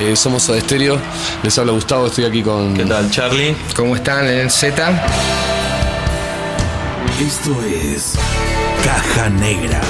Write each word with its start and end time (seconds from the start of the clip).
Eh, 0.00 0.16
somos 0.16 0.42
Soda 0.42 0.60
Stereo. 0.60 0.98
Les 1.42 1.56
habla 1.58 1.72
Gustavo, 1.72 2.06
estoy 2.06 2.24
aquí 2.24 2.42
con. 2.42 2.74
¿Qué 2.74 2.84
tal, 2.84 3.10
Charlie? 3.10 3.54
¿Cómo 3.76 3.94
están 3.94 4.26
en 4.26 4.38
el 4.40 4.50
Z? 4.50 4.90
Esto 7.20 7.56
es 7.62 8.14
Caja 8.84 9.28
Negra. 9.30 9.80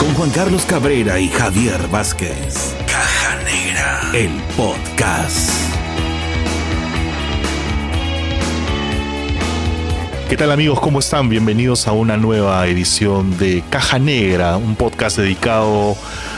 Con 0.00 0.14
Juan 0.14 0.30
Carlos 0.30 0.64
Cabrera 0.64 1.20
y 1.20 1.28
Javier 1.28 1.86
Vázquez. 1.88 2.74
Caja 2.86 3.38
Negra. 3.44 4.00
El 4.14 4.30
podcast. 4.56 5.50
¿Qué 10.28 10.36
tal 10.38 10.50
amigos? 10.50 10.80
¿Cómo 10.80 10.98
están? 10.98 11.28
Bienvenidos 11.28 11.86
a 11.86 11.92
una 11.92 12.16
nueva 12.16 12.66
edición 12.66 13.36
de 13.36 13.62
Caja 13.68 13.98
Negra, 13.98 14.56
un 14.56 14.76
podcast 14.76 15.18
dedicado 15.18 15.94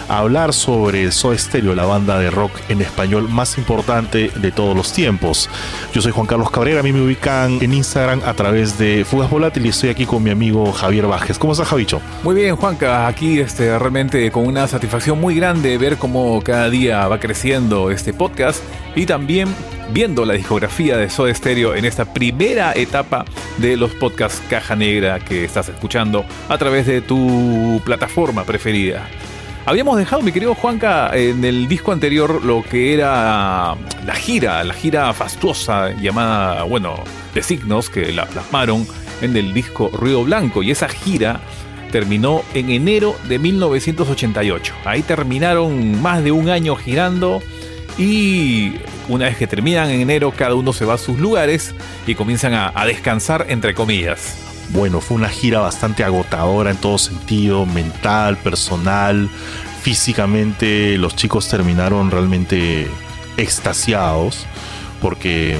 a 0.08 0.18
hablar 0.18 0.52
sobre 0.52 1.10
Soda 1.12 1.36
Stereo, 1.38 1.74
la 1.74 1.84
banda 1.84 2.18
de 2.18 2.30
rock 2.30 2.52
en 2.68 2.80
español 2.80 3.28
más 3.28 3.58
importante 3.58 4.30
de 4.34 4.52
todos 4.52 4.76
los 4.76 4.92
tiempos. 4.92 5.48
Yo 5.92 6.02
soy 6.02 6.12
Juan 6.12 6.26
Carlos 6.26 6.50
Cabrera, 6.50 6.80
a 6.80 6.82
mí 6.82 6.92
me 6.92 7.02
ubican 7.02 7.58
en 7.62 7.72
Instagram 7.72 8.20
a 8.24 8.34
través 8.34 8.78
de 8.78 9.04
Fugas 9.04 9.30
Volátil 9.30 9.66
y 9.66 9.68
estoy 9.70 9.90
aquí 9.90 10.06
con 10.06 10.22
mi 10.22 10.30
amigo 10.30 10.72
Javier 10.72 11.06
Vázquez. 11.06 11.38
¿Cómo 11.38 11.52
estás, 11.52 11.68
Javicho? 11.68 12.00
Muy 12.22 12.34
bien, 12.34 12.56
Juanca, 12.56 13.06
aquí 13.06 13.40
este, 13.40 13.78
realmente 13.78 14.30
con 14.30 14.46
una 14.46 14.66
satisfacción 14.66 15.20
muy 15.20 15.34
grande 15.34 15.78
ver 15.78 15.96
cómo 15.96 16.40
cada 16.42 16.70
día 16.70 17.06
va 17.08 17.20
creciendo 17.20 17.90
este 17.90 18.12
podcast 18.12 18.62
y 18.94 19.06
también 19.06 19.48
viendo 19.92 20.24
la 20.24 20.34
discografía 20.34 20.96
de 20.96 21.10
Soda 21.10 21.34
Stereo 21.34 21.74
en 21.74 21.84
esta 21.84 22.12
primera 22.12 22.72
etapa 22.74 23.24
de 23.58 23.76
los 23.76 23.92
podcasts 23.92 24.42
Caja 24.48 24.76
Negra 24.76 25.20
que 25.20 25.44
estás 25.44 25.68
escuchando 25.68 26.24
a 26.48 26.58
través 26.58 26.86
de 26.86 27.00
tu 27.00 27.80
plataforma 27.84 28.44
preferida. 28.44 29.08
Habíamos 29.66 29.96
dejado, 29.96 30.20
mi 30.20 30.30
querido 30.30 30.54
Juanca, 30.54 31.10
en 31.16 31.42
el 31.42 31.68
disco 31.68 31.92
anterior 31.92 32.44
lo 32.44 32.62
que 32.62 32.92
era 32.92 33.74
la 34.04 34.14
gira, 34.14 34.62
la 34.62 34.74
gira 34.74 35.10
fastuosa 35.14 35.90
llamada, 35.98 36.64
bueno, 36.64 37.02
de 37.32 37.42
signos 37.42 37.88
que 37.88 38.12
la 38.12 38.26
plasmaron 38.26 38.86
en 39.22 39.34
el 39.34 39.54
disco 39.54 39.90
Ruido 39.90 40.22
Blanco. 40.22 40.62
Y 40.62 40.70
esa 40.70 40.86
gira 40.86 41.40
terminó 41.90 42.42
en 42.52 42.68
enero 42.68 43.16
de 43.26 43.38
1988. 43.38 44.74
Ahí 44.84 45.00
terminaron 45.00 46.02
más 46.02 46.22
de 46.22 46.30
un 46.30 46.50
año 46.50 46.76
girando 46.76 47.42
y 47.96 48.74
una 49.08 49.26
vez 49.26 49.38
que 49.38 49.46
terminan 49.46 49.88
en 49.88 50.02
enero 50.02 50.30
cada 50.36 50.56
uno 50.56 50.74
se 50.74 50.84
va 50.84 50.94
a 50.94 50.98
sus 50.98 51.18
lugares 51.18 51.74
y 52.06 52.14
comienzan 52.14 52.52
a, 52.52 52.70
a 52.74 52.84
descansar 52.84 53.46
entre 53.48 53.72
comillas. 53.72 54.53
Bueno, 54.70 55.00
fue 55.00 55.16
una 55.16 55.28
gira 55.28 55.60
bastante 55.60 56.04
agotadora 56.04 56.70
en 56.70 56.76
todo 56.76 56.98
sentido, 56.98 57.66
mental, 57.66 58.36
personal, 58.38 59.28
físicamente. 59.82 60.98
Los 60.98 61.14
chicos 61.14 61.48
terminaron 61.48 62.10
realmente 62.10 62.88
extasiados 63.36 64.46
porque, 65.00 65.58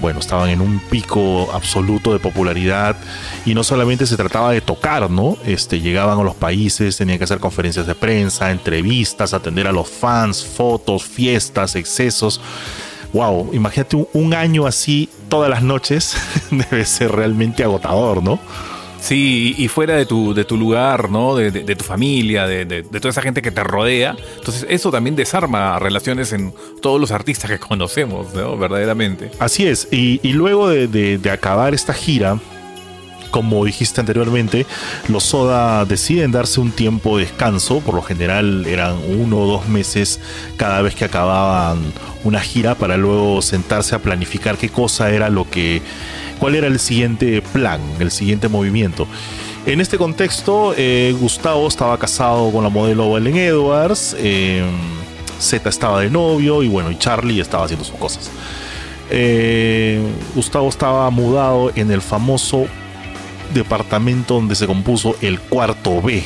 bueno, 0.00 0.20
estaban 0.20 0.50
en 0.50 0.60
un 0.60 0.78
pico 0.78 1.50
absoluto 1.52 2.12
de 2.12 2.18
popularidad 2.18 2.96
y 3.46 3.54
no 3.54 3.64
solamente 3.64 4.06
se 4.06 4.16
trataba 4.16 4.52
de 4.52 4.60
tocar, 4.60 5.10
¿no? 5.10 5.38
Este, 5.44 5.80
llegaban 5.80 6.18
a 6.18 6.22
los 6.22 6.34
países, 6.34 6.96
tenían 6.96 7.18
que 7.18 7.24
hacer 7.24 7.40
conferencias 7.40 7.86
de 7.86 7.94
prensa, 7.94 8.50
entrevistas, 8.50 9.32
atender 9.32 9.66
a 9.66 9.72
los 9.72 9.88
fans, 9.88 10.44
fotos, 10.44 11.02
fiestas, 11.04 11.74
excesos 11.74 12.40
wow, 13.12 13.50
imagínate 13.52 14.06
un, 14.12 14.34
año 14.34 14.66
así 14.66 15.08
todas 15.28 15.50
las 15.50 15.62
noches, 15.62 16.16
debe 16.50 16.84
ser 16.84 17.12
realmente 17.12 17.62
agotador, 17.62 18.22
¿no? 18.22 18.38
Sí, 19.02 19.56
y 19.58 19.66
fuera 19.66 19.96
de 19.96 20.06
tu, 20.06 20.32
de 20.32 20.44
tu 20.44 20.56
lugar, 20.56 21.10
¿no? 21.10 21.34
De, 21.34 21.50
tu 21.50 21.84
familia, 21.84 22.46
de, 22.46 22.84
toda 22.84 23.10
esa 23.10 23.20
gente 23.20 23.42
que 23.42 23.50
te 23.50 23.64
rodea. 23.64 24.14
Entonces, 24.38 24.64
eso 24.68 24.92
también 24.92 25.16
desarma 25.16 25.76
relaciones 25.80 26.32
en 26.32 26.54
todos 26.80 27.00
los 27.00 27.10
artistas 27.10 27.50
que 27.50 27.58
conocemos, 27.68 28.32
¿no? 28.32 28.56
Verdaderamente. 28.56 29.32
Así 29.40 29.66
es. 29.66 29.88
Y, 29.90 30.20
y 30.22 30.34
luego 30.34 30.68
de, 30.68 31.20
acabar 31.32 31.74
esta 31.74 31.92
gira, 31.92 32.38
como 33.32 33.64
dijiste 33.64 34.00
anteriormente, 34.00 34.66
los 35.08 35.24
Soda 35.24 35.84
deciden 35.84 36.30
darse 36.30 36.60
un 36.60 36.70
tiempo 36.70 37.18
de 37.18 37.24
descanso, 37.24 37.80
por 37.80 37.96
lo 37.96 38.02
general 38.02 38.66
eran 38.66 38.96
uno 39.08 39.38
o 39.38 39.46
dos 39.46 39.68
meses 39.68 40.20
cada 40.56 40.82
vez 40.82 40.94
que 40.94 41.06
acababan 41.06 41.80
una 42.22 42.40
gira 42.40 42.76
para 42.76 42.96
luego 42.96 43.42
sentarse 43.42 43.96
a 43.96 43.98
planificar 43.98 44.56
qué 44.56 44.68
cosa 44.68 45.10
era 45.10 45.30
lo 45.30 45.50
que, 45.50 45.82
cuál 46.38 46.54
era 46.54 46.68
el 46.68 46.78
siguiente 46.78 47.42
plan, 47.42 47.80
el 47.98 48.12
siguiente 48.12 48.48
movimiento. 48.48 49.08
En 49.64 49.80
este 49.80 49.96
contexto, 49.96 50.74
eh, 50.76 51.14
Gustavo 51.18 51.66
estaba 51.66 51.98
casado 51.98 52.52
con 52.52 52.62
la 52.62 52.68
modelo 52.68 53.16
Ellen 53.16 53.36
Edwards, 53.36 54.14
eh, 54.18 54.62
Z 55.38 55.68
estaba 55.68 56.00
de 56.00 56.10
novio 56.10 56.62
y 56.62 56.68
bueno, 56.68 56.90
y 56.90 56.98
Charlie 56.98 57.40
estaba 57.40 57.64
haciendo 57.64 57.84
sus 57.84 57.96
cosas. 57.96 58.30
Eh, 59.10 60.00
Gustavo 60.34 60.68
estaba 60.68 61.08
mudado 61.10 61.72
en 61.74 61.90
el 61.90 62.02
famoso 62.02 62.66
departamento 63.52 64.34
donde 64.34 64.54
se 64.54 64.66
compuso 64.66 65.16
el 65.20 65.40
cuarto 65.40 66.00
B, 66.00 66.24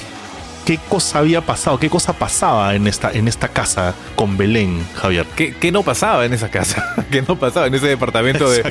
qué 0.66 0.78
cosa 0.88 1.20
había 1.20 1.40
pasado, 1.40 1.78
qué 1.78 1.88
cosa 1.88 2.12
pasaba 2.12 2.74
en 2.74 2.88
esta, 2.88 3.12
en 3.12 3.28
esta 3.28 3.48
casa 3.48 3.94
con 4.16 4.36
Belén, 4.36 4.84
Javier. 4.96 5.24
¿Qué, 5.36 5.70
no 5.70 5.84
pasaba 5.84 6.26
en 6.26 6.32
esa 6.32 6.50
casa? 6.50 6.84
¿Qué 7.10 7.22
no 7.22 7.38
pasaba 7.38 7.68
en 7.68 7.74
ese 7.76 7.86
departamento 7.86 8.50
de 8.50 8.62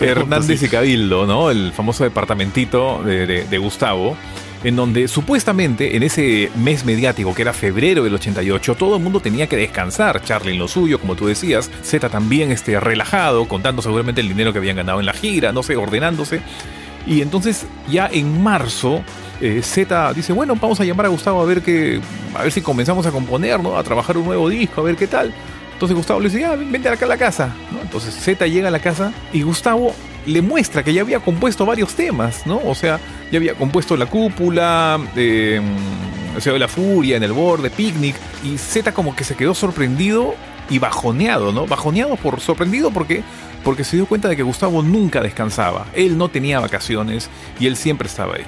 Hernández 0.00 0.62
y 0.64 0.68
Cabildo, 0.68 1.26
¿no? 1.26 1.50
El 1.50 1.72
famoso 1.72 2.02
departamentito 2.02 3.02
de, 3.04 3.58
Gustavo 3.58 4.16
en 4.64 4.74
donde 4.74 5.06
supuestamente 5.06 5.96
en 5.96 6.02
ese 6.02 6.50
mes 6.56 6.84
mediático 6.84 7.32
que 7.32 7.42
era 7.42 7.52
febrero 7.52 8.02
del 8.02 8.14
88 8.14 8.74
todo 8.74 8.96
el 8.96 9.02
mundo 9.02 9.20
tenía 9.20 9.46
que 9.46 9.56
descansar, 9.56 10.20
Charlie 10.24 10.52
en 10.52 10.58
lo 10.58 10.66
suyo, 10.66 10.98
como 10.98 11.14
tú 11.14 11.26
decías, 11.26 11.70
Z 11.82 12.08
también 12.08 12.50
este, 12.50 12.80
relajado, 12.80 13.46
contando 13.46 13.82
seguramente 13.82 14.20
el 14.20 14.28
dinero 14.28 14.52
que 14.52 14.58
habían 14.58 14.74
ganado 14.74 14.98
en 14.98 15.06
la 15.06 15.12
gira, 15.12 15.52
no 15.52 15.62
sé, 15.62 15.76
ordenándose. 15.76 16.40
Y 17.08 17.22
entonces 17.22 17.66
ya 17.90 18.08
en 18.12 18.42
marzo 18.42 19.02
eh, 19.40 19.62
Z 19.62 20.12
dice, 20.12 20.32
bueno, 20.32 20.54
vamos 20.60 20.78
a 20.80 20.84
llamar 20.84 21.06
a 21.06 21.08
Gustavo 21.08 21.40
a 21.40 21.44
ver 21.46 21.62
que, 21.62 22.00
a 22.34 22.42
ver 22.42 22.52
si 22.52 22.60
comenzamos 22.60 23.06
a 23.06 23.10
componer, 23.10 23.60
¿no? 23.60 23.78
A 23.78 23.82
trabajar 23.82 24.18
un 24.18 24.26
nuevo 24.26 24.48
disco, 24.48 24.82
a 24.82 24.84
ver 24.84 24.96
qué 24.96 25.06
tal. 25.06 25.32
Entonces 25.72 25.96
Gustavo 25.96 26.20
le 26.20 26.28
dice, 26.28 26.40
ya, 26.40 26.54
vente 26.54 26.88
acá 26.88 27.06
a 27.06 27.08
la 27.08 27.16
casa. 27.16 27.54
Entonces 27.80 28.14
Z 28.14 28.46
llega 28.46 28.68
a 28.68 28.70
la 28.70 28.80
casa 28.80 29.12
y 29.32 29.42
Gustavo 29.42 29.94
le 30.26 30.42
muestra 30.42 30.82
que 30.82 30.92
ya 30.92 31.00
había 31.00 31.20
compuesto 31.20 31.64
varios 31.64 31.94
temas, 31.94 32.46
¿no? 32.46 32.60
O 32.64 32.74
sea, 32.74 33.00
ya 33.32 33.38
había 33.38 33.54
compuesto 33.54 33.96
La 33.96 34.06
Cúpula, 34.06 35.00
eh, 35.16 35.62
O 36.36 36.40
sea, 36.40 36.52
de 36.52 36.58
la 36.58 36.68
Furia, 36.68 37.16
En 37.16 37.22
el 37.22 37.32
Borde, 37.32 37.70
Picnic. 37.70 38.16
Y 38.44 38.58
Z 38.58 38.92
como 38.92 39.16
que 39.16 39.24
se 39.24 39.34
quedó 39.34 39.54
sorprendido 39.54 40.34
y 40.68 40.78
bajoneado, 40.78 41.52
¿no? 41.52 41.66
Bajoneado 41.66 42.16
por 42.16 42.40
sorprendido 42.40 42.90
porque 42.90 43.22
porque 43.64 43.84
se 43.84 43.96
dio 43.96 44.06
cuenta 44.06 44.28
de 44.28 44.36
que 44.36 44.42
Gustavo 44.42 44.82
nunca 44.82 45.20
descansaba. 45.20 45.86
Él 45.94 46.18
no 46.18 46.28
tenía 46.28 46.60
vacaciones 46.60 47.28
y 47.58 47.66
él 47.66 47.76
siempre 47.76 48.08
estaba 48.08 48.36
ahí. 48.36 48.44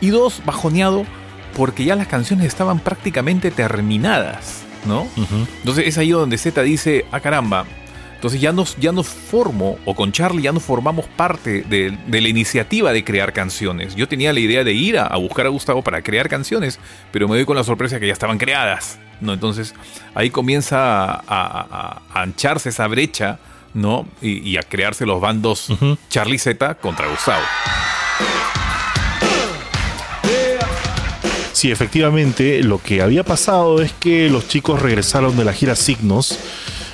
Y 0.00 0.10
dos, 0.10 0.42
bajoneado 0.44 1.04
porque 1.56 1.84
ya 1.84 1.96
las 1.96 2.06
canciones 2.06 2.46
estaban 2.46 2.78
prácticamente 2.78 3.50
terminadas, 3.50 4.62
¿no? 4.86 5.06
Entonces 5.58 5.86
es 5.86 5.98
ahí 5.98 6.10
donde 6.10 6.38
Z 6.38 6.62
dice, 6.62 7.04
ah 7.10 7.20
caramba, 7.20 7.66
entonces 8.20 8.38
ya 8.38 8.52
nos, 8.52 8.76
ya 8.76 8.92
nos 8.92 9.08
formo, 9.08 9.78
o 9.86 9.94
con 9.94 10.12
Charlie 10.12 10.42
ya 10.42 10.52
nos 10.52 10.62
formamos 10.62 11.06
parte 11.06 11.62
de, 11.62 11.96
la 12.06 12.28
iniciativa 12.28 12.92
de 12.92 13.02
crear 13.02 13.32
canciones. 13.32 13.94
Yo 13.94 14.08
tenía 14.08 14.34
la 14.34 14.40
idea 14.40 14.62
de 14.62 14.74
ir 14.74 14.98
a, 14.98 15.16
buscar 15.16 15.46
a 15.46 15.48
Gustavo 15.48 15.80
para 15.80 16.02
crear 16.02 16.28
canciones, 16.28 16.78
pero 17.12 17.28
me 17.28 17.36
doy 17.36 17.46
con 17.46 17.56
la 17.56 17.64
sorpresa 17.64 17.98
que 17.98 18.06
ya 18.06 18.12
estaban 18.12 18.36
creadas, 18.36 18.98
¿no? 19.22 19.32
Entonces 19.32 19.74
ahí 20.14 20.28
comienza 20.28 21.22
a, 21.26 22.02
ancharse 22.12 22.68
esa 22.68 22.86
brecha, 22.88 23.38
¿no? 23.74 24.06
Y, 24.20 24.56
a 24.56 24.62
crearse 24.62 25.06
los 25.06 25.20
bandos 25.20 25.68
Charlie 26.08 26.38
Z 26.38 26.74
contra 26.76 27.08
Gustavo. 27.08 27.42
Sí, 31.52 31.70
efectivamente, 31.70 32.62
lo 32.62 32.80
que 32.80 33.02
había 33.02 33.22
pasado 33.22 33.82
es 33.82 33.92
que 33.92 34.30
los 34.30 34.48
chicos 34.48 34.80
regresaron 34.80 35.36
de 35.36 35.44
la 35.44 35.52
gira 35.52 35.76
Signos 35.76 36.38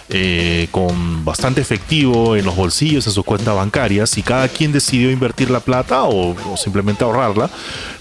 eh, 0.08 0.68
con 0.70 1.24
bastante 1.24 1.60
efectivo 1.60 2.36
en 2.36 2.44
los 2.44 2.54
bolsillos, 2.54 3.06
en 3.08 3.12
sus 3.12 3.24
cuentas 3.24 3.56
bancarias, 3.56 4.16
y 4.18 4.22
cada 4.22 4.48
quien 4.48 4.70
decidió 4.70 5.10
invertir 5.10 5.50
la 5.50 5.58
plata 5.58 6.04
o, 6.04 6.56
simplemente 6.56 7.02
ahorrarla. 7.02 7.50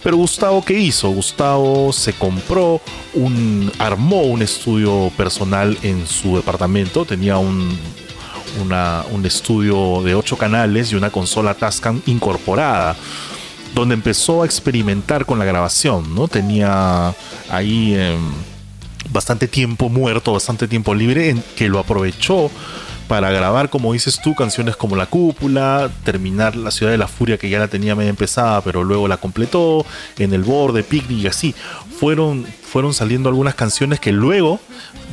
Pero 0.04 0.18
Gustavo, 0.18 0.64
¿qué 0.64 0.78
hizo? 0.78 1.10
Gustavo 1.10 1.92
se 1.92 2.14
compró 2.14 2.80
un, 3.16 3.72
armó 3.80 4.22
un 4.22 4.44
estudio 4.44 5.12
personal 5.18 5.78
en 5.82 6.06
su 6.06 6.36
departamento, 6.36 7.06
tenía 7.06 7.38
un, 7.40 7.76
un 8.62 9.26
estudio 9.26 10.02
de 10.04 10.16
ocho 10.16 10.38
canales 10.38 10.92
y 10.92 10.96
una 10.96 11.10
consola 11.10 11.54
Tascam 11.54 12.02
incorporada 12.06 12.96
donde 13.76 13.94
empezó 13.94 14.42
a 14.42 14.46
experimentar 14.46 15.26
con 15.26 15.38
la 15.38 15.46
grabación, 15.46 16.16
¿no? 16.16 16.30
Tenía 16.30 17.14
ahí 17.50 17.94
em, 17.94 18.32
bastante 19.10 19.48
tiempo 19.50 19.90
muerto, 19.90 20.32
bastante 20.32 20.68
tiempo 20.68 20.96
libre, 20.96 21.30
en 21.30 21.44
que 21.58 21.68
lo 21.68 21.80
aprovechó 21.80 22.50
para 23.10 23.30
grabar, 23.30 23.70
como 23.70 23.94
dices 23.94 24.20
tú, 24.24 24.34
canciones 24.34 24.76
como 24.78 24.96
La 24.96 25.06
Cúpula, 25.06 25.90
terminar 26.04 26.56
La 26.56 26.72
Ciudad 26.72 26.92
de 26.92 26.98
la 26.98 27.08
Furia, 27.08 27.38
que 27.38 27.50
ya 27.50 27.60
la 27.60 27.68
tenía 27.68 27.96
medio 27.96 28.10
empezada, 28.10 28.62
pero 28.62 28.84
luego 28.84 29.08
la 29.08 29.18
completó, 29.18 29.86
en 30.18 30.34
el 30.34 30.44
borde, 30.44 30.82
Picnic 30.82 31.20
y 31.20 31.28
así. 31.28 31.54
fueron, 32.00 32.46
fueron 32.76 32.94
saliendo 32.94 33.30
algunas 33.30 33.56
canciones 33.56 34.02
que 34.02 34.12
luego 34.12 34.60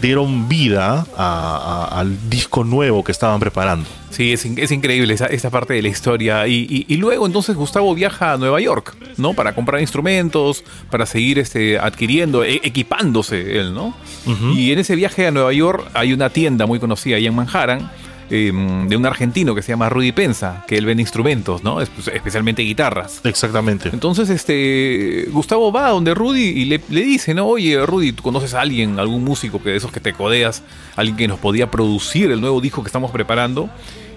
dieron 0.01 0.49
vida 0.49 1.07
al 1.17 2.29
disco 2.29 2.65
nuevo 2.65 3.05
que 3.05 3.13
estaban 3.13 3.39
preparando. 3.39 3.89
Sí, 4.11 4.33
es, 4.33 4.73
increíble 4.73 5.15
esa, 5.15 5.51
parte 5.51 5.75
de 5.75 5.81
la 5.81 5.87
historia. 5.87 6.49
Y, 6.49 6.97
luego 6.97 7.25
entonces 7.25 7.55
Gustavo 7.55 7.95
viaja 7.95 8.33
a 8.33 8.37
Nueva 8.37 8.61
York, 8.61 8.97
¿no? 9.17 9.35
Para 9.35 9.55
comprar 9.55 9.81
instrumentos, 9.81 10.65
para 10.91 11.07
seguir 11.07 11.39
este, 11.39 11.79
adquiriendo, 11.79 12.43
e, 12.43 12.57
equipándose 12.65 13.61
él, 13.61 13.73
¿no? 13.73 13.95
Y 14.57 14.73
en 14.73 14.81
ese 14.81 14.97
viaje 14.97 15.29
a 15.29 15.31
Nueva 15.31 15.53
York 15.53 15.89
hay 15.95 16.13
una 16.13 16.31
tienda 16.31 16.67
muy 16.67 16.81
conocida 16.81 17.15
ahí 17.15 17.29
en 17.29 17.37
Manhattan 17.37 17.89
Em, 18.35 18.89
de 18.89 18.97
un 18.97 19.05
argentino 19.05 19.55
que 19.55 19.61
se 19.61 19.73
llama 19.73 19.91
Rudy 19.91 20.13
Pensa, 20.13 20.65
que 20.67 20.79
él 20.79 20.87
vende 20.87 21.03
instrumentos, 21.03 21.63
¿no? 21.63 21.75
Pues, 21.75 22.09
especialmente 22.15 22.63
guitarras. 22.63 23.21
Exactamente. 23.25 23.91
Entonces, 23.93 24.31
este, 24.31 25.27
Gustavo 25.31 25.71
va 25.71 25.89
a 25.89 25.91
donde 25.91 26.15
Rudy 26.15 26.41
y 26.41 26.65
le, 26.65 26.79
dice, 26.89 27.35
¿no? 27.35 27.47
Oye, 27.47 27.85
Rudy, 27.85 28.13
¿tú 28.13 28.23
conoces 28.23 28.55
a 28.55 28.63
alguien, 28.63 28.99
algún 28.99 29.23
músico 29.23 29.63
que 29.63 29.69
de 29.69 29.77
esos 29.77 29.93
que 29.93 30.01
te 30.01 30.15
codeas, 30.15 30.63
alguien 30.97 31.19
que 31.19 31.29
nos 31.29 31.41
podía 31.41 31.71
producir 31.71 32.31
el 32.31 32.41
nuevo 32.41 32.63
disco 32.63 32.83
que 32.83 32.89
estamos 32.89 33.11
preparando? 33.11 33.69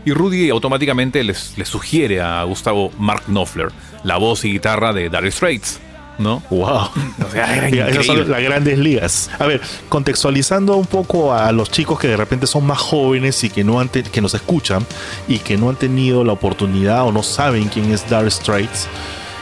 Y 0.06 0.14
Rudy 0.14 0.50
automáticamente 0.50 1.22
les, 1.26 1.54
sugiere 1.66 2.22
a 2.22 2.42
Gustavo 2.46 2.94
Mark 2.98 3.24
Knopfler, 3.28 3.74
la 4.06 4.16
voz 4.16 4.46
y 4.46 4.54
guitarra 4.54 4.94
de 4.94 5.10
Dire 5.10 5.30
Straits. 5.30 5.82
¿No? 6.18 6.42
Wow. 6.50 6.90
O 7.26 7.32
sea, 7.32 7.68
Esas 7.68 8.06
son 8.06 8.30
las 8.30 8.42
grandes 8.42 8.78
ligas. 8.78 9.30
A 9.40 9.46
ver, 9.46 9.62
contextualizando 9.90 10.76
un 10.76 10.86
poco 10.86 11.34
a 11.34 11.52
los 11.52 11.70
chicos 11.72 12.00
que 12.00 12.08
de 12.08 12.18
repente 12.18 12.48
son 12.48 12.66
más 12.66 12.80
jóvenes 12.80 13.44
y 13.44 13.50
que 13.50 13.64
no 13.64 13.80
han 13.80 13.90
que 13.90 14.22
nos 14.22 14.34
escuchan 14.34 14.86
y 15.28 15.40
que 15.40 15.58
no 15.58 15.70
han 15.70 15.76
tenido 15.76 16.24
la 16.24 16.34
oportunidad 16.34 17.06
o 17.06 17.12
no 17.12 17.24
saben 17.24 17.70
quién 17.70 17.92
es 17.92 18.10
Dark 18.10 18.32
Straits. 18.32 18.88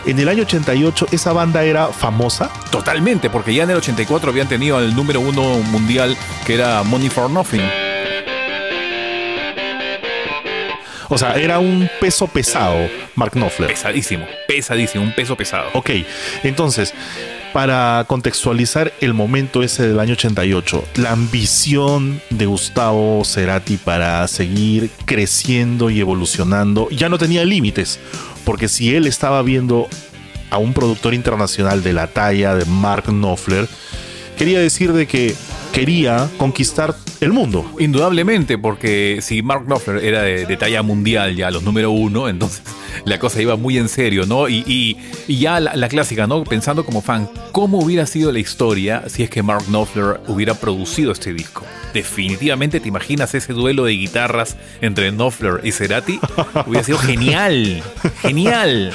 En 0.05 0.19
el 0.19 0.27
año 0.27 0.43
88 0.43 1.07
esa 1.11 1.31
banda 1.31 1.63
era 1.63 1.87
famosa. 1.87 2.49
Totalmente, 2.71 3.29
porque 3.29 3.53
ya 3.53 3.63
en 3.63 3.69
el 3.69 3.77
84 3.77 4.31
habían 4.31 4.49
tenido 4.49 4.79
el 4.79 4.95
número 4.95 5.21
uno 5.21 5.59
mundial 5.71 6.17
que 6.45 6.55
era 6.55 6.83
Money 6.83 7.09
for 7.09 7.29
Nothing. 7.29 7.92
O 11.13 11.17
sea, 11.19 11.35
era 11.35 11.59
un 11.59 11.87
peso 12.01 12.25
pesado, 12.25 12.89
Mark 13.13 13.33
Knopfler. 13.33 13.69
Pesadísimo, 13.69 14.25
pesadísimo, 14.47 15.03
un 15.03 15.13
peso 15.13 15.37
pesado. 15.37 15.69
Ok, 15.73 15.91
entonces, 16.41 16.91
para 17.53 18.03
contextualizar 18.07 18.91
el 18.99 19.13
momento 19.13 19.61
ese 19.61 19.87
del 19.87 19.99
año 19.99 20.13
88, 20.13 20.83
la 20.95 21.11
ambición 21.11 22.19
de 22.31 22.47
Gustavo 22.47 23.23
Cerati 23.25 23.77
para 23.77 24.27
seguir 24.27 24.89
creciendo 25.05 25.91
y 25.91 25.99
evolucionando 25.99 26.89
ya 26.89 27.09
no 27.09 27.19
tenía 27.19 27.45
límites, 27.45 27.99
porque 28.43 28.67
si 28.67 28.95
él 28.95 29.05
estaba 29.05 29.43
viendo 29.43 29.87
a 30.49 30.57
un 30.57 30.73
productor 30.73 31.13
internacional 31.13 31.83
de 31.83 31.93
la 31.93 32.07
talla 32.07 32.55
de 32.55 32.65
Mark 32.65 33.03
Knopfler, 33.05 33.67
quería 34.35 34.59
decir 34.59 34.93
de 34.93 35.05
que 35.05 35.35
quería 35.73 36.27
conquistar 36.39 36.95
el 37.23 37.33
mundo. 37.33 37.69
Indudablemente, 37.79 38.57
porque 38.57 39.19
si 39.21 39.41
Mark 39.41 39.65
Knopfler 39.65 40.03
era 40.03 40.21
de, 40.23 40.57
talla 40.57 40.83
mundial, 40.83 41.35
ya 41.35 41.51
los 41.51 41.63
número 41.63 41.91
uno, 41.91 42.29
entonces 42.29 42.61
la 43.05 43.19
cosa 43.19 43.41
iba 43.41 43.55
muy 43.55 43.77
en 43.77 43.89
serio, 43.89 44.25
¿no? 44.25 44.49
Y, 44.49 44.97
ya 45.27 45.59
la, 45.59 45.87
clásica, 45.87 46.27
¿no? 46.27 46.43
Pensando 46.43 46.85
como 46.85 47.01
fan, 47.01 47.29
¿cómo 47.51 47.79
hubiera 47.79 48.05
sido 48.05 48.31
la 48.31 48.39
historia 48.39 49.03
si 49.07 49.23
es 49.23 49.29
que 49.29 49.43
Mark 49.43 49.65
Knopfler 49.67 50.21
hubiera 50.27 50.53
producido 50.53 51.11
este 51.11 51.33
disco? 51.33 51.63
Definitivamente, 51.93 52.79
¿te 52.79 52.87
imaginas 52.87 53.35
ese 53.35 53.53
duelo 53.53 53.85
de 53.85 53.93
guitarras 53.93 54.57
entre 54.81 55.11
Knopfler 55.11 55.61
y 55.63 55.71
Cerati? 55.71 56.19
Hubiera 56.65 56.83
sido 56.83 56.97
genial, 56.97 57.83
genial. 58.21 58.91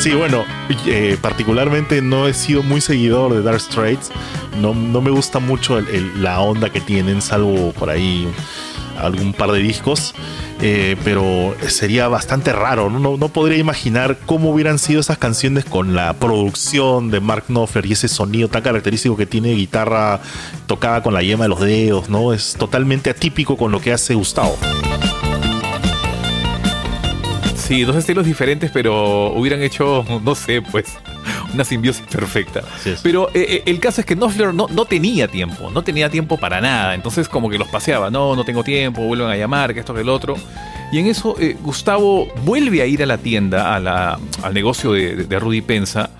Sí, 0.00 0.14
bueno, 0.14 0.46
eh, 0.86 1.18
particularmente 1.20 2.00
no 2.00 2.26
he 2.26 2.32
sido 2.32 2.62
muy 2.62 2.80
seguidor 2.80 3.34
de 3.34 3.42
Dark 3.42 3.60
Straits. 3.60 4.10
No, 4.58 4.72
me 4.72 5.10
gusta 5.10 5.40
mucho 5.40 5.78
la 6.16 6.40
onda 6.40 6.70
que 6.70 6.80
tienen, 6.80 7.20
salvo 7.20 7.72
por 7.72 7.90
ahí 7.90 8.26
algún 8.98 9.34
par 9.34 9.52
de 9.52 9.58
discos. 9.58 10.14
Eh, 10.62 10.96
pero 11.04 11.54
sería 11.68 12.08
bastante 12.08 12.50
raro. 12.54 12.88
¿no? 12.88 13.18
¿no? 13.18 13.28
podría 13.28 13.58
imaginar 13.58 14.16
cómo 14.24 14.50
hubieran 14.52 14.78
sido 14.78 15.00
esas 15.00 15.18
canciones 15.18 15.66
con 15.66 15.94
la 15.94 16.14
producción 16.14 17.10
de 17.10 17.20
Mark 17.20 17.44
Knopfler 17.48 17.84
y 17.84 17.92
ese 17.92 18.08
sonido 18.08 18.48
tan 18.48 18.62
característico 18.62 19.18
que 19.18 19.26
tiene 19.26 19.52
guitarra 19.52 20.20
tocada 20.66 21.02
con 21.02 21.12
la 21.12 21.22
yema 21.22 21.44
de 21.44 21.48
los 21.50 21.60
dedos. 21.60 22.08
¿no? 22.08 22.32
Es 22.32 22.54
totalmente 22.58 23.10
atípico 23.10 23.58
con 23.58 23.70
lo 23.70 23.82
que 23.82 23.92
hace 23.92 24.14
Gustavo. 24.14 24.56
Sí, 27.70 27.84
dos 27.84 27.94
estilos 27.94 28.26
diferentes, 28.26 28.72
pero 28.72 29.32
hubieran 29.32 29.62
hecho, 29.62 30.04
no 30.24 30.34
sé, 30.34 30.60
pues, 30.60 30.86
una 31.54 31.62
simbiosis 31.62 32.04
perfecta. 32.04 32.62
Pero 33.00 33.28
eh, 33.28 33.46
eh, 33.48 33.62
el 33.66 33.78
caso 33.78 34.00
es 34.00 34.06
que 34.08 34.16
Knopfler 34.16 34.52
no, 34.52 34.66
no 34.66 34.86
tenía 34.86 35.28
tiempo, 35.28 35.70
no 35.70 35.84
tenía 35.84 36.10
tiempo 36.10 36.36
para 36.36 36.60
nada. 36.60 36.96
Entonces, 36.96 37.28
como 37.28 37.48
que 37.48 37.58
los 37.58 37.68
paseaba, 37.68 38.10
no, 38.10 38.34
no 38.34 38.44
tengo 38.44 38.64
tiempo, 38.64 39.02
vuelven 39.02 39.28
a 39.28 39.36
llamar, 39.36 39.72
que 39.72 39.78
esto, 39.78 39.94
que 39.94 40.00
el 40.00 40.08
otro. 40.08 40.34
Y 40.90 40.98
en 40.98 41.06
eso, 41.06 41.36
eh, 41.38 41.56
Gustavo 41.62 42.26
vuelve 42.44 42.82
a 42.82 42.86
ir 42.86 43.04
a 43.04 43.06
la 43.06 43.18
tienda, 43.18 43.72
a 43.76 43.78
la, 43.78 44.18
al 44.42 44.52
negocio 44.52 44.90
de, 44.90 45.14
de 45.14 45.38
Rudy 45.38 45.60
Pensa 45.60 46.10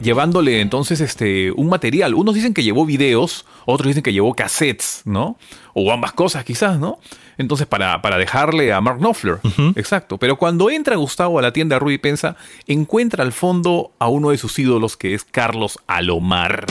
llevándole 0.00 0.60
entonces 0.60 1.00
este 1.00 1.50
un 1.52 1.68
material. 1.68 2.14
Unos 2.14 2.34
dicen 2.34 2.54
que 2.54 2.62
llevó 2.62 2.86
videos, 2.86 3.44
otros 3.66 3.88
dicen 3.88 4.02
que 4.02 4.12
llevó 4.12 4.34
cassettes, 4.34 5.02
¿no? 5.04 5.36
O 5.74 5.92
ambas 5.92 6.12
cosas 6.12 6.44
quizás, 6.44 6.78
¿no? 6.78 6.98
Entonces 7.42 7.66
para, 7.66 8.00
para 8.00 8.16
dejarle 8.16 8.72
a 8.72 8.80
Mark 8.80 8.98
Knopfler. 8.98 9.40
Exacto. 9.76 10.16
Pero 10.16 10.36
cuando 10.36 10.70
entra 10.70 10.96
Gustavo 10.96 11.38
a 11.38 11.42
la 11.42 11.52
tienda 11.52 11.78
Rudy 11.78 11.98
Pensa, 11.98 12.36
encuentra 12.66 13.24
al 13.24 13.32
fondo 13.32 13.92
a 13.98 14.08
uno 14.08 14.30
de 14.30 14.38
sus 14.38 14.58
ídolos 14.58 14.96
que 14.96 15.12
es 15.14 15.24
Carlos 15.24 15.78
Alomar. 15.86 16.66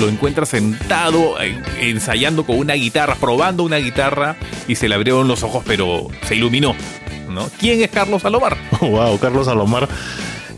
Lo 0.00 0.08
encuentra 0.08 0.46
sentado, 0.46 1.40
eh, 1.40 1.62
ensayando 1.80 2.44
con 2.44 2.58
una 2.58 2.74
guitarra, 2.74 3.14
probando 3.14 3.62
una 3.62 3.76
guitarra, 3.76 4.36
y 4.66 4.74
se 4.74 4.88
le 4.88 4.96
abrieron 4.96 5.28
los 5.28 5.44
ojos, 5.44 5.62
pero 5.64 6.08
se 6.22 6.34
iluminó. 6.34 6.74
¿Quién 7.58 7.82
es 7.82 7.90
Carlos 7.90 8.24
Alomar? 8.24 8.56
wow, 8.80 9.18
Carlos 9.18 9.46
Alomar. 9.46 9.88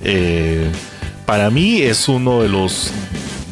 Eh, 0.02 0.70
para 1.26 1.50
mí 1.50 1.82
es 1.82 2.08
uno 2.08 2.43
de 2.43 2.49
los 2.49 2.90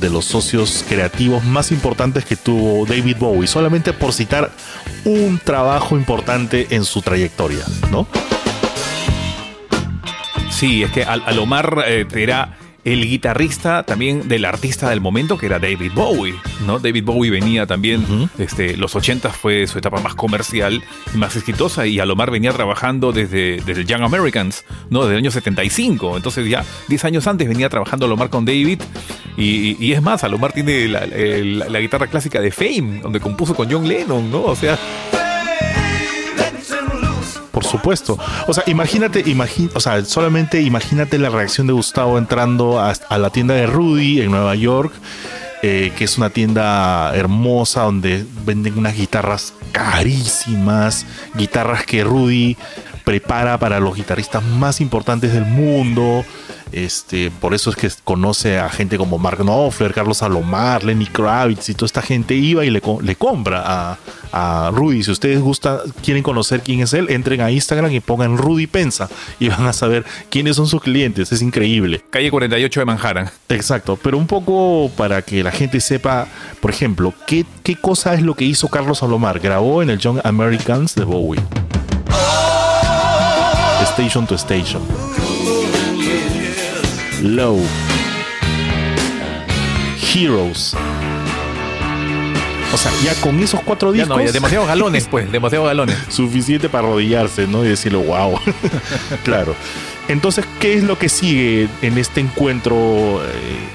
de 0.03 0.11
los 0.11 0.25
socios 0.27 0.85
creativos 0.89 1.45
más 1.45 1.71
importantes 1.71 2.25
que 2.25 2.37
tuvo 2.37 2.85
David 2.85 3.17
Bowie, 3.19 3.47
solamente 3.47 3.93
por 3.93 4.13
citar 4.13 4.51
un 5.05 5.41
trabajo 5.43 5.97
importante 5.97 6.67
en 6.71 6.85
su 6.85 7.01
trayectoria, 7.01 7.65
¿no? 7.91 8.07
Sí, 10.51 10.83
es 10.83 10.91
que 10.91 11.05
Alomar 11.05 11.85
eh, 11.87 12.07
era 12.15 12.59
el 12.85 13.07
guitarrista 13.07 13.85
también 13.85 14.29
del 14.29 14.45
artista 14.45 14.91
del 14.91 15.01
momento 15.01 15.39
que 15.39 15.47
era 15.47 15.59
David 15.59 15.93
Bowie, 15.95 16.35
¿no? 16.67 16.79
David 16.79 17.05
Bowie 17.05 17.31
venía 17.31 17.67
también, 17.67 18.05
este, 18.39 18.77
los 18.77 18.97
80 18.97 19.31
fue 19.31 19.67
su 19.67 19.79
etapa 19.79 20.01
más 20.01 20.15
comercial 20.15 20.83
y 21.15 21.17
más 21.17 21.37
exitosa 21.37 21.87
y 21.87 22.01
Alomar 22.01 22.31
venía 22.31 22.53
trabajando 22.53 23.13
desde, 23.13 23.61
desde 23.65 23.85
Young 23.85 24.03
Americans, 24.03 24.65
¿no? 24.91 25.03
Desde 25.03 25.15
el 25.15 25.19
año 25.19 25.31
75, 25.31 26.17
entonces 26.17 26.49
ya 26.49 26.65
10 26.89 27.05
años 27.05 27.27
antes 27.27 27.49
venía 27.49 27.69
trabajando 27.69 28.07
Alomar 28.07 28.31
con 28.31 28.45
David 28.45 28.81
y, 29.37 29.93
es 29.93 30.03
más, 30.03 30.25
Alomar 30.25 30.53
tiene 30.53 30.89
la, 30.89 31.07
la 31.07 31.81
guitarra 31.81 32.07
clásica 32.09 32.41
de 32.41 32.51
Fame, 32.51 33.01
donde 33.01 33.21
compuso 33.21 33.55
con 33.55 33.71
John 33.71 33.87
Lennon, 33.87 34.31
¿no? 34.31 34.43
O 34.43 34.57
sea 34.57 34.79
supuesto. 37.73 38.19
O 38.47 38.55
sea, 38.55 38.65
imagínate, 38.67 39.25
o 39.75 39.81
sea, 39.81 40.05
solamente 40.05 40.61
imagínate 40.61 41.19
la 41.19 41.31
reacción 41.31 41.67
de 41.67 41.73
Gustavo 41.73 42.19
entrando 42.19 42.81
a, 42.81 42.95
la 43.19 43.31
tienda 43.31 43.55
de 43.55 43.67
Rudy 43.67 44.21
en 44.21 44.31
Nueva 44.31 44.55
York, 44.55 44.93
eh, 45.63 45.93
que 45.97 46.05
es 46.05 46.19
una 46.19 46.31
tienda 46.31 47.15
hermosa 47.15 47.83
donde 47.83 48.25
venden 48.45 48.79
unas 48.79 48.97
guitarras 48.97 49.55
carísimas, 49.73 51.07
guitarras 51.35 51.85
que 51.85 52.05
Rudy 52.05 52.57
prepara 53.05 53.59
para 53.59 53.81
los 53.81 53.97
guitarristas 53.97 54.43
más 54.43 54.81
importantes 54.81 55.33
del 55.33 55.45
mundo. 55.45 56.25
Este, 56.73 57.31
por 57.31 57.53
eso 57.53 57.69
es 57.69 57.77
que 57.77 57.91
conoce 58.03 58.59
a 58.59 58.71
gente 58.71 58.97
como 58.97 59.19
Mark 59.19 59.39
Knopfler, 59.39 59.93
Carlos 59.93 60.19
Salomar, 60.19 60.83
Lenny 60.83 61.05
Kravitz 61.05 61.69
y 61.69 61.75
toda 61.75 61.87
esta 61.87 62.01
gente 62.01 62.35
iba 62.35 62.65
y 62.65 62.71
le, 62.71 62.83
le 63.03 63.17
compra 63.17 63.99
a, 64.33 64.71
Rudy. 64.73 65.03
Si 65.03 65.11
ustedes 65.11 65.41
gustan, 65.41 65.79
quieren 66.03 66.23
conocer 66.23 66.63
quién 66.63 66.81
es 66.81 66.95
él, 66.95 67.11
entren 67.11 67.43
a 67.43 67.51
Instagram 67.51 67.93
y 67.93 68.01
pongan 68.01 68.39
Rudy 68.39 68.67
Pensa 68.67 69.11
y 69.39 69.49
van 69.51 69.67
a 69.67 69.75
saber 69.75 70.07
quiénes 70.31 70.57
son 70.57 70.67
sus 70.67 70.81
clientes. 70.81 71.31
Es 71.33 71.43
increíble. 71.43 72.03
Calle 72.09 72.31
48 72.31 72.81
de 72.81 72.87
Manhattan. 72.87 73.31
Exacto, 73.51 73.99
pero 74.03 74.17
un 74.17 74.27
poco 74.27 74.91
para 74.97 75.21
que 75.21 75.43
la 75.43 75.51
gente 75.53 75.81
sepa, 75.81 76.27
por 76.61 76.71
ejemplo, 76.71 77.13
qué, 77.27 77.45
qué 77.63 77.77
cosa 77.77 78.15
es 78.15 78.23
lo 78.23 78.35
que 78.35 78.47
hizo 78.47 78.69
Carlos 78.69 78.99
Salomar. 78.99 79.39
Grabó 79.39 79.83
en 79.83 79.91
el 79.91 79.99
Young 79.99 80.21
Americans 80.25 80.95
de 80.95 81.05
Bowie. 81.05 81.43
Station 83.83 84.27
to 84.27 84.37
Station. 84.37 85.12
Low. 87.23 87.61
Heroes. 90.13 90.75
O 92.73 92.77
sea, 92.77 92.91
ya 93.05 93.15
con 93.21 93.39
esos 93.39 93.61
cuatro 93.61 93.93
discos. 93.93 94.19
Ya 94.19 94.25
no, 94.27 94.33
demasiados 94.33 94.67
galones, 94.67 95.07
pues, 95.07 95.31
demasiados 95.33 95.69
galones. 95.69 95.97
suficiente 96.09 96.69
para 96.69 96.89
arrodillarse, 96.89 97.47
¿no? 97.47 97.65
Y 97.65 97.69
decirle, 97.69 98.05
wow. 98.05 98.41
claro. 99.25 99.55
Entonces, 100.09 100.45
¿qué 100.61 100.75
es 100.75 100.83
lo 100.83 100.99
que 100.99 101.09
sigue 101.09 101.69
en 101.81 101.97
este 101.97 102.21
encuentro 102.21 103.23
eh, 103.25 103.29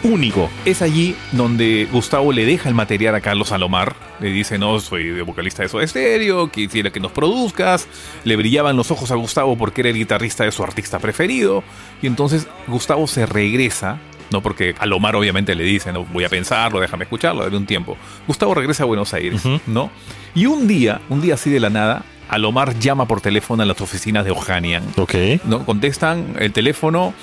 único? 0.04 0.50
Es 0.66 0.82
allí 0.82 1.16
donde 1.32 1.88
Gustavo 1.92 2.32
le 2.34 2.46
deja 2.46 2.68
el 2.70 2.76
material 2.76 3.16
a 3.16 3.22
Carlos 3.22 3.50
Salomar. 3.50 3.96
Le 4.20 4.30
dice, 4.30 4.58
no, 4.58 4.80
soy 4.80 5.06
de 5.06 5.22
vocalista 5.22 5.64
de 5.64 5.70
Soda 5.70 5.88
Stereo, 5.88 6.52
quisiera 6.52 6.92
que 6.92 7.00
nos 7.00 7.12
produzcas. 7.12 7.88
Le 8.24 8.36
brillaban 8.36 8.76
los 8.76 8.92
ojos 8.92 9.10
a 9.12 9.16
Gustavo 9.16 9.58
porque 9.58 9.82
era 9.82 9.90
el 9.90 9.96
guitarrista 9.96 10.44
de 10.44 10.52
su 10.52 10.64
artista 10.64 11.00
preferido. 11.00 11.64
Y 12.02 12.08
entonces 12.08 12.48
Gustavo 12.68 13.08
se 13.08 13.26
regresa 13.26 14.00
no 14.30 14.42
porque 14.42 14.76
Alomar 14.80 15.16
obviamente 15.16 15.56
le 15.56 15.64
dice, 15.64 15.94
no 15.94 16.04
voy 16.04 16.26
a 16.26 16.30
pensarlo, 16.30 16.82
déjame 16.82 17.06
escucharlo, 17.06 17.44
dale 17.44 17.56
un 17.56 17.66
tiempo. 17.66 17.98
Gustavo 18.28 18.54
regresa 18.54 18.84
a 18.84 18.86
Buenos 18.86 19.14
Aires, 19.14 19.42
¿no? 19.66 19.90
Y 20.36 20.48
un 20.48 20.68
día, 20.68 21.00
un 21.08 21.22
día 21.22 21.36
así 21.36 21.50
de 21.50 21.62
la 21.62 21.70
nada, 21.70 22.04
Alomar 22.30 22.78
llama 22.80 23.08
por 23.08 23.22
teléfono 23.22 23.64
a 23.64 23.66
las 23.66 23.80
oficinas 23.82 24.26
de 24.26 24.32
Ohanian. 24.32 24.84
Ok. 24.98 25.14
¿no? 25.46 25.66
Contestan 25.66 26.36
el 26.40 26.52
teléfono 26.52 27.14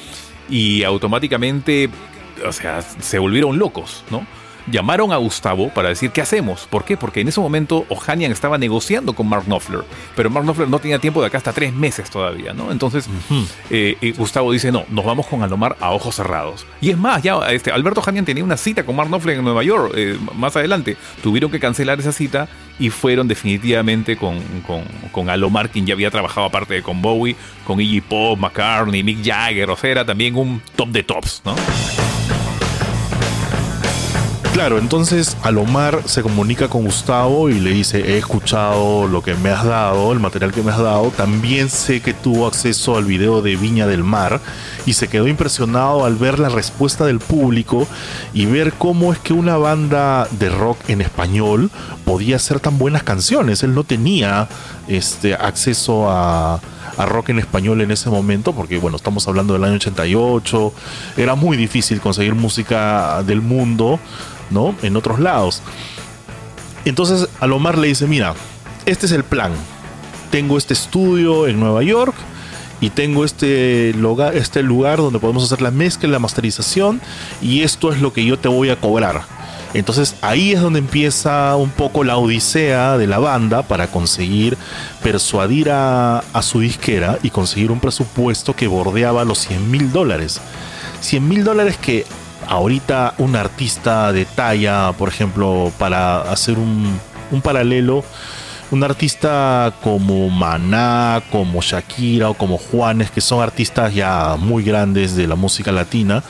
y 0.48 0.82
automáticamente, 0.84 1.90
o 2.46 2.52
sea, 2.52 2.82
se 2.82 3.18
volvieron 3.18 3.58
locos, 3.58 4.04
¿no? 4.10 4.26
Llamaron 4.70 5.12
a 5.12 5.16
Gustavo 5.16 5.68
para 5.70 5.88
decir 5.88 6.10
qué 6.10 6.20
hacemos. 6.20 6.66
¿Por 6.68 6.84
qué? 6.84 6.96
Porque 6.96 7.20
en 7.20 7.28
ese 7.28 7.40
momento 7.40 7.86
Ohanian 7.88 8.32
estaba 8.32 8.58
negociando 8.58 9.14
con 9.14 9.28
Mark 9.28 9.44
Knopfler, 9.44 9.82
pero 10.16 10.30
Mark 10.30 10.44
Knopfler 10.44 10.68
no 10.68 10.78
tenía 10.78 10.98
tiempo 10.98 11.20
de 11.20 11.28
acá 11.28 11.38
hasta 11.38 11.52
tres 11.52 11.72
meses 11.72 12.10
todavía, 12.10 12.52
¿no? 12.52 12.70
Entonces 12.70 13.08
eh, 13.70 14.14
Gustavo 14.16 14.52
dice, 14.52 14.72
no, 14.72 14.84
nos 14.90 15.04
vamos 15.04 15.26
con 15.26 15.42
Alomar 15.42 15.76
a 15.80 15.90
ojos 15.90 16.16
cerrados. 16.16 16.66
Y 16.80 16.90
es 16.90 16.98
más, 16.98 17.22
ya 17.22 17.38
este, 17.50 17.70
Alberto 17.70 18.00
Ohanian 18.00 18.24
tenía 18.24 18.44
una 18.44 18.56
cita 18.56 18.84
con 18.84 18.96
Mark 18.96 19.08
Knopfler 19.08 19.38
en 19.38 19.44
Nueva 19.44 19.62
York 19.62 19.92
eh, 19.96 20.18
más 20.34 20.56
adelante. 20.56 20.96
Tuvieron 21.22 21.50
que 21.50 21.60
cancelar 21.60 22.00
esa 22.00 22.12
cita 22.12 22.48
y 22.78 22.90
fueron 22.90 23.28
definitivamente 23.28 24.16
con, 24.16 24.40
con, 25.12 25.30
Alomar, 25.30 25.70
quien 25.70 25.86
ya 25.86 25.94
había 25.94 26.10
trabajado 26.10 26.46
aparte 26.46 26.74
de 26.74 26.82
con 26.82 27.00
Bowie, 27.00 27.36
con 27.66 27.80
Iggy 27.80 28.00
Pop, 28.00 28.38
McCartney, 28.38 29.02
Mick 29.02 29.24
Jagger, 29.24 29.70
o 29.70 29.76
sea, 29.76 29.90
era 29.90 30.04
también 30.04 30.36
un 30.36 30.60
top 30.76 30.88
de 30.88 31.02
tops, 31.02 31.42
¿no? 31.44 31.54
Claro, 34.54 34.78
entonces 34.78 35.36
Alomar 35.42 36.02
se 36.04 36.22
comunica 36.22 36.68
con 36.68 36.84
Gustavo 36.84 37.50
y 37.50 37.54
le 37.54 37.70
dice, 37.70 38.12
he 38.12 38.18
escuchado 38.18 39.08
lo 39.08 39.20
que 39.20 39.34
me 39.34 39.50
has 39.50 39.64
dado, 39.64 40.12
el 40.12 40.20
material 40.20 40.52
que 40.52 40.62
me 40.62 40.70
has 40.70 40.78
dado, 40.78 41.10
también 41.10 41.68
sé 41.68 42.00
que 42.00 42.14
tuvo 42.14 42.46
acceso 42.46 42.96
al 42.96 43.04
video 43.04 43.42
de 43.42 43.56
Viña 43.56 43.88
del 43.88 44.04
Mar 44.04 44.40
y 44.86 44.92
se 44.92 45.08
quedó 45.08 45.26
impresionado 45.26 46.04
al 46.04 46.14
ver 46.14 46.38
la 46.38 46.50
respuesta 46.50 47.04
del 47.04 47.18
público 47.18 47.88
y 48.32 48.46
ver 48.46 48.74
cómo 48.74 49.12
es 49.12 49.18
que 49.18 49.32
una 49.32 49.56
banda 49.56 50.28
de 50.30 50.50
rock 50.50 50.78
en 50.86 51.00
español 51.00 51.72
podía 52.04 52.36
hacer 52.36 52.60
tan 52.60 52.78
buenas 52.78 53.02
canciones. 53.02 53.64
Él 53.64 53.74
no 53.74 53.82
tenía 53.82 54.46
este 54.86 55.34
acceso 55.34 56.08
a 56.08 56.60
a 56.96 57.06
rock 57.06 57.30
en 57.30 57.38
español 57.38 57.80
en 57.80 57.90
ese 57.90 58.10
momento, 58.10 58.52
porque 58.52 58.78
bueno, 58.78 58.96
estamos 58.96 59.26
hablando 59.26 59.54
del 59.54 59.64
año 59.64 59.74
88, 59.74 60.72
era 61.16 61.34
muy 61.34 61.56
difícil 61.56 62.00
conseguir 62.00 62.34
música 62.34 63.22
del 63.24 63.40
mundo 63.40 63.98
¿no? 64.50 64.74
En 64.82 64.96
otros 64.96 65.20
lados. 65.20 65.62
Entonces 66.84 67.28
Alomar 67.40 67.78
le 67.78 67.88
dice, 67.88 68.06
mira, 68.06 68.34
este 68.86 69.06
es 69.06 69.12
el 69.12 69.24
plan. 69.24 69.52
Tengo 70.30 70.58
este 70.58 70.74
estudio 70.74 71.46
en 71.46 71.60
Nueva 71.60 71.82
York 71.82 72.14
y 72.80 72.90
tengo 72.90 73.24
este 73.24 73.94
lugar, 73.94 74.36
este 74.36 74.62
lugar 74.62 74.98
donde 74.98 75.18
podemos 75.18 75.44
hacer 75.44 75.62
la 75.62 75.70
mezcla 75.70 76.08
y 76.08 76.12
la 76.12 76.18
masterización 76.18 77.00
y 77.40 77.62
esto 77.62 77.92
es 77.92 78.00
lo 78.00 78.12
que 78.12 78.24
yo 78.24 78.38
te 78.38 78.48
voy 78.48 78.70
a 78.70 78.76
cobrar. 78.76 79.22
Entonces 79.72 80.14
ahí 80.20 80.52
es 80.52 80.60
donde 80.60 80.78
empieza 80.78 81.56
un 81.56 81.70
poco 81.70 82.04
la 82.04 82.16
odisea 82.16 82.96
de 82.98 83.06
la 83.06 83.18
banda 83.18 83.62
para 83.62 83.88
conseguir 83.88 84.56
persuadir 85.02 85.70
a, 85.70 86.18
a 86.18 86.42
su 86.42 86.60
disquera 86.60 87.18
y 87.22 87.30
conseguir 87.30 87.72
un 87.72 87.80
presupuesto 87.80 88.54
que 88.54 88.68
bordeaba 88.68 89.24
los 89.24 89.38
100 89.38 89.70
mil 89.70 89.90
dólares. 89.90 90.40
100 91.00 91.28
mil 91.28 91.42
dólares 91.42 91.76
que 91.76 92.06
ahorita 92.48 93.14
un 93.18 93.36
artista 93.36 94.12
de 94.12 94.24
talla, 94.24 94.92
por 94.92 95.08
ejemplo, 95.08 95.72
para 95.78 96.22
hacer 96.22 96.58
un, 96.58 96.98
paralelo, 97.42 98.04
un 98.70 98.84
artista 98.84 99.72
como 99.82 100.30
Maná, 100.30 101.22
como 101.30 101.60
Shakira 101.60 102.30
o 102.30 102.34
como 102.34 102.58
Juanes, 102.58 103.10
que 103.10 103.20
son 103.20 103.42
artistas 103.42 103.94
ya 103.94 104.36
muy 104.38 104.62
grandes 104.62 105.16
de 105.16 105.26
la 105.26 105.34
música 105.34 105.72
latina, 105.72 106.22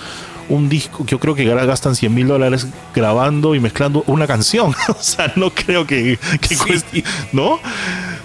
un 0.49 0.69
disco, 0.69 1.05
yo 1.07 1.19
creo 1.19 1.35
que 1.35 1.45
gastan 1.45 1.95
100 1.97 2.15
mil 2.15 2.29
dólares 2.29 2.67
grabando 2.95 3.55
y 3.55 3.61
mezclando 3.61 4.05
una 4.07 4.27
canción. 4.27 4.75
o 4.89 5.03
sea, 5.03 5.33
no 5.37 5.51
creo 5.51 5.87
que, 5.87 6.19
cueste, 6.65 7.05
¿no? 7.33 7.59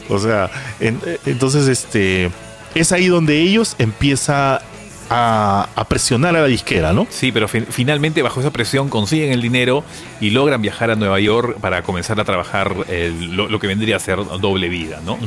O 0.09 0.19
sea, 0.19 0.49
entonces 0.79 1.67
este 1.67 2.31
es 2.75 2.91
ahí 2.91 3.07
donde 3.07 3.39
ellos 3.41 3.75
empieza 3.77 4.61
a, 5.09 5.85
presionar 5.87 6.35
a 6.35 6.41
la 6.41 6.47
disquera, 6.47 6.93
¿no? 6.93 7.07
Sí, 7.09 7.31
pero 7.31 7.47
finalmente 7.47 8.21
bajo 8.21 8.39
esa 8.39 8.51
presión 8.51 8.89
consiguen 8.89 9.31
el 9.31 9.41
dinero 9.41 9.83
y 10.21 10.29
logran 10.29 10.61
viajar 10.61 10.91
a 10.91 10.95
Nueva 10.95 11.19
York 11.19 11.57
para 11.59 11.81
comenzar 11.81 12.19
a 12.19 12.23
trabajar 12.23 12.75
lo, 12.75 13.59
que 13.59 13.67
vendría 13.67 13.95
a 13.95 13.99
ser 13.99 14.19
doble 14.39 14.69
vida, 14.69 15.01
¿no? 15.03 15.17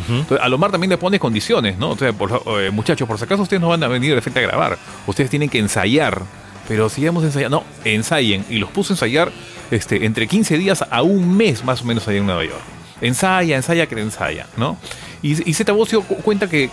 a 0.41 0.49
Lomar 0.49 0.71
también 0.71 0.91
le 0.91 0.99
pone 0.99 1.19
condiciones, 1.19 1.79
¿no? 1.79 1.91
O 1.91 1.97
sea, 1.97 2.11
eh, 2.11 2.71
muchachos, 2.71 3.07
por 3.09 3.19
si 3.19 3.25
acaso 3.25 3.43
ustedes 3.43 3.61
no 3.61 3.69
van 3.69 3.83
a 3.83 3.89
venir 3.89 4.15
de 4.15 4.21
frente 4.21 4.41
a 4.41 4.43
grabar, 4.43 4.79
ustedes 5.07 5.31
tienen 5.31 5.49
que 5.49 5.59
ensayar. 5.59 6.23
Pero 6.69 6.89
sigamos 6.89 7.25
ensayando, 7.25 7.59
no, 7.59 7.65
ensayen. 7.85 8.45
Y 8.49 8.59
los 8.59 8.71
puso 8.71 8.93
a 8.93 8.95
ensayar 8.95 9.33
este, 9.73 10.07
entre 10.07 10.29
15 10.29 10.59
días 10.59 10.85
a 10.89 11.03
un 11.03 11.37
mes 11.37 11.65
más 11.65 11.83
o 11.83 11.85
menos 11.85 12.07
allá 12.07 12.19
en 12.19 12.27
Nueva 12.27 12.45
York. 12.45 12.63
Ensaya, 13.01 13.57
ensaya, 13.57 13.89
que 13.89 14.01
ensaya, 14.01 14.47
¿no? 14.57 14.79
Y, 15.23 15.51
y 15.51 15.55
Zeta 15.55 15.75
cuenta 16.23 16.49
que, 16.49 16.71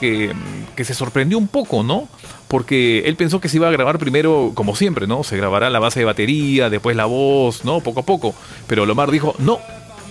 que 0.76 0.86
se 0.86 0.94
sorprendió 0.94 1.40
un 1.40 1.48
poco, 1.48 1.82
¿no? 1.82 2.08
Porque 2.50 3.04
él 3.06 3.16
pensó 3.16 3.40
que 3.40 3.48
se 3.48 3.58
iba 3.58 3.68
a 3.70 3.72
grabar 3.72 4.00
primero, 4.00 4.52
como 4.56 4.76
siempre, 4.76 5.06
¿no? 5.06 5.24
Se 5.24 5.38
grabará 5.38 5.70
la 5.70 5.78
base 5.78 6.00
de 6.00 6.06
batería, 6.06 6.70
después 6.72 6.98
la 6.98 7.06
voz, 7.06 7.64
¿no? 7.64 7.80
Poco 7.80 8.02
a 8.02 8.04
poco. 8.04 8.34
Pero 8.66 8.88
Lomar 8.88 9.12
dijo, 9.12 9.36
no, 9.38 9.60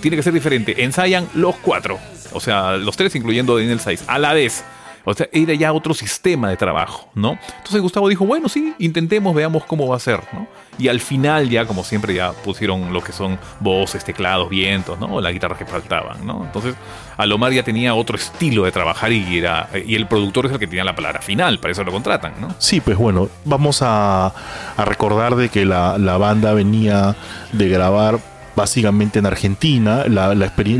tiene 0.01 0.17
que 0.17 0.23
ser 0.23 0.33
diferente. 0.33 0.85
Ensayan 0.85 1.29
los 1.35 1.57
cuatro, 1.57 1.99
o 2.33 2.39
sea, 2.39 2.77
los 2.77 2.97
tres 2.97 3.15
incluyendo 3.17 3.57
Daniel 3.59 3.81
Saiz, 3.81 4.05
a 4.07 4.21
la 4.21 4.33
vez. 4.35 4.65
O 5.09 5.15
sea, 5.15 5.27
era 5.33 5.55
ya 5.55 5.73
otro 5.73 5.95
sistema 5.95 6.51
de 6.51 6.57
trabajo, 6.59 7.09
¿no? 7.15 7.39
Entonces 7.57 7.81
Gustavo 7.81 8.09
dijo, 8.09 8.27
bueno, 8.27 8.49
sí, 8.51 8.75
intentemos, 8.79 9.35
veamos 9.35 9.65
cómo 9.65 9.89
va 9.89 9.97
a 9.97 10.01
ser, 10.01 10.21
¿no? 10.35 10.47
Y 10.79 10.89
al 10.89 11.01
final 11.01 11.49
ya, 11.49 11.65
como 11.65 11.83
siempre, 11.83 12.15
ya 12.15 12.33
pusieron 12.33 12.93
lo 12.93 13.03
que 13.03 13.13
son 13.13 13.39
voces, 13.59 14.05
teclados, 14.05 14.51
vientos, 14.51 14.99
¿no? 15.01 15.21
Las 15.23 15.33
guitarras 15.33 15.59
que 15.59 15.65
faltaban, 15.65 16.27
¿no? 16.27 16.45
Entonces, 16.45 16.75
Alomar 17.17 17.53
ya 17.53 17.63
tenía 17.63 17.95
otro 17.95 18.17
estilo 18.17 18.65
de 18.65 18.71
trabajar 18.71 19.11
y, 19.11 19.39
era, 19.39 19.71
y 19.87 19.95
el 19.95 20.07
productor 20.07 20.45
es 20.45 20.53
el 20.53 20.59
que 20.59 20.67
tenía 20.67 20.85
la 20.85 20.95
palabra 20.95 21.23
final, 21.23 21.59
para 21.59 21.73
eso 21.73 21.83
lo 21.85 21.91
contratan, 21.91 22.35
¿no? 22.39 22.55
Sí, 22.59 22.83
pues 22.83 22.99
bueno, 22.99 23.31
vamos 23.47 23.81
a, 23.81 24.35
recordar 24.77 25.37
de 25.37 25.49
que 25.49 25.65
la, 25.65 25.97
la 25.97 26.19
banda 26.19 26.53
venía 26.53 27.17
de 27.53 27.69
grabar 27.69 28.21
básicamente 28.59 29.21
en 29.21 29.27
Argentina. 29.27 30.05
La, 30.09 30.31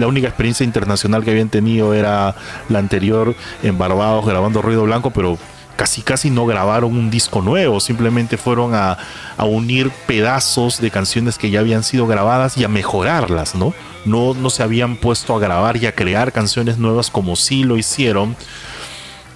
única 0.07 0.27
experiencia 0.27 0.65
internacional 0.65 1.25
que 1.25 1.31
habían 1.31 1.49
tenido 1.49 1.95
era 1.95 2.35
la 2.69 2.81
anterior 2.81 3.37
en 3.63 3.79
Barbados 3.79 4.27
grabando 4.27 4.61
Ruido 4.61 4.83
Blanco, 4.83 5.11
pero 5.11 5.39
casi 5.77 6.03
casi 6.03 6.29
no 6.29 6.45
grabaron 6.45 6.97
un 6.97 7.09
disco 7.09 7.41
nuevo, 7.41 7.79
simplemente 7.79 8.37
fueron 8.37 8.75
a, 8.75 8.99
unir 9.39 9.93
pedazos 10.09 10.81
de 10.81 10.91
canciones 10.91 11.39
que 11.39 11.51
ya 11.51 11.61
habían 11.61 11.85
sido 11.85 12.09
grabadas 12.09 12.59
y 12.59 12.65
a 12.65 12.69
mejorarlas, 12.69 13.55
¿no? 13.55 13.73
No, 14.05 14.35
no 14.35 14.51
se 14.51 14.65
habían 14.65 14.97
puesto 14.97 15.37
a 15.37 15.39
grabar 15.39 15.77
y 15.77 15.87
a 15.87 15.93
crear 15.93 16.33
canciones 16.33 16.79
nuevas 16.79 17.11
como 17.11 17.37
sí 17.37 17.63
lo 17.63 17.77
hicieron 17.77 18.35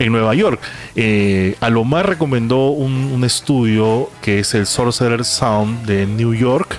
en 0.01 0.11
Nueva 0.11 0.35
York. 0.35 0.61
Eh, 0.97 1.55
Alomar 1.61 2.09
recomendó 2.09 2.71
un, 2.71 3.13
un, 3.13 3.23
estudio 3.23 4.11
que 4.21 4.41
es 4.41 4.53
el 4.55 4.67
Sorcerer 4.67 5.25
Sound 5.25 5.87
de 5.87 6.07
New 6.07 6.35
York, 6.35 6.77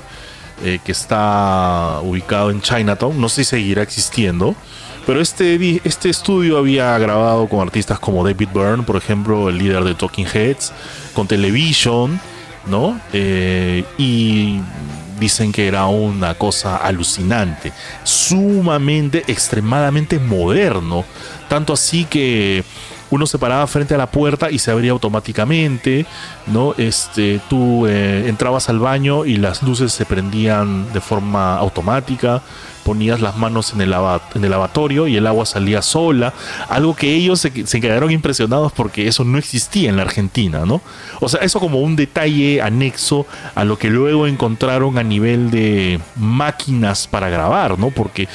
eh, 0.64 0.80
que 0.84 0.92
está 0.92 2.00
ubicado 2.02 2.52
en 2.52 2.62
Chinatown. 2.62 3.20
No 3.20 3.30
sé 3.30 3.44
si 3.44 3.52
seguirá 3.52 3.84
existiendo. 3.84 4.56
Pero 5.06 5.20
este, 5.20 5.82
este 5.84 6.10
estudio 6.10 6.58
había 6.58 6.98
grabado 6.98 7.48
con 7.50 7.60
artistas 7.60 8.00
como 8.00 8.24
David 8.24 8.48
Byrne, 8.54 8.84
por 8.84 8.96
ejemplo, 8.96 9.50
el 9.50 9.58
líder 9.58 9.84
de 9.84 9.96
Talking 9.96 10.28
Heads, 10.34 10.72
con 11.14 11.28
Television, 11.28 12.20
¿no? 12.68 13.00
Eh, 13.12 13.84
y 13.98 14.62
dicen 15.20 15.52
que 15.52 15.68
era 15.68 15.88
una 15.88 16.36
cosa 16.36 16.78
alucinante, 16.78 17.74
sumamente, 18.04 19.24
extremadamente 19.28 20.20
moderno. 20.20 21.04
Tanto 21.50 21.74
así 21.74 22.06
que 22.06 22.64
uno 23.14 23.28
se 23.28 23.38
paraba 23.38 23.68
frente 23.68 23.94
a 23.94 23.98
la 23.98 24.08
puerta 24.08 24.50
y 24.50 24.58
se 24.58 24.72
abría 24.72 24.92
automáticamente, 24.92 26.08
¿no? 26.48 26.74
Este, 26.78 27.40
tú 27.48 27.86
eh, 27.86 28.26
entrabas 28.28 28.70
al 28.70 28.80
baño 28.80 29.26
y 29.26 29.38
las 29.38 29.62
luces 29.62 29.94
se 29.94 30.06
prendían 30.06 30.92
de 30.94 31.00
forma 31.00 31.58
automática, 31.58 32.42
ponías 32.84 33.22
las 33.22 33.38
manos 33.38 33.74
en 33.74 33.82
el, 33.82 33.90
lavatorio 33.90 35.08
y 35.08 35.16
el 35.16 35.28
agua 35.28 35.46
salía 35.46 35.82
sola, 35.82 36.34
algo 36.70 36.96
que 36.96 37.14
ellos 37.14 37.40
se, 37.40 37.66
se, 37.66 37.82
quedaron 37.82 38.12
impresionados 38.12 38.72
porque 38.72 39.08
eso 39.08 39.24
no 39.24 39.38
existía 39.38 39.90
en 39.90 39.96
la 39.96 40.04
Argentina, 40.04 40.66
¿no? 40.66 40.82
O 41.20 41.30
sea, 41.30 41.42
eso 41.42 41.60
como 41.60 41.80
un 41.80 41.96
detalle 41.96 42.62
anexo 42.62 43.26
a 43.56 43.64
lo 43.64 43.78
que 43.78 43.90
luego 43.90 44.28
encontraron 44.28 44.98
a 44.98 45.04
nivel 45.04 45.52
de 45.52 46.00
máquinas 46.16 47.08
para 47.08 47.30
grabar, 47.30 47.80
¿no? 47.80 47.90
Porque 47.90 48.28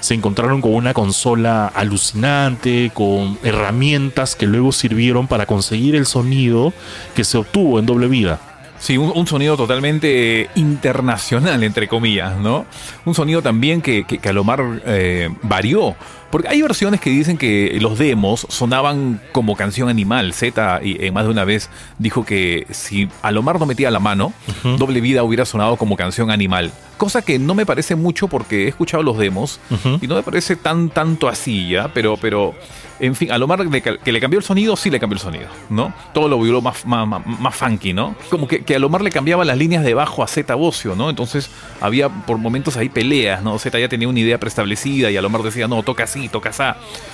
se 0.00 0.14
encontraron 0.14 0.60
con 0.60 0.74
una 0.74 0.94
consola 0.94 1.66
alucinante, 1.66 2.92
con 2.94 3.38
herramientas 3.42 4.36
que 4.36 4.46
luego 4.46 4.70
sirvieron 4.70 5.26
para 5.26 5.46
conseguir 5.46 5.96
el 5.96 6.06
sonido 6.06 6.72
que 7.14 7.24
se 7.24 7.38
obtuvo 7.38 7.78
en 7.78 7.86
doble 7.86 8.06
vida. 8.06 8.38
Sí, 8.86 8.98
un, 8.98 9.26
sonido 9.26 9.56
totalmente 9.56 10.48
internacional, 10.54 11.64
entre 11.64 11.88
comillas, 11.88 12.36
¿no? 12.38 12.66
Un 13.04 13.16
sonido 13.16 13.42
también 13.42 13.82
que, 13.82 14.04
que, 14.04 14.28
Alomar 14.28 14.62
eh, 14.86 15.28
varió. 15.42 15.96
Porque 16.30 16.46
hay 16.46 16.62
versiones 16.62 17.00
que 17.00 17.10
dicen 17.10 17.36
que 17.36 17.78
los 17.80 17.98
demos 17.98 18.46
sonaban 18.48 19.20
como 19.32 19.56
canción 19.56 19.88
animal. 19.88 20.32
Z, 20.34 20.82
y, 20.84 21.10
más 21.10 21.24
de 21.24 21.30
una 21.32 21.44
vez, 21.44 21.68
dijo 21.98 22.24
que 22.24 22.68
si 22.70 23.08
Alomar 23.22 23.58
no 23.58 23.66
metía 23.66 23.90
la 23.90 23.98
mano, 23.98 24.32
Doble 24.78 25.00
Vida 25.00 25.24
hubiera 25.24 25.44
sonado 25.46 25.76
como 25.76 25.96
canción 25.96 26.30
animal. 26.30 26.70
Cosa 26.96 27.22
que 27.22 27.40
no 27.40 27.56
me 27.56 27.66
parece 27.66 27.96
mucho 27.96 28.28
porque 28.28 28.66
he 28.66 28.68
escuchado 28.68 29.02
los 29.02 29.18
demos 29.18 29.58
y 30.00 30.06
no 30.06 30.14
me 30.14 30.22
parece 30.22 30.54
tan 30.54 30.90
tanto 30.90 31.26
así 31.26 31.70
ya, 31.70 31.88
pero, 31.92 32.16
pero 32.18 32.54
en 32.98 33.14
fin, 33.14 33.30
a 33.30 33.38
lo 33.38 33.46
más 33.46 33.60
que 34.02 34.12
le 34.12 34.20
cambió 34.20 34.38
el 34.38 34.44
sonido, 34.44 34.76
sí 34.76 34.90
le 34.90 34.98
cambió 34.98 35.14
el 35.14 35.20
sonido, 35.20 35.48
¿no? 35.68 35.92
Todo 36.14 36.28
lo 36.28 36.40
vio 36.40 36.60
más, 36.60 36.86
más, 36.86 37.06
más, 37.06 37.54
funky, 37.54 37.92
¿no? 37.92 38.14
Como 38.30 38.48
que, 38.48 38.64
que 38.64 38.74
a 38.76 38.78
Lomar 38.78 39.02
le 39.02 39.10
cambiaba 39.10 39.44
las 39.44 39.58
líneas 39.58 39.84
de 39.84 39.92
bajo 39.94 40.22
a 40.22 40.26
Z 40.26 40.54
Bocio, 40.54 40.94
¿no? 40.94 41.10
Entonces 41.10 41.50
había 41.80 42.08
por 42.08 42.38
momentos 42.38 42.76
ahí 42.76 42.88
peleas, 42.88 43.42
¿no? 43.42 43.58
Z 43.58 43.78
ya 43.78 43.88
tenía 43.88 44.08
una 44.08 44.20
idea 44.20 44.38
preestablecida 44.38 45.10
y 45.10 45.16
a 45.16 45.22
Lomar 45.22 45.42
decía, 45.42 45.68
no, 45.68 45.82
toca 45.82 46.04
así, 46.04 46.28
toca 46.28 46.50
así. 46.50 46.56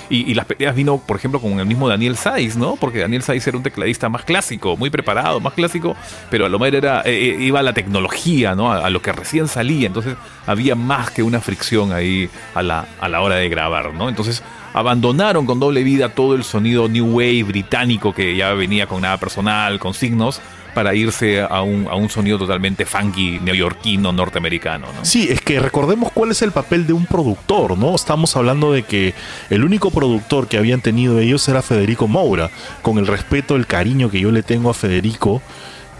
Y, 0.09 0.33
las 0.33 0.45
peleas 0.45 0.75
vino, 0.75 0.97
por 0.97 1.17
ejemplo, 1.17 1.39
con 1.39 1.59
el 1.59 1.65
mismo 1.65 1.89
Daniel 1.89 2.15
Saiz, 2.15 2.55
¿no? 2.55 2.75
Porque 2.75 2.99
Daniel 2.99 3.23
Saiz 3.23 3.45
era 3.45 3.57
un 3.57 3.63
tecladista 3.63 4.09
más 4.09 4.23
clásico, 4.23 4.77
muy 4.77 4.89
preparado, 4.89 5.39
más 5.39 5.53
clásico, 5.53 5.95
pero 6.29 6.45
a 6.45 6.49
Lomar 6.49 6.73
era, 6.73 7.01
eh, 7.01 7.11
eh, 7.11 7.37
iba 7.41 7.59
a 7.59 7.63
la 7.63 7.73
tecnología, 7.73 8.55
¿no? 8.55 8.71
A, 8.71 8.89
lo 8.89 9.01
que 9.01 9.11
recién 9.11 9.47
salía, 9.47 9.87
entonces 9.87 10.15
había 10.45 10.75
más 10.75 11.09
que 11.09 11.23
una 11.23 11.41
fricción 11.41 11.91
ahí 11.91 12.29
a 12.53 12.61
la, 12.61 12.85
a 13.01 13.09
la 13.09 13.21
hora 13.21 13.35
de 13.35 13.49
grabar, 13.49 13.93
¿no? 13.93 14.07
Entonces 14.07 14.43
abandonaron 14.73 15.45
con 15.45 15.59
doble 15.59 15.83
vida 15.83 16.09
todo 16.09 16.35
el 16.35 16.43
sonido 16.43 16.87
New 16.87 17.17
Wave 17.17 17.43
británico 17.43 18.13
que 18.13 18.35
ya 18.35 18.53
venía 18.53 18.87
con 18.87 19.01
nada 19.01 19.17
personal, 19.17 19.79
con 19.79 19.93
signos, 19.93 20.41
para 20.73 20.95
irse 20.95 21.41
a 21.41 21.61
un, 21.61 21.87
a 21.89 21.95
un 21.95 22.09
sonido 22.09 22.37
totalmente 22.37 22.85
funky, 22.85 23.39
neoyorquino, 23.39 24.11
norteamericano. 24.11 24.87
¿no? 24.87 25.05
Sí, 25.05 25.27
es 25.29 25.41
que 25.41 25.59
recordemos 25.59 26.11
cuál 26.11 26.31
es 26.31 26.41
el 26.41 26.51
papel 26.51 26.87
de 26.87 26.93
un 26.93 27.05
productor, 27.05 27.77
¿no? 27.77 27.93
Estamos 27.93 28.35
hablando 28.35 28.71
de 28.71 28.83
que 28.83 29.13
el 29.49 29.63
único 29.63 29.91
productor 29.91 30.47
que 30.47 30.57
habían 30.57 30.81
tenido 30.81 31.19
ellos 31.19 31.47
era 31.47 31.61
Federico 31.61 32.07
Moura. 32.07 32.49
Con 32.81 32.97
el 32.97 33.07
respeto, 33.07 33.55
el 33.55 33.67
cariño 33.67 34.09
que 34.09 34.19
yo 34.19 34.31
le 34.31 34.41
tengo 34.41 34.71
a 34.71 34.73
Federico, 34.73 35.41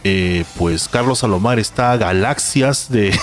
eh, 0.03 0.44
pues 0.58 0.89
Carlos 0.89 1.20
Salomar 1.20 1.60
está 1.60 1.92
a 1.92 1.98
galaxias 1.98 2.89
de, 2.92 3.18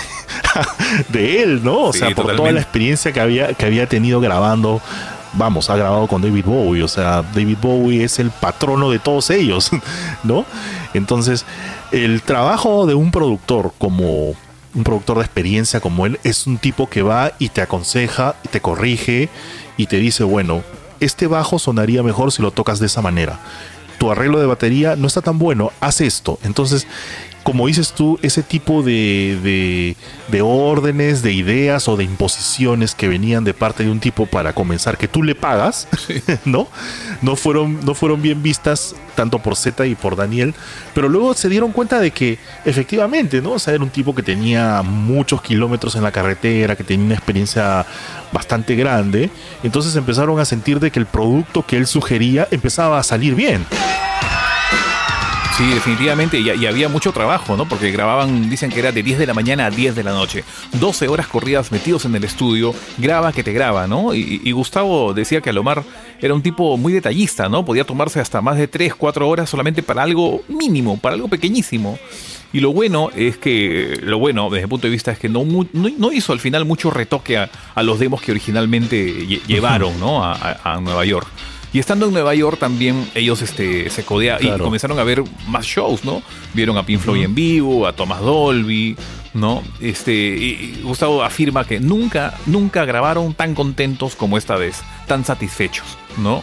de 1.09 1.43
él, 1.43 1.65
¿no? 1.65 1.87
O 1.87 1.93
sea, 1.93 2.11
por 2.15 2.35
toda 2.37 2.53
la 2.53 2.61
experiencia 2.61 3.13
que 3.13 3.21
había, 3.21 3.55
que 3.55 3.67
había 3.67 3.87
tenido 3.87 4.21
grabando 4.21 4.81
vamos, 5.35 5.71
ha 5.71 5.77
grabado 5.77 6.07
con 6.07 6.23
David 6.23 6.45
Bowie, 6.45 6.83
o 6.83 6.89
sea, 6.89 7.23
David 7.23 7.59
Bowie 7.61 8.05
es 8.05 8.19
el 8.19 8.31
patrono 8.31 8.91
de 8.91 8.99
todos 8.99 9.31
ellos, 9.31 9.71
¿no? 10.25 10.45
Entonces, 10.95 11.45
el 11.93 12.23
trabajo 12.23 12.87
de 12.87 12.95
un 12.95 13.11
productor 13.11 13.73
como 13.79 14.35
un 14.73 14.85
productor 14.85 15.19
de 15.19 15.25
experiencia 15.25 15.81
como 15.81 16.07
él 16.07 16.21
es 16.23 16.47
un 16.47 16.59
tipo 16.59 16.89
que 16.89 17.03
va 17.03 17.33
y 17.39 17.49
te 17.49 17.61
aconseja, 17.61 18.37
te 18.51 18.61
corrige 18.61 19.29
y 19.77 19.87
te 19.87 19.97
dice, 19.97 20.25
bueno, 20.25 20.63
este 21.01 21.27
bajo 21.27 21.59
sonaría 21.59 22.03
mejor 22.03 22.31
si 22.31 22.43
lo 22.43 22.51
tocas 22.51 22.79
de 22.79 22.87
esa 22.87 23.03
manera. 23.03 23.41
Tu 23.99 24.11
arreglo 24.11 24.39
de 24.39 24.47
batería 24.47 24.97
no 24.97 25.07
está 25.07 25.23
tan 25.23 25.39
bueno, 25.39 25.73
haz 25.81 26.01
esto. 26.01 26.39
Entonces, 26.43 26.87
como 27.43 27.67
dices 27.67 27.93
tú, 27.93 28.19
ese 28.23 28.43
tipo 28.43 28.83
de, 28.83 29.97
de, 30.29 30.43
órdenes, 30.43 31.23
de 31.23 31.33
ideas 31.33 31.89
o 31.89 31.97
de 31.97 32.05
imposiciones 32.05 32.95
que 32.95 33.09
venían 33.09 33.45
de 33.45 33.55
parte 33.55 33.85
de 33.85 33.91
un 33.91 34.01
tipo 34.01 34.27
para 34.27 34.53
comenzar 34.53 34.99
que 34.99 35.09
tú 35.09 35.23
le 35.23 35.35
pagas, 35.35 35.89
¿no? 36.45 36.69
No 37.23 37.37
fueron, 37.37 37.85
no 37.85 37.95
fueron 37.95 38.23
bien 38.23 38.43
vistas 38.43 38.95
tanto 39.15 39.39
por 39.39 39.57
Z 39.57 39.87
y 39.87 39.95
por 39.95 40.17
Daniel, 40.17 40.55
pero 40.95 41.09
luego 41.09 41.35
se 41.35 41.49
dieron 41.49 41.73
cuenta 41.73 41.99
de 42.01 42.11
que 42.11 42.39
efectivamente, 42.65 43.43
¿no? 43.43 43.53
O 43.53 43.59
sea, 43.59 43.75
era 43.75 43.83
un 43.83 43.91
tipo 43.91 44.15
que 44.15 44.23
tenía 44.23 44.83
muchos 44.83 45.43
kilómetros 45.43 45.95
en 45.97 46.03
la 46.03 46.13
carretera, 46.13 46.77
que 46.77 46.85
tenía 46.85 47.07
una 47.07 47.15
experiencia 47.15 47.85
bastante 48.33 48.77
grande, 48.77 49.31
entonces 49.63 49.97
empezaron 49.97 50.39
a 50.41 50.45
sentir 50.45 50.79
de 50.81 50.91
que 50.91 50.99
el 50.99 51.07
producto 51.07 51.65
que 51.67 51.77
él 51.77 51.87
sugería 51.87 52.47
empezaba 52.51 52.99
a 52.99 53.03
salir 53.03 53.35
bien. 53.35 53.67
Sí, 55.61 55.67
definitivamente, 55.75 56.41
y, 56.41 56.49
había 56.49 56.89
mucho 56.89 57.13
trabajo, 57.13 57.55
¿no? 57.55 57.69
Porque 57.69 57.91
grababan, 57.91 58.49
dicen 58.49 58.71
que 58.71 58.79
era 58.79 58.93
de 58.93 59.03
10 59.03 59.19
de 59.19 59.27
la 59.27 59.35
mañana 59.35 59.67
a 59.67 59.71
10 59.71 59.95
de 59.95 60.03
la 60.03 60.13
noche. 60.13 60.43
12 60.81 61.07
horas 61.09 61.27
corridas 61.27 61.71
metidos 61.71 62.07
en 62.07 62.15
el 62.15 62.25
estudio, 62.25 62.75
graba 62.97 63.31
que 63.35 63.45
te 63.45 63.53
graba, 63.53 63.87
¿no? 63.87 64.15
Y, 64.15 64.51
Gustavo 64.53 65.13
decía 65.13 65.43
que 65.43 65.51
Alomar 65.51 65.85
era 66.19 66.33
un 66.33 66.41
tipo 66.41 66.79
muy 66.79 66.95
detallista, 66.95 67.51
¿no? 67.51 67.63
Podía 67.63 67.85
tomarse 67.85 68.21
hasta 68.21 68.41
más 68.41 68.57
de 68.57 68.69
3, 68.69 68.95
4 68.95 69.29
horas 69.29 69.51
solamente 69.51 69.83
para 69.83 70.03
algo 70.03 70.41
mínimo, 70.49 70.97
para 70.97 71.17
algo 71.17 71.29
pequeñísimo. 71.29 71.99
Y 72.55 72.61
lo 72.61 72.73
bueno 72.73 73.11
es 73.15 73.37
que, 73.37 74.01
lo 74.03 74.19
bueno 74.19 74.49
desde 74.49 74.63
el 74.63 74.69
punto 74.71 74.87
de 74.87 74.93
vista 74.93 75.13
es 75.13 75.19
que 75.19 75.29
no, 75.29 75.45
no, 75.75 76.11
hizo 76.11 76.33
al 76.33 76.41
final 76.41 76.65
mucho 76.65 76.91
retoque 76.91 77.37
a, 77.37 77.51
los 77.83 77.99
demos 77.99 78.23
que 78.23 78.31
originalmente 78.31 79.27
llevaron, 79.47 80.01
¿no? 80.01 80.25
a 80.25 80.81
Nueva 80.81 81.05
York. 81.05 81.29
Y 81.73 81.79
estando 81.79 82.07
en 82.07 82.13
Nueva 82.13 82.35
York 82.35 82.59
también 82.59 83.09
ellos 83.15 83.43
este, 83.43 83.91
se 83.91 84.05
codearon 84.05 84.47
y 84.47 84.59
comenzaron 84.59 84.99
a 84.99 85.05
ver 85.05 85.23
más 85.47 85.65
shows, 85.65 86.05
¿no? 86.05 86.23
Vieron 86.53 86.77
a 86.77 86.85
Pink 86.85 87.01
Floyd 87.01 87.25
en 87.25 87.35
vivo, 87.35 87.87
a 87.87 87.93
Thomas 87.93 88.21
Dolby, 88.21 88.97
¿no? 89.35 89.63
Este, 89.81 90.13
y 90.13 90.81
Gustavo 90.83 91.23
afirma 91.23 91.65
que 91.65 91.79
nunca, 91.79 92.35
nunca 92.47 92.85
grabaron 92.85 93.35
tan 93.35 93.55
contentos 93.55 94.17
como 94.17 94.37
esta 94.37 94.57
vez, 94.57 94.83
tan 95.07 95.25
satisfechos, 95.25 95.87
¿no? 96.19 96.43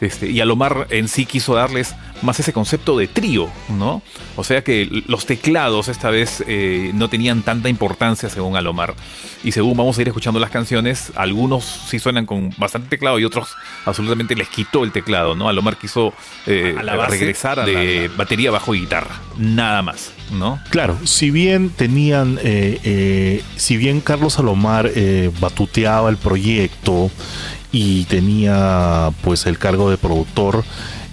Este, 0.00 0.30
y 0.30 0.40
Alomar 0.40 0.88
en 0.90 1.06
sí 1.06 1.24
quiso 1.24 1.54
darles 1.54 1.94
más 2.24 2.40
ese 2.40 2.52
concepto 2.52 2.96
de 2.96 3.06
trío, 3.06 3.48
¿no? 3.68 4.02
O 4.36 4.44
sea 4.44 4.64
que 4.64 4.88
los 5.06 5.26
teclados 5.26 5.88
esta 5.88 6.10
vez 6.10 6.42
eh, 6.46 6.90
no 6.94 7.08
tenían 7.08 7.42
tanta 7.42 7.68
importancia 7.68 8.28
según 8.28 8.56
Alomar. 8.56 8.94
Y 9.42 9.52
según 9.52 9.76
vamos 9.76 9.98
a 9.98 10.02
ir 10.02 10.08
escuchando 10.08 10.40
las 10.40 10.50
canciones, 10.50 11.12
algunos 11.14 11.64
sí 11.64 11.98
suenan 11.98 12.26
con 12.26 12.50
bastante 12.56 12.88
teclado 12.88 13.18
y 13.18 13.24
otros 13.24 13.54
absolutamente 13.84 14.34
les 14.34 14.48
quitó 14.48 14.84
el 14.84 14.92
teclado, 14.92 15.36
¿no? 15.36 15.48
Alomar 15.48 15.76
quiso 15.76 16.12
eh, 16.46 16.76
regresar 17.08 17.60
a 17.60 17.66
de 17.66 18.10
batería 18.16 18.50
bajo 18.50 18.74
y 18.74 18.80
guitarra, 18.80 19.20
nada 19.36 19.82
más, 19.82 20.12
¿no? 20.32 20.58
Claro, 20.70 20.98
si 21.04 21.30
bien 21.30 21.70
tenían, 21.70 22.38
eh, 22.42 23.42
si 23.56 23.76
bien 23.76 24.00
Carlos 24.00 24.38
Alomar 24.38 24.90
batuteaba 25.40 26.08
el 26.08 26.16
proyecto 26.16 27.10
y 27.74 28.04
tenía 28.04 29.10
pues 29.22 29.46
el 29.46 29.58
cargo 29.58 29.90
de 29.90 29.98
productor, 29.98 30.64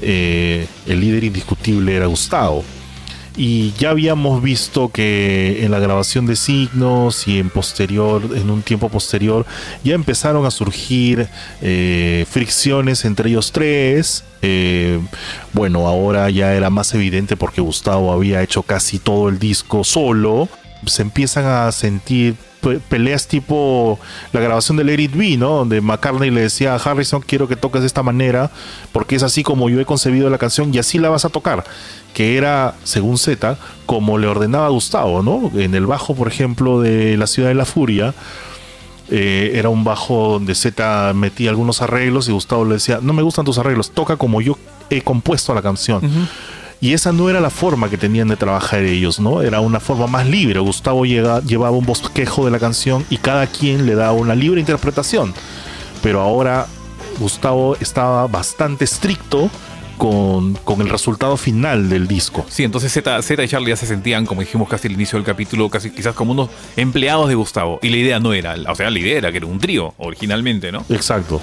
eh, 0.01 0.67
el 0.87 0.99
líder 0.99 1.23
indiscutible 1.23 1.95
era 1.95 2.05
Gustavo. 2.07 2.63
Y 3.37 3.71
ya 3.79 3.91
habíamos 3.91 4.43
visto 4.43 4.89
que 4.89 5.63
en 5.63 5.71
la 5.71 5.79
grabación 5.79 6.25
de 6.25 6.35
signos 6.35 7.27
y 7.27 7.39
en 7.39 7.49
posterior, 7.49 8.21
en 8.35 8.49
un 8.49 8.61
tiempo 8.61 8.89
posterior, 8.89 9.45
ya 9.83 9.95
empezaron 9.95 10.45
a 10.45 10.51
surgir 10.51 11.29
eh, 11.61 12.25
fricciones 12.29 13.05
entre 13.05 13.29
ellos 13.29 13.53
tres. 13.53 14.25
Eh, 14.41 14.99
bueno, 15.53 15.87
ahora 15.87 16.29
ya 16.29 16.53
era 16.53 16.69
más 16.69 16.93
evidente 16.93 17.37
porque 17.37 17.61
Gustavo 17.61 18.11
había 18.11 18.43
hecho 18.43 18.63
casi 18.63 18.99
todo 18.99 19.29
el 19.29 19.39
disco 19.39 19.85
solo. 19.85 20.49
Se 20.85 21.01
empiezan 21.01 21.45
a 21.45 21.71
sentir 21.71 22.35
peleas 22.89 23.27
tipo 23.27 23.99
la 24.31 24.39
grabación 24.39 24.77
de 24.77 24.83
Let 24.83 25.01
It 25.01 25.15
Be, 25.15 25.37
¿no? 25.37 25.57
Donde 25.57 25.81
McCartney 25.81 26.31
le 26.31 26.41
decía 26.41 26.73
a 26.73 26.77
Harrison, 26.77 27.21
quiero 27.21 27.47
que 27.47 27.55
toques 27.55 27.81
de 27.81 27.87
esta 27.87 28.03
manera, 28.03 28.51
porque 28.91 29.15
es 29.15 29.23
así 29.23 29.43
como 29.43 29.69
yo 29.69 29.79
he 29.79 29.85
concebido 29.85 30.29
la 30.29 30.37
canción 30.37 30.73
y 30.73 30.79
así 30.79 30.97
la 30.97 31.09
vas 31.09 31.25
a 31.25 31.29
tocar. 31.29 31.63
Que 32.13 32.37
era, 32.37 32.75
según 32.83 33.17
Z, 33.17 33.57
como 33.85 34.17
le 34.17 34.27
ordenaba 34.27 34.69
Gustavo, 34.69 35.23
¿no? 35.23 35.51
En 35.59 35.75
el 35.75 35.85
bajo, 35.85 36.15
por 36.15 36.27
ejemplo, 36.27 36.81
de 36.81 37.17
La 37.17 37.27
Ciudad 37.27 37.49
de 37.49 37.55
la 37.55 37.65
Furia, 37.65 38.13
eh, 39.09 39.51
era 39.55 39.69
un 39.69 39.83
bajo 39.83 40.33
donde 40.33 40.55
Z 40.55 41.13
metía 41.13 41.49
algunos 41.49 41.81
arreglos 41.81 42.29
y 42.29 42.31
Gustavo 42.31 42.63
le 42.63 42.75
decía, 42.75 42.99
no 43.01 43.11
me 43.11 43.21
gustan 43.21 43.43
tus 43.43 43.57
arreglos, 43.57 43.91
toca 43.91 44.15
como 44.15 44.41
yo 44.41 44.57
he 44.89 45.01
compuesto 45.01 45.53
la 45.53 45.61
canción. 45.61 46.01
Y 46.81 46.93
esa 46.93 47.11
no 47.11 47.29
era 47.29 47.39
la 47.39 47.51
forma 47.51 47.89
que 47.91 47.97
tenían 47.97 48.27
de 48.27 48.35
trabajar 48.35 48.81
ellos, 48.81 49.19
¿no? 49.19 49.43
Era 49.43 49.59
una 49.59 49.79
forma 49.79 50.07
más 50.07 50.25
libre. 50.25 50.59
Gustavo 50.59 51.05
llevaba 51.05 51.77
un 51.77 51.85
bosquejo 51.85 52.45
de 52.45 52.51
la 52.51 52.57
canción 52.57 53.05
y 53.11 53.17
cada 53.17 53.45
quien 53.45 53.85
le 53.85 53.93
daba 53.93 54.13
una 54.13 54.33
libre 54.33 54.59
interpretación. 54.59 55.31
Pero 56.01 56.21
ahora 56.21 56.65
Gustavo 57.19 57.77
estaba 57.79 58.25
bastante 58.25 58.85
estricto 58.85 59.51
con, 60.01 60.57
el 60.79 60.89
resultado 60.89 61.37
final 61.37 61.87
del 61.87 62.07
disco. 62.07 62.43
Sí, 62.49 62.63
entonces 62.63 62.91
Z, 62.91 63.21
Z 63.21 63.43
y 63.43 63.47
Charlie 63.47 63.69
ya 63.69 63.75
se 63.75 63.85
sentían, 63.85 64.25
como 64.25 64.41
dijimos 64.41 64.67
casi 64.67 64.87
al 64.87 64.95
inicio 64.95 65.17
del 65.17 65.25
capítulo, 65.25 65.69
casi 65.69 65.91
quizás 65.91 66.15
como 66.15 66.31
unos 66.31 66.49
empleados 66.75 67.29
de 67.29 67.35
Gustavo. 67.35 67.77
Y 67.83 67.89
la 67.89 67.97
idea 67.97 68.19
no 68.19 68.33
era, 68.33 68.55
o 68.67 68.73
sea, 68.73 68.89
la 68.89 68.97
idea 68.97 69.19
era 69.19 69.31
que 69.31 69.37
era 69.37 69.45
un 69.45 69.59
trío 69.59 69.93
originalmente, 69.99 70.71
¿no? 70.71 70.83
Exacto. 70.89 71.39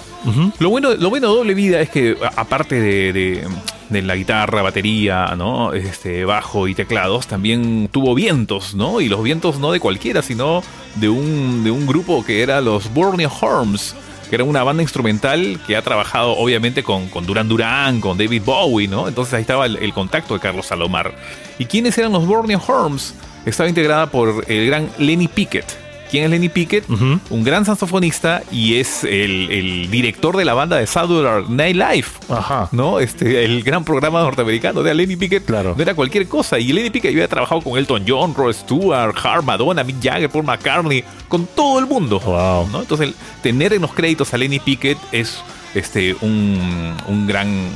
lo, 0.59 0.71
bueno, 0.71 0.97
lo 0.97 1.11
bueno 1.11 1.29
de 1.29 1.35
Doble 1.37 1.55
Vida 1.55 1.81
es 1.81 1.91
que, 1.91 2.17
aparte 2.35 2.81
de, 2.81 3.13
de, 3.13 3.49
la 3.91 4.17
guitarra, 4.17 4.63
batería, 4.63 5.35
¿no? 5.37 5.73
Este, 5.73 6.25
bajo 6.25 6.69
y 6.69 6.75
teclados, 6.75 7.27
también 7.27 7.89
tuvo 7.91 8.15
vientos, 8.15 8.75
¿no? 8.75 9.01
Y 9.01 9.09
los 9.09 9.23
vientos 9.23 9.59
no 9.59 9.73
de 9.73 9.81
cualquiera, 9.81 10.23
sino 10.23 10.63
de 10.97 11.09
un, 11.09 11.65
de 11.65 11.71
un 11.71 11.87
grupo 11.87 12.25
que 12.25 12.43
era 12.43 12.61
los 12.61 12.93
Borneo 12.93 13.31
Horns 13.41 13.95
que 14.29 14.35
era 14.35 14.45
una 14.45 14.63
banda 14.63 14.83
instrumental 14.83 15.59
que 15.67 15.75
ha 15.75 15.81
trabajado 15.81 16.33
obviamente 16.37 16.83
con, 16.83 17.09
con 17.09 17.25
Duran 17.25 17.49
Duran, 17.49 17.99
con 17.99 18.19
David 18.19 18.43
Bowie, 18.45 18.87
¿no? 18.87 19.09
Entonces 19.09 19.33
ahí 19.33 19.41
estaba 19.41 19.65
el, 19.65 19.93
contacto 19.95 20.35
de 20.35 20.41
Carlos 20.41 20.67
Salomar. 20.67 21.15
¿Y 21.59 21.65
quiénes 21.65 21.97
eran 21.97 22.13
los 22.13 22.27
Borneo 22.27 22.61
Horns? 22.67 23.15
Estaba 23.47 23.71
integrada 23.71 24.11
por 24.11 24.45
el 24.47 24.67
gran 24.67 24.91
Lenny 24.99 25.29
Pickett 25.29 25.88
¿Quién 26.11 26.25
es 26.25 26.31
Lenny 26.31 26.49
Pickett? 26.49 26.89
Un 26.89 27.45
gran 27.45 27.65
saxofonista 27.65 28.43
y 28.51 28.77
es 28.77 29.05
el, 29.05 29.89
director 29.91 30.37
de 30.37 30.45
la 30.45 30.55
banda 30.55 30.77
de 30.77 30.87
Saturday 30.87 31.45
Night 31.49 31.77
Live. 31.77 32.09
Ajá. 32.29 32.69
¿No? 32.73 32.99
Este, 33.01 33.45
el 33.45 33.63
gran 33.63 33.85
programa 33.85 34.23
norteamericano. 34.23 34.83
de 34.83 34.95
Lenny 34.95 35.17
Pickett 35.17 35.45
claro. 35.45 35.75
no 35.77 35.83
era 35.83 35.95
cualquier 35.95 36.27
cosa. 36.29 36.59
Y 36.59 36.73
Lenny 36.73 36.91
Pickett 36.91 37.13
había 37.13 37.29
trabajado 37.29 37.61
con 37.61 37.79
Elton 37.79 38.05
John, 38.07 38.35
Rod 38.35 38.53
Stewart, 38.53 39.15
Hart, 39.23 39.45
Madonna, 39.45 39.85
Mick 39.85 40.03
Jagger, 40.03 40.31
Paul 40.31 40.45
McCartney, 40.45 41.05
con 41.29 41.47
todo 41.47 41.79
el 41.79 41.87
mundo. 41.87 42.21
Wow. 42.21 42.69
¿no? 42.69 42.81
Entonces, 42.81 43.15
tener 43.43 43.73
en 43.73 43.83
los 43.83 43.93
créditos 43.93 44.33
a 44.33 44.39
Lenny 44.39 44.59
Pickett 44.59 44.99
es 45.13 45.43
este, 45.75 46.17
un, 46.21 46.95
un 47.07 47.27
gran 47.27 47.69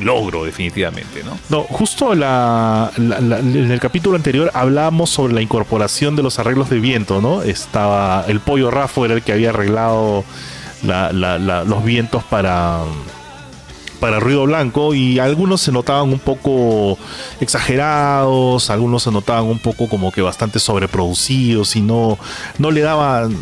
logro, 0.00 0.44
definitivamente, 0.44 1.22
¿no? 1.24 1.38
No, 1.48 1.62
justo 1.62 2.14
la, 2.14 2.90
en 2.96 3.70
el 3.70 3.80
capítulo 3.80 4.16
anterior 4.16 4.50
hablábamos 4.54 5.10
sobre 5.10 5.34
la 5.34 5.42
incorporación 5.42 6.16
de 6.16 6.22
los 6.22 6.38
arreglos 6.38 6.70
de 6.70 6.80
viento, 6.80 7.20
¿no? 7.20 7.42
Estaba 7.42 8.24
el 8.28 8.40
pollo 8.40 8.70
Rafo 8.70 9.04
era 9.04 9.14
el 9.14 9.22
que 9.22 9.32
había 9.32 9.50
arreglado 9.50 10.24
los 10.82 11.84
vientos 11.84 12.22
para 12.24 12.82
para 14.00 14.20
ruido 14.20 14.44
blanco 14.44 14.94
y 14.94 15.18
algunos 15.18 15.60
se 15.60 15.72
notaban 15.72 16.12
un 16.12 16.18
poco 16.18 16.98
exagerados, 17.40 18.70
algunos 18.70 19.02
se 19.02 19.10
notaban 19.10 19.44
un 19.44 19.58
poco 19.58 19.88
como 19.88 20.12
que 20.12 20.22
bastante 20.22 20.58
sobreproducidos 20.58 21.76
y 21.76 21.80
no, 21.80 22.18
no 22.58 22.70
le 22.70 22.80
daban, 22.80 23.36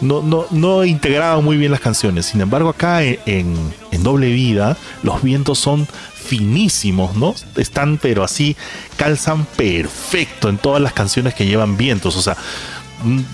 no, 0.00 0.22
no, 0.22 0.46
no 0.50 0.84
integraban 0.84 1.44
muy 1.44 1.56
bien 1.56 1.70
las 1.70 1.80
canciones. 1.80 2.26
Sin 2.26 2.40
embargo, 2.40 2.68
acá 2.68 3.02
en, 3.02 3.56
en 3.90 4.02
Doble 4.02 4.28
Vida 4.28 4.76
los 5.02 5.22
vientos 5.22 5.58
son 5.58 5.86
finísimos, 6.14 7.16
¿no? 7.16 7.34
Están 7.56 7.98
pero 7.98 8.24
así, 8.24 8.56
calzan 8.96 9.44
perfecto 9.44 10.48
en 10.48 10.58
todas 10.58 10.80
las 10.80 10.92
canciones 10.92 11.34
que 11.34 11.46
llevan 11.46 11.76
vientos, 11.76 12.16
o 12.16 12.22
sea, 12.22 12.36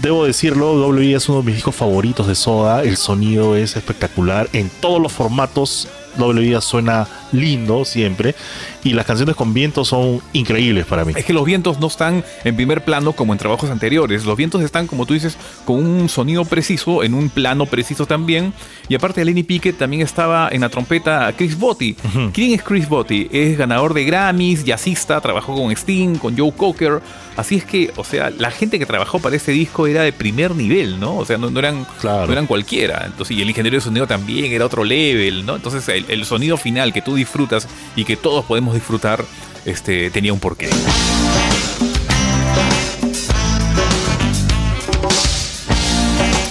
debo 0.00 0.24
decirlo, 0.24 0.90
Vida 0.92 1.18
es 1.18 1.28
uno 1.28 1.38
de 1.38 1.44
mis 1.44 1.54
discos 1.57 1.74
favoritos 1.74 2.26
de 2.26 2.35
Soda. 2.35 2.83
El 2.83 2.96
sonido 2.96 3.57
es 3.57 3.76
espectacular 3.76 4.48
en 4.52 4.70
todos 4.81 5.00
los 5.00 5.12
formatos 5.12 5.88
Doble 6.18 6.42
Vida 6.42 6.61
suena 6.61 7.07
lindo 7.33 7.85
siempre. 7.85 8.35
Y 8.85 8.93
las 8.93 9.07
canciones 9.07 9.35
con 9.35 9.53
vientos 9.53 9.88
son 9.88 10.21
increíbles 10.33 10.87
para 10.87 11.05
mí. 11.05 11.12
Es 11.17 11.25
que 11.25 11.33
los 11.33 11.45
vientos 11.45 11.81
no 11.81 11.88
están 11.88 12.25
en 12.45 12.57
primer 12.57 12.85
plano 12.85 13.12
como 13.12 13.33
en 13.33 13.38
trabajos 13.38 13.71
anteriores. 13.71 14.25
Los 14.25 14.37
vientos 14.37 14.62
están, 14.62 14.87
como 14.87 15.05
tú 15.05 15.14
dices, 15.14 15.37
con 15.64 15.77
un 15.85 16.09
sonido 16.09 16.45
preciso, 16.45 17.03
en 17.03 17.14
un 17.14 17.29
plano 17.29 17.67
preciso 17.67 18.07
también. 18.07 18.53
Y 18.88 18.95
aparte 18.95 19.21
de 19.21 19.27
Lenny 19.27 19.43
Pickett 19.43 19.77
también 19.77 20.03
estaba 20.03 20.49
en 20.51 20.61
la 20.61 20.69
trompeta 20.69 21.33
Chris 21.37 21.59
Botti. 21.59 21.97
¿Quién 22.33 22.53
es 22.55 22.62
Chris 22.62 22.88
Botti? 22.88 23.29
Es 23.33 23.59
ganador 23.59 23.95
de 23.95 24.05
Grammys, 24.05 24.64
jazzista, 24.64 25.21
trabajó 25.21 25.55
con 25.55 25.73
Sting, 25.73 26.17
con 26.17 26.37
Joe 26.37 26.53
Cocker. 26.53 27.03
Así 27.37 27.57
es 27.57 27.64
que, 27.64 27.93
o 27.97 28.05
sea, 28.05 28.31
la 28.31 28.51
gente 28.51 28.79
que 28.79 28.87
trabajó 28.87 29.21
para 29.21 29.37
ese 29.37 29.53
disco 29.53 29.87
era 29.87 30.03
de 30.03 30.12
primer 30.12 30.55
nivel, 30.55 30.99
¿no? 30.99 31.17
O 31.17 31.25
sea, 31.25 31.38
no, 31.38 31.57
eran, 31.57 31.87
no 32.03 32.33
eran 32.33 32.47
cualquiera. 32.47 33.05
Entonces, 33.07 33.37
y 33.37 33.43
el 33.43 33.49
ingeniero 33.49 33.77
de 33.77 33.81
sonido 33.81 34.07
también 34.07 34.53
era 34.53 34.67
otro 34.67 34.83
level, 34.83 35.47
¿no? 35.47 35.57
Entonces, 35.57 35.88
el, 35.88 36.05
el 36.09 36.25
sonido 36.25 36.57
final 36.57 36.93
que 36.93 37.03
tú 37.03 37.14
disfrutas 37.14 37.69
y 37.95 38.05
que 38.05 38.17
todos 38.17 38.45
podemos 38.45 38.67
disfrutar, 38.74 39.24
este, 39.64 40.11
tenía 40.11 40.33
un 40.33 40.40
porqué. 40.40 40.70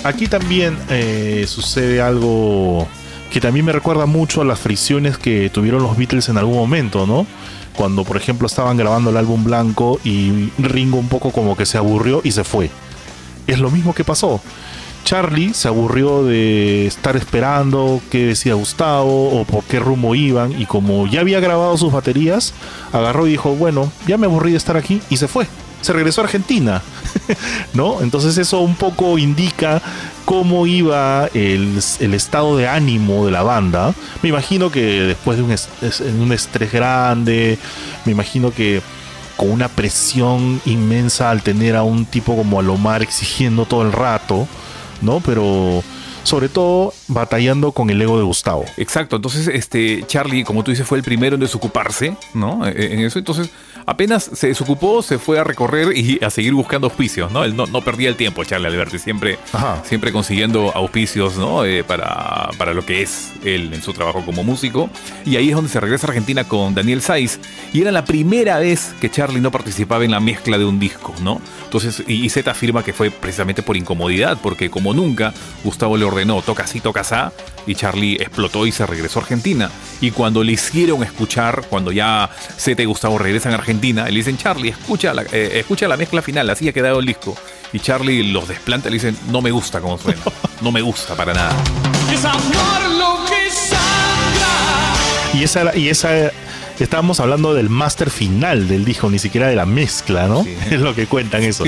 Aquí 0.04 0.28
también 0.28 0.78
eh, 0.90 1.46
sucede 1.48 2.02
algo 2.02 2.88
que 3.32 3.42
también 3.42 3.66
me 3.66 3.74
recuerda 3.74 4.06
mucho 4.06 4.42
a 4.42 4.46
las 4.46 4.60
fricciones 4.60 5.18
que 5.18 5.50
tuvieron 5.50 5.84
los 5.84 5.98
Beatles 5.98 6.30
en 6.30 6.38
algún 6.38 6.56
momento, 6.56 7.06
¿no? 7.06 7.28
Cuando, 7.76 8.06
por 8.06 8.16
ejemplo, 8.18 8.48
estaban 8.48 8.78
grabando 8.78 9.10
el 9.10 9.18
álbum 9.18 9.44
blanco 9.44 10.00
y 10.04 10.50
Ringo 10.58 10.98
un 10.98 11.10
poco 11.10 11.32
como 11.32 11.58
que 11.58 11.66
se 11.66 11.78
aburrió 11.78 12.22
y 12.24 12.32
se 12.32 12.44
fue. 12.44 12.70
Es 13.48 13.60
lo 13.60 13.70
mismo 13.70 13.94
que 13.94 14.04
pasó. 14.04 14.42
Charlie 15.08 15.54
se 15.54 15.70
aburrió 15.70 16.26
de 16.26 16.86
estar 16.86 17.16
esperando 17.16 18.02
qué 18.12 18.26
decía 18.26 18.56
Gustavo 18.56 19.40
o 19.40 19.46
por 19.46 19.64
qué 19.64 19.80
rumbo 19.80 20.16
iban 20.16 20.52
y 20.62 20.66
como 20.66 21.08
ya 21.08 21.22
había 21.22 21.40
grabado 21.40 21.78
sus 21.78 21.94
baterías, 21.94 22.54
agarró 22.92 23.26
y 23.26 23.32
dijo, 23.32 23.56
bueno, 23.56 23.90
ya 24.06 24.18
me 24.18 24.26
aburrí 24.26 24.52
de 24.52 24.58
estar 24.58 24.76
aquí 24.76 25.02
y 25.10 25.16
se 25.16 25.30
fue. 25.30 25.48
Se 25.80 25.94
regresó 25.94 26.20
a 26.20 26.24
Argentina, 26.26 26.82
¿no? 27.74 28.02
Entonces 28.02 28.38
eso 28.38 28.60
un 28.60 28.76
poco 28.76 29.18
indica 29.18 29.82
cómo 30.26 30.68
iba 30.68 31.30
el, 31.34 31.78
estado 32.14 32.58
de 32.58 32.68
ánimo 32.68 33.26
de 33.26 33.32
la 33.32 33.44
banda. 33.44 33.96
Me 34.22 34.28
imagino 34.28 34.70
que 34.72 35.04
después 35.04 35.38
de 35.38 35.44
un, 35.46 36.22
un 36.22 36.34
estrés 36.34 36.70
grande, 36.70 37.58
me 38.04 38.12
imagino 38.12 38.52
que 38.52 38.82
con 39.38 39.52
una 39.52 39.70
presión 39.70 40.60
inmensa 40.66 41.32
al 41.32 41.44
tener 41.44 41.78
a 41.78 41.84
un 41.84 42.06
tipo 42.06 42.36
como 42.36 42.60
Alomar 42.60 43.04
exigiendo 43.04 43.66
todo 43.66 43.84
el 43.84 43.94
rato, 43.94 44.50
¿no? 45.02 45.20
Pero 45.22 45.84
sobre 46.24 46.50
todo 46.50 46.94
batallando 47.08 47.72
con 47.72 47.90
el 47.90 48.02
ego 48.02 48.18
de 48.18 48.24
Gustavo. 48.24 48.66
Exacto, 48.76 49.16
entonces 49.16 49.48
este 49.48 50.04
Charlie, 50.08 50.44
como 50.44 50.64
tú 50.64 50.72
dices, 50.72 50.86
fue 50.86 50.98
el 50.98 51.04
primero 51.04 51.36
en 51.36 51.40
desocuparse, 51.40 52.18
¿no? 52.34 52.68
E, 52.68 52.72
e, 52.72 52.94
en 52.94 53.00
eso, 53.00 53.18
entonces 53.18 53.50
apenas 53.88 54.30
se 54.34 54.48
desocupó, 54.48 55.02
se 55.02 55.18
fue 55.18 55.40
a 55.40 55.46
recorrer 55.46 55.98
y 55.98 56.24
a 56.24 56.30
seguir 56.30 56.54
buscando 56.54 56.88
auspicios, 56.88 57.32
¿no? 57.32 57.44
Él 57.46 57.56
no, 57.56 57.82
perdía 57.82 58.10
el 58.10 58.18
tiempo, 58.18 58.44
Charlie 58.44 58.68
Alberti, 58.68 59.00
siempre, 59.00 59.40
siempre 59.86 60.12
consiguiendo 60.12 60.72
auspicios, 60.76 61.38
¿no? 61.38 61.66
Eh, 61.66 61.86
para, 61.86 62.50
para 62.58 62.74
lo 62.74 62.86
que 62.86 63.02
es 63.02 63.32
él 63.46 63.74
en 63.74 63.82
su 63.82 63.94
trabajo 63.94 64.24
como 64.26 64.44
músico. 64.44 64.90
Y 65.26 65.38
ahí 65.38 65.50
es 65.50 65.56
donde 65.56 65.72
se 65.72 65.80
regresa 65.80 66.06
a 66.06 66.10
Argentina 66.10 66.44
con 66.44 66.76
Daniel 66.76 67.02
Saiz. 67.02 67.40
Y 67.72 67.82
era 67.82 67.92
la 67.92 68.04
primera 68.04 68.60
vez 68.60 68.94
que 69.00 69.10
Charlie 69.10 69.40
no 69.40 69.52
participaba 69.52 70.04
en 70.04 70.12
la 70.12 70.20
mezcla 70.20 70.58
de 70.58 70.66
un 70.66 70.80
disco, 70.80 71.16
¿no? 71.22 71.42
Entonces, 71.64 72.04
y, 72.08 72.28
Z 72.30 72.52
afirma 72.52 72.84
que 72.84 72.92
fue 72.92 73.10
precisamente 73.10 73.64
por 73.64 73.78
incomodidad, 73.78 74.38
porque 74.44 74.70
como 74.70 74.94
nunca, 74.94 75.34
Gustavo 75.64 75.96
le 75.96 76.04
ordenó, 76.04 76.42
toca 76.42 76.64
así, 76.64 76.82
toca 76.82 77.02
así, 77.02 77.16
y 77.68 77.76
Charlie 77.76 78.16
explotó 78.16 78.66
y 78.66 78.72
se 78.72 78.86
regresó 78.86 79.20
a 79.20 79.24
Argentina. 79.24 79.70
Y 80.02 80.12
cuando 80.12 80.44
le 80.44 80.54
hicieron 80.54 81.04
escuchar, 81.04 81.66
cuando 81.70 81.92
ya 81.92 82.30
Z 82.58 82.82
y 82.82 82.86
Gustavo 82.86 83.18
regresan 83.18 83.52
a 83.52 83.56
Argentina, 83.56 84.06
le 84.06 84.16
dicen, 84.16 84.38
Charlie, 84.38 84.70
escucha 84.70 85.14
la, 85.14 85.24
eh, 85.24 85.60
escucha 85.60 85.88
la 85.88 85.98
mezcla 85.98 86.22
final, 86.22 86.50
así 86.50 86.68
ha 86.68 86.74
quedado 86.74 87.00
el 87.00 87.06
disco. 87.06 87.36
Y 87.74 87.80
Charlie 87.80 88.32
los 88.32 88.48
desplanta 88.48 88.88
y 88.88 88.92
le 88.92 88.96
dicen, 88.96 89.18
no 89.30 89.42
me 89.42 89.52
gusta 89.52 89.82
cómo 89.82 89.98
suena, 89.98 90.22
no 90.62 90.72
me 90.72 90.82
gusta 90.82 91.16
para 91.16 91.34
nada. 91.34 91.56
Y 95.34 95.44
esa, 95.44 95.76
y 95.76 95.90
esa 95.90 96.32
estábamos 96.80 97.20
hablando 97.20 97.54
del 97.54 97.70
máster 97.70 98.10
final 98.10 98.68
del 98.68 98.86
disco, 98.86 99.10
ni 99.10 99.20
siquiera 99.20 99.48
de 99.48 99.56
la 99.56 99.66
mezcla, 99.66 100.28
¿no? 100.28 100.46
Es 100.72 100.82
lo 100.82 100.94
que 100.94 101.08
cuentan 101.08 101.44
eso. 101.44 101.64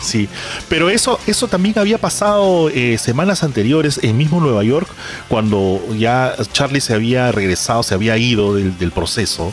Sí. 0.00 0.28
Pero 0.68 0.88
eso, 0.90 1.18
eso 1.26 1.48
también 1.48 1.78
había 1.78 1.98
pasado 1.98 2.70
eh, 2.70 2.98
semanas 2.98 3.42
anteriores 3.42 4.00
en 4.02 4.16
mismo 4.16 4.40
Nueva 4.40 4.62
York, 4.62 4.88
cuando 5.28 5.80
ya 5.98 6.34
Charlie 6.52 6.80
se 6.80 6.94
había 6.94 7.32
regresado, 7.32 7.82
se 7.82 7.94
había 7.94 8.16
ido 8.16 8.54
del, 8.54 8.78
del 8.78 8.92
proceso. 8.92 9.52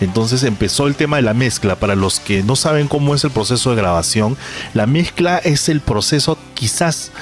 Entonces 0.00 0.42
empezó 0.42 0.86
el 0.86 0.96
tema 0.96 1.16
de 1.16 1.22
la 1.22 1.34
mezcla. 1.34 1.76
Para 1.76 1.94
los 1.94 2.20
que 2.20 2.42
no 2.42 2.56
saben 2.56 2.88
cómo 2.88 3.14
es 3.14 3.24
el 3.24 3.30
proceso 3.30 3.70
de 3.70 3.76
grabación, 3.76 4.36
la 4.74 4.86
mezcla 4.86 5.38
es 5.38 5.68
el 5.68 5.80
proceso 5.80 6.38
quizás 6.54 7.12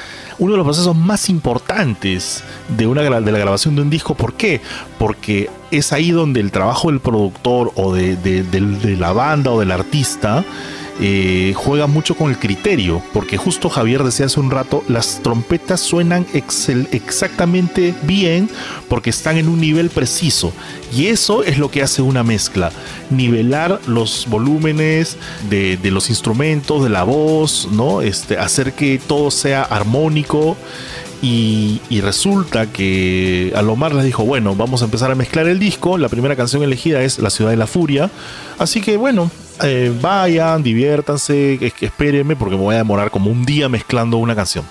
uno 0.40 0.52
de 0.52 0.56
los 0.56 0.66
procesos 0.66 0.96
más 0.96 1.28
importantes 1.28 2.42
de, 2.76 2.86
una, 2.86 3.02
de 3.02 3.32
la 3.32 3.38
grabación 3.38 3.76
de 3.76 3.82
un 3.82 3.90
disco. 3.90 4.14
¿Por 4.14 4.34
qué? 4.34 4.60
Porque 4.98 5.48
es 5.70 5.92
ahí 5.92 6.10
donde 6.10 6.40
el 6.40 6.50
trabajo 6.50 6.90
del 6.90 6.98
productor 6.98 7.72
o 7.76 7.94
de, 7.94 8.16
de 8.16 8.96
la 8.96 9.12
banda 9.12 9.52
o 9.52 9.60
del 9.60 9.70
artista 9.70 10.44
eh, 11.02 11.54
juega 11.56 11.86
mucho 11.86 12.14
con 12.14 12.30
el 12.30 12.38
criterio, 12.38 13.02
porque 13.14 13.38
justo 13.38 13.70
Javier 13.70 14.04
decía 14.04 14.26
hace 14.26 14.38
un 14.38 14.50
rato, 14.50 14.84
las 14.86 15.22
trompetas 15.22 15.80
suenan 15.80 16.26
exactamente 16.34 17.94
bien 18.02 18.50
porque 18.86 19.08
están 19.08 19.38
en 19.38 19.48
un 19.48 19.62
nivel 19.62 19.88
preciso. 19.88 20.52
Y 20.94 21.06
eso 21.06 21.42
es 21.42 21.56
lo 21.56 21.70
que 21.70 21.82
hace 21.82 22.02
una 22.02 22.22
mezcla, 22.22 22.70
nivelar 23.08 23.80
los 23.86 24.26
volúmenes 24.28 25.16
de, 25.48 25.78
los 25.84 26.10
instrumentos, 26.10 26.82
de 26.82 26.90
la 26.90 27.04
voz, 27.04 27.68
¿no? 27.72 28.02
Este, 28.02 28.36
hacer 28.36 28.74
que 28.74 28.98
todo 28.98 29.30
sea 29.30 29.62
armónico. 29.62 30.56
Y, 31.22 31.82
y, 31.90 32.00
resulta 32.00 32.66
que 32.66 33.52
Alomar 33.54 33.94
les 33.94 34.06
dijo, 34.06 34.24
bueno, 34.24 34.54
vamos 34.54 34.80
a 34.80 34.86
empezar 34.86 35.10
a 35.10 35.14
mezclar 35.14 35.46
el 35.48 35.58
disco. 35.58 35.98
La 35.98 36.08
primera 36.08 36.34
canción 36.34 36.62
elegida 36.62 37.02
es 37.02 37.18
La 37.18 37.28
Ciudad 37.28 37.50
de 37.50 37.58
la 37.58 37.66
Furia. 37.66 38.10
Así 38.58 38.80
que 38.80 38.96
bueno, 38.96 39.30
eh, 39.62 39.92
vayan, 40.00 40.62
diviértanse, 40.62 41.72
espérenme 41.80 42.36
porque 42.36 42.56
me 42.56 42.62
voy 42.62 42.74
a 42.74 42.78
demorar 42.78 43.10
como 43.10 43.30
un 43.30 43.44
día 43.44 43.68
mezclando 43.68 44.16
una 44.18 44.34
canción. 44.34 44.64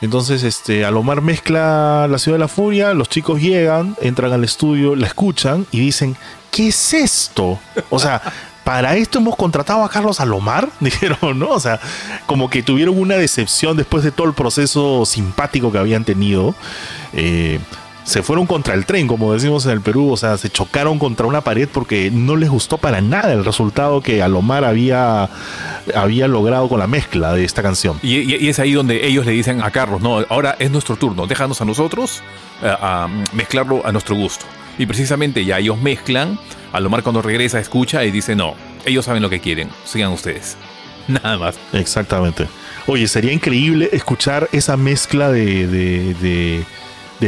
Entonces, 0.00 0.42
este, 0.44 0.84
Alomar 0.84 1.20
mezcla 1.20 2.06
La 2.08 2.18
Ciudad 2.18 2.36
de 2.36 2.40
la 2.40 2.48
Furia, 2.48 2.94
los 2.94 3.08
chicos 3.08 3.40
llegan, 3.40 3.96
entran 4.00 4.32
al 4.32 4.44
estudio, 4.44 4.96
la 4.96 5.06
escuchan 5.06 5.66
y 5.70 5.80
dicen, 5.80 6.16
¿qué 6.50 6.68
es 6.68 6.94
esto? 6.94 7.58
O 7.90 7.98
sea, 7.98 8.22
para 8.64 8.96
esto 8.96 9.18
hemos 9.18 9.36
contratado 9.36 9.84
a 9.84 9.90
Carlos 9.90 10.20
Alomar, 10.20 10.70
dijeron, 10.80 11.38
¿no? 11.38 11.50
O 11.50 11.60
sea, 11.60 11.80
como 12.26 12.48
que 12.48 12.62
tuvieron 12.62 12.98
una 12.98 13.16
decepción 13.16 13.76
después 13.76 14.02
de 14.02 14.10
todo 14.10 14.26
el 14.26 14.34
proceso 14.34 15.04
simpático 15.04 15.70
que 15.70 15.78
habían 15.78 16.04
tenido. 16.04 16.54
Eh, 17.12 17.60
se 18.10 18.24
fueron 18.24 18.44
contra 18.46 18.74
el 18.74 18.86
tren, 18.86 19.06
como 19.06 19.32
decimos 19.32 19.66
en 19.66 19.70
el 19.70 19.82
Perú, 19.82 20.10
o 20.10 20.16
sea, 20.16 20.36
se 20.36 20.50
chocaron 20.50 20.98
contra 20.98 21.26
una 21.26 21.42
pared 21.42 21.68
porque 21.72 22.10
no 22.10 22.34
les 22.34 22.50
gustó 22.50 22.76
para 22.76 23.00
nada 23.00 23.32
el 23.32 23.44
resultado 23.44 24.00
que 24.00 24.20
Alomar 24.20 24.64
había, 24.64 25.28
había 25.94 26.26
logrado 26.26 26.68
con 26.68 26.80
la 26.80 26.88
mezcla 26.88 27.32
de 27.34 27.44
esta 27.44 27.62
canción. 27.62 28.00
Y, 28.02 28.48
es 28.48 28.58
ahí 28.58 28.72
donde 28.72 29.06
ellos 29.06 29.26
le 29.26 29.30
dicen 29.30 29.62
a 29.62 29.70
Carlos, 29.70 30.00
no, 30.00 30.24
ahora 30.28 30.56
es 30.58 30.72
nuestro 30.72 30.96
turno, 30.96 31.28
déjanos 31.28 31.60
a 31.60 31.64
nosotros 31.64 32.20
eh, 32.64 32.74
a 32.80 33.08
mezclarlo 33.32 33.86
a 33.86 33.92
nuestro 33.92 34.16
gusto. 34.16 34.44
Y 34.76 34.86
precisamente 34.86 35.44
ya 35.44 35.60
ellos 35.60 35.80
mezclan, 35.80 36.36
Alomar 36.72 37.04
cuando 37.04 37.22
regresa 37.22 37.60
escucha 37.60 38.04
y 38.04 38.10
dice, 38.10 38.34
no, 38.34 38.54
ellos 38.86 39.04
saben 39.04 39.22
lo 39.22 39.30
que 39.30 39.38
quieren, 39.38 39.68
sigan 39.84 40.10
ustedes. 40.10 40.56
Nada 41.06 41.38
más. 41.38 41.60
Exactamente. 41.72 42.48
Oye, 42.88 43.06
sería 43.06 43.32
increíble 43.32 43.88
escuchar 43.92 44.48
esa 44.50 44.76
mezcla 44.76 45.30
de 45.30 45.68
de 45.68 46.64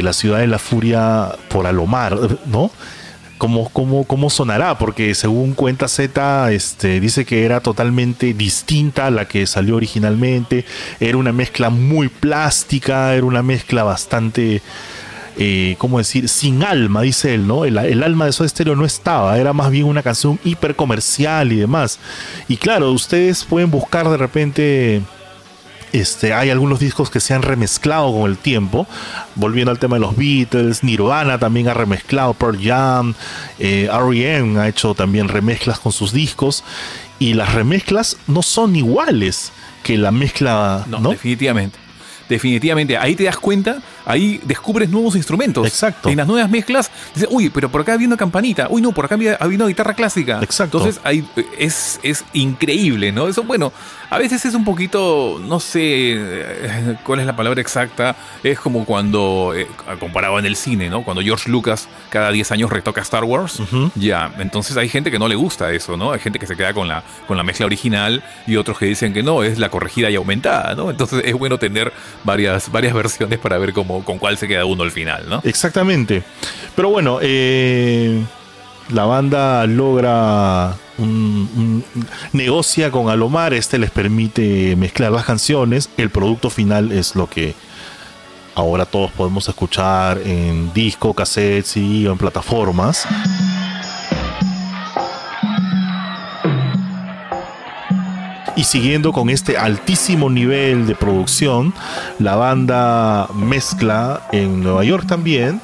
la 0.01 0.15
ciudad 0.15 0.39
de 0.39 0.47
la 0.47 0.59
furia 0.59 1.33
por 1.49 1.67
Alomar, 1.67 2.17
¿no? 2.47 2.71
¿Cómo, 3.43 3.69
cómo, 3.71 4.05
cómo 4.05 4.31
sonará? 4.31 4.79
Porque 4.79 5.17
según 5.17 5.55
cuenta 5.55 5.89
Z, 5.89 6.53
este, 6.53 7.01
dice 7.01 7.25
que 7.25 7.45
era 7.45 7.59
totalmente 7.59 8.35
distinta 8.35 9.07
a 9.07 9.11
la 9.11 9.27
que 9.27 9.49
salió 9.49 9.75
originalmente. 9.75 10.65
Era 11.01 11.17
una 11.17 11.33
mezcla 11.33 11.69
muy 11.69 12.09
plástica, 12.09 13.13
era 13.17 13.27
una 13.27 13.43
mezcla 13.43 13.83
bastante, 13.83 14.63
eh, 15.39 15.75
¿cómo 15.79 15.99
decir? 15.99 16.29
Sin 16.29 16.63
alma, 16.63 17.03
dice 17.03 17.35
él, 17.35 17.49
¿no? 17.49 17.65
El, 17.65 17.79
alma 17.79 18.27
de 18.27 18.33
Soda 18.33 18.49
Stereo 18.49 18.77
no 18.77 18.85
estaba, 18.85 19.37
era 19.37 19.53
más 19.53 19.73
bien 19.73 19.87
una 19.87 20.05
canción 20.05 20.39
hiper 20.45 20.77
comercial 20.77 21.51
y 21.51 21.57
demás. 21.57 21.99
Y 22.47 22.59
claro, 22.59 22.93
ustedes 22.93 23.43
pueden 23.43 23.73
buscar 23.73 24.09
de 24.09 24.19
repente 24.19 25.03
este, 25.93 26.33
hay 26.33 26.51
algunos 26.51 26.81
discos 26.81 27.11
que 27.11 27.21
se 27.21 27.35
han 27.35 27.43
remezclado 27.43 28.13
con 28.13 28.31
el 28.31 28.39
tiempo. 28.39 28.87
Volviendo 29.35 29.71
al 29.71 29.79
tema 29.79 29.97
de 29.97 30.01
los 30.01 30.17
Beatles, 30.17 30.83
Nirvana 30.83 31.39
también 31.39 31.69
ha 31.69 31.75
remezclado, 31.75 32.35
Pearl 32.35 32.59
Jam, 32.63 33.15
eh, 33.59 33.89
R.E.M. 33.93 34.59
ha 34.61 34.69
hecho 34.69 34.95
también 34.95 35.29
remezclas 35.29 35.79
con 35.79 35.93
sus 35.93 36.13
discos. 36.13 36.65
Y 37.19 37.35
las 37.35 37.55
remezclas 37.55 38.17
no 38.27 38.43
son 38.43 38.75
iguales 38.75 39.53
que 39.83 39.97
la 39.97 40.11
mezcla. 40.11 40.85
no, 40.89 41.11
definitivamente 41.11 41.79
definitivamente 42.29 42.97
ahí 42.97 43.15
te 43.15 43.25
das 43.25 43.37
cuenta, 43.37 43.83
ahí 44.05 44.41
descubres 44.45 44.89
nuevos 44.89 45.17
instrumentos. 45.17 45.67
Exacto. 45.67 46.09
En 46.09 46.17
las 46.17 46.27
nuevas 46.27 46.51
mezclas, 46.51 46.91
dices, 47.15 47.29
uy, 47.31 47.51
pero 47.51 47.71
por 47.71 47.81
acá 47.81 47.95
había 47.95 48.07
una 48.07 48.17
campanita, 48.17 48.69
uy, 48.71 48.83
no, 48.83 48.93
por 48.93 49.05
acá 49.05 49.15
había, 49.15 49.39
una 49.41 49.67
guitarra 49.67 49.95
clásica. 49.95 50.41
Exacto. 50.43 50.79
Entonces 50.79 51.01
ahí 51.05 51.27
es, 51.59 52.01
es 52.03 52.25
increíble, 52.33 53.13
¿no? 53.13 53.29
Eso, 53.29 53.43
bueno, 53.43 53.73
a 54.13 54.19
veces 54.19 54.45
es 54.45 54.55
un 54.55 54.65
poquito, 54.65 55.41
no 55.43 55.59
sé 55.59 55.81
eh, 55.83 56.97
cuál 57.03 57.21
es 57.21 57.27
la 57.27 57.35
palabra 57.35 57.63
exacta, 57.63 58.15
es 58.43 58.61
como 58.61 58.85
cuando, 58.85 59.55
eh, 59.57 59.67
comparado 59.99 60.39
en 60.39 60.45
el 60.45 60.55
cine, 60.55 60.91
¿no? 60.91 61.03
Cuando 61.03 61.23
George 61.23 61.51
Lucas 61.51 61.89
cada 62.11 62.31
10 62.31 62.53
años 62.53 62.71
retoca 62.71 63.01
Star 63.01 63.25
Wars, 63.25 63.63
ya, 63.95 64.31
entonces 64.39 64.77
hay 64.77 64.91
gente 64.91 65.11
que 65.11 65.19
no 65.19 65.29
le 65.29 65.35
gusta 65.35 65.73
eso, 65.73 65.97
¿no? 65.97 66.13
Hay 66.13 66.21
gente 66.21 66.39
que 66.39 66.47
se 66.47 66.57
queda 66.57 66.75
con 66.75 66.89
la, 66.89 67.03
con 67.27 67.39
la 67.39 67.43
mezcla 67.43 67.65
original 67.65 68.23
y 68.47 68.57
otros 68.57 68.79
que 68.79 68.85
dicen 68.85 69.15
que 69.15 69.23
no, 69.23 69.45
es 69.45 69.59
la 69.59 69.71
corregida 69.71 70.11
y 70.11 70.17
aumentada, 70.17 70.75
¿no? 70.75 70.91
Entonces 70.91 71.23
es 71.25 71.33
bueno 71.33 71.59
tener 71.59 71.91
varias, 72.23 72.71
varias 72.71 72.93
versiones 73.03 73.39
para 73.39 73.57
ver 73.57 73.73
cómo, 73.73 73.92
con 74.01 74.19
cuál 74.19 74.39
se 74.39 74.49
queda 74.49 74.65
uno 74.65 74.83
al 74.83 74.91
final, 74.91 75.29
¿no? 75.29 75.41
Exactamente. 75.45 76.23
Pero 76.75 76.89
bueno, 76.89 77.19
eh, 77.21 78.23
la 78.91 79.05
banda 79.05 79.67
logra 79.67 80.75
un, 80.99 81.85
negocia 82.33 82.91
con 82.91 83.09
Alomar, 83.09 83.55
este 83.55 83.79
les 83.79 83.91
permite 83.91 84.77
mezclar 84.77 85.13
las 85.13 85.25
canciones, 85.25 85.91
el 85.97 86.11
producto 86.11 86.51
final 86.51 86.93
es 86.93 87.15
lo 87.15 87.29
que 87.29 87.55
ahora 88.55 88.85
todos 88.85 89.11
podemos 89.13 89.49
escuchar 89.49 90.19
en 90.25 90.73
disco, 90.73 91.15
cassette, 91.15 91.77
y 91.77 92.07
en 92.07 92.19
plataformas. 92.19 93.07
Y 98.55 98.65
siguiendo 98.65 99.13
con 99.13 99.31
este 99.31 99.57
altísimo 99.57 100.29
nivel 100.29 100.87
de 100.87 100.95
producción, 100.95 101.73
la 102.19 102.37
banda 102.37 103.29
mezcla 103.35 104.29
en 104.31 104.63
Nueva 104.63 104.85
York 104.85 105.07
también 105.07 105.61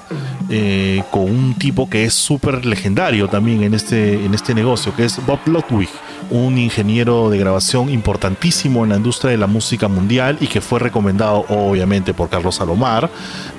eh, 0.51 1.03
con 1.11 1.24
un 1.24 1.55
tipo 1.55 1.90
que 1.90 2.05
es 2.05 2.14
súper 2.14 2.64
legendario 2.64 3.29
también 3.29 3.62
en 3.62 3.74
este, 3.74 4.14
en 4.24 4.33
este 4.33 4.55
negocio, 4.55 4.96
que 4.96 5.05
es 5.05 5.24
Bob 5.27 5.40
Ludwig, 5.44 5.90
un 6.31 6.57
ingeniero 6.57 7.29
de 7.29 7.37
grabación 7.37 7.90
importantísimo 7.90 8.85
en 8.85 8.90
la 8.90 8.96
industria 8.96 9.33
de 9.33 9.37
la 9.37 9.46
música 9.46 9.88
mundial 9.88 10.38
y 10.40 10.46
que 10.46 10.62
fue 10.62 10.79
recomendado 10.79 11.44
obviamente 11.51 12.14
por 12.14 12.31
Carlos 12.31 12.55
Salomar, 12.55 13.11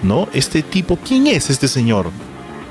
¿no? 0.01 0.27
Este 0.33 0.63
tipo, 0.63 0.97
¿quién 0.97 1.27
es 1.27 1.51
este 1.51 1.67
señor? 1.67 2.09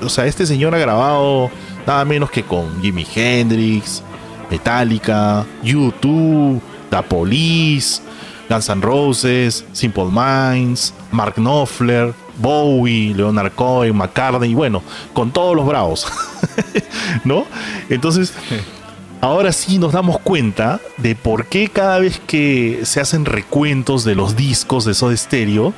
O 0.02 0.08
sea, 0.08 0.26
este 0.26 0.46
señor 0.46 0.74
ha 0.74 0.78
grabado 0.78 1.48
nada 1.86 2.04
menos 2.04 2.30
que 2.30 2.42
con 2.42 2.82
Jimi 2.82 3.06
Hendrix, 3.14 4.02
Metallica, 4.50 5.44
YouTube, 5.62 6.60
The 6.90 7.02
Police, 7.02 8.00
Guns 8.48 8.68
N' 8.68 8.82
Roses, 8.82 9.64
Simple 9.72 10.06
Minds, 10.10 10.94
Mark 11.12 11.34
Knopfler, 11.36 12.14
Bowie, 12.38 13.14
Leonard 13.14 13.52
Cohen, 13.52 13.96
McCartney, 13.96 14.54
bueno, 14.54 14.82
con 15.12 15.30
todos 15.32 15.54
los 15.54 15.66
bravos, 15.66 16.06
¿no? 17.24 17.44
Entonces, 17.88 18.32
ahora 19.20 19.52
sí 19.52 19.78
nos 19.78 19.92
damos 19.92 20.18
cuenta 20.20 20.80
de 20.96 21.14
por 21.14 21.46
qué 21.46 21.68
cada 21.68 21.98
vez 21.98 22.20
que 22.26 22.80
se 22.84 23.00
hacen 23.00 23.24
recuentos 23.24 24.04
de 24.04 24.14
los 24.14 24.36
discos 24.36 24.84
de 24.84 24.94
Soda 24.94 25.16
Stereo, 25.16 25.74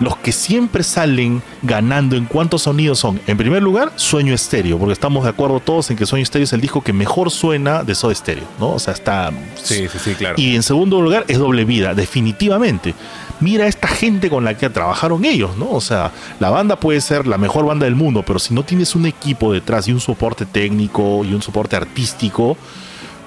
los 0.00 0.16
que 0.16 0.32
siempre 0.32 0.82
salen 0.82 1.42
ganando 1.62 2.16
en 2.16 2.24
cuántos 2.26 2.62
sonidos 2.62 2.98
son, 2.98 3.20
en 3.26 3.36
primer 3.36 3.62
lugar, 3.62 3.92
Sueño 3.96 4.34
Estéreo, 4.34 4.78
porque 4.78 4.92
estamos 4.92 5.24
de 5.24 5.30
acuerdo 5.30 5.60
todos 5.60 5.90
en 5.90 5.96
que 5.96 6.06
Sueño 6.06 6.22
Estéreo 6.22 6.44
es 6.44 6.52
el 6.52 6.60
disco 6.60 6.82
que 6.82 6.92
mejor 6.92 7.30
suena 7.30 7.82
de 7.84 7.94
Soda 7.94 8.14
Stereo, 8.14 8.44
¿no? 8.58 8.70
O 8.72 8.78
sea, 8.78 8.94
está... 8.94 9.30
Sí, 9.62 9.86
sí, 9.88 9.98
sí, 9.98 10.14
claro. 10.14 10.34
Y 10.38 10.56
en 10.56 10.62
segundo 10.62 11.00
lugar 11.00 11.24
es 11.28 11.38
Doble 11.38 11.64
Vida, 11.64 11.94
definitivamente. 11.94 12.94
Mira 13.40 13.66
esta 13.66 13.88
gente 13.88 14.30
con 14.30 14.44
la 14.44 14.56
que 14.56 14.70
trabajaron 14.70 15.24
ellos, 15.24 15.56
¿no? 15.56 15.70
O 15.70 15.80
sea, 15.80 16.12
la 16.38 16.50
banda 16.50 16.76
puede 16.76 17.00
ser 17.00 17.26
la 17.26 17.38
mejor 17.38 17.66
banda 17.66 17.84
del 17.86 17.96
mundo, 17.96 18.22
pero 18.24 18.38
si 18.38 18.54
no 18.54 18.64
tienes 18.64 18.94
un 18.94 19.06
equipo 19.06 19.52
detrás 19.52 19.88
y 19.88 19.92
un 19.92 20.00
soporte 20.00 20.46
técnico 20.46 21.24
y 21.24 21.34
un 21.34 21.42
soporte 21.42 21.74
artístico, 21.74 22.56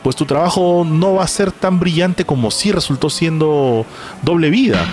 pues 0.03 0.15
tu 0.15 0.25
trabajo 0.25 0.85
no 0.87 1.15
va 1.15 1.23
a 1.23 1.27
ser 1.27 1.51
tan 1.51 1.79
brillante 1.79 2.25
como 2.25 2.51
si 2.51 2.71
resultó 2.71 3.09
siendo 3.09 3.85
Doble 4.21 4.49
Vida. 4.49 4.85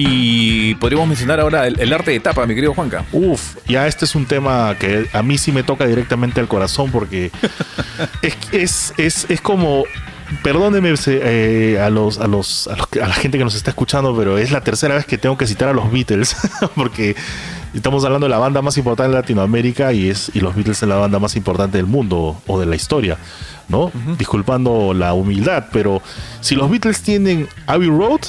Y 0.00 0.76
podríamos 0.76 1.08
mencionar 1.08 1.40
ahora 1.40 1.66
el, 1.66 1.92
arte 1.92 2.12
de 2.12 2.20
tapa, 2.20 2.46
mi 2.46 2.54
querido 2.54 2.72
Juanca. 2.72 3.04
Uf, 3.10 3.56
ya 3.66 3.88
este 3.88 4.04
es 4.04 4.14
un 4.14 4.26
tema 4.26 4.76
que 4.78 5.08
a 5.12 5.24
mí 5.24 5.38
sí 5.38 5.50
me 5.50 5.64
toca 5.64 5.88
directamente 5.88 6.38
al 6.38 6.46
corazón 6.46 6.92
porque 6.92 7.32
es, 8.52 8.94
es, 8.96 9.26
es, 9.28 9.40
como 9.40 9.82
perdóneme 10.44 10.94
eh, 11.08 11.80
a, 11.82 11.90
los, 11.90 12.20
a, 12.20 12.28
los, 12.28 12.68
a, 12.68 12.76
la 13.08 13.12
gente 13.12 13.38
que 13.38 13.44
nos 13.44 13.56
está 13.56 13.70
escuchando, 13.70 14.16
pero 14.16 14.38
es 14.38 14.52
la 14.52 14.60
tercera 14.60 14.94
vez 14.94 15.04
que 15.04 15.18
tengo 15.18 15.36
que 15.36 15.48
citar 15.48 15.68
a 15.68 15.72
los 15.72 15.90
Beatles, 15.90 16.36
porque 16.76 17.16
estamos 17.74 18.04
hablando 18.04 18.26
de 18.26 18.30
la 18.30 18.38
banda 18.38 18.62
más 18.62 18.78
importante 18.78 19.10
de 19.10 19.20
Latinoamérica 19.20 19.92
y, 19.92 20.10
es, 20.10 20.30
y 20.32 20.38
los 20.38 20.54
Beatles 20.54 20.80
es 20.80 20.88
la 20.88 20.94
banda 20.94 21.18
más 21.18 21.34
importante 21.34 21.76
del 21.76 21.86
mundo 21.86 22.40
o 22.46 22.60
de 22.60 22.66
la 22.66 22.76
historia, 22.76 23.18
¿no? 23.68 23.90
Disculpando 24.16 24.94
la 24.94 25.12
humildad, 25.14 25.64
pero 25.72 26.02
si 26.40 26.54
los 26.54 26.70
Beatles 26.70 27.02
tienen 27.02 27.48
Abbey 27.66 27.88
Road, 27.88 28.20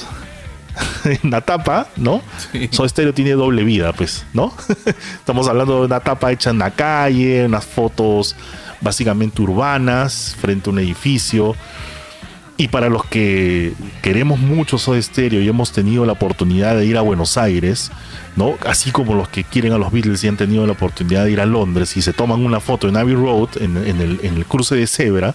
en 1.04 1.30
la 1.30 1.40
tapa, 1.40 1.88
¿no? 1.96 2.22
Sí. 2.52 2.68
Soda 2.70 3.12
tiene 3.12 3.32
doble 3.32 3.64
vida, 3.64 3.92
pues, 3.92 4.24
¿no? 4.32 4.52
Estamos 5.18 5.48
hablando 5.48 5.80
de 5.80 5.86
una 5.86 6.00
tapa 6.00 6.32
hecha 6.32 6.50
en 6.50 6.58
la 6.58 6.70
calle, 6.70 7.46
unas 7.46 7.64
fotos 7.64 8.36
básicamente 8.80 9.42
urbanas 9.42 10.36
frente 10.40 10.70
a 10.70 10.72
un 10.72 10.78
edificio. 10.78 11.54
Y 12.56 12.68
para 12.68 12.90
los 12.90 13.06
que 13.06 13.72
queremos 14.02 14.38
mucho 14.38 14.76
Soda 14.76 15.00
Stereo 15.00 15.40
y 15.40 15.48
hemos 15.48 15.72
tenido 15.72 16.04
la 16.04 16.12
oportunidad 16.12 16.76
de 16.76 16.84
ir 16.84 16.98
a 16.98 17.00
Buenos 17.00 17.38
Aires, 17.38 17.90
¿no? 18.36 18.58
Así 18.66 18.90
como 18.90 19.14
los 19.14 19.30
que 19.30 19.44
quieren 19.44 19.72
a 19.72 19.78
los 19.78 19.90
Beatles 19.90 20.22
y 20.24 20.28
han 20.28 20.36
tenido 20.36 20.66
la 20.66 20.72
oportunidad 20.72 21.24
de 21.24 21.30
ir 21.30 21.40
a 21.40 21.46
Londres 21.46 21.96
y 21.96 22.02
se 22.02 22.12
toman 22.12 22.44
una 22.44 22.60
foto 22.60 22.86
en 22.86 22.98
Abbey 22.98 23.14
Road, 23.14 23.48
en, 23.60 23.78
el, 23.78 24.20
en 24.22 24.36
el 24.36 24.44
cruce 24.44 24.74
de 24.74 24.86
Zebra, 24.86 25.34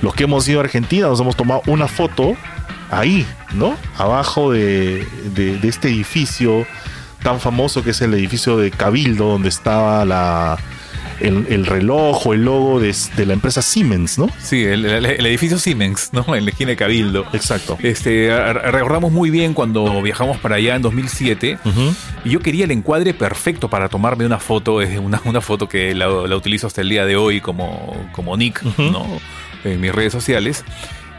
los 0.00 0.14
que 0.14 0.24
hemos 0.24 0.48
ido 0.48 0.60
a 0.60 0.64
Argentina 0.64 1.06
nos 1.08 1.20
hemos 1.20 1.36
tomado 1.36 1.60
una 1.66 1.86
foto 1.86 2.34
ahí, 2.98 3.26
¿no? 3.54 3.76
Abajo 3.96 4.52
de, 4.52 5.06
este 5.62 5.88
edificio 5.88 6.66
tan 7.22 7.40
famoso 7.40 7.82
que 7.82 7.90
es 7.90 8.00
el 8.02 8.14
edificio 8.14 8.56
de 8.56 8.70
Cabildo, 8.70 9.28
donde 9.28 9.48
estaba 9.48 10.04
la, 10.04 10.58
el, 11.20 11.66
reloj 11.66 12.26
o 12.26 12.34
el 12.34 12.44
logo 12.44 12.80
de, 12.80 12.94
la 13.24 13.32
empresa 13.32 13.62
Siemens, 13.62 14.18
¿no? 14.18 14.28
Sí, 14.38 14.64
el, 14.64 14.84
edificio 15.06 15.58
Siemens, 15.58 16.10
¿no? 16.12 16.34
En 16.34 16.44
la 16.44 16.50
esquina 16.50 16.70
de 16.70 16.76
Cabildo. 16.76 17.24
Exacto. 17.32 17.78
Este, 17.82 18.30
recordamos 18.52 19.10
muy 19.12 19.30
bien 19.30 19.54
cuando 19.54 20.02
viajamos 20.02 20.38
para 20.38 20.56
allá 20.56 20.76
en 20.76 20.82
2007 20.82 21.58
y 22.24 22.30
yo 22.30 22.40
quería 22.40 22.64
el 22.64 22.70
encuadre 22.70 23.14
perfecto 23.14 23.68
para 23.68 23.88
tomarme 23.88 24.26
una 24.26 24.38
foto, 24.38 24.82
es 24.82 24.98
una, 24.98 25.20
una 25.24 25.40
foto 25.40 25.68
que 25.68 25.94
la, 25.94 26.08
utilizo 26.36 26.66
hasta 26.66 26.82
el 26.82 26.88
día 26.88 27.06
de 27.06 27.16
hoy 27.16 27.40
como, 27.40 28.08
como 28.12 28.36
nick, 28.36 28.62
¿no? 28.78 29.06
En 29.64 29.80
mis 29.80 29.94
redes 29.94 30.12
sociales 30.12 30.62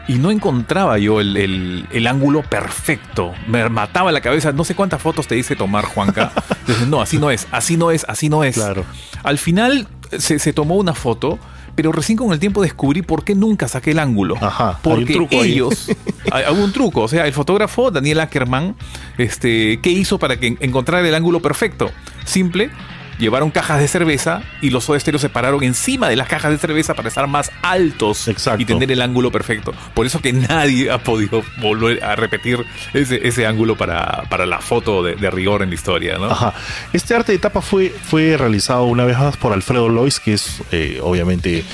y 0.08 0.14
no 0.14 0.30
encontraba 0.30 0.98
yo 0.98 1.20
el, 1.20 2.06
ángulo 2.06 2.42
perfecto. 2.42 3.32
Me 3.48 3.68
mataba 3.68 4.12
la 4.12 4.20
cabeza. 4.20 4.52
No 4.52 4.64
sé 4.64 4.74
cuántas 4.74 5.02
fotos 5.02 5.26
te 5.26 5.34
dice 5.34 5.56
tomar, 5.56 5.84
Juanca. 5.84 6.32
no, 6.88 7.00
así 7.00 7.18
no 7.18 7.30
es, 7.30 7.46
así 7.50 7.76
no 7.76 7.90
es, 7.90 8.04
así 8.08 8.28
no 8.28 8.44
es. 8.44 8.54
Claro. 8.54 8.84
Al 9.22 9.38
final 9.38 9.88
se, 10.18 10.52
tomó 10.52 10.76
una 10.76 10.94
foto 10.94 11.38
pero 11.74 11.92
recién 11.92 12.16
con 12.16 12.32
el 12.32 12.38
tiempo 12.38 12.62
descubrí 12.62 13.02
por 13.02 13.22
qué 13.22 13.34
nunca 13.34 13.68
saqué 13.68 13.90
el 13.90 13.98
ángulo. 13.98 14.36
Ajá, 14.40 14.78
porque 14.80 15.12
hay 15.12 15.18
un 15.18 15.28
truco 15.28 15.44
ellos, 15.44 15.90
hay, 16.32 16.44
un 16.54 16.72
truco, 16.72 17.02
o 17.02 17.08
sea, 17.08 17.26
el 17.26 17.34
fotógrafo 17.34 17.90
Daniel 17.90 18.20
Ackerman, 18.20 18.74
este, 19.18 19.78
¿qué 19.82 19.90
hizo 19.90 20.18
para 20.18 20.40
que 20.40 20.56
encontrara 20.60 21.06
el 21.06 21.14
ángulo 21.14 21.40
perfecto? 21.40 21.90
Simple, 22.24 22.70
llevaron 23.18 23.50
cajas 23.50 23.80
de 23.80 23.88
cerveza 23.88 24.42
y 24.60 24.70
los 24.70 24.84
Soda 24.84 25.00
se 25.00 25.28
pararon 25.28 25.62
encima 25.62 26.08
de 26.08 26.16
las 26.16 26.28
cajas 26.28 26.50
de 26.50 26.58
cerveza 26.58 26.94
para 26.94 27.08
estar 27.08 27.26
más 27.26 27.50
altos 27.62 28.28
y 28.58 28.64
tener 28.64 28.90
el 28.92 29.02
ángulo 29.02 29.30
perfecto. 29.30 29.72
Por 29.94 30.06
eso 30.06 30.20
que 30.20 30.32
nadie 30.32 30.90
ha 30.90 30.98
podido 30.98 31.42
volver 31.58 32.02
a 32.04 32.16
repetir 32.16 32.64
ese, 32.92 33.46
ángulo 33.46 33.76
para, 33.76 34.24
para, 34.28 34.46
la 34.46 34.60
foto 34.60 35.02
de, 35.02 35.30
rigor 35.30 35.62
en 35.62 35.70
la 35.70 35.74
historia. 35.74 36.18
¿no? 36.18 36.26
Ajá. 36.26 36.54
Este 36.92 37.14
arte 37.14 37.32
de 37.32 37.38
tapa 37.38 37.60
fue, 37.60 37.90
fue 37.90 38.36
realizado 38.36 38.84
una 38.84 39.04
vez 39.04 39.18
más 39.18 39.36
por 39.36 39.52
Alfredo 39.52 39.88
Lois, 39.88 40.20
que 40.20 40.34
es 40.34 40.62
eh, 40.72 41.00
obviamente 41.02 41.64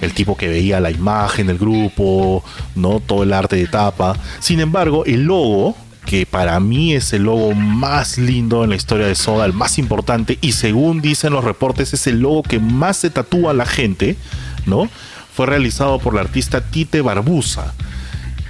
el 0.00 0.12
tipo 0.12 0.36
que 0.36 0.48
veía 0.48 0.80
la 0.80 0.90
imagen 0.90 1.48
del 1.48 1.58
grupo, 1.58 2.44
¿no? 2.74 3.00
todo 3.00 3.22
el 3.22 3.32
arte 3.32 3.56
de 3.56 3.66
tapa. 3.66 4.16
Sin 4.38 4.60
embargo, 4.60 5.04
el 5.04 5.24
logo 5.24 5.76
que 6.08 6.24
para 6.24 6.58
mí 6.58 6.94
es 6.94 7.12
el 7.12 7.24
logo 7.24 7.54
más 7.54 8.16
lindo 8.16 8.64
en 8.64 8.70
la 8.70 8.76
historia 8.76 9.06
de 9.06 9.14
Soda, 9.14 9.44
el 9.44 9.52
más 9.52 9.76
importante, 9.76 10.38
y 10.40 10.52
según 10.52 11.02
dicen 11.02 11.34
los 11.34 11.44
reportes, 11.44 11.92
es 11.92 12.06
el 12.06 12.20
logo 12.20 12.42
que 12.42 12.58
más 12.58 12.96
se 12.96 13.10
tatúa 13.10 13.50
a 13.50 13.54
la 13.54 13.66
gente, 13.66 14.16
¿no? 14.64 14.88
Fue 15.34 15.44
realizado 15.44 15.98
por 15.98 16.14
la 16.14 16.22
artista 16.22 16.62
Tite 16.62 17.02
Barbusa 17.02 17.74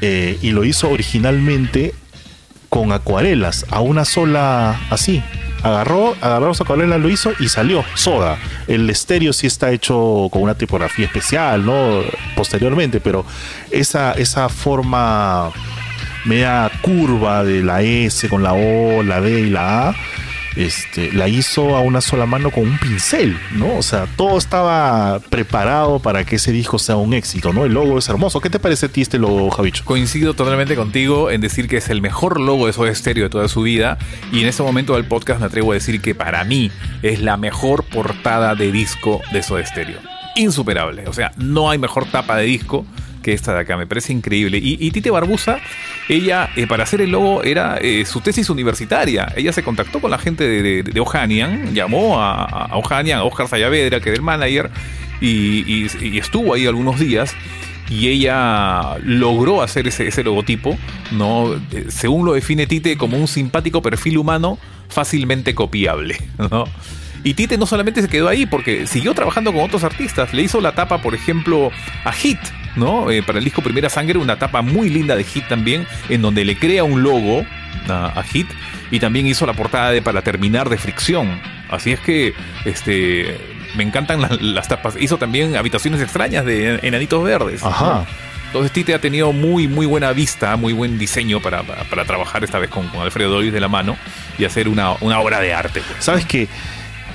eh, 0.00 0.38
y 0.40 0.52
lo 0.52 0.62
hizo 0.62 0.88
originalmente 0.88 1.96
con 2.68 2.92
acuarelas, 2.92 3.66
a 3.70 3.80
una 3.80 4.04
sola 4.04 4.80
así. 4.90 5.20
Agarró, 5.64 6.14
agarró 6.20 6.46
las 6.46 6.60
acuarelas, 6.60 7.00
lo 7.00 7.08
hizo 7.08 7.32
y 7.40 7.48
salió 7.48 7.84
Soda. 7.94 8.38
El 8.68 8.88
estéreo 8.88 9.32
sí 9.32 9.48
está 9.48 9.72
hecho 9.72 10.28
con 10.30 10.42
una 10.42 10.54
tipografía 10.54 11.06
especial, 11.06 11.66
¿no? 11.66 12.02
Posteriormente, 12.36 13.00
pero 13.00 13.26
esa, 13.72 14.12
esa 14.12 14.48
forma 14.48 15.50
media 16.24 16.70
curva 16.82 17.44
de 17.44 17.62
la 17.62 17.82
S 17.82 18.28
con 18.28 18.42
la 18.42 18.52
O, 18.54 19.02
la 19.02 19.20
D 19.20 19.40
y 19.40 19.50
la 19.50 19.88
A, 19.88 19.96
este, 20.58 21.12
la 21.12 21.28
hizo 21.28 21.76
a 21.76 21.80
una 21.80 22.00
sola 22.00 22.26
mano 22.26 22.50
con 22.50 22.64
un 22.64 22.78
pincel, 22.78 23.38
¿no? 23.54 23.76
O 23.76 23.82
sea, 23.82 24.06
todo 24.16 24.36
estaba 24.36 25.20
preparado 25.30 26.00
para 26.00 26.24
que 26.24 26.36
ese 26.36 26.50
disco 26.50 26.80
sea 26.80 26.96
un 26.96 27.14
éxito, 27.14 27.52
¿no? 27.52 27.64
El 27.64 27.74
logo 27.74 27.98
es 27.98 28.08
hermoso. 28.08 28.40
¿Qué 28.40 28.50
te 28.50 28.58
parece 28.58 28.86
a 28.86 28.88
ti 28.88 29.02
este 29.02 29.18
logo, 29.18 29.50
Javicho? 29.50 29.84
Coincido 29.84 30.34
totalmente 30.34 30.74
contigo 30.74 31.30
en 31.30 31.40
decir 31.40 31.68
que 31.68 31.76
es 31.76 31.88
el 31.90 32.02
mejor 32.02 32.40
logo 32.40 32.66
de 32.66 32.72
Soda 32.72 32.92
Stereo 32.92 33.24
de 33.24 33.30
toda 33.30 33.46
su 33.46 33.62
vida 33.62 33.98
y 34.32 34.40
en 34.40 34.48
este 34.48 34.64
momento 34.64 34.94
del 34.94 35.04
podcast 35.04 35.38
me 35.38 35.46
atrevo 35.46 35.70
a 35.70 35.74
decir 35.74 36.00
que 36.00 36.16
para 36.16 36.42
mí 36.42 36.72
es 37.02 37.20
la 37.20 37.36
mejor 37.36 37.84
portada 37.84 38.56
de 38.56 38.72
disco 38.72 39.20
de 39.32 39.44
Soda 39.44 39.64
Stereo. 39.64 40.00
Insuperable, 40.34 41.06
o 41.06 41.12
sea, 41.12 41.30
no 41.36 41.70
hay 41.70 41.78
mejor 41.78 42.06
tapa 42.06 42.36
de 42.36 42.44
disco 42.44 42.84
que 43.22 43.32
esta 43.32 43.54
de 43.54 43.60
acá. 43.60 43.76
Me 43.76 43.86
parece 43.86 44.12
increíble. 44.12 44.58
Y, 44.60 44.90
Tite 44.90 45.10
Barbusa, 45.10 45.58
ella, 46.08 46.50
eh, 46.56 46.66
para 46.66 46.84
hacer 46.84 47.00
el 47.00 47.10
logo, 47.10 47.42
era 47.42 47.78
eh, 47.80 48.04
su 48.04 48.20
tesis 48.20 48.50
universitaria. 48.50 49.32
Ella 49.36 49.52
se 49.52 49.62
contactó 49.62 50.00
con 50.00 50.10
la 50.10 50.18
gente 50.18 50.48
de, 50.48 50.82
de, 50.82 51.00
Ohanian, 51.00 51.74
llamó 51.74 52.20
a, 52.20 52.44
a 52.44 52.76
Ohanian, 52.76 53.20
a 53.20 53.24
Oscar 53.24 53.48
Sayavedra, 53.48 54.00
que 54.00 54.10
era 54.10 54.16
el 54.16 54.22
manager, 54.22 54.70
y, 55.20 56.18
estuvo 56.18 56.54
ahí 56.54 56.66
algunos 56.66 56.98
días 56.98 57.34
y 57.90 58.08
ella 58.08 58.98
logró 59.02 59.62
hacer 59.62 59.88
ese, 59.88 60.06
ese, 60.06 60.22
logotipo, 60.22 60.76
¿no? 61.10 61.54
Eh, 61.72 61.86
según 61.88 62.26
lo 62.26 62.34
define 62.34 62.66
Tite 62.66 62.98
como 62.98 63.16
un 63.16 63.26
simpático 63.26 63.80
perfil 63.80 64.18
humano 64.18 64.58
fácilmente 64.88 65.54
copiable, 65.54 66.18
¿no? 66.50 66.64
Y 67.24 67.34
Tite 67.34 67.58
no 67.58 67.66
solamente 67.66 68.02
se 68.02 68.08
quedó 68.08 68.28
ahí, 68.28 68.46
porque 68.46 68.86
siguió 68.86 69.12
trabajando 69.14 69.52
con 69.52 69.62
otros 69.62 69.82
artistas. 69.84 70.32
Le 70.32 70.42
hizo 70.42 70.60
la 70.60 70.74
tapa, 70.74 71.02
por 71.02 71.14
ejemplo, 71.14 71.70
a 72.04 72.12
Hit, 72.12 72.38
¿no? 72.78 73.10
Eh, 73.10 73.22
para 73.22 73.38
el 73.38 73.44
disco 73.44 73.62
Primera 73.62 73.90
Sangre, 73.90 74.18
una 74.18 74.38
tapa 74.38 74.62
muy 74.62 74.88
linda 74.88 75.16
de 75.16 75.24
Hit 75.24 75.48
también, 75.48 75.86
en 76.08 76.22
donde 76.22 76.44
le 76.44 76.56
crea 76.56 76.84
un 76.84 77.02
logo 77.02 77.44
a, 77.88 78.22
Hit. 78.22 78.48
Y 78.90 79.00
también 79.00 79.26
hizo 79.26 79.44
la 79.46 79.52
portada 79.52 79.90
de 79.90 80.00
Para 80.00 80.22
Terminar 80.22 80.68
de 80.68 80.78
Fricción. 80.78 81.40
Así 81.70 81.92
es 81.92 82.00
que, 82.00 82.34
este. 82.64 83.36
Me 83.76 83.84
encantan 83.84 84.26
las, 84.40 84.66
tapas. 84.66 84.94
Hizo 84.98 85.18
también 85.18 85.54
Habitaciones 85.54 86.00
Extrañas 86.00 86.46
de 86.46 86.80
Enanitos 86.82 87.22
Verdes. 87.22 87.62
Ajá. 87.62 88.06
Entonces 88.46 88.72
Tite 88.72 88.94
ha 88.94 88.98
tenido 88.98 89.34
muy, 89.34 89.68
muy 89.68 89.84
buena 89.84 90.10
vista, 90.12 90.56
muy 90.56 90.72
buen 90.72 90.98
diseño 90.98 91.40
para, 91.40 91.62
trabajar 92.06 92.44
esta 92.44 92.58
vez 92.58 92.70
con, 92.70 92.88
Alfredo 92.98 93.30
Doris 93.30 93.52
de 93.52 93.60
la 93.60 93.68
mano 93.68 93.98
y 94.38 94.46
hacer 94.46 94.70
una, 94.70 94.92
obra 94.92 95.38
de 95.40 95.52
arte. 95.52 95.82
Pues. 95.86 96.02
¿Sabes 96.02 96.24
qué? 96.24 96.48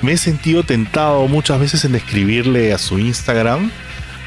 me 0.04 0.12
he 0.12 0.16
sentido 0.18 0.64
tentado 0.64 1.26
muchas 1.28 1.58
veces 1.58 1.84
en 1.84 1.94
escribirle 1.94 2.72
a 2.72 2.78
su 2.78 2.98
Instagram 2.98 3.70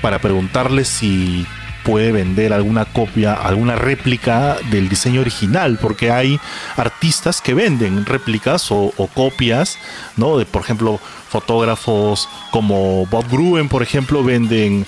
para 0.02 0.20
preguntarle 0.20 0.86
si 0.86 1.46
puede 1.88 2.12
vender 2.12 2.52
alguna 2.52 2.84
copia, 2.84 3.34
alguna 3.34 3.76
réplica 3.76 4.58
del 4.72 4.90
diseño 4.90 5.22
original, 5.22 5.80
porque 5.82 6.12
hay 6.12 6.38
artistas 6.76 7.40
que 7.40 7.54
venden 7.54 8.06
réplicas 8.06 8.68
o, 8.72 8.92
copias, 9.16 9.78
¿no? 10.18 10.38
De, 10.38 10.46
por 10.46 10.64
ejemplo, 10.64 11.00
fotógrafos 11.30 12.28
como 12.52 13.06
Bob 13.06 13.26
Gruen, 13.32 13.70
por 13.70 13.84
ejemplo, 13.84 14.22
venden 14.22 14.86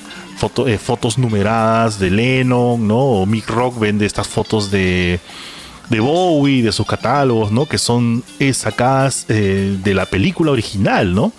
eh, 0.68 0.78
fotos 0.78 1.18
numeradas 1.18 2.00
de 2.00 2.12
Lennon, 2.12 2.86
¿no? 2.86 2.98
O 2.98 3.26
Mick 3.26 3.50
Rock 3.50 3.80
vende 3.80 4.06
estas 4.06 4.28
fotos 4.28 4.70
de 4.70 5.22
de 5.90 6.00
Bowie, 6.02 6.62
de 6.62 6.72
sus 6.72 6.86
catálogos, 6.86 7.52
¿no? 7.52 7.66
Que 7.66 7.78
son 7.78 8.24
eh, 8.40 8.54
sacadas 8.54 9.26
de 9.28 9.94
la 9.96 10.06
película 10.06 10.52
original, 10.52 11.16
¿no? 11.16 11.32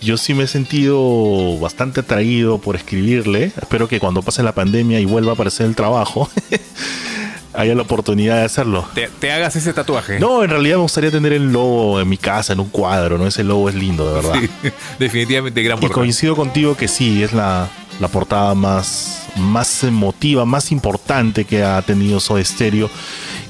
Yo 0.00 0.16
sí 0.16 0.34
me 0.34 0.44
he 0.44 0.46
sentido 0.46 1.58
bastante 1.58 2.00
atraído 2.00 2.58
por 2.58 2.76
escribirle. 2.76 3.52
Espero 3.60 3.88
que 3.88 3.98
cuando 3.98 4.22
pase 4.22 4.42
la 4.42 4.52
pandemia 4.52 5.00
y 5.00 5.04
vuelva 5.04 5.32
a 5.32 5.34
aparecer 5.34 5.66
el 5.66 5.74
trabajo, 5.74 6.28
haya 7.54 7.74
la 7.74 7.82
oportunidad 7.82 8.36
de 8.36 8.44
hacerlo. 8.44 8.86
Te, 8.94 9.32
hagas 9.32 9.56
ese 9.56 9.72
tatuaje. 9.72 10.20
No, 10.20 10.44
en 10.44 10.50
realidad 10.50 10.76
me 10.76 10.82
gustaría 10.82 11.10
tener 11.10 11.32
el 11.32 11.52
logo 11.52 12.00
en 12.00 12.08
mi 12.08 12.18
casa, 12.18 12.52
en 12.52 12.60
un 12.60 12.68
cuadro, 12.68 13.18
¿no? 13.18 13.26
Ese 13.26 13.42
logo 13.42 13.68
es 13.68 13.74
lindo, 13.74 14.06
de 14.06 14.14
verdad. 14.14 14.34
Sí, 14.40 14.70
definitivamente 14.98 15.62
gran 15.62 15.78
portada. 15.78 15.92
Y 15.92 15.94
coincido 15.94 16.36
contigo 16.36 16.76
que 16.76 16.88
sí, 16.88 17.22
es 17.22 17.32
la, 17.32 17.68
la 17.98 18.08
portada 18.08 18.54
más, 18.54 19.26
más 19.36 19.82
emotiva, 19.84 20.44
más 20.44 20.70
importante 20.72 21.44
que 21.44 21.64
ha 21.64 21.80
tenido 21.82 22.20
Soda 22.20 22.44
Stereo 22.44 22.90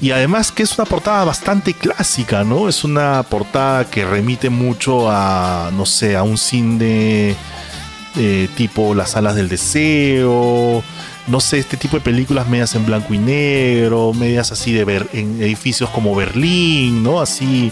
y 0.01 0.11
además 0.11 0.51
que 0.51 0.63
es 0.63 0.77
una 0.77 0.85
portada 0.85 1.23
bastante 1.23 1.73
clásica, 1.73 2.43
¿no? 2.43 2.69
Es 2.69 2.83
una 2.83 3.23
portada 3.23 3.89
que 3.89 4.05
remite 4.05 4.49
mucho 4.49 5.09
a, 5.09 5.71
no 5.73 5.85
sé, 5.85 6.15
a 6.15 6.23
un 6.23 6.37
cine 6.37 7.35
eh, 8.15 8.49
tipo 8.55 8.93
Las 8.93 9.15
alas 9.15 9.35
del 9.35 9.49
deseo, 9.49 10.83
no 11.27 11.39
sé, 11.39 11.59
este 11.59 11.77
tipo 11.77 11.97
de 11.97 12.01
películas 12.01 12.47
medias 12.47 12.75
en 12.75 12.85
blanco 12.85 13.13
y 13.13 13.17
negro, 13.17 14.13
medias 14.13 14.51
así 14.51 14.71
de 14.71 14.85
ver 14.85 15.07
en 15.13 15.41
edificios 15.41 15.89
como 15.89 16.15
Berlín, 16.15 17.03
¿no? 17.03 17.19
Así 17.19 17.71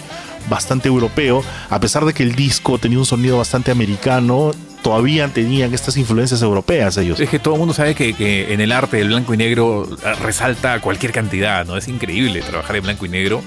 bastante 0.49 0.87
europeo, 0.87 1.43
a 1.69 1.79
pesar 1.79 2.05
de 2.05 2.13
que 2.13 2.23
el 2.23 2.35
disco 2.35 2.77
tenía 2.77 2.99
un 2.99 3.05
sonido 3.05 3.37
bastante 3.37 3.71
americano, 3.71 4.51
todavía 4.85 5.27
tenían 5.29 5.73
estas 5.73 5.97
influencias 5.97 6.43
europeas 6.43 6.95
ellos. 6.97 7.19
Es 7.19 7.27
que 7.27 7.39
todo 7.39 7.55
el 7.55 7.59
mundo 7.59 7.73
sabe 7.73 7.95
que, 7.95 8.53
en 8.53 8.61
el 8.61 8.71
arte 8.71 8.97
del 8.97 9.07
blanco 9.07 9.33
y 9.33 9.37
negro 9.37 9.89
ah, 10.03 10.13
resalta 10.13 10.79
cualquier 10.79 11.11
cantidad, 11.11 11.65
¿no? 11.65 11.75
Es 11.75 11.87
increíble 11.87 12.43
trabajar 12.43 12.75
en 12.75 12.83
blanco 12.83 13.03
y 13.07 13.09
negro 13.09 13.41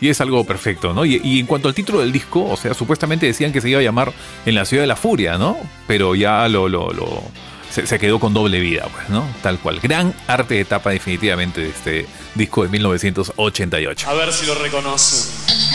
y 0.00 0.08
es 0.08 0.20
algo 0.20 0.44
perfecto, 0.44 0.94
¿no? 0.94 1.04
Y, 1.04 1.40
en 1.40 1.46
cuanto 1.46 1.66
al 1.66 1.74
título 1.74 1.98
del 1.98 2.12
disco, 2.12 2.44
o 2.44 2.56
sea, 2.56 2.74
supuestamente 2.74 3.26
decían 3.26 3.50
que 3.50 3.60
se 3.60 3.70
iba 3.70 3.80
a 3.80 3.82
llamar 3.82 4.12
En 4.46 4.54
la 4.54 4.64
ciudad 4.64 4.84
de 4.84 4.86
la 4.86 4.94
furia, 4.94 5.36
¿no? 5.36 5.56
Pero 5.88 6.14
ya 6.14 6.48
lo, 6.48 6.68
lo, 6.68 6.92
lo 6.92 7.24
se, 7.70 7.88
se, 7.88 7.98
quedó 7.98 8.20
con 8.20 8.32
doble 8.32 8.60
vida, 8.60 8.86
pues, 8.92 9.08
¿no? 9.08 9.26
Tal 9.42 9.58
cual. 9.58 9.80
Gran 9.80 10.14
arte 10.28 10.54
de 10.54 10.64
tapa 10.64 10.90
definitivamente 10.90 11.60
de 11.60 11.70
este 11.70 12.06
disco 12.36 12.62
de 12.62 12.68
1988. 12.68 14.08
A 14.08 14.14
ver 14.14 14.32
si 14.32 14.46
lo 14.46 14.54
reconocen. 14.54 15.73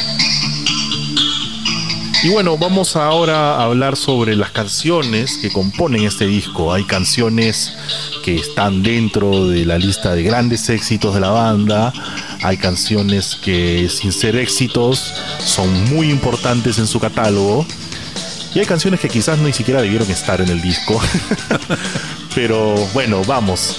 Y 2.22 2.28
bueno, 2.28 2.58
vamos 2.58 2.98
ahora 2.98 3.56
a 3.56 3.64
hablar 3.64 3.96
sobre 3.96 4.36
las 4.36 4.52
canciones 4.52 5.38
que 5.38 5.50
componen 5.50 6.04
este 6.04 6.26
disco. 6.26 6.74
Hay 6.74 6.84
canciones 6.84 7.74
que 8.26 8.36
están 8.36 8.84
dentro 8.84 9.48
de 9.48 9.66
la 9.66 9.78
lista 9.78 10.14
de 10.14 10.24
grandes 10.24 10.68
éxitos 10.68 11.14
de 11.14 11.22
la 11.22 11.30
banda. 11.30 11.94
Hay 12.44 12.58
canciones 12.58 13.38
que 13.42 13.88
sin 13.88 14.12
ser 14.12 14.36
éxitos 14.36 15.14
son 15.40 15.86
muy 15.96 16.10
importantes 16.10 16.78
en 16.78 16.88
su 16.88 17.00
catálogo. 17.00 17.66
Y 18.54 18.60
hay 18.60 18.66
canciones 18.66 19.00
que 19.00 19.08
quizás 19.08 19.40
ni 19.40 19.54
siquiera 19.54 19.82
debieron 19.82 20.12
estar 20.12 20.42
en 20.42 20.50
el 20.50 20.62
disco. 20.62 21.00
Pero 22.36 22.76
bueno, 22.94 23.22
vamos. 23.24 23.78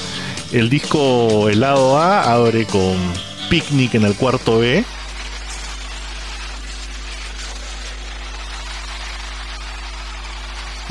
El 0.51 0.71
disco 0.71 1.51
El 1.51 1.61
lado 1.61 1.99
A 1.99 2.33
abre 2.33 2.65
con 2.65 2.97
Picnic 3.51 3.97
en 3.97 4.05
el 4.05 4.15
cuarto 4.15 4.61
B. 4.61 4.83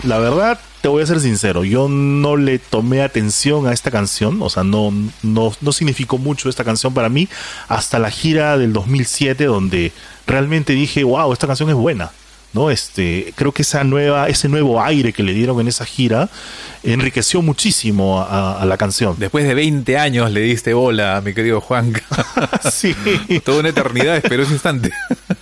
La 0.03 0.17
verdad, 0.17 0.59
te 0.81 0.87
voy 0.87 1.03
a 1.03 1.05
ser 1.05 1.19
sincero, 1.19 1.65
yo 1.65 1.89
no 1.89 2.37
le 2.37 2.57
tomé 2.57 3.01
atención 3.01 3.67
a 3.67 3.73
esta 3.73 3.91
canción, 3.91 4.41
o 4.41 4.49
sea, 4.49 4.63
no, 4.63 4.93
no, 5.23 5.51
no 5.59 5.71
significó 5.73 6.17
mucho 6.17 6.47
esta 6.47 6.63
canción 6.63 6.93
para 6.93 7.09
mí 7.09 7.27
hasta 7.67 7.99
la 7.99 8.09
gira 8.09 8.57
del 8.57 8.71
2007 8.71 9.45
donde 9.45 9.91
realmente 10.25 10.73
dije, 10.73 11.03
wow, 11.03 11.33
esta 11.33 11.47
canción 11.47 11.69
es 11.69 11.75
buena. 11.75 12.11
¿No? 12.53 12.71
Este, 12.71 13.33
creo 13.35 13.51
que 13.51 13.61
esa 13.61 13.83
nueva, 13.83 14.27
ese 14.27 14.49
nuevo 14.49 14.81
aire 14.81 15.13
que 15.13 15.23
le 15.23 15.33
dieron 15.33 15.59
en 15.59 15.67
esa 15.67 15.85
gira 15.85 16.29
enriqueció 16.83 17.41
muchísimo 17.41 18.21
a, 18.21 18.65
la 18.65 18.77
canción. 18.77 19.15
Después 19.17 19.45
de 19.45 19.53
20 19.53 19.97
años 19.97 20.31
le 20.31 20.41
diste 20.41 20.73
bola, 20.73 21.21
mi 21.23 21.33
querido 21.33 21.61
Juan. 21.61 21.93
sí. 22.71 22.95
Toda 23.45 23.59
una 23.59 23.69
eternidad 23.69 24.17
esperó 24.17 24.43
ese 24.43 24.53
instante. 24.53 24.91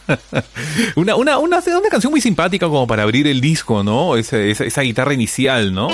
una, 0.95 1.15
una, 1.15 1.37
una, 1.37 1.59
una, 1.59 1.89
canción 1.89 2.11
muy 2.11 2.21
simpática 2.21 2.67
como 2.67 2.87
para 2.87 3.03
abrir 3.03 3.27
el 3.27 3.41
disco, 3.41 3.83
¿no? 3.83 4.15
Esa, 4.15 4.37
esa, 4.39 4.65
esa 4.65 4.81
guitarra 4.81 5.13
inicial, 5.13 5.73
¿no? 5.73 5.89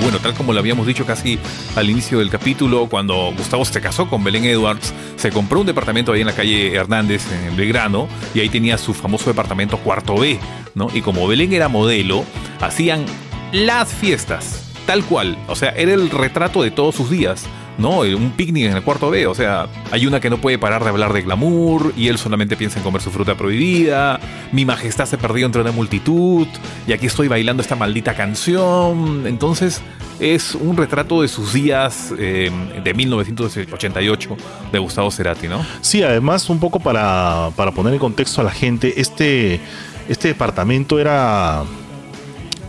Bueno, 0.00 0.18
tal 0.18 0.34
como 0.34 0.52
lo 0.52 0.60
habíamos 0.60 0.86
dicho 0.86 1.04
casi 1.04 1.38
al 1.76 1.90
inicio 1.90 2.18
del 2.18 2.30
capítulo, 2.30 2.88
cuando 2.88 3.32
Gustavo 3.36 3.64
se 3.64 3.80
casó 3.80 4.08
con 4.08 4.22
Belén 4.24 4.44
Edwards, 4.44 4.92
se 5.16 5.30
compró 5.30 5.60
un 5.60 5.66
departamento 5.66 6.12
ahí 6.12 6.20
en 6.20 6.26
la 6.26 6.34
calle 6.34 6.74
Hernández, 6.74 7.24
en 7.32 7.56
Belgrano, 7.56 8.08
y 8.34 8.40
ahí 8.40 8.48
tenía 8.48 8.78
su 8.78 8.94
famoso 8.94 9.30
departamento 9.30 9.78
cuarto 9.78 10.16
B, 10.16 10.38
¿no? 10.74 10.88
Y 10.92 11.02
como 11.02 11.26
Belén 11.26 11.52
era 11.52 11.68
modelo, 11.68 12.24
hacían 12.60 13.04
las 13.52 13.92
fiestas, 13.92 14.70
tal 14.86 15.04
cual, 15.04 15.38
o 15.48 15.56
sea, 15.56 15.70
era 15.70 15.94
el 15.94 16.10
retrato 16.10 16.62
de 16.62 16.70
todos 16.70 16.94
sus 16.94 17.10
días. 17.10 17.46
¿No? 17.78 18.00
Un 18.00 18.32
picnic 18.36 18.66
en 18.66 18.76
el 18.76 18.82
cuarto 18.82 19.08
B, 19.10 19.26
o 19.26 19.34
sea, 19.34 19.68
hay 19.90 20.06
una 20.06 20.20
que 20.20 20.28
no 20.28 20.38
puede 20.38 20.58
parar 20.58 20.82
de 20.82 20.90
hablar 20.90 21.12
de 21.12 21.22
glamour 21.22 21.94
y 21.96 22.08
él 22.08 22.18
solamente 22.18 22.56
piensa 22.56 22.78
en 22.78 22.84
comer 22.84 23.00
su 23.00 23.10
fruta 23.10 23.36
prohibida, 23.36 24.20
mi 24.52 24.64
majestad 24.64 25.06
se 25.06 25.16
perdió 25.16 25.46
entre 25.46 25.62
una 25.62 25.72
multitud 25.72 26.46
y 26.86 26.92
aquí 26.92 27.06
estoy 27.06 27.28
bailando 27.28 27.62
esta 27.62 27.76
maldita 27.76 28.14
canción, 28.14 29.26
entonces 29.26 29.80
es 30.20 30.56
un 30.56 30.76
retrato 30.76 31.22
de 31.22 31.28
sus 31.28 31.52
días 31.52 32.12
eh, 32.18 32.50
de 32.82 32.94
1988 32.94 34.36
de 34.72 34.78
Gustavo 34.78 35.10
Cerati, 35.10 35.46
¿no? 35.46 35.64
Sí, 35.80 36.02
además 36.02 36.50
un 36.50 36.58
poco 36.58 36.80
para, 36.80 37.50
para 37.54 37.70
poner 37.70 37.92
en 37.92 38.00
contexto 38.00 38.40
a 38.40 38.44
la 38.44 38.50
gente, 38.50 39.00
este, 39.00 39.60
este 40.08 40.28
departamento 40.28 40.98
era, 40.98 41.62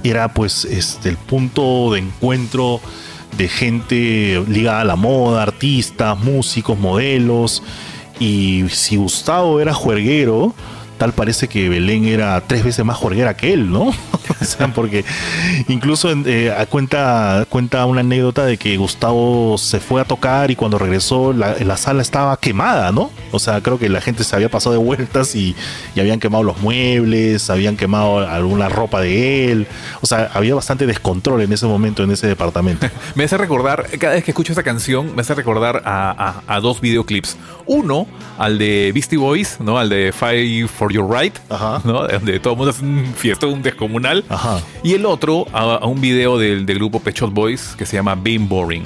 era 0.03 0.31
pues 0.31 0.65
este, 0.65 1.09
el 1.09 1.17
punto 1.17 1.93
de 1.93 1.99
encuentro 1.99 2.79
de 3.37 3.47
gente 3.47 4.43
ligada 4.47 4.81
a 4.81 4.85
la 4.85 4.95
moda, 4.95 5.43
artistas, 5.43 6.19
músicos, 6.19 6.77
modelos. 6.77 7.63
Y 8.19 8.65
si 8.69 8.97
Gustavo 8.97 9.59
era 9.59 9.73
juerguero, 9.73 10.53
tal 10.99 11.13
parece 11.13 11.47
que 11.47 11.69
Belén 11.69 12.05
era 12.05 12.39
tres 12.41 12.63
veces 12.63 12.85
más 12.85 12.97
juerguera 12.97 13.35
que 13.35 13.53
él, 13.53 13.71
¿no? 13.71 13.85
o 14.41 14.45
sea, 14.45 14.67
porque 14.73 15.03
incluso 15.67 16.11
eh, 16.11 16.53
cuenta, 16.69 17.47
cuenta 17.49 17.85
una 17.85 18.01
anécdota 18.01 18.45
de 18.45 18.57
que 18.57 18.77
Gustavo 18.77 19.57
se 19.57 19.79
fue 19.79 20.01
a 20.01 20.05
tocar 20.05 20.51
y 20.51 20.55
cuando 20.55 20.77
regresó 20.77 21.33
la, 21.33 21.55
la, 21.55 21.77
sala 21.77 22.01
estaba 22.01 22.37
quemada, 22.37 22.91
¿no? 22.91 23.09
O 23.31 23.39
sea, 23.39 23.61
creo 23.61 23.79
que 23.79 23.89
la 23.89 24.01
gente 24.01 24.23
se 24.23 24.35
había 24.35 24.49
pasado 24.49 24.73
de 24.73 24.83
vueltas 24.83 25.33
y, 25.35 25.55
y, 25.95 25.99
habían 25.99 26.19
quemado 26.19 26.43
los 26.43 26.59
muebles, 26.61 27.49
habían 27.49 27.77
quemado 27.77 28.19
alguna 28.19 28.67
ropa 28.67 28.99
de 29.01 29.51
él. 29.51 29.67
O 30.01 30.05
sea, 30.05 30.29
había 30.33 30.53
bastante 30.53 30.85
descontrol 30.85 31.41
en 31.41 31.53
ese 31.53 31.65
momento 31.65 32.03
en 32.03 32.11
ese 32.11 32.27
departamento. 32.27 32.87
me 33.15 33.23
hace 33.23 33.37
recordar, 33.37 33.87
cada 33.97 34.15
vez 34.15 34.23
que 34.23 34.31
escucho 34.31 34.51
esa 34.51 34.63
canción, 34.63 35.15
me 35.15 35.21
hace 35.21 35.33
recordar 35.33 35.81
a, 35.85 36.43
a, 36.47 36.55
a 36.55 36.59
dos 36.59 36.81
videoclips. 36.81 37.37
Uno, 37.65 38.05
al 38.37 38.57
de 38.57 38.91
Beastie 38.93 39.17
Boys, 39.17 39.57
¿no? 39.59 39.77
Al 39.79 39.89
de 39.89 40.11
Five 40.11 40.67
for 40.67 40.88
Your 40.91 41.09
Right, 41.09 41.37
¿no? 41.83 42.07
Donde 42.07 42.39
todo 42.39 42.53
el 42.53 42.57
mundo 42.57 42.71
hace 42.71 42.83
un 42.83 43.05
fiesta, 43.15 43.47
un 43.47 43.61
descomunal. 43.61 44.23
Y 44.83 44.93
el 44.93 45.05
otro 45.05 45.45
a, 45.53 45.85
un 45.85 46.01
video 46.01 46.37
del, 46.37 46.65
grupo 46.65 46.99
Pechot 46.99 47.33
Boys 47.33 47.75
que 47.77 47.85
se 47.85 47.97
llama 47.97 48.15
Being 48.15 48.47
Boring. 48.47 48.83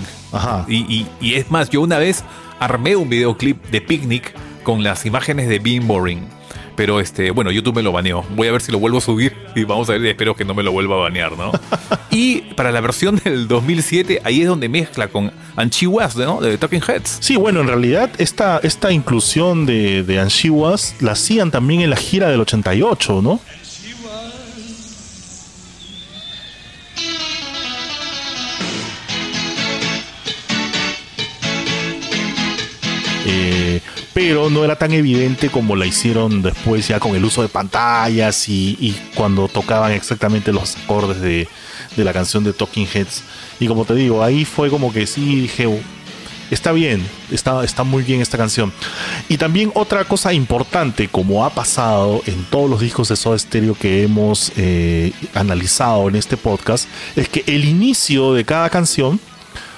Y, 0.67 1.07
y, 1.21 1.33
es 1.33 1.51
más, 1.51 1.69
yo 1.69 1.81
una 1.81 1.97
vez 1.97 2.23
armé 2.59 2.95
un 2.95 3.09
videoclip 3.09 3.63
de 3.67 3.81
picnic 3.81 4.33
con 4.63 4.83
las 4.83 5.05
imágenes 5.05 5.47
de 5.47 5.59
Being 5.59 5.87
Boring. 5.87 6.27
Pero 6.75 6.99
este, 6.99 7.31
bueno, 7.31 7.51
YouTube 7.51 7.75
me 7.75 7.83
lo 7.83 7.91
baneó. 7.91 8.23
Voy 8.35 8.47
a 8.47 8.51
ver 8.51 8.61
si 8.61 8.71
lo 8.71 8.79
vuelvo 8.79 8.97
a 8.97 9.01
subir 9.01 9.35
y 9.55 9.63
vamos 9.63 9.89
a 9.89 9.93
ver, 9.93 10.05
espero 10.05 10.35
que 10.35 10.45
no 10.45 10.53
me 10.53 10.63
lo 10.63 10.71
vuelva 10.71 10.95
a 10.95 10.99
banear, 10.99 11.37
¿no? 11.37 11.51
y 12.11 12.41
para 12.55 12.71
la 12.71 12.81
versión 12.81 13.17
del 13.23 13.47
2007, 13.47 14.21
ahí 14.23 14.41
es 14.41 14.47
donde 14.47 14.69
mezcla 14.69 15.07
con 15.07 15.31
Anchiwas, 15.55 16.15
¿no? 16.15 16.41
De 16.41 16.57
Talking 16.57 16.81
Heads. 16.87 17.17
Sí, 17.19 17.35
bueno, 17.35 17.61
en 17.61 17.67
realidad 17.67 18.09
esta, 18.17 18.59
esta 18.63 18.91
inclusión 18.91 19.65
de, 19.65 20.03
de 20.03 20.19
Anchiwas 20.19 20.95
la 20.99 21.11
hacían 21.11 21.51
también 21.51 21.81
en 21.81 21.89
la 21.89 21.95
gira 21.95 22.29
del 22.29 22.41
88, 22.41 23.21
¿no? 23.21 23.39
Pero 34.33 34.49
no 34.49 34.65
era 34.65 34.75
tan 34.75 34.91
evidente 34.93 35.49
como 35.49 35.75
la 35.75 35.85
hicieron 35.85 36.41
después 36.41 36.87
ya 36.87 36.99
con 36.99 37.15
el 37.15 37.23
uso 37.23 37.43
de 37.43 37.49
pantallas 37.49 38.49
y, 38.49 38.99
cuando 39.13 39.47
tocaban 39.47 39.91
exactamente 39.91 40.51
los 40.51 40.75
acordes 40.75 41.21
de, 41.21 41.47
la 41.97 42.11
canción 42.13 42.43
de 42.43 42.51
Talking 42.51 42.87
Heads. 42.91 43.21
Y 43.59 43.67
como 43.67 43.85
te 43.85 43.93
digo, 43.93 44.23
ahí 44.23 44.43
fue 44.43 44.71
como 44.71 44.91
que 44.91 45.05
sí 45.05 45.41
dije, 45.41 45.67
oh, 45.67 45.77
está 46.49 46.71
bien, 46.71 47.07
está, 47.29 47.63
está 47.63 47.83
muy 47.83 48.01
bien 48.01 48.21
esta 48.21 48.35
canción. 48.35 48.73
Y 49.29 49.37
también 49.37 49.71
otra 49.75 50.03
cosa 50.03 50.33
importante, 50.33 51.09
como 51.09 51.45
ha 51.45 51.51
pasado 51.51 52.23
en 52.25 52.43
todos 52.45 52.67
los 52.67 52.81
discos 52.81 53.09
de 53.09 53.15
Soda 53.15 53.37
Stereo 53.37 53.75
que 53.75 54.01
hemos 54.01 54.51
eh, 54.57 55.11
analizado 55.35 56.09
en 56.09 56.15
este 56.15 56.37
podcast, 56.37 56.87
es 57.15 57.29
que 57.29 57.43
el 57.45 57.65
inicio 57.65 58.33
de 58.33 58.43
cada 58.45 58.71
canción 58.71 59.19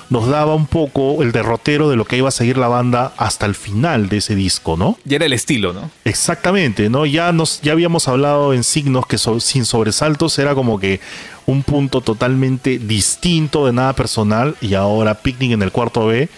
nos 0.10 0.28
daba 0.28 0.56
un 0.56 0.68
poco 0.68 1.24
el 1.24 1.32
derrotero 1.32 1.90
de 1.90 1.96
lo 1.96 2.06
que 2.06 2.18
iba 2.18 2.30
a 2.30 2.32
seguir 2.32 2.58
la 2.58 2.68
banda 2.68 3.14
hasta 3.18 3.46
el 3.46 3.56
final 3.56 4.10
de 4.10 4.18
ese 4.18 4.36
disco, 4.36 4.78
¿no? 4.78 4.98
Ya 5.04 5.18
era 5.18 5.26
el 5.26 5.34
estilo, 5.34 5.74
¿no? 5.74 5.90
Exactamente, 6.04 6.90
¿no? 6.90 7.06
Ya 7.06 7.32
nos 7.32 7.62
ya 7.62 7.72
habíamos 7.72 8.08
hablado 8.08 8.54
en 8.54 8.64
signos 8.64 9.08
que 9.08 9.18
sin 9.18 9.66
sobresaltos 9.66 10.38
era 10.40 10.54
como 10.56 10.80
que 10.80 11.00
un 11.46 11.64
punto 11.64 12.02
totalmente 12.02 12.80
distinto 12.80 13.66
de 13.66 13.74
nada 13.74 13.94
personal 13.94 14.56
y 14.62 14.74
ahora 14.74 15.16
Picnic 15.16 15.52
en 15.52 15.62
el 15.62 15.72
cuarto 15.72 16.08
B, 16.08 16.30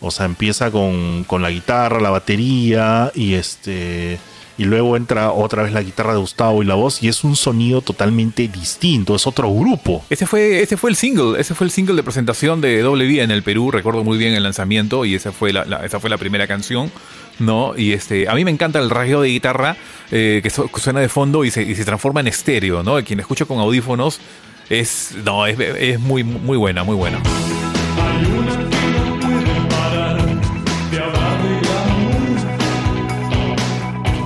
o 0.00 0.10
sea, 0.10 0.26
empieza 0.26 0.70
con, 0.70 1.24
con 1.24 1.42
la 1.42 1.50
guitarra, 1.50 2.00
la 2.00 2.10
batería 2.10 3.10
y 3.14 3.34
este 3.34 4.18
y 4.58 4.64
luego 4.64 4.96
entra 4.96 5.32
otra 5.32 5.62
vez 5.62 5.72
la 5.72 5.82
guitarra 5.82 6.12
de 6.12 6.18
Gustavo 6.18 6.62
y 6.62 6.66
la 6.66 6.74
voz 6.74 7.02
y 7.02 7.08
es 7.08 7.24
un 7.24 7.36
sonido 7.36 7.80
totalmente 7.80 8.48
distinto, 8.48 9.14
es 9.14 9.26
otro 9.26 9.52
grupo. 9.52 10.04
Ese 10.10 10.26
fue, 10.26 10.62
ese 10.62 10.76
fue 10.76 10.90
el 10.90 10.96
single, 10.96 11.40
ese 11.40 11.54
fue 11.54 11.66
el 11.66 11.70
single 11.70 11.94
de 11.96 12.02
presentación 12.02 12.60
de 12.60 12.80
Doble 12.80 13.06
en 13.22 13.30
el 13.30 13.42
Perú, 13.42 13.70
recuerdo 13.70 14.04
muy 14.04 14.18
bien 14.18 14.34
el 14.34 14.42
lanzamiento 14.42 15.04
y 15.04 15.14
esa 15.14 15.32
fue 15.32 15.52
la, 15.52 15.62
esa 15.84 16.00
fue 16.00 16.10
la 16.10 16.18
primera 16.18 16.46
canción. 16.46 16.90
¿no? 17.38 17.74
Y 17.76 17.92
este, 17.92 18.28
a 18.30 18.34
mí 18.34 18.46
me 18.46 18.50
encanta 18.50 18.78
el 18.78 18.88
rasgueo 18.88 19.20
de 19.20 19.28
guitarra 19.28 19.76
eh, 20.10 20.40
que 20.42 20.50
suena 20.80 21.00
de 21.00 21.08
fondo 21.10 21.44
y 21.44 21.50
se, 21.50 21.62
y 21.62 21.74
se, 21.74 21.84
transforma 21.84 22.20
en 22.20 22.28
estéreo, 22.28 22.82
¿no? 22.82 23.02
Quien 23.04 23.20
escucha 23.20 23.44
con 23.44 23.58
audífonos 23.58 24.20
es, 24.70 25.14
no, 25.22 25.46
es, 25.46 25.60
es 25.60 26.00
muy, 26.00 26.24
muy 26.24 26.56
buena, 26.56 26.82
muy 26.82 26.96
buena. 26.96 27.20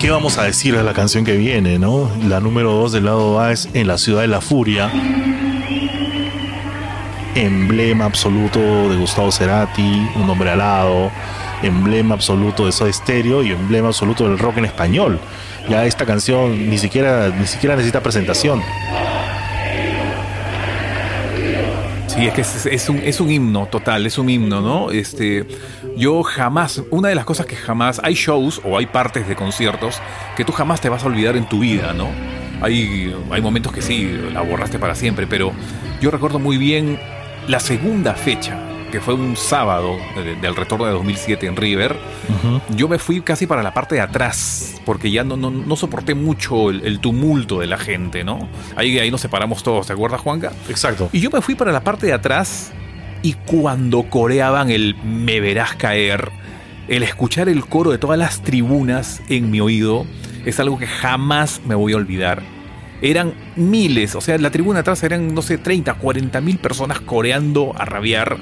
¿Qué 0.01 0.11
vamos 0.11 0.38
a 0.38 0.44
decir 0.44 0.74
de 0.74 0.82
la 0.82 0.94
canción 0.94 1.26
que 1.26 1.36
viene, 1.36 1.78
no? 1.78 2.11
La 2.26 2.40
número 2.40 2.72
2 2.72 2.92
del 2.92 3.05
lado 3.05 3.38
A 3.38 3.53
es 3.53 3.68
En 3.74 3.86
la 3.86 3.98
ciudad 3.98 4.22
de 4.22 4.28
la 4.28 4.40
furia. 4.40 4.90
Emblema 7.34 8.07
absoluto 8.07 8.88
de 8.88 8.96
Gustavo 8.96 9.30
Cerati, 9.30 10.09
un 10.16 10.30
hombre 10.30 10.53
alado, 10.53 11.11
emblema 11.62 12.14
absoluto 12.14 12.64
de 12.64 12.72
Soda 12.72 12.90
Stereo 12.90 13.42
y 13.42 13.51
emblema 13.51 13.88
absoluto 13.88 14.26
del 14.26 14.38
rock 14.38 14.57
en 14.57 14.64
español. 14.64 15.20
Ya 15.68 15.84
esta 15.84 16.07
canción 16.07 16.70
ni 16.70 16.78
siquiera, 16.78 17.28
ni 17.28 17.46
siquiera 17.46 17.76
necesita 17.76 18.03
presentación. 18.03 18.62
Sí, 22.07 22.26
es 22.26 22.32
que 22.32 22.40
es, 22.74 22.88
un, 22.88 22.96
es 22.98 23.20
un 23.20 23.30
himno 23.30 23.66
total, 23.66 24.07
es 24.07 24.16
un 24.16 24.30
himno, 24.30 24.62
¿no? 24.62 24.90
Este, 24.90 25.46
yo 25.97 26.22
jamás, 26.22 26.82
una 26.91 27.09
de 27.09 27.14
las 27.14 27.24
cosas 27.24 27.47
que 27.47 27.57
jamás, 27.57 28.01
hay 28.03 28.14
shows 28.14 28.61
o 28.64 28.78
hay 28.78 28.86
partes 28.86 29.28
de 29.28 29.36
conciertos 29.36 30.01
que 30.36 30.45
tú 30.45 30.53
jamás 30.53 30.80
te 30.80 30.88
vas 30.88 31.03
a 31.03 31.07
olvidar 31.07 31.36
en 31.36 31.49
tu 31.49 31.61
vida, 31.61 31.93
¿no? 31.93 32.09
Hay, 32.62 33.14
hay 33.30 33.41
momentos 33.41 33.72
que 33.72 33.82
sí, 33.82 34.11
la 34.32 34.43
borraste 34.43 34.78
para 34.78 34.95
siempre, 34.95 35.26
pero 35.26 35.53
yo 36.01 36.11
recuerdo 36.11 36.38
muy 36.38 36.59
bien 36.59 36.99
la 37.49 37.61
segunda 37.61 38.14
fecha 38.14 38.59
que 38.91 39.01
fue 39.01 39.14
un 39.14 39.36
sábado 39.36 39.97
del 40.43 40.57
retorno 40.57 40.84
de 40.84 40.93
2007 40.93 41.47
en 41.47 41.57
River, 41.57 41.97
yo 42.70 42.88
me 42.88 42.99
fui 42.99 43.20
casi 43.20 43.47
para 43.47 43.62
la 43.62 43.72
parte 43.72 43.95
de 43.95 44.01
atrás, 44.01 44.80
porque 44.84 45.11
ya 45.11 45.24
no, 45.24 45.36
no, 45.36 45.76
soporté 45.76 46.14
mucho 46.14 46.70
el, 46.70 46.99
tumulto 46.99 47.61
de 47.61 47.66
la 47.66 47.78
gente, 47.78 48.24
¿no? 48.24 48.49
Ahí, 48.76 48.99
ahí 48.99 49.11
nos 49.11 49.20
separamos 49.20 49.62
todos, 49.62 49.86
¿te 49.86 49.93
acuerdas, 49.93 50.20
Juanca? 50.20 50.53
Exacto. 50.68 51.09
Y 51.12 51.20
yo 51.20 51.30
me 51.30 51.41
fui 51.41 51.55
para 51.55 51.72
la 51.72 51.82
parte 51.82 52.07
de 52.07 52.12
atrás 52.12 52.72
y 53.23 53.35
cuando 53.35 54.05
coreaban 54.05 54.71
el 54.71 54.95
Me 55.05 55.41
verás 55.41 55.75
caer, 55.75 56.31
el 56.89 57.03
escuchar 57.03 57.49
el 57.49 57.64
coro 57.66 57.91
de 57.91 57.99
todas 57.99 58.18
las 58.18 58.43
tribunas 58.43 59.23
en 59.29 59.51
mi 59.51 59.61
oído 59.61 60.07
es 60.45 60.59
algo 60.59 60.79
que 60.79 60.87
jamás 60.87 61.61
me 61.66 61.75
voy 61.75 61.93
a 61.93 61.97
olvidar. 61.97 62.43
Eran 63.03 63.33
miles, 63.57 64.14
o 64.14 64.21
sea, 64.21 64.37
la 64.39 64.51
tribuna 64.51 64.81
atrás 64.81 65.03
eran, 65.03 65.35
no 65.35 65.43
sé, 65.43 65.57
30, 65.57 65.95
40 65.95 66.41
mil 66.41 66.59
personas 66.59 67.01
coreando 67.01 67.73
a 67.79 67.85
rabiar. 67.85 68.37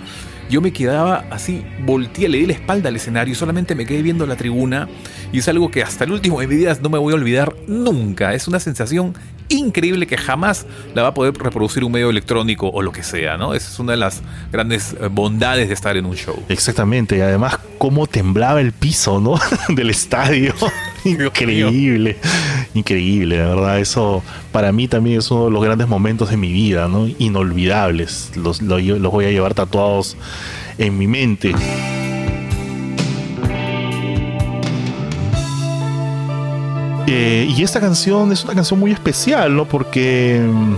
Yo 0.50 0.60
me 0.60 0.72
quedaba 0.72 1.26
así, 1.30 1.62
volteé, 1.84 2.28
le 2.28 2.38
di 2.38 2.46
la 2.46 2.54
espalda 2.54 2.88
al 2.88 2.96
escenario, 2.96 3.34
solamente 3.34 3.74
me 3.74 3.84
quedé 3.84 4.00
viendo 4.00 4.26
la 4.26 4.36
tribuna 4.36 4.88
y 5.30 5.38
es 5.38 5.48
algo 5.48 5.70
que 5.70 5.82
hasta 5.82 6.04
el 6.04 6.12
último 6.12 6.40
de 6.40 6.46
mi 6.46 6.56
vida 6.56 6.76
no 6.80 6.88
me 6.88 6.98
voy 6.98 7.12
a 7.12 7.16
olvidar 7.16 7.54
nunca. 7.66 8.32
Es 8.32 8.48
una 8.48 8.58
sensación 8.58 9.14
increíble 9.48 10.06
que 10.06 10.16
jamás 10.16 10.66
la 10.94 11.02
va 11.02 11.08
a 11.08 11.14
poder 11.14 11.34
reproducir 11.34 11.84
un 11.84 11.92
medio 11.92 12.10
electrónico 12.10 12.68
o 12.68 12.82
lo 12.82 12.92
que 12.92 13.02
sea, 13.02 13.36
¿no? 13.36 13.54
Esa 13.54 13.70
es 13.70 13.78
una 13.78 13.92
de 13.92 13.98
las 13.98 14.22
grandes 14.52 14.94
eh, 15.00 15.08
bondades 15.10 15.68
de 15.68 15.74
estar 15.74 15.96
en 15.96 16.06
un 16.06 16.16
show. 16.16 16.42
Exactamente, 16.48 17.18
y 17.18 17.20
además 17.20 17.58
cómo 17.78 18.06
temblaba 18.06 18.60
el 18.60 18.72
piso, 18.72 19.20
¿no? 19.20 19.38
Del 19.74 19.90
estadio. 19.90 20.54
increíble, 21.04 22.16
increíble, 22.74 23.38
de 23.38 23.44
verdad. 23.44 23.78
Eso 23.78 24.22
para 24.52 24.72
mí 24.72 24.88
también 24.88 25.18
es 25.18 25.30
uno 25.30 25.46
de 25.46 25.50
los 25.50 25.64
grandes 25.64 25.88
momentos 25.88 26.30
de 26.30 26.36
mi 26.36 26.52
vida, 26.52 26.88
¿no? 26.88 27.08
Inolvidables. 27.18 28.32
Los, 28.36 28.62
los 28.62 29.12
voy 29.12 29.24
a 29.24 29.30
llevar 29.30 29.54
tatuados 29.54 30.16
en 30.78 30.98
mi 30.98 31.06
mente. 31.06 31.54
Eh, 37.10 37.46
y 37.56 37.62
esta 37.62 37.80
canción 37.80 38.32
es 38.32 38.44
una 38.44 38.54
canción 38.54 38.78
muy 38.78 38.92
especial, 38.92 39.56
¿no? 39.56 39.64
Porque 39.64 40.46
mm, 40.46 40.74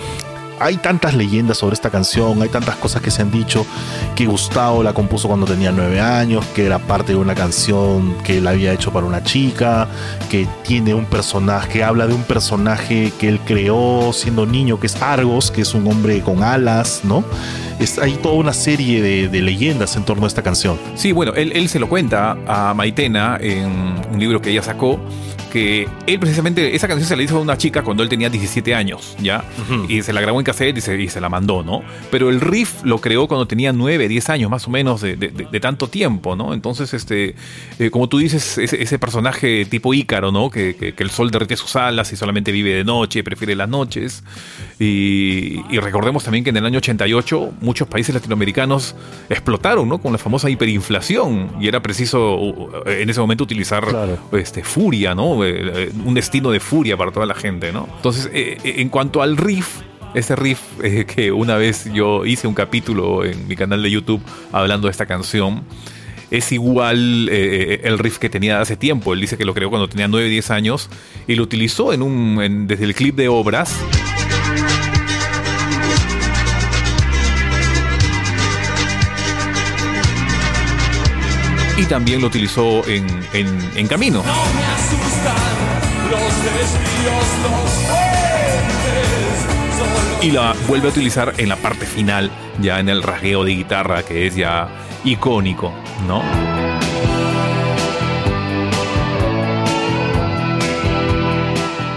hay 0.61 0.77
tantas 0.77 1.15
leyendas 1.15 1.59
sobre 1.59 1.75
esta 1.75 1.91
canción, 1.91 2.41
hay 2.41 2.49
tantas 2.49 2.77
cosas 2.77 3.03
que 3.03 3.11
se 3.11 3.23
han 3.23 3.33
dicho, 3.33 3.67
que 4.15 4.27
Gustavo 4.27 4.85
la 4.85 4.93
compuso 4.93 5.27
cuando 5.27 5.47
tenía 5.47 5.73
nueve 5.73 6.01
años, 6.01 6.45
que 6.55 6.67
era 6.67 6.79
parte 6.79 7.13
de 7.13 7.19
una 7.19 7.35
canción 7.35 8.15
que 8.23 8.39
él 8.39 8.47
había 8.47 8.73
hecho 8.73 8.93
para 8.93 9.07
una 9.07 9.25
chica, 9.25 9.89
que 10.31 10.47
tiene 10.63 10.95
un 10.95 11.07
personaje, 11.07 11.83
habla 11.83 12.07
de 12.07 12.15
un 12.15 12.23
personaje 12.23 13.13
que 13.19 13.29
él 13.29 13.41
creó 13.45 14.13
siendo 14.13 14.47
niño, 14.47 14.79
que 14.79 14.87
es 14.87 15.03
Argos, 15.03 15.51
que 15.51 15.63
es 15.63 15.75
un 15.75 15.87
hombre 15.89 16.21
con 16.21 16.45
alas, 16.45 17.01
¿no? 17.03 17.25
hay 18.03 18.13
toda 18.17 18.35
una 18.35 18.53
serie 18.53 19.01
de, 19.01 19.41
leyendas 19.41 19.97
en 19.97 20.05
torno 20.05 20.25
a 20.25 20.29
esta 20.29 20.43
canción. 20.43 20.79
Sí, 20.95 21.13
bueno, 21.13 21.33
él, 21.35 21.53
él 21.55 21.69
se 21.71 21.79
lo 21.79 21.89
cuenta 21.89 22.37
a 22.47 22.75
Maitena 22.75 23.39
en 23.41 23.95
un 24.13 24.19
libro 24.21 24.43
que 24.43 24.51
ella 24.51 24.63
sacó 24.63 25.01
que 25.51 25.89
él 26.07 26.19
precisamente, 26.19 26.75
esa 26.75 26.89
canción 26.89 27.09
se 27.09 27.17
la 27.17 27.23
hizo 27.23 27.37
a 27.37 27.41
una 27.41 27.59
chica 27.59 27.83
cuando 27.83 28.03
él 28.03 28.09
tenía 28.09 28.31
17 28.31 28.75
años, 28.75 29.17
¿ya? 29.21 29.45
Y 29.89 30.03
se 30.03 30.13
la 30.13 30.21
grabó 30.21 30.39
en 30.39 30.45
cassette 30.45 30.79
y 30.79 30.81
se, 30.81 31.01
y 31.01 31.09
se, 31.09 31.21
la 31.21 31.29
mandó, 31.29 31.63
¿no? 31.63 31.83
Pero 32.11 32.31
el 32.31 32.41
riff 32.41 32.83
lo 32.85 33.01
creó 33.01 33.27
cuando 33.27 33.47
tenía 33.47 33.73
9, 33.73 34.09
10 34.09 34.31
años 34.31 34.51
más 34.51 34.67
o 34.67 34.71
menos 34.71 35.01
de, 35.01 35.17
tanto 35.61 35.89
tiempo, 35.89 36.37
¿no? 36.37 36.55
Entonces, 36.55 36.95
este, 36.95 37.35
eh, 37.79 37.91
como 37.91 38.09
tú 38.09 38.19
dices, 38.19 38.59
ese, 38.59 38.99
personaje 38.99 39.65
tipo 39.67 39.93
Ícaro, 39.95 40.33
¿no? 40.33 40.51
Que, 40.51 40.95
el 40.97 41.11
sol 41.11 41.31
derrite 41.31 41.57
sus 41.57 41.77
alas 41.77 42.13
y 42.13 42.17
solamente 42.17 42.53
vive 42.53 42.75
de 42.75 42.85
noche, 42.85 43.25
prefiere 43.25 43.55
las 43.55 43.69
noches. 43.69 44.23
Y, 44.79 45.61
y, 45.71 45.79
recordemos 45.79 46.25
también 46.25 46.45
que 46.45 46.51
en 46.51 46.57
el 46.59 46.67
año 46.67 46.79
88 46.79 47.55
muchos 47.61 47.89
países 47.89 48.15
latinoamericanos 48.15 48.95
explotaron, 49.29 49.89
¿no? 49.89 49.99
Con 49.99 50.13
la 50.13 50.19
famosa 50.19 50.51
hiperinflación 50.51 51.51
y 51.61 51.69
era 51.69 51.81
preciso 51.83 52.39
en 52.87 53.09
ese 53.09 53.21
momento 53.21 53.45
utilizar 53.45 53.85
este, 54.33 54.63
furia, 54.63 55.15
¿no? 55.15 55.40
Eh, 55.45 55.89
eh, 55.89 55.93
un 56.05 56.15
destino 56.15 56.51
de 56.51 56.61
furia 56.61 56.97
para 56.97 57.13
toda 57.13 57.27
la 57.27 57.35
gente, 57.35 57.73
¿no? 57.73 57.89
Entonces, 57.97 58.31
eh, 58.33 58.59
en 58.65 58.89
cuanto 58.89 59.23
al 59.23 59.37
riff, 59.37 59.81
ese 60.15 60.37
riff 60.37 60.61
que 61.15 61.33
una 61.33 61.57
vez 61.57 61.91
yo 61.93 62.25
hice 62.25 62.47
un 62.47 62.55
capítulo 62.55 63.25
en 63.25 63.47
mi 63.49 63.57
canal 63.57 63.83
de 63.83 63.91
YouTube 63.91 64.23
hablando 64.53 64.89
de 64.89 64.93
esta 64.93 65.07
canción, 65.07 65.65
es 66.31 66.53
igual 66.53 67.29
el 67.29 67.99
riff 67.99 68.19
que 68.19 68.31
tenía 68.31 68.61
hace 68.61 68.77
tiempo. 68.77 69.13
Él 69.15 69.21
dice 69.21 69.37
que 69.37 69.45
lo 69.45 69.53
creó 69.53 69.69
cuando 69.69 69.89
tenía 69.89 70.07
9, 70.07 70.29
10 70.29 70.51
años 70.53 70.89
y 71.27 71.35
lo 71.35 71.43
utilizó 71.43 71.93
en 71.93 72.03
un, 72.03 72.67
desde 72.69 72.85
el 72.85 72.95
clip 72.95 73.17
de 73.17 73.29
obras. 73.29 73.77
También 81.91 82.21
lo 82.21 82.29
utilizó 82.29 82.87
en, 82.87 83.05
en, 83.33 83.71
en 83.75 83.89
Camino. 83.89 84.23
Y 90.23 90.31
la 90.31 90.55
vuelve 90.69 90.87
a 90.87 90.91
utilizar 90.91 91.35
en 91.37 91.49
la 91.49 91.57
parte 91.57 91.87
final, 91.87 92.31
ya 92.61 92.79
en 92.79 92.89
el 92.89 93.03
rasgueo 93.03 93.43
de 93.43 93.55
guitarra, 93.57 94.05
que 94.05 94.29
es 94.29 94.37
ya 94.37 94.69
icónico, 95.03 95.75
¿no? 96.07 96.23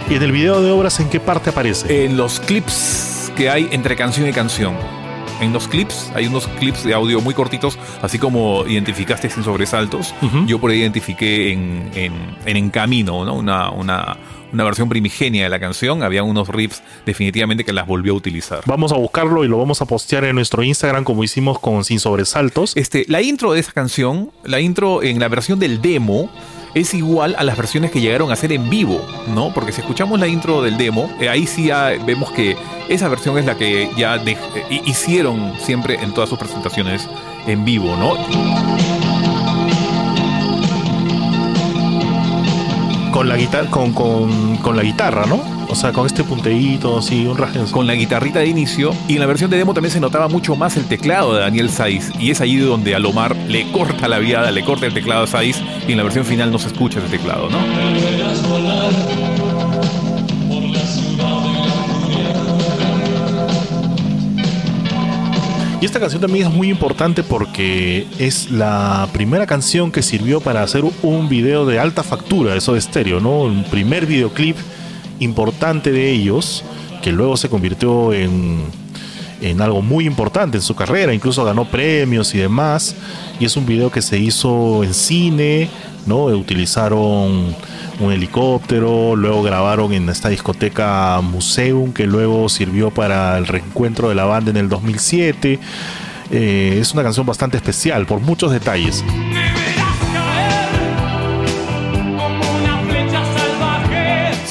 ¿Y 0.10 0.16
en 0.16 0.24
el 0.24 0.32
video 0.32 0.64
de 0.64 0.72
obras 0.72 1.00
en 1.00 1.10
qué 1.10 1.20
parte 1.20 1.52
aparece? 1.52 2.06
En 2.06 2.18
los 2.18 2.40
clips 2.40 3.32
que 3.36 3.52
hay 3.52 3.70
entre 3.72 3.96
canción 3.96 4.28
y 4.28 4.34
canción 4.34 5.03
en 5.44 5.54
los 5.54 5.68
clips. 5.68 6.12
Hay 6.16 6.28
unos 6.28 6.48
clips 6.48 6.84
de 6.84 6.94
audio 6.94 7.22
muy 7.22 7.34
cortitos, 7.34 7.78
así 8.02 8.20
como 8.20 8.66
identificaste 8.68 9.30
sin 9.30 9.44
sobresaltos. 9.44 10.14
Yo 10.48 10.60
por 10.60 10.72
ahí 10.72 10.80
identifiqué 10.80 11.52
en, 11.52 11.92
en, 11.96 12.14
en, 12.46 12.70
Camino, 12.70 13.26
¿no? 13.26 13.36
Una, 13.36 13.70
una, 13.70 14.18
una 14.52 14.64
versión 14.64 14.90
primigenia 14.90 15.44
de 15.44 15.50
la 15.50 15.60
canción. 15.60 16.04
Había 16.04 16.24
unos 16.24 16.48
riffs 16.48 16.82
definitivamente 17.06 17.64
que 17.64 17.74
las 17.74 17.88
volvió 17.88 18.14
a 18.14 18.16
utilizar. 18.16 18.62
Vamos 18.66 18.92
a 18.92 18.96
buscarlo 18.96 19.44
y 19.44 19.48
lo 19.48 19.58
vamos 19.58 19.82
a 19.82 19.86
postear 19.86 20.24
en 20.24 20.36
nuestro 20.36 20.64
Instagram 20.64 21.04
como 21.04 21.24
hicimos 21.24 21.60
con 21.60 21.84
Sin 21.84 22.00
Sobresaltos. 22.00 22.76
Este, 22.78 23.06
la 23.08 23.22
intro 23.22 23.54
de 23.54 23.60
esa 23.60 23.72
canción, 23.72 24.32
la 24.44 24.60
intro 24.60 25.04
en 25.04 25.20
la 25.20 25.28
versión 25.28 25.60
del 25.60 25.82
demo, 25.82 26.30
es 26.74 26.94
igual 26.94 27.36
a 27.38 27.44
las 27.44 27.56
versiones 27.58 27.92
que 27.92 28.02
llegaron 28.02 28.32
a 28.32 28.36
ser 28.36 28.52
en 28.52 28.70
vivo, 28.70 29.06
¿no? 29.28 29.54
Porque 29.54 29.72
si 29.72 29.82
escuchamos 29.82 30.20
la 30.20 30.28
intro 30.28 30.62
del 30.62 30.78
demo, 30.78 31.10
eh, 31.20 31.30
ahí 31.30 31.46
sí 31.46 31.68
ya 31.68 31.92
vemos 32.06 32.32
que 32.32 32.58
esa 32.90 33.08
versión 33.10 33.38
es 33.38 33.46
la 33.46 33.56
que 33.56 33.90
ya 33.96 34.16
eh, 34.16 34.38
hicieron 34.86 35.54
siempre 35.60 35.96
en 35.96 36.14
todas 36.14 36.30
sus 36.30 36.40
presentaciones 36.40 37.08
en 37.46 37.64
vivo, 37.64 37.96
¿no? 37.96 38.16
Con 43.12 43.30
la, 43.30 43.38
guitarra, 43.38 43.70
con, 43.70 43.94
con 43.94 44.76
la 44.76 44.82
guitarra, 44.82 45.26
¿no? 45.28 45.53
O 45.70 45.76
sea, 45.76 45.92
con 45.92 46.06
este 46.06 46.24
punteíto, 46.24 47.00
así, 47.00 47.26
un 47.26 47.38
rasgueo. 47.38 47.66
Con 47.72 47.88
la 47.88 47.94
guitarrita 47.94 48.40
de 48.40 48.48
inicio. 48.48 48.94
Y 49.08 49.14
en 49.14 49.20
la 49.20 49.26
versión 49.26 49.50
de 49.50 49.58
demo 49.58 49.74
también 49.74 49.92
se 49.92 50.00
notaba 50.00 50.28
mucho 50.28 50.56
más 50.56 50.78
el 50.78 50.86
teclado 50.86 51.34
de 51.34 51.42
Daniel 51.42 51.70
Saiz. 51.70 52.12
Y 52.20 52.32
es 52.32 52.42
allí 52.42 52.58
donde 52.58 52.96
Alomar 52.96 53.36
le 53.36 53.72
corta 53.72 54.08
la 54.08 54.20
viada, 54.20 54.52
le 54.52 54.64
corta 54.64 54.86
el 54.86 54.94
teclado 54.94 55.24
a 55.24 55.28
Saiz. 55.28 55.62
Y 55.88 55.92
en 55.92 55.98
la 55.98 56.04
versión 56.04 56.26
final 56.26 56.52
no 56.52 56.60
se 56.60 56.68
escucha 56.68 57.00
ese 57.00 57.10
teclado, 57.10 57.50
¿no? 57.50 57.58
Y 65.84 65.86
esta 65.86 66.00
canción 66.00 66.22
también 66.22 66.48
es 66.48 66.54
muy 66.54 66.70
importante 66.70 67.24
porque 67.24 68.08
es 68.18 68.50
la 68.50 69.10
primera 69.12 69.46
canción 69.46 69.92
que 69.92 70.02
sirvió 70.02 70.40
para 70.40 70.64
hacer 70.64 70.86
un 71.02 71.28
video 71.28 71.66
de 71.66 71.78
alta 71.78 72.04
factura, 72.04 72.56
eso 72.56 72.72
de 72.72 72.80
estéreo, 72.80 73.20
¿no? 73.20 73.42
Un 73.42 73.66
primer 73.66 74.06
videoclip 74.06 74.56
importante 75.20 75.92
de 75.92 76.12
ellos, 76.12 76.64
que 77.02 77.12
luego 77.12 77.38
se 77.38 77.50
convirtió 77.50 78.14
en, 78.14 78.64
en 79.42 79.62
algo 79.62 79.82
muy 79.82 80.06
importante 80.06 80.58
en 80.58 80.64
su 80.64 80.76
carrera, 80.76 81.14
incluso 81.14 81.44
ganó 81.44 81.66
premios 81.66 82.34
y 82.34 82.40
demás. 82.40 82.96
Y 83.40 83.46
es 83.46 83.58
un 83.58 83.66
video 83.66 83.92
que 83.92 84.02
se 84.02 84.18
hizo 84.18 84.84
en 84.84 84.94
cine, 84.94 85.70
¿no? 86.06 86.26
Utilizaron 86.26 87.56
un 88.00 88.12
helicóptero, 88.12 89.16
luego 89.16 89.44
grabaron 89.44 89.94
en 89.94 90.10
esta 90.10 90.30
discoteca 90.30 91.20
Museum, 91.22 91.94
que 91.94 92.08
luego 92.08 92.50
sirvió 92.50 92.90
para 92.92 93.38
el 93.38 93.48
reencuentro 93.48 94.10
de 94.10 94.16
la 94.16 94.26
banda 94.26 94.52
en 94.52 94.58
el 94.58 94.70
2007. 94.70 95.60
Eh, 96.32 96.78
es 96.82 96.94
una 96.94 97.04
canción 97.04 97.26
bastante 97.26 97.58
especial 97.58 98.06
por 98.06 98.20
muchos 98.20 98.52
detalles. 98.52 99.04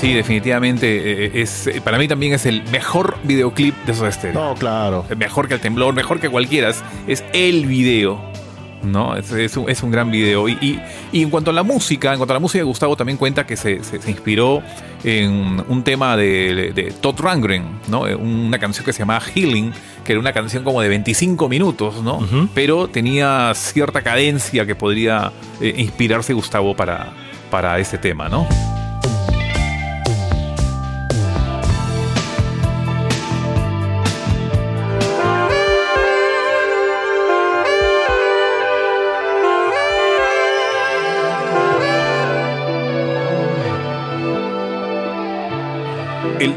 Sí, 0.02 0.12
definitivamente 0.12 1.26
eh, 1.26 1.42
es 1.42 1.70
para 1.84 1.96
mí 1.96 2.08
también 2.08 2.32
es 2.32 2.44
el 2.44 2.64
mejor 2.72 3.18
videoclip 3.22 3.74
de 3.86 3.92
esos 3.92 4.12
Stereo. 4.12 4.34
No, 4.34 4.54
claro. 4.56 5.06
Mejor 5.16 5.46
que 5.46 5.54
el 5.54 5.60
temblor, 5.60 5.94
mejor 5.94 6.18
que 6.18 6.28
cualquiera. 6.28 6.72
Es 7.06 7.24
el 7.32 7.66
video 7.66 8.32
¿no? 8.82 9.16
Es, 9.16 9.56
un, 9.56 9.90
gran 9.90 10.10
video. 10.10 10.48
Y, 10.48 10.80
en 11.12 11.30
cuanto 11.30 11.50
a 11.50 11.54
la 11.54 11.62
música, 11.62 12.12
en 12.12 12.18
cuanto 12.18 12.32
a 12.32 12.36
la 12.36 12.40
música, 12.40 12.64
Gustavo 12.64 12.96
también 12.96 13.16
cuenta 13.16 13.46
que 13.46 13.56
se, 13.56 13.80
inspiró 14.06 14.60
en 15.04 15.62
un 15.68 15.82
tema 15.84 16.16
de, 16.16 16.92
Todd 17.00 17.20
Rangren, 17.20 17.64
¿no? 17.88 18.00
Una 18.00 18.58
canción 18.58 18.84
que 18.84 18.92
se 18.92 19.00
llamaba 19.00 19.20
Healing, 19.20 19.72
que 20.04 20.12
era 20.12 20.20
una 20.20 20.32
canción 20.32 20.64
como 20.64 20.80
de 20.80 20.88
25 20.88 21.48
minutos, 21.48 22.02
¿no? 22.02 22.26
Pero 22.54 22.88
tenía 22.88 23.52
cierta 23.54 24.02
cadencia 24.02 24.66
que 24.66 24.74
podría 24.74 25.32
eh, 25.60 25.74
inspirarse 25.76 26.32
Gustavo 26.32 26.74
para, 26.74 27.12
para 27.50 27.78
ese 27.78 27.98
tema, 27.98 28.28
¿no? 28.28 28.48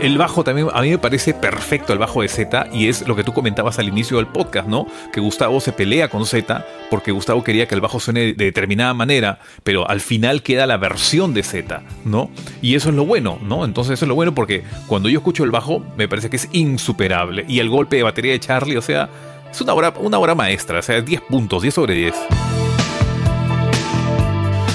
El, 0.01 0.17
bajo 0.17 0.43
también 0.43 0.67
a 0.73 0.81
mí 0.81 0.89
me 0.89 0.97
parece 0.97 1.33
perfecto 1.33 1.93
el 1.93 1.99
bajo 1.99 2.21
de 2.21 2.27
Z 2.27 2.67
y 2.71 2.87
es 2.87 3.07
lo 3.07 3.15
que 3.15 3.23
tú 3.23 3.33
comentabas 3.33 3.79
al 3.79 3.87
inicio 3.87 4.17
del 4.17 4.27
podcast, 4.27 4.67
¿no? 4.67 4.87
Que 5.13 5.19
Gustavo 5.19 5.59
se 5.59 5.71
pelea 5.71 6.09
con 6.09 6.25
Z 6.25 6.65
porque 6.89 7.11
Gustavo 7.11 7.43
quería 7.43 7.67
que 7.67 7.75
el 7.75 7.81
bajo 7.81 7.99
suene 7.99 8.33
de 8.33 8.45
determinada 8.45 8.93
manera, 8.93 9.39
pero 9.63 9.89
al 9.89 10.01
final 10.01 10.43
queda 10.43 10.65
la 10.65 10.77
versión 10.77 11.33
de 11.33 11.43
Z, 11.43 11.83
¿no? 12.03 12.29
Y 12.61 12.75
eso 12.75 12.89
es 12.89 12.95
lo 12.95 13.05
bueno, 13.05 13.39
¿no? 13.41 13.65
Entonces 13.65 13.93
eso 13.93 14.05
es 14.05 14.09
lo 14.09 14.15
bueno 14.15 14.33
porque 14.33 14.63
cuando 14.87 15.09
yo 15.09 15.19
escucho 15.19 15.43
el 15.43 15.51
bajo 15.51 15.83
me 15.97 16.07
parece 16.07 16.29
que 16.29 16.37
es 16.37 16.49
insuperable 16.51 17.45
y 17.47 17.59
el 17.59 17.69
golpe 17.69 17.97
de 17.97 18.03
batería 18.03 18.31
de 18.31 18.39
Charlie, 18.39 18.77
o 18.77 18.81
sea, 18.81 19.09
es 19.51 19.61
una 19.61 19.73
obra, 19.73 19.93
una 19.99 20.19
obra 20.19 20.35
maestra, 20.35 20.79
o 20.79 20.81
sea, 20.81 21.01
10 21.01 21.21
puntos, 21.21 21.61
10 21.61 21.73
sobre 21.73 21.93
10. 21.95 22.15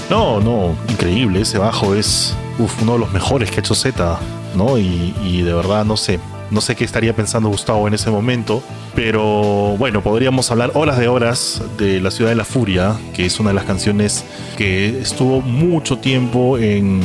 No, 0.08 0.40
no, 0.40 0.76
increíble, 0.88 1.42
ese 1.42 1.58
bajo 1.58 1.94
es 1.94 2.34
uno 2.82 2.94
de 2.94 2.98
los 2.98 3.12
mejores 3.12 3.50
que 3.50 3.56
ha 3.56 3.60
hecho 3.60 3.74
Z. 3.74 4.18
¿no? 4.54 4.78
Y, 4.78 5.42
de 5.42 5.52
verdad 5.52 5.84
no 5.84 5.96
sé, 5.96 6.20
no 6.50 6.60
sé 6.60 6.76
qué 6.76 6.84
estaría 6.84 7.14
pensando 7.14 7.48
Gustavo 7.48 7.86
en 7.88 7.94
ese 7.94 8.10
momento, 8.10 8.62
pero 8.94 9.76
bueno, 9.78 10.02
podríamos 10.02 10.50
hablar 10.50 10.72
horas 10.74 10.98
de 10.98 11.08
horas 11.08 11.62
de 11.78 12.00
La 12.00 12.10
Ciudad 12.10 12.30
de 12.30 12.36
la 12.36 12.44
Furia, 12.44 12.96
que 13.14 13.26
es 13.26 13.38
una 13.40 13.50
de 13.50 13.54
las 13.54 13.64
canciones 13.64 14.24
que 14.56 15.00
estuvo 15.00 15.40
mucho 15.40 15.98
tiempo 15.98 16.58
en, 16.58 17.00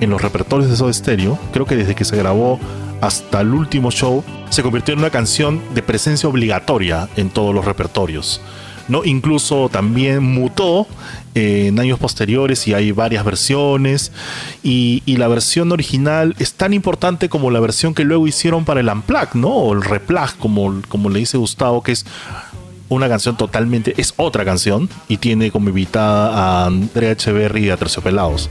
en 0.00 0.10
los 0.10 0.22
repertorios 0.22 0.70
de 0.70 0.76
Soda 0.76 0.92
Stereo. 0.92 1.38
Creo 1.52 1.66
que 1.66 1.76
desde 1.76 1.94
que 1.94 2.04
se 2.04 2.16
grabó 2.16 2.58
hasta 3.00 3.40
el 3.40 3.52
último 3.54 3.90
show 3.90 4.24
se 4.50 4.62
convirtió 4.62 4.92
en 4.92 5.00
una 5.00 5.10
canción 5.10 5.60
de 5.74 5.82
presencia 5.82 6.28
obligatoria 6.28 7.08
en 7.16 7.30
todos 7.30 7.54
los 7.54 7.64
repertorios. 7.64 8.40
¿No? 8.88 9.04
Incluso 9.04 9.68
también 9.68 10.22
mutó 10.22 10.86
eh, 11.34 11.68
en 11.68 11.78
años 11.78 11.98
posteriores 11.98 12.66
y 12.66 12.74
hay 12.74 12.92
varias 12.92 13.24
versiones. 13.24 14.12
Y, 14.62 15.02
la 15.18 15.26
versión 15.26 15.72
original 15.72 16.36
es 16.38 16.54
tan 16.54 16.72
importante 16.72 17.28
como 17.28 17.50
la 17.50 17.58
versión 17.58 17.92
que 17.92 18.04
luego 18.04 18.28
hicieron 18.28 18.64
para 18.64 18.80
el 18.80 18.88
Unplugged, 18.88 19.34
¿no? 19.34 19.48
O 19.48 19.74
el 19.74 19.82
Replag, 19.82 20.36
como, 20.38 20.80
como 20.88 21.10
le 21.10 21.18
dice 21.18 21.36
Gustavo, 21.38 21.82
que 21.82 21.90
es 21.92 22.06
una 22.88 23.08
canción 23.08 23.36
totalmente, 23.36 23.94
es 23.96 24.14
otra 24.16 24.44
canción 24.44 24.88
y 25.08 25.16
tiene 25.16 25.50
como 25.50 25.68
invitada 25.70 26.62
a 26.62 26.66
Andrea 26.66 27.12
Echeverry 27.12 27.66
y 27.66 27.70
a 27.70 27.76
Terciopelados. 27.76 28.48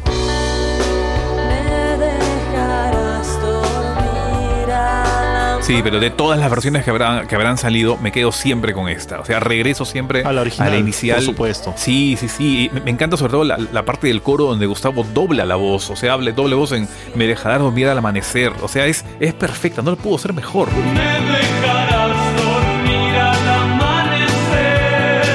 Sí, 5.67 5.81
pero 5.83 5.99
de 5.99 6.09
todas 6.09 6.39
las 6.39 6.49
versiones 6.49 6.85
que 6.85 6.91
habrán, 6.91 7.27
que 7.27 7.35
habrán 7.35 7.57
salido, 7.57 7.97
me 7.97 8.13
quedo 8.13 8.31
siempre 8.31 8.71
con 8.71 8.87
esta. 8.87 9.19
O 9.19 9.25
sea, 9.25 9.41
regreso 9.41 9.83
siempre 9.83 10.23
a 10.23 10.31
la 10.31 10.39
original, 10.39 10.69
a 10.69 10.71
la 10.71 10.77
inicial. 10.77 11.17
Por 11.17 11.25
supuesto. 11.25 11.73
Sí, 11.75 12.15
sí, 12.17 12.29
sí. 12.29 12.71
Me 12.85 12.91
encanta 12.91 13.17
sobre 13.17 13.31
todo 13.31 13.43
la, 13.43 13.83
parte 13.83 14.07
del 14.07 14.21
coro 14.21 14.45
donde 14.45 14.65
Gustavo 14.65 15.03
dobla 15.03 15.43
la 15.43 15.57
voz. 15.57 15.89
O 15.89 15.97
sea, 15.97 16.13
hable 16.13 16.31
doble 16.31 16.55
voz 16.55 16.71
en 16.71 16.87
Me 17.15 17.27
dejarás 17.27 17.59
dormir 17.59 17.89
al 17.89 17.97
amanecer. 17.97 18.53
O 18.61 18.69
sea, 18.69 18.85
es, 18.85 19.03
es 19.19 19.33
perfecta. 19.33 19.81
No 19.81 19.91
le 19.91 19.97
pudo 19.97 20.17
ser 20.17 20.31
mejor. 20.31 20.69
Me 20.71 21.01
dejarás 21.37 22.37
dormir 22.37 23.15
al 23.15 23.49
amanecer. 23.49 25.25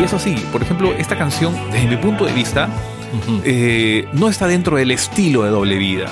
Y 0.00 0.04
eso 0.04 0.18
sí, 0.18 0.34
por 0.50 0.62
ejemplo, 0.62 0.94
esta 0.94 1.16
canción, 1.16 1.56
desde 1.70 1.86
mi 1.86 1.96
punto 1.96 2.24
de 2.26 2.32
vista, 2.32 2.68
eh, 3.44 4.08
no 4.14 4.28
está 4.30 4.48
dentro 4.48 4.78
del 4.78 4.90
estilo 4.90 5.44
de 5.44 5.50
doble 5.50 5.76
vida 5.76 6.10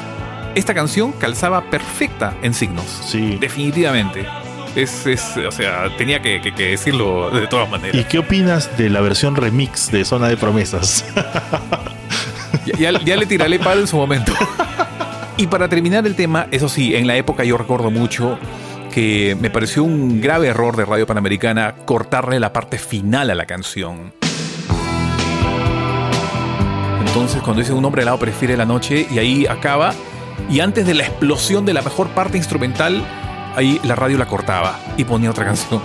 esta 0.55 0.75
canción 0.75 1.13
calzaba 1.13 1.71
perfecta 1.71 2.35
en 2.43 2.55
signos. 2.55 2.87
Sí. 2.87 3.37
Definitivamente. 3.41 4.27
Es, 4.77 5.07
o 5.37 5.53
sea, 5.53 5.89
tenía 5.97 6.21
que, 6.21 6.41
decirlo 6.57 7.31
de 7.31 7.47
todas 7.47 7.71
maneras. 7.71 7.95
¿Y 7.95 8.05
qué 8.05 8.19
opinas 8.19 8.77
de 8.77 8.91
la 8.91 9.01
versión 9.01 9.37
remix 9.37 9.91
de 9.93 10.05
Zona 10.05 10.29
de 10.29 10.37
Promesas? 10.37 11.05
ya, 12.79 12.91
le 12.91 13.27
tiraré 13.27 13.59
palo 13.59 13.83
en 13.83 13.87
su 13.87 13.97
momento. 13.97 14.33
Y 15.37 15.47
para 15.47 15.69
terminar 15.69 16.07
el 16.07 16.15
tema, 16.15 16.47
eso 16.51 16.69
sí, 16.69 16.95
en 16.95 17.07
la 17.07 17.17
época 17.17 17.45
yo 17.45 17.57
recuerdo 17.57 17.91
mucho 17.91 18.39
que 18.93 19.37
me 19.41 19.51
pareció 19.51 19.83
un 19.83 20.21
grave 20.21 20.49
error 20.49 20.77
de 20.77 20.85
Radio 20.85 21.07
Panamericana 21.07 21.75
cortarle 21.85 22.39
la 22.39 22.53
parte 22.53 22.79
final 22.79 23.31
a 23.31 23.35
la 23.35 23.45
canción. 23.45 24.13
Entonces, 27.01 27.43
cuando 27.43 27.61
dice 27.61 27.73
un 27.73 27.85
hombre 27.85 28.03
helado 28.03 28.19
prefiere 28.19 28.57
la 28.57 28.65
noche 28.65 29.07
y 29.11 29.19
ahí 29.19 29.47
acaba, 29.47 29.93
y 30.51 30.61
antes 30.61 30.87
de 30.87 30.95
la 30.95 31.05
explosión 31.05 31.64
de 31.64 31.74
la 31.74 31.82
mejor 31.82 32.09
parte 32.09 32.37
instrumental, 32.37 33.05
ahí 33.57 33.80
la 33.85 33.95
radio 33.95 34.18
la 34.18 34.26
cortaba 34.26 34.78
y 34.97 35.05
ponía 35.05 35.30
otra 35.30 35.45
canción. 35.47 35.80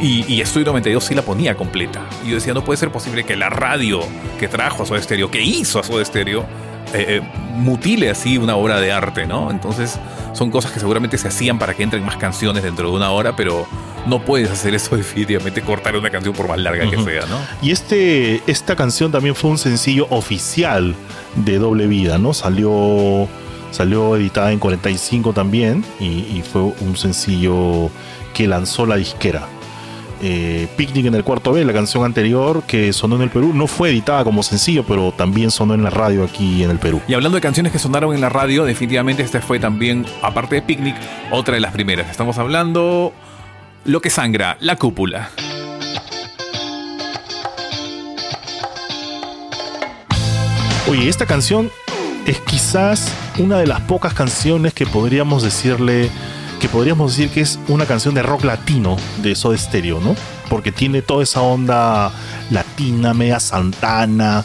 Y, 0.00 0.24
y 0.32 0.40
Estudio 0.40 0.66
92 0.66 1.04
sí 1.04 1.14
la 1.14 1.22
ponía 1.22 1.54
completa. 1.54 2.00
Y 2.24 2.30
yo 2.30 2.36
decía, 2.36 2.54
no 2.54 2.64
puede 2.64 2.78
ser 2.78 2.90
posible 2.90 3.24
que 3.24 3.36
la 3.36 3.50
radio 3.50 4.00
que 4.38 4.48
trajo 4.48 4.82
a 4.82 4.86
Soda 4.86 5.02
Stereo, 5.02 5.30
que 5.30 5.42
hizo 5.42 5.78
a 5.78 5.82
Soda 5.82 6.04
Stereo, 6.04 6.46
eh, 6.92 7.18
eh, 7.18 7.22
mutile 7.54 8.10
así 8.10 8.36
una 8.36 8.56
obra 8.56 8.80
de 8.80 8.90
arte, 8.90 9.26
¿no? 9.26 9.50
Entonces 9.50 9.98
son 10.32 10.50
cosas 10.50 10.72
que 10.72 10.80
seguramente 10.80 11.18
se 11.18 11.28
hacían 11.28 11.58
para 11.58 11.74
que 11.74 11.82
entren 11.84 12.04
más 12.04 12.16
canciones 12.16 12.64
dentro 12.64 12.90
de 12.90 12.96
una 12.96 13.10
hora, 13.12 13.36
pero 13.36 13.66
no 14.06 14.24
puedes 14.24 14.50
hacer 14.50 14.74
eso 14.74 14.96
definitivamente, 14.96 15.62
cortar 15.62 15.94
una 15.96 16.10
canción 16.10 16.34
por 16.34 16.48
más 16.48 16.58
larga 16.58 16.90
que 16.90 16.96
sea, 16.96 17.26
¿no? 17.26 17.38
Y 17.62 17.70
este, 17.70 18.42
esta 18.46 18.74
canción 18.74 19.12
también 19.12 19.36
fue 19.36 19.50
un 19.50 19.58
sencillo 19.58 20.08
oficial 20.10 20.96
de 21.36 21.58
Doble 21.58 21.86
Vida, 21.86 22.18
¿no? 22.18 22.34
Salió 22.34 23.28
Salió 23.70 24.16
editada 24.16 24.52
en 24.52 24.58
45 24.58 25.32
también 25.32 25.84
y, 26.00 26.42
fue 26.42 26.62
un 26.62 26.96
sencillo 26.96 27.90
que 28.34 28.46
lanzó 28.46 28.86
la 28.86 28.96
disquera. 28.96 29.46
Eh, 30.22 30.68
Picnic 30.76 31.06
en 31.06 31.14
el 31.14 31.24
cuarto 31.24 31.52
B, 31.52 31.64
la 31.64 31.72
canción 31.72 32.04
anterior 32.04 32.62
que 32.64 32.92
sonó 32.92 33.16
en 33.16 33.22
el 33.22 33.30
Perú, 33.30 33.52
no 33.54 33.66
fue 33.66 33.90
editada 33.90 34.22
como 34.22 34.42
sencillo, 34.42 34.84
pero 34.86 35.12
también 35.12 35.50
sonó 35.50 35.72
en 35.72 35.82
la 35.82 35.88
radio 35.88 36.24
aquí 36.24 36.62
en 36.62 36.70
el 36.70 36.78
Perú. 36.78 37.00
Y 37.08 37.14
hablando 37.14 37.36
de 37.36 37.40
canciones 37.40 37.72
que 37.72 37.78
sonaron 37.78 38.14
en 38.14 38.20
la 38.20 38.28
radio, 38.28 38.64
definitivamente 38.64 39.22
esta 39.22 39.40
fue 39.40 39.58
también, 39.58 40.04
aparte 40.20 40.56
de 40.56 40.62
Picnic, 40.62 40.96
otra 41.30 41.54
de 41.54 41.60
las 41.60 41.72
primeras. 41.72 42.10
Estamos 42.10 42.36
hablando 42.38 43.14
Lo 43.84 44.02
que 44.02 44.10
sangra, 44.10 44.58
La 44.60 44.76
Cúpula. 44.76 45.30
Oye, 50.90 51.08
esta 51.08 51.24
canción 51.24 51.70
es 52.26 52.40
quizás 52.40 53.12
una 53.38 53.58
de 53.58 53.66
las 53.66 53.80
pocas 53.80 54.14
canciones 54.14 54.74
que 54.74 54.86
podríamos 54.86 55.42
decirle 55.42 56.10
que 56.60 56.68
podríamos 56.68 57.16
decir 57.16 57.30
que 57.30 57.40
es 57.40 57.58
una 57.68 57.86
canción 57.86 58.14
de 58.14 58.22
rock 58.22 58.44
latino 58.44 58.96
de 59.22 59.34
Soda 59.34 59.56
Stereo, 59.56 59.98
¿no? 59.98 60.14
Porque 60.50 60.70
tiene 60.70 61.00
toda 61.00 61.22
esa 61.22 61.40
onda 61.40 62.12
latina, 62.50 63.14
media 63.14 63.40
santana, 63.40 64.44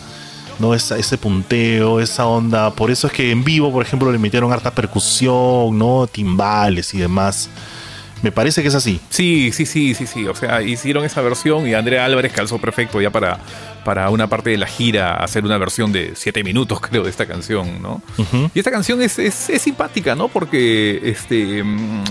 ¿no? 0.60 0.74
Ese 0.74 1.18
punteo, 1.18 2.00
esa 2.00 2.26
onda. 2.26 2.72
Por 2.72 2.90
eso 2.90 3.08
es 3.08 3.14
que 3.14 3.32
en 3.32 3.44
vivo, 3.44 3.72
por 3.72 3.86
ejemplo, 3.86 4.12
le 4.12 4.18
metieron 4.18 4.54
harta 4.54 4.72
percusión, 4.72 5.78
¿no? 5.78 6.08
Timbales 6.08 6.94
y 6.94 7.00
demás. 7.00 7.50
Me 8.22 8.32
parece 8.32 8.62
que 8.62 8.70
es 8.70 8.76
así. 8.76 9.02
Sí, 9.10 9.52
sí, 9.52 9.66
sí, 9.66 9.94
sí, 9.94 10.08
sí. 10.08 10.26
O 10.26 10.36
sea, 10.36 10.62
hicieron 10.62 11.04
esa 11.04 11.22
versión 11.22 11.68
y 11.68 11.74
Andrea 11.74 12.06
Álvarez 12.06 12.32
calzó 12.32 12.60
perfecto 12.60 13.02
ya 13.02 13.12
para, 13.12 13.40
para 13.86 14.10
una 14.10 14.28
parte 14.28 14.50
de 14.50 14.58
la 14.58 14.68
gira 14.68 15.16
hacer 15.16 15.46
una 15.46 15.58
versión 15.58 15.94
de 15.94 16.12
siete 16.16 16.44
minutos, 16.44 16.82
creo, 16.90 17.04
de 17.04 17.10
esta 17.10 17.26
canción, 17.26 17.82
¿no? 17.82 18.02
Y 18.54 18.60
esta 18.60 18.72
canción 18.72 19.02
es, 19.02 19.14
simpática, 19.60 20.16
¿no? 20.16 20.28
Porque 20.28 21.00
este. 21.04 21.64
Mm, 21.64 22.04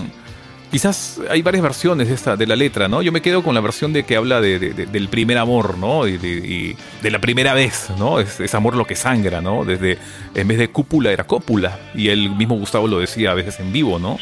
quizás 0.71 1.19
hay 1.29 1.41
varias 1.41 1.61
versiones 1.61 2.07
de, 2.07 2.15
esta, 2.15 2.35
de 2.35 2.47
la 2.47 2.55
letra, 2.55 2.87
¿no? 2.87 3.01
Yo 3.01 3.11
me 3.11 3.21
quedo 3.21 3.43
con 3.43 3.53
la 3.53 3.61
versión 3.61 3.93
de 3.93 4.03
que 4.03 4.15
habla 4.15 4.41
de, 4.41 4.57
del 4.57 5.09
primer 5.09 5.37
amor, 5.37 5.77
¿no? 5.77 6.07
Y 6.07 6.17
de, 6.17 7.11
la 7.11 7.19
primera 7.19 7.53
vez, 7.53 7.89
¿no? 7.99 8.19
Es, 8.19 8.55
amor 8.55 8.75
lo 8.75 8.87
que 8.87 8.95
sangra, 8.95 9.41
¿no? 9.41 9.65
Desde, 9.65 9.99
en 10.33 10.47
vez 10.47 10.57
de 10.57 10.69
cúpula 10.69 11.11
era 11.11 11.25
cópula. 11.25 11.79
Y 11.93 12.07
el 12.07 12.29
mismo 12.31 12.55
Gustavo 12.55 12.87
lo 12.87 12.99
decía 12.99 13.31
a 13.31 13.33
veces 13.33 13.59
en 13.59 13.71
vivo, 13.71 13.99
¿no? 13.99 14.17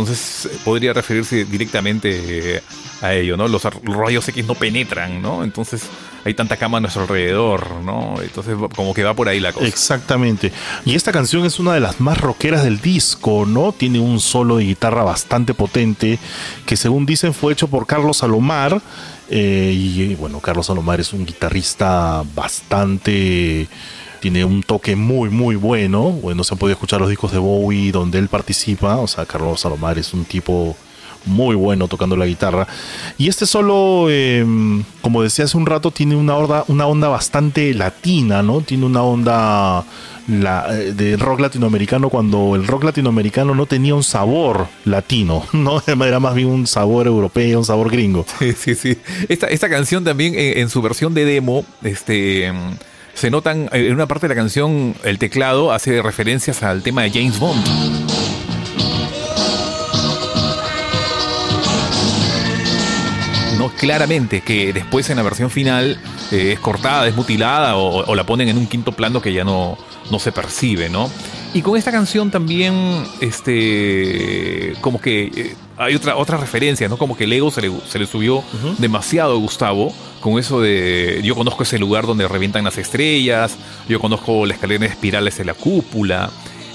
Entonces 0.00 0.48
podría 0.64 0.92
referirse 0.92 1.44
directamente 1.44 2.62
a 3.00 3.14
ello, 3.14 3.36
¿no? 3.36 3.48
Los 3.48 3.62
rayos 3.82 4.28
X 4.28 4.44
no 4.46 4.54
penetran, 4.54 5.22
¿no? 5.22 5.44
Entonces 5.44 5.82
hay 6.24 6.34
tanta 6.34 6.56
cama 6.56 6.78
a 6.78 6.80
nuestro 6.80 7.02
alrededor, 7.02 7.70
¿no? 7.82 8.16
Entonces 8.20 8.56
como 8.74 8.94
que 8.94 9.04
va 9.04 9.14
por 9.14 9.28
ahí 9.28 9.40
la 9.40 9.52
cosa. 9.52 9.66
Exactamente. 9.66 10.52
Y 10.84 10.94
esta 10.94 11.12
canción 11.12 11.44
es 11.44 11.58
una 11.58 11.74
de 11.74 11.80
las 11.80 12.00
más 12.00 12.18
rockeras 12.18 12.64
del 12.64 12.80
disco, 12.80 13.44
¿no? 13.46 13.72
Tiene 13.72 14.00
un 14.00 14.20
solo 14.20 14.56
de 14.56 14.64
guitarra 14.64 15.04
bastante 15.04 15.54
potente 15.54 16.18
que 16.66 16.76
según 16.76 17.06
dicen 17.06 17.34
fue 17.34 17.52
hecho 17.52 17.68
por 17.68 17.86
Carlos 17.86 18.18
Salomar. 18.18 18.80
Eh, 19.30 19.72
y 19.74 20.14
bueno, 20.14 20.40
Carlos 20.40 20.66
Salomar 20.66 21.00
es 21.00 21.12
un 21.12 21.26
guitarrista 21.26 22.24
bastante 22.34 23.68
tiene 24.20 24.44
un 24.44 24.62
toque 24.62 24.96
muy 24.96 25.30
muy 25.30 25.56
bueno. 25.56 26.10
Bueno, 26.10 26.44
se 26.44 26.54
han 26.54 26.58
podido 26.58 26.74
escuchar 26.74 27.00
los 27.00 27.10
discos 27.10 27.32
de 27.32 27.38
Bowie 27.38 27.92
donde 27.92 28.18
él 28.18 28.28
participa. 28.28 28.96
O 28.96 29.06
sea, 29.06 29.26
Carlos 29.26 29.60
Salomar 29.60 29.98
es 29.98 30.12
un 30.14 30.24
tipo 30.24 30.76
muy 31.26 31.54
bueno 31.54 31.88
tocando 31.88 32.16
la 32.16 32.26
guitarra. 32.26 32.66
Y 33.16 33.28
este 33.28 33.46
solo, 33.46 34.10
em, 34.10 34.82
como 35.00 35.22
decía 35.22 35.44
hace 35.44 35.56
un 35.56 35.66
rato, 35.66 35.90
tiene 35.90 36.16
una 36.16 36.36
onda, 36.36 36.64
una 36.68 36.86
onda 36.86 37.08
bastante 37.08 37.72
latina, 37.74 38.42
¿no? 38.42 38.60
Tiene 38.62 38.86
una 38.86 39.02
onda 39.02 39.84
la, 40.28 40.66
eh, 40.70 40.92
de 40.92 41.16
rock 41.16 41.40
latinoamericano 41.40 42.10
cuando 42.10 42.54
el 42.54 42.66
rock 42.66 42.84
latinoamericano 42.84 43.54
no 43.54 43.66
tenía 43.66 43.94
un 43.94 44.02
sabor 44.02 44.68
latino, 44.84 45.44
¿no? 45.52 45.82
Era 45.86 46.20
más 46.20 46.34
bien 46.34 46.48
un 46.48 46.66
sabor 46.66 47.06
europeo, 47.06 47.58
un 47.58 47.64
sabor 47.64 47.90
gringo. 47.90 48.24
Sí, 48.38 48.52
sí, 48.52 48.74
sí. 48.74 48.98
Esta, 49.28 49.46
esta 49.46 49.68
canción 49.68 50.04
también 50.04 50.34
en, 50.36 50.68
su 50.68 50.82
versión 50.82 51.14
de 51.14 51.24
demo, 51.24 51.64
este 51.82 52.52
se 53.18 53.30
notan 53.30 53.68
en 53.72 53.92
una 53.92 54.06
parte 54.06 54.28
de 54.28 54.34
la 54.34 54.40
canción 54.40 54.94
el 55.02 55.18
teclado 55.18 55.72
hace 55.72 56.00
referencias 56.02 56.62
al 56.62 56.84
tema 56.84 57.02
de 57.02 57.10
James 57.10 57.40
Bond. 57.40 58.08
claramente 63.78 64.40
que 64.40 64.72
después 64.72 65.08
en 65.10 65.16
la 65.16 65.22
versión 65.22 65.50
final 65.50 66.00
eh, 66.32 66.52
es 66.52 66.60
cortada, 66.60 67.06
es 67.06 67.14
mutilada 67.14 67.76
o, 67.76 68.14
la 68.14 68.24
ponen 68.24 68.48
en 68.48 68.58
un 68.58 68.66
quinto 68.66 68.92
plano 68.92 69.22
que 69.22 69.32
ya 69.32 69.44
no, 69.44 69.78
no 70.10 70.18
se 70.18 70.32
percibe, 70.32 70.88
¿no? 70.88 71.10
Y 71.54 71.62
con 71.62 71.76
esta 71.76 71.90
canción 71.90 72.30
también, 72.30 73.04
este, 73.20 74.74
como 74.80 75.00
que 75.00 75.30
eh, 75.34 75.56
hay 75.78 75.94
otra, 75.94 76.16
otra 76.16 76.36
referencia, 76.36 76.88
¿no? 76.88 76.98
Como 76.98 77.16
que 77.16 77.24
el 77.24 77.32
ego 77.32 77.50
se 77.50 77.62
le, 77.62 77.72
se 77.86 77.98
le 77.98 78.06
subió 78.06 78.44
demasiado 78.78 79.32
a 79.32 79.36
Gustavo 79.36 79.92
con 80.20 80.38
eso 80.38 80.60
de 80.60 81.20
yo 81.24 81.34
conozco 81.34 81.62
ese 81.62 81.78
lugar 81.78 82.06
donde 82.06 82.26
revientan 82.28 82.64
las 82.64 82.76
estrellas, 82.78 83.56
yo 83.88 84.00
conozco 84.00 84.44
la 84.44 84.54
escalera 84.54 84.80
de 84.80 84.86
espirales 84.86 85.38
de 85.38 85.44
la 85.44 85.54
cúpula. 85.54 86.30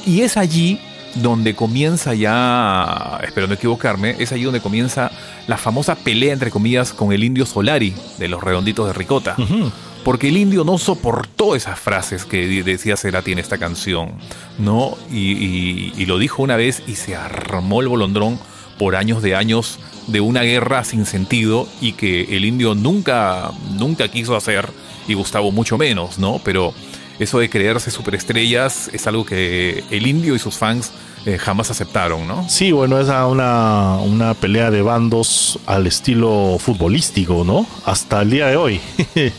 Y 0.05 0.21
es 0.21 0.38
allí 0.38 0.80
donde 1.15 1.53
comienza 1.53 2.13
ya, 2.13 3.19
espero 3.24 3.47
no 3.47 3.53
equivocarme, 3.53 4.15
es 4.19 4.32
allí 4.32 4.43
donde 4.43 4.61
comienza 4.61 5.11
la 5.47 5.57
famosa 5.57 5.95
pelea, 5.95 6.34
entre 6.34 6.49
comillas, 6.49 6.93
con 6.93 7.11
el 7.13 7.24
indio 7.24 7.45
Solari 7.45 7.93
de 8.17 8.28
los 8.28 8.41
redonditos 8.41 8.88
de 8.88 8.93
Ricota. 8.93 9.36
Porque 10.04 10.28
el 10.30 10.38
indio 10.38 10.64
no 10.64 10.78
soportó 10.78 11.56
esas 11.56 11.80
frases 11.80 12.26
que 12.26 12.64
decía 12.64 12.97
Cerati 12.97 13.32
en 13.32 13.39
esta 13.39 13.58
canción, 13.58 14.14
¿no? 14.60 14.97
Y, 15.12 16.06
lo 16.06 16.18
dijo 16.18 16.43
una 16.43 16.58
vez 16.58 16.84
y 16.88 16.95
se 16.95 17.16
armó 17.16 17.82
el 17.82 17.88
bolondrón 17.88 18.38
por 18.78 18.97
años 18.97 19.22
de 19.22 19.36
años 19.36 19.80
de 20.08 20.20
una 20.20 20.41
guerra 20.41 20.84
sin 20.84 21.06
sentido 21.06 21.68
y 21.80 21.93
que 21.93 22.36
el 22.36 22.43
indio 22.43 22.76
nunca, 22.76 23.51
nunca 23.78 24.10
quiso 24.10 24.36
hacer 24.36 24.70
y 25.08 25.14
Gustavo 25.14 25.51
mucho 25.51 25.78
menos, 25.78 26.20
¿no? 26.20 26.41
Pero 26.43 26.74
eso 27.20 27.39
de 27.39 27.49
creerse 27.49 27.89
superestrellas 27.89 28.89
es 28.91 29.08
algo 29.08 29.26
que 29.26 29.84
el 29.89 30.08
indio 30.08 30.36
y 30.36 30.39
sus 30.39 30.58
fans 30.58 30.91
eh, 31.26 31.38
jamás 31.38 31.72
aceptaron, 31.72 32.28
¿no? 32.28 32.47
Sí, 32.49 32.74
bueno, 32.74 32.99
es 32.99 33.08
una, 33.08 33.97
una 33.99 34.34
pelea 34.34 34.72
de 34.72 34.82
bandos 34.82 35.58
al 35.66 35.88
estilo 35.88 36.58
futbolístico, 36.60 37.45
¿no? 37.45 37.66
Hasta 37.86 38.22
el 38.24 38.32
día 38.32 38.47
de 38.47 38.58
hoy. 38.58 38.82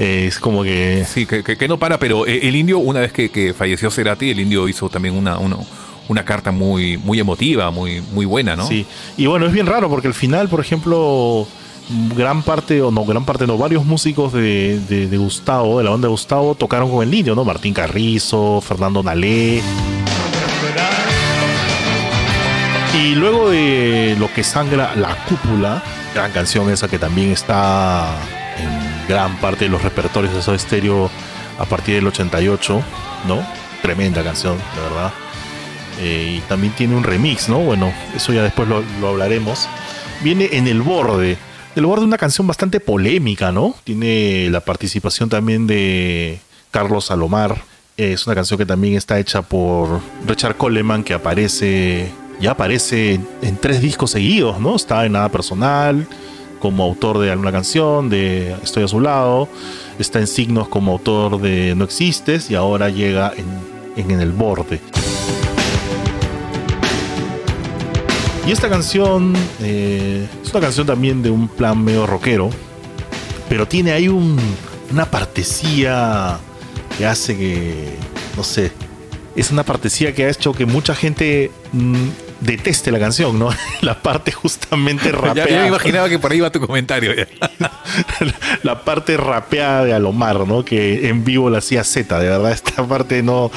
es 0.00 0.38
como 0.38 0.62
que... 0.62 1.04
Sí, 1.06 1.26
que, 1.26 1.68
no 1.68 1.78
para, 1.78 1.98
pero 1.98 2.26
eh, 2.26 2.48
el 2.48 2.56
indio, 2.56 2.78
una 2.78 3.00
vez 3.00 3.12
que, 3.12 3.54
falleció 3.56 3.90
Cerati, 3.90 4.30
el 4.30 4.40
indio 4.40 4.66
hizo 4.68 4.88
también 4.88 5.14
una, 5.14 5.38
una 6.08 6.24
carta 6.24 6.50
muy, 6.50 6.96
muy 6.96 7.20
emotiva, 7.20 7.70
muy, 7.70 8.00
muy 8.12 8.24
buena, 8.24 8.56
¿no? 8.56 8.66
Sí, 8.66 8.86
y 9.16 9.26
bueno, 9.26 9.46
es 9.46 9.52
bien 9.52 9.66
raro 9.66 9.88
porque 9.88 10.08
al 10.08 10.14
final, 10.14 10.48
por 10.48 10.60
ejemplo 10.60 11.46
gran 12.16 12.42
parte, 12.42 12.80
o 12.82 12.90
no, 12.90 13.04
gran 13.04 13.24
parte, 13.24 13.46
no, 13.46 13.58
varios 13.58 13.84
músicos 13.84 14.32
de, 14.32 14.78
de, 14.88 15.16
Gustavo, 15.16 15.78
de 15.78 15.84
la 15.84 15.90
banda 15.90 16.06
de 16.06 16.10
Gustavo, 16.10 16.54
tocaron 16.54 16.90
con 16.90 17.06
el 17.06 17.12
indio, 17.12 17.34
¿no? 17.34 17.44
Martín 17.44 17.74
Carrizo, 17.74 18.60
Fernando 18.60 19.02
Nalé. 19.02 19.62
Y 22.92 23.14
luego 23.14 23.50
de 23.50 24.16
Lo 24.18 24.32
que 24.32 24.42
sangra 24.44 24.94
la 24.96 25.16
cúpula, 25.26 25.82
gran 26.14 26.32
canción 26.32 26.70
esa 26.70 26.88
que 26.88 26.98
también 26.98 27.30
está 27.30 28.16
en 28.58 28.89
gran 29.10 29.36
parte 29.38 29.64
de 29.64 29.70
los 29.70 29.82
repertorios 29.82 30.32
de 30.32 30.40
Soda 30.40 30.56
Stereo 30.56 31.10
a 31.58 31.64
partir 31.64 31.96
del 31.96 32.06
88, 32.06 32.80
¿no? 33.26 33.44
Tremenda 33.82 34.22
canción, 34.22 34.56
de 34.56 34.80
verdad. 34.82 35.12
Eh, 35.98 36.36
y 36.38 36.40
también 36.48 36.72
tiene 36.74 36.94
un 36.94 37.02
remix, 37.02 37.48
¿no? 37.48 37.58
Bueno, 37.58 37.92
eso 38.14 38.32
ya 38.32 38.44
después 38.44 38.68
lo, 38.68 38.84
lo 39.00 39.08
hablaremos. 39.08 39.68
Viene 40.22 40.50
en 40.52 40.68
el 40.68 40.80
borde 40.80 41.36
el 41.74 41.82
lugar 41.82 41.98
de 41.98 42.06
una 42.06 42.18
canción 42.18 42.46
bastante 42.46 42.78
polémica, 42.78 43.50
¿no? 43.50 43.74
Tiene 43.82 44.48
la 44.48 44.60
participación 44.60 45.28
también 45.28 45.66
de 45.66 46.38
Carlos 46.70 47.06
Salomar. 47.06 47.62
Es 47.96 48.28
una 48.28 48.36
canción 48.36 48.58
que 48.58 48.66
también 48.66 48.94
está 48.94 49.18
hecha 49.18 49.42
por 49.42 50.00
Richard 50.24 50.56
Coleman, 50.56 51.02
que 51.02 51.14
aparece, 51.14 52.12
ya 52.40 52.52
aparece 52.52 53.18
en 53.42 53.56
tres 53.56 53.80
discos 53.80 54.12
seguidos, 54.12 54.60
¿no? 54.60 54.76
Está 54.76 55.04
en 55.04 55.12
Nada 55.12 55.30
Personal, 55.30 56.06
como 56.60 56.84
autor 56.84 57.18
de 57.18 57.32
alguna 57.32 57.50
canción, 57.50 58.08
de 58.08 58.54
Estoy 58.62 58.84
a 58.84 58.88
su 58.88 59.00
lado. 59.00 59.48
Está 59.98 60.20
en 60.20 60.28
Signos 60.28 60.68
como 60.68 60.92
autor 60.92 61.40
de 61.40 61.74
No 61.74 61.84
Existes 61.84 62.50
y 62.50 62.54
ahora 62.54 62.88
llega 62.90 63.32
en, 63.36 64.10
en 64.10 64.20
El 64.20 64.30
Borde. 64.30 64.80
Y 68.46 68.52
esta 68.52 68.68
canción 68.68 69.34
eh, 69.60 70.26
es 70.42 70.50
una 70.50 70.60
canción 70.60 70.86
también 70.86 71.22
de 71.22 71.30
un 71.30 71.46
plan 71.46 71.82
medio 71.84 72.06
rockero, 72.06 72.50
pero 73.48 73.68
tiene 73.68 73.92
ahí 73.92 74.08
una 74.08 75.08
partecía 75.10 76.38
que 76.98 77.06
hace 77.06 77.36
que, 77.36 77.94
no 78.36 78.42
sé, 78.42 78.72
es 79.36 79.50
una 79.52 79.62
partecía 79.62 80.14
que 80.14 80.24
ha 80.24 80.30
hecho 80.30 80.52
que 80.52 80.66
mucha 80.66 80.94
gente 80.94 81.52
mm, 81.72 82.08
deteste 82.40 82.90
la 82.90 82.98
canción, 82.98 83.38
¿no? 83.38 83.50
la 83.80 84.00
parte 84.02 84.32
justamente 84.32 85.12
rapeada. 85.12 85.48
ya, 85.48 85.62
me 85.62 85.68
imaginaba 85.68 86.08
que 86.08 86.18
por 86.18 86.32
ahí 86.32 86.38
iba 86.38 86.50
tu 86.50 86.60
comentario. 86.60 87.12
la 88.62 88.84
parte 88.84 89.16
rapeada 89.16 89.84
de 89.84 89.92
Alomar, 89.92 90.46
¿no? 90.46 90.64
Que 90.64 91.08
en 91.08 91.24
vivo 91.24 91.50
la 91.50 91.58
hacía 91.58 91.84
Z, 91.84 92.18
de 92.18 92.28
verdad, 92.28 92.52
esta 92.52 92.86
parte 92.86 93.22
no. 93.22 93.50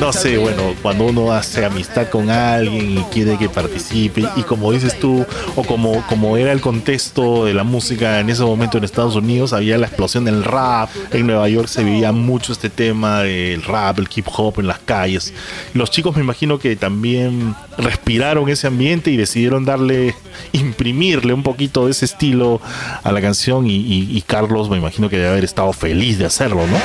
No 0.00 0.12
sé, 0.12 0.38
bueno, 0.38 0.74
cuando 0.82 1.04
uno 1.04 1.32
hace 1.32 1.64
amistad 1.64 2.08
con 2.08 2.30
alguien 2.30 2.98
y 2.98 3.02
quiere 3.04 3.38
que 3.38 3.48
participe, 3.48 4.24
y 4.36 4.42
como 4.42 4.72
dices 4.72 4.98
tú, 4.98 5.24
o 5.54 5.62
como, 5.62 6.04
como 6.08 6.36
era 6.36 6.52
el 6.52 6.60
contexto 6.60 7.44
de 7.44 7.54
la 7.54 7.62
música 7.62 8.18
en 8.20 8.30
ese 8.30 8.42
momento 8.42 8.78
en 8.78 8.84
Estados 8.84 9.14
Unidos, 9.14 9.52
había 9.52 9.78
la 9.78 9.86
explosión 9.86 10.24
del 10.24 10.42
rap, 10.42 10.90
en 11.12 11.26
Nueva 11.26 11.48
York 11.48 11.68
se 11.68 11.84
vivía 11.84 12.10
mucho 12.10 12.52
este 12.52 12.70
tema 12.70 13.22
del 13.22 13.62
rap, 13.62 13.98
el 13.98 14.08
hip 14.14 14.26
hop 14.34 14.58
en 14.58 14.66
las 14.66 14.80
calles. 14.80 15.32
Los 15.74 15.90
chicos 15.90 16.16
me 16.16 16.22
imagino 16.22 16.58
que 16.58 16.74
también 16.76 17.54
respiraron 17.78 18.48
ese 18.48 18.66
ambiente 18.66 19.10
y 19.10 19.16
decidieron 19.16 19.64
darle, 19.64 20.14
imprimirle 20.52 21.32
un 21.34 21.42
poquito 21.42 21.84
de 21.84 21.92
ese 21.92 22.04
estilo 22.04 22.60
a 23.02 23.12
la 23.12 23.20
canción 23.20 23.66
y, 23.66 23.76
y 23.76 24.22
Carlos 24.40 24.70
me 24.70 24.78
imagino 24.78 25.10
que 25.10 25.18
debe 25.18 25.28
haber 25.28 25.44
estado 25.44 25.70
feliz 25.74 26.16
de 26.18 26.24
hacerlo, 26.24 26.66
¿no? 26.66 26.78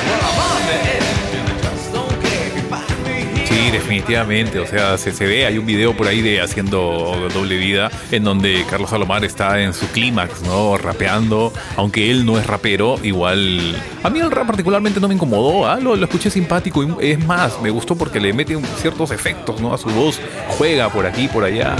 Sí, 3.46 3.70
definitivamente. 3.70 4.60
O 4.60 4.66
sea, 4.66 4.98
se, 4.98 5.10
se, 5.12 5.24
ve, 5.24 5.46
hay 5.46 5.56
un 5.56 5.64
video 5.64 5.96
por 5.96 6.06
ahí 6.06 6.20
de 6.20 6.42
haciendo 6.42 7.30
doble 7.32 7.56
vida 7.56 7.90
en 8.10 8.24
donde 8.24 8.62
Carlos 8.68 8.90
Salomar 8.90 9.24
está 9.24 9.62
en 9.62 9.72
su 9.72 9.86
clímax, 9.88 10.42
¿no? 10.42 10.76
Rapeando. 10.76 11.50
Aunque 11.76 12.10
él 12.10 12.26
no 12.26 12.38
es 12.38 12.46
rapero, 12.46 12.98
igual. 13.02 13.74
A 14.02 14.10
mí 14.10 14.20
el 14.20 14.30
rap 14.30 14.46
particularmente 14.46 15.00
no 15.00 15.08
me 15.08 15.14
incomodó, 15.14 15.66
¿ah? 15.66 15.76
lo, 15.80 15.94
escuché 15.94 16.28
simpático. 16.28 16.82
Y 16.82 17.12
es 17.12 17.24
más, 17.24 17.58
me 17.62 17.70
gustó 17.70 17.96
porque 17.96 18.20
le 18.20 18.34
mete 18.34 18.58
ciertos 18.82 19.10
efectos, 19.12 19.62
¿no? 19.62 19.72
A 19.72 19.78
su 19.78 19.88
voz. 19.88 20.20
Juega 20.58 20.90
por 20.90 21.06
aquí, 21.06 21.26
por 21.26 21.42
allá. 21.42 21.74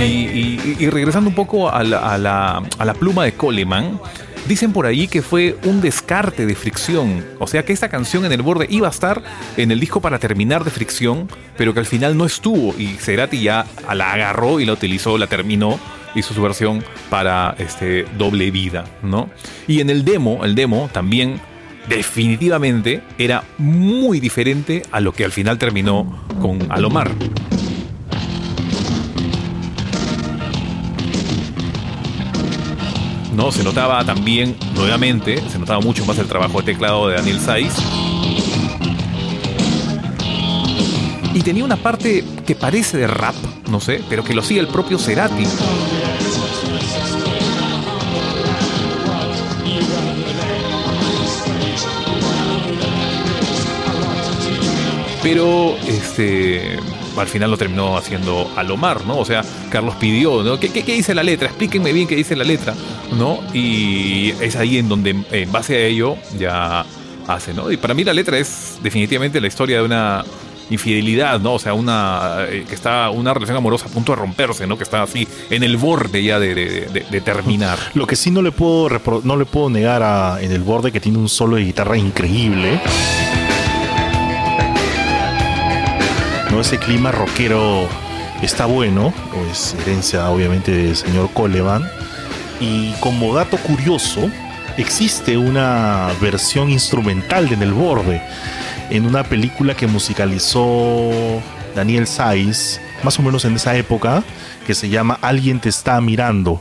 Y, 0.00 0.88
regresando 0.90 1.30
un 1.30 1.34
poco 1.34 1.70
a 1.70 1.82
la, 1.82 2.94
pluma 2.98 3.24
de 3.24 3.32
Coleman, 3.32 4.00
Dicen 4.48 4.72
por 4.72 4.86
ahí 4.86 5.08
que 5.08 5.22
fue 5.22 5.56
un 5.64 5.80
descarte 5.80 6.46
de 6.46 6.54
fricción, 6.54 7.26
o 7.40 7.48
sea 7.48 7.64
que 7.64 7.72
esta 7.72 7.88
canción 7.88 8.24
en 8.24 8.30
el 8.30 8.42
borde 8.42 8.68
iba 8.70 8.86
a 8.86 8.92
estar 8.92 9.20
en 9.56 9.72
el 9.72 9.80
disco 9.80 10.00
para 10.00 10.20
terminar 10.20 10.62
de 10.62 10.70
fricción, 10.70 11.28
pero 11.56 11.74
que 11.74 11.80
al 11.80 11.86
final 11.86 12.16
no 12.16 12.24
estuvo 12.24 12.72
y 12.78 12.94
Cerati 12.94 13.42
ya 13.42 13.66
la 13.92 14.12
agarró 14.12 14.60
y 14.60 14.64
la 14.64 14.74
utilizó, 14.74 15.18
la 15.18 15.26
terminó 15.26 15.80
hizo 16.14 16.34
su 16.34 16.42
versión 16.42 16.84
para 17.10 17.54
este 17.58 18.04
doble 18.16 18.50
vida, 18.50 18.84
¿no? 19.02 19.28
Y 19.66 19.80
en 19.80 19.90
el 19.90 20.04
demo, 20.04 20.44
el 20.44 20.54
demo 20.54 20.88
también 20.92 21.40
definitivamente 21.88 23.02
era 23.18 23.44
muy 23.58 24.20
diferente 24.20 24.82
a 24.90 25.00
lo 25.00 25.12
que 25.12 25.24
al 25.24 25.32
final 25.32 25.58
terminó 25.58 26.24
con 26.40 26.70
Alomar. 26.70 27.10
¿No? 33.36 33.52
Se 33.52 33.62
notaba 33.62 34.02
también, 34.04 34.56
nuevamente, 34.74 35.42
se 35.50 35.58
notaba 35.58 35.80
mucho 35.80 36.04
más 36.06 36.18
el 36.18 36.26
trabajo 36.26 36.60
de 36.60 36.72
teclado 36.72 37.08
de 37.08 37.16
Daniel 37.16 37.38
Saiz. 37.38 37.74
Y 41.34 41.42
tenía 41.42 41.64
una 41.64 41.76
parte 41.76 42.24
que 42.46 42.54
parece 42.54 42.96
de 42.96 43.06
rap, 43.06 43.34
no 43.70 43.78
sé, 43.78 44.02
pero 44.08 44.24
que 44.24 44.34
lo 44.34 44.42
sigue 44.42 44.60
el 44.60 44.68
propio 44.68 44.98
Cerati. 44.98 45.44
Pero 55.22 55.76
este 55.86 56.78
al 57.20 57.28
final 57.28 57.50
lo 57.50 57.56
terminó 57.56 57.96
haciendo 57.96 58.50
Alomar, 58.56 59.04
¿no? 59.04 59.18
O 59.18 59.24
sea, 59.24 59.42
Carlos 59.70 59.94
pidió, 59.96 60.42
¿no? 60.42 60.58
¿Qué, 60.58 60.68
dice 60.68 61.14
la 61.14 61.22
letra? 61.22 61.48
Explíquenme 61.48 61.92
bien 61.92 62.06
qué 62.06 62.16
dice 62.16 62.36
la 62.36 62.44
letra, 62.44 62.74
¿no? 63.12 63.40
Y 63.52 64.30
es 64.40 64.56
ahí 64.56 64.78
en 64.78 64.88
donde, 64.88 65.16
en 65.30 65.52
base 65.52 65.76
a 65.76 65.80
ello, 65.80 66.16
ya 66.38 66.84
hace, 67.26 67.54
¿no? 67.54 67.70
Y 67.70 67.76
para 67.76 67.94
mí 67.94 68.04
la 68.04 68.12
letra 68.12 68.38
es 68.38 68.78
definitivamente 68.82 69.40
la 69.40 69.46
historia 69.46 69.78
de 69.78 69.84
una 69.84 70.24
infidelidad, 70.70 71.40
¿no? 71.40 71.54
O 71.54 71.58
sea, 71.58 71.74
una 71.74 72.38
eh, 72.48 72.64
que 72.68 72.74
está 72.74 73.10
una 73.10 73.32
relación 73.32 73.56
amorosa 73.56 73.86
a 73.86 73.88
punto 73.88 74.12
de 74.12 74.16
romperse, 74.16 74.66
¿no? 74.66 74.76
Que 74.76 74.84
está 74.84 75.02
así 75.02 75.26
en 75.50 75.62
el 75.62 75.76
borde 75.76 76.22
ya 76.22 76.38
de, 76.38 77.22
terminar. 77.24 77.78
Lo 77.94 78.06
que 78.06 78.16
sí 78.16 78.30
no 78.30 78.42
le 78.42 78.52
puedo 78.52 78.88
no 79.24 79.36
le 79.36 79.44
puedo 79.44 79.70
negar 79.70 80.02
a 80.02 80.38
en 80.40 80.52
el 80.52 80.62
borde 80.62 80.92
que 80.92 81.00
tiene 81.00 81.18
un 81.18 81.28
solo 81.28 81.56
de 81.56 81.64
guitarra 81.64 81.96
increíble. 81.96 82.80
Ese 86.60 86.78
clima 86.78 87.12
rockero 87.12 87.86
está 88.42 88.64
bueno, 88.64 89.12
es 89.52 89.76
herencia 89.82 90.30
obviamente 90.30 90.72
del 90.72 90.96
señor 90.96 91.28
Coleman. 91.34 91.84
Y 92.60 92.92
como 93.00 93.34
dato 93.34 93.56
curioso, 93.58 94.30
existe 94.76 95.36
una 95.36 96.08
versión 96.20 96.70
instrumental 96.70 97.48
de 97.48 97.54
En 97.54 97.62
el 97.62 97.72
Borde, 97.72 98.22
en 98.90 99.06
una 99.06 99.24
película 99.24 99.74
que 99.74 99.86
musicalizó 99.86 101.10
Daniel 101.74 102.06
Saiz, 102.06 102.80
más 103.02 103.18
o 103.18 103.22
menos 103.22 103.44
en 103.44 103.56
esa 103.56 103.76
época, 103.76 104.22
que 104.66 104.74
se 104.74 104.88
llama 104.88 105.18
Alguien 105.20 105.60
te 105.60 105.68
está 105.68 106.00
mirando. 106.00 106.60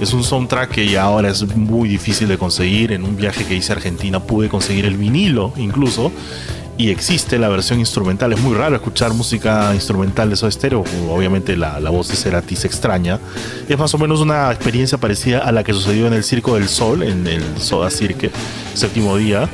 Es 0.00 0.12
un 0.12 0.24
soundtrack 0.24 0.70
que 0.70 0.88
ya 0.88 1.02
ahora 1.02 1.30
es 1.30 1.46
muy 1.56 1.88
difícil 1.88 2.28
de 2.28 2.36
conseguir. 2.36 2.92
En 2.92 3.04
un 3.04 3.16
viaje 3.16 3.44
que 3.44 3.54
hice 3.54 3.72
a 3.72 3.76
Argentina 3.76 4.20
pude 4.20 4.48
conseguir 4.48 4.84
el 4.84 4.96
vinilo 4.96 5.52
incluso 5.56 6.10
y 6.78 6.90
existe 6.90 7.38
la 7.38 7.48
versión 7.48 7.78
instrumental. 7.78 8.32
Es 8.32 8.40
muy 8.40 8.54
raro 8.54 8.76
escuchar 8.76 9.12
música 9.12 9.74
instrumental 9.74 10.30
de 10.30 10.36
Soda 10.36 10.50
Stereo. 10.50 10.84
Obviamente 11.10 11.56
la, 11.56 11.78
la, 11.80 11.90
voz 11.90 12.08
de 12.08 12.16
Cerati 12.16 12.54
extraña. 12.54 13.18
Es 13.68 13.78
más 13.78 13.92
o 13.94 13.98
menos 13.98 14.20
una 14.20 14.50
experiencia 14.50 14.98
parecida 14.98 15.38
a 15.38 15.52
la 15.52 15.64
que 15.64 15.72
sucedió 15.72 16.06
en 16.06 16.14
el 16.14 16.24
Circo 16.24 16.54
del 16.54 16.68
Sol, 16.68 17.02
en 17.02 17.26
el 17.26 17.42
Soda 17.58 17.90
Cirque, 17.90 18.30
séptimo 18.74 19.16
día, 19.16 19.48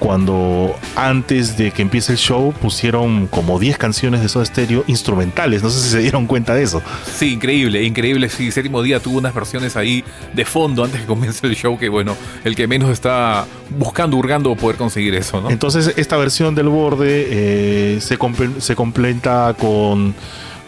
cuando 0.00 0.74
antes 0.96 1.58
de 1.58 1.70
que 1.70 1.82
empiece 1.82 2.12
el 2.12 2.18
show 2.18 2.52
pusieron 2.54 3.26
como 3.26 3.58
10 3.58 3.76
canciones 3.76 4.22
de 4.22 4.28
Soda 4.30 4.46
Stereo 4.46 4.82
instrumentales. 4.86 5.62
No 5.62 5.68
sé 5.68 5.80
si 5.80 5.90
se 5.90 5.98
dieron 5.98 6.26
cuenta 6.26 6.54
de 6.54 6.62
eso. 6.62 6.82
Sí, 7.04 7.34
increíble, 7.34 7.84
increíble. 7.84 8.30
Sí, 8.30 8.50
séptimo 8.50 8.82
día 8.82 8.98
tuvo 8.98 9.18
unas 9.18 9.34
versiones 9.34 9.76
ahí 9.76 10.02
de 10.32 10.44
fondo 10.46 10.84
antes 10.84 11.02
que 11.02 11.06
comience 11.06 11.46
el 11.46 11.54
show 11.54 11.78
que 11.78 11.90
bueno, 11.90 12.16
el 12.44 12.56
que 12.56 12.66
menos 12.66 12.90
está 12.90 13.44
buscando, 13.78 14.16
hurgando 14.16 14.56
poder 14.56 14.76
conseguir 14.76 15.14
eso, 15.14 15.42
¿no? 15.42 15.50
Entonces 15.50 15.92
esta 15.96 16.16
versión 16.16 16.54
del 16.54 16.68
borde 16.68 17.26
eh, 17.28 17.98
se, 18.00 18.18
se 18.58 18.74
completa 18.74 19.54
con 19.58 20.14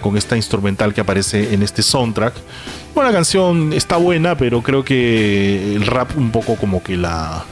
con 0.03 0.19
esta 0.19 0.37
instrumental 0.37 0.93
que 0.93 1.01
aparece 1.01 1.55
en 1.55 1.63
este 1.63 1.81
soundtrack. 1.81 2.35
Bueno, 2.93 3.09
la 3.09 3.15
canción 3.15 3.73
está 3.73 3.97
buena, 3.97 4.37
pero 4.37 4.61
creo 4.61 4.85
que 4.85 5.77
el 5.77 5.87
rap 5.87 6.19
un 6.19 6.31
poco 6.31 6.57
como 6.57 6.83
que 6.83 6.97
la, 6.99 7.47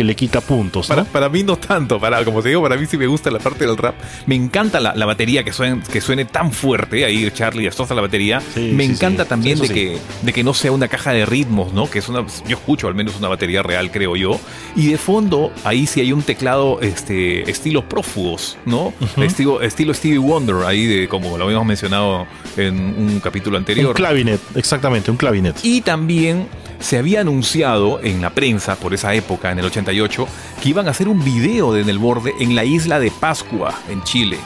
que 0.00 0.04
le 0.04 0.16
quita 0.16 0.40
puntos. 0.40 0.88
Para, 1.12 1.28
mí 1.28 1.42
no 1.42 1.58
tanto, 1.58 2.00
para, 2.00 2.24
como 2.24 2.42
te 2.42 2.48
digo, 2.48 2.62
para 2.62 2.78
mí 2.78 2.86
sí 2.86 2.96
me 2.96 3.06
gusta 3.06 3.30
la 3.30 3.38
parte 3.38 3.66
del 3.66 3.76
rap. 3.76 3.94
Me 4.24 4.34
encanta 4.34 4.80
la, 4.80 5.04
batería 5.04 5.44
que 5.44 5.52
suene, 5.52 5.82
que 5.92 6.00
suene 6.00 6.24
tan 6.24 6.52
fuerte, 6.52 7.04
ahí 7.04 7.30
Charlie 7.34 7.64
destroza 7.64 7.94
la 7.94 8.00
batería. 8.00 8.40
me 8.56 8.84
encanta 8.84 9.26
también 9.26 9.58
de, 9.58 9.68
que, 9.68 9.98
de 10.22 10.32
que 10.32 10.42
no 10.42 10.54
sea 10.54 10.72
una 10.72 10.88
caja 10.88 11.12
de 11.12 11.26
ritmos, 11.26 11.74
¿no? 11.74 11.90
Que 11.90 11.98
es 11.98 12.08
una, 12.08 12.24
yo 12.48 12.56
escucho 12.56 12.88
al 12.88 12.94
menos 12.94 13.14
una 13.18 13.28
batería 13.28 13.62
real, 13.62 13.90
creo 13.90 14.16
yo. 14.16 14.40
Y 14.74 14.86
de 14.86 14.96
fondo, 14.96 15.52
ahí 15.64 15.86
sí 15.86 16.00
hay 16.00 16.14
un 16.14 16.22
teclado 16.22 16.80
este, 16.80 17.50
estilo 17.50 17.86
prófugos, 17.86 18.56
¿no? 18.64 18.94
estilo, 19.18 19.60
estilo 19.60 19.92
Stevie 19.92 20.16
Wonder, 20.16 20.64
ahí 20.64 20.86
de 20.86 21.08
como 21.08 21.36
lo 21.36 21.44
habíamos 21.44 21.66
mencionado 21.66 22.26
en 22.56 22.78
un 22.80 23.20
capítulo 23.20 23.58
anterior. 23.58 23.88
Un 23.88 23.92
clavinet, 23.92 24.40
exactamente, 24.54 25.10
un 25.10 25.18
clavinet. 25.18 25.56
Y 25.62 25.82
también 25.82 26.48
se 26.80 26.98
había 26.98 27.20
anunciado 27.20 28.00
en 28.02 28.20
la 28.20 28.30
prensa 28.30 28.76
por 28.76 28.94
esa 28.94 29.14
época, 29.14 29.52
en 29.52 29.58
el 29.58 29.66
88, 29.66 30.26
que 30.62 30.68
iban 30.70 30.88
a 30.88 30.90
hacer 30.90 31.08
un 31.08 31.22
video 31.22 31.72
de 31.72 31.82
En 31.82 31.88
el 31.88 31.98
Borde 31.98 32.34
en 32.40 32.54
la 32.54 32.64
isla 32.64 32.98
de 32.98 33.10
Pascua, 33.10 33.74
en 33.88 34.02
Chile. 34.02 34.38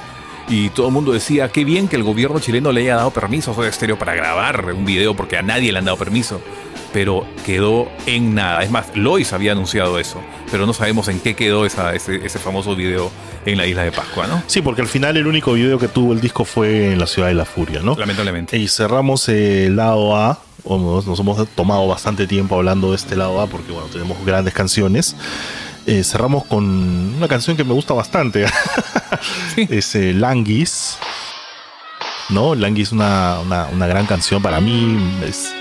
Y 0.48 0.68
todo 0.70 0.88
el 0.88 0.92
mundo 0.92 1.12
decía, 1.12 1.48
qué 1.48 1.64
bien 1.64 1.88
que 1.88 1.96
el 1.96 2.02
gobierno 2.02 2.38
chileno 2.38 2.70
le 2.70 2.82
haya 2.82 2.96
dado 2.96 3.10
permiso 3.10 3.52
a 3.52 3.54
Soda 3.54 3.72
Stereo 3.72 3.98
para 3.98 4.14
grabar 4.14 4.66
un 4.74 4.84
video, 4.84 5.14
porque 5.14 5.38
a 5.38 5.42
nadie 5.42 5.72
le 5.72 5.78
han 5.78 5.86
dado 5.86 5.96
permiso. 5.96 6.42
Pero 6.92 7.26
quedó 7.46 7.88
en 8.06 8.34
nada. 8.34 8.62
Es 8.62 8.70
más, 8.70 8.94
Lois 8.94 9.32
había 9.32 9.52
anunciado 9.52 9.98
eso, 9.98 10.20
pero 10.50 10.66
no 10.66 10.72
sabemos 10.72 11.08
en 11.08 11.18
qué 11.18 11.34
quedó 11.34 11.66
esa, 11.66 11.94
ese, 11.94 12.24
ese, 12.24 12.38
famoso 12.38 12.76
video 12.76 13.10
en 13.46 13.56
la 13.56 13.66
isla 13.66 13.82
de 13.82 13.90
Pascua, 13.90 14.28
¿no? 14.28 14.42
Sí, 14.46 14.62
porque 14.62 14.82
al 14.82 14.86
final 14.86 15.16
el 15.16 15.26
único 15.26 15.54
video 15.54 15.78
que 15.78 15.88
tuvo 15.88 16.12
el 16.12 16.20
disco 16.20 16.44
fue 16.44 16.92
en 16.92 17.00
la 17.00 17.06
ciudad 17.06 17.28
de 17.28 17.34
la 17.34 17.46
furia, 17.46 17.80
¿no? 17.80 17.96
Lamentablemente. 17.98 18.56
Y 18.56 18.68
cerramos 18.68 19.28
el 19.28 19.74
lado 19.74 20.14
A 20.14 20.38
nos 20.64 21.18
hemos 21.18 21.48
tomado 21.50 21.86
bastante 21.86 22.26
tiempo 22.26 22.56
hablando 22.56 22.90
de 22.90 22.96
este 22.96 23.16
lado 23.16 23.40
A 23.40 23.46
porque 23.46 23.72
bueno, 23.72 23.88
tenemos 23.88 24.24
grandes 24.24 24.54
canciones. 24.54 25.14
Eh, 25.86 26.02
cerramos 26.02 26.44
con 26.44 26.64
una 27.16 27.28
canción 27.28 27.56
que 27.56 27.64
me 27.64 27.74
gusta 27.74 27.92
bastante. 27.92 28.46
es 29.56 29.94
eh, 29.94 30.14
Languis. 30.14 30.96
¿No? 32.30 32.54
Languis 32.54 32.88
es 32.88 32.92
una, 32.92 33.38
una, 33.40 33.86
gran 33.86 34.06
canción 34.06 34.40
para 34.40 34.60
mí. 34.60 34.98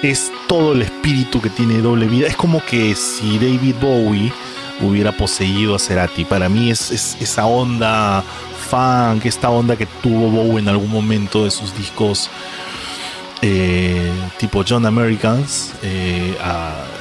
Es, 0.02 0.32
todo 0.48 0.74
el 0.74 0.84
espíritu 0.84 1.42
que 1.42 1.50
tiene 1.50 1.80
doble 1.80 2.08
vida. 2.08 2.28
Es 2.28 2.38
como 2.38 2.64
que 2.66 2.96
si 2.96 3.38
David 3.38 3.76
Bowie 3.82 4.32
hubiera 4.80 5.12
poseído 5.12 5.76
a 5.76 5.80
Cerati. 5.80 6.24
Para 6.24 6.48
mí 6.48 6.72
es, 6.72 6.90
es 6.92 7.18
esa 7.20 7.46
onda 7.46 8.24
funk, 8.70 9.26
esta 9.26 9.50
onda 9.50 9.76
que 9.76 9.86
tuvo 9.86 10.30
Bowie 10.30 10.60
en 10.60 10.70
algún 10.70 10.90
momento 10.90 11.44
de 11.44 11.52
sus 11.52 11.76
discos 11.78 12.30
eh, 13.46 14.10
tipo 14.40 14.64
John 14.66 14.86
Americans 14.86 15.74
eh, 15.82 16.34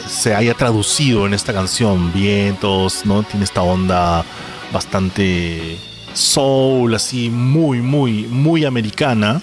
se 0.08 0.34
haya 0.34 0.54
traducido 0.54 1.24
en 1.24 1.34
esta 1.34 1.52
canción. 1.52 2.12
Vientos, 2.12 3.06
¿no? 3.06 3.22
Tiene 3.22 3.44
esta 3.44 3.62
onda 3.62 4.24
bastante 4.72 5.78
soul, 6.14 6.96
así 6.96 7.30
muy, 7.30 7.80
muy, 7.80 8.24
muy 8.24 8.64
americana. 8.64 9.40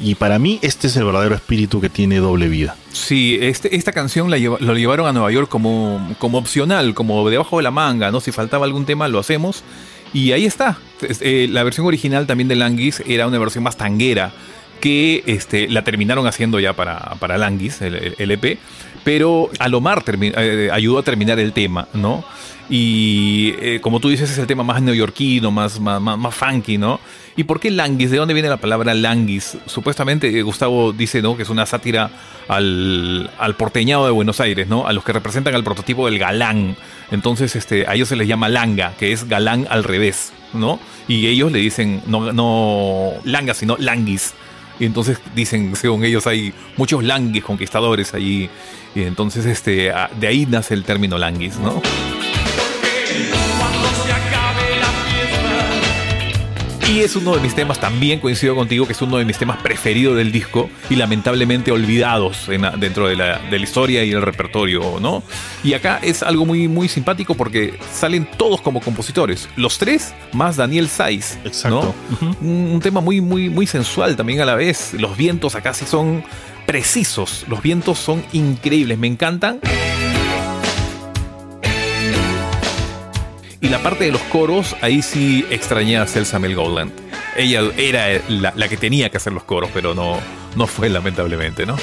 Y 0.00 0.14
para 0.14 0.38
mí 0.38 0.58
este 0.62 0.86
es 0.86 0.96
el 0.96 1.04
verdadero 1.04 1.34
espíritu 1.34 1.82
que 1.82 1.90
tiene 1.90 2.16
doble 2.16 2.48
vida. 2.48 2.76
Sí, 2.92 3.36
este, 3.42 3.76
esta 3.76 3.92
canción 3.92 4.30
la 4.30 4.38
llevaron 4.38 5.06
a 5.06 5.12
Nueva 5.12 5.30
York 5.30 5.50
como, 5.50 6.14
como 6.18 6.38
opcional, 6.38 6.94
como 6.94 7.28
debajo 7.28 7.58
de 7.58 7.64
la 7.64 7.72
manga, 7.72 8.10
¿no? 8.10 8.20
Si 8.20 8.32
faltaba 8.32 8.64
algún 8.64 8.86
tema 8.86 9.06
lo 9.08 9.18
hacemos. 9.18 9.64
Y 10.14 10.32
ahí 10.32 10.46
está. 10.46 10.78
Eh, 11.20 11.46
la 11.50 11.62
versión 11.62 11.86
original 11.86 12.26
también 12.26 12.48
de 12.48 12.56
Languis 12.56 13.02
era 13.06 13.26
una 13.26 13.38
versión 13.38 13.64
más 13.64 13.76
tanguera 13.76 14.32
que 14.78 15.22
este, 15.26 15.68
la 15.68 15.82
terminaron 15.82 16.26
haciendo 16.26 16.60
ya 16.60 16.72
para, 16.72 16.98
para 17.18 17.38
Languis, 17.38 17.80
el, 17.82 18.30
EP, 18.30 18.58
pero 19.04 19.50
Alomar 19.58 20.04
eh, 20.06 20.70
ayudó 20.72 20.98
a 20.98 21.02
terminar 21.02 21.38
el 21.38 21.52
tema, 21.52 21.88
¿no? 21.94 22.24
Y 22.70 23.54
eh, 23.60 23.80
como 23.80 23.98
tú 23.98 24.10
dices, 24.10 24.30
es 24.30 24.36
el 24.36 24.46
tema 24.46 24.62
más 24.62 24.82
neoyorquino, 24.82 25.50
más, 25.50 25.80
más, 25.80 26.00
más, 26.00 26.34
funky, 26.34 26.76
¿no? 26.76 27.00
¿Y 27.34 27.44
por 27.44 27.60
qué 27.60 27.70
Languis? 27.70 28.10
¿De 28.10 28.18
dónde 28.18 28.34
viene 28.34 28.50
la 28.50 28.58
palabra 28.58 28.92
Languis? 28.92 29.56
Supuestamente 29.64 30.28
eh, 30.28 30.42
Gustavo 30.42 30.92
dice, 30.92 31.22
¿no? 31.22 31.34
Que 31.34 31.44
es 31.44 31.48
una 31.48 31.64
sátira 31.64 32.10
al, 32.46 33.30
al, 33.38 33.54
porteñado 33.54 34.04
de 34.04 34.10
Buenos 34.10 34.40
Aires, 34.40 34.68
¿no? 34.68 34.86
A 34.86 34.92
los 34.92 35.02
que 35.02 35.14
representan 35.14 35.54
al 35.54 35.64
prototipo 35.64 36.04
del 36.06 36.18
galán. 36.18 36.76
Entonces, 37.10 37.56
este, 37.56 37.86
a 37.86 37.94
ellos 37.94 38.08
se 38.08 38.16
les 38.16 38.28
llama 38.28 38.50
langa, 38.50 38.92
que 38.98 39.12
es 39.12 39.26
galán 39.26 39.66
al 39.70 39.82
revés, 39.82 40.34
¿no? 40.52 40.78
Y 41.06 41.26
ellos 41.26 41.50
le 41.50 41.60
dicen, 41.60 42.02
no, 42.06 42.32
no 42.34 43.14
langa, 43.24 43.54
sino 43.54 43.78
languis. 43.78 44.34
Y 44.80 44.86
entonces 44.86 45.18
dicen, 45.34 45.74
según 45.76 46.04
ellos, 46.04 46.26
hay 46.26 46.52
muchos 46.76 47.02
languis 47.02 47.44
conquistadores 47.44 48.14
allí. 48.14 48.48
Y 48.94 49.02
entonces 49.02 49.46
este, 49.46 49.92
de 50.20 50.26
ahí 50.26 50.46
nace 50.46 50.74
el 50.74 50.84
término 50.84 51.18
languis, 51.18 51.58
¿no? 51.58 51.82
Y 56.88 57.00
es 57.00 57.16
uno 57.16 57.34
de 57.34 57.40
mis 57.40 57.54
temas, 57.54 57.78
también 57.78 58.18
coincido 58.18 58.54
contigo, 58.54 58.86
que 58.86 58.92
es 58.92 59.02
uno 59.02 59.18
de 59.18 59.26
mis 59.26 59.36
temas 59.36 59.58
preferidos 59.58 60.16
del 60.16 60.32
disco 60.32 60.70
y 60.88 60.96
lamentablemente 60.96 61.70
olvidados 61.70 62.48
dentro 62.78 63.08
de 63.08 63.14
la, 63.14 63.56
historia 63.58 64.04
y 64.04 64.12
el 64.12 64.22
repertorio, 64.22 64.98
¿no? 64.98 65.22
Y 65.62 65.74
acá 65.74 66.00
es 66.02 66.22
algo 66.22 66.46
muy, 66.46 66.66
muy 66.66 66.88
simpático 66.88 67.34
porque 67.34 67.78
salen 67.92 68.26
todos 68.38 68.62
como 68.62 68.80
compositores. 68.80 69.50
Los 69.56 69.76
tres 69.76 70.14
más 70.32 70.56
Daniel 70.56 70.88
Saiz. 70.88 71.36
Exacto. 71.44 71.94
un, 72.40 72.80
tema 72.82 73.02
muy, 73.02 73.20
muy, 73.20 73.50
muy 73.50 73.66
sensual 73.66 74.16
también 74.16 74.40
a 74.40 74.46
la 74.46 74.54
vez. 74.54 74.94
Los 74.94 75.14
vientos 75.14 75.56
acá 75.56 75.74
sí 75.74 75.84
son 75.84 76.24
precisos. 76.66 77.44
Los 77.48 77.60
vientos 77.60 77.98
son 77.98 78.24
increíbles. 78.32 78.96
Me 78.98 79.08
encantan. 79.08 79.60
Y 83.60 83.68
la 83.68 83.82
parte 83.82 84.04
de 84.04 84.12
los 84.12 84.22
coros, 84.22 84.76
ahí 84.82 85.02
sí 85.02 85.44
extrañé 85.50 85.98
a 85.98 86.06
Celsa 86.06 86.38
Mel 86.38 86.54
Goldland. 86.54 86.92
Ella 87.36 87.62
era 87.76 88.20
la, 88.28 88.68
que 88.68 88.76
tenía 88.76 89.10
que 89.10 89.16
hacer 89.16 89.32
los 89.32 89.42
coros, 89.42 89.70
pero 89.74 89.94
no, 89.94 90.18
no 90.54 90.66
fue 90.66 90.88
lamentablemente, 90.88 91.66
¿no? 91.66 91.76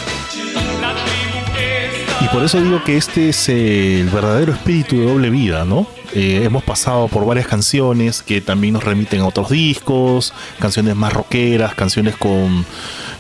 Y 2.22 2.28
por 2.30 2.44
eso 2.44 2.62
digo 2.62 2.82
que 2.84 2.96
este 2.96 3.30
es 3.30 3.50
el 3.50 4.10
verdadero 4.10 4.54
espíritu 4.54 4.98
de 4.98 5.06
doble 5.06 5.30
vida, 5.30 5.66
¿no? 5.66 5.86
Eh, 6.14 6.44
hemos 6.46 6.64
pasado 6.64 7.10
por 7.10 7.26
varias 7.26 7.46
canciones 7.46 8.22
que 8.22 8.40
también 8.40 8.74
nos 8.74 8.86
remiten 8.86 9.20
a 9.20 9.28
otros 9.28 9.50
discos, 9.50 10.34
canciones 10.60 10.96
más 10.96 11.12
rockeras, 11.12 11.76
canciones 11.76 12.16
con, 12.16 12.66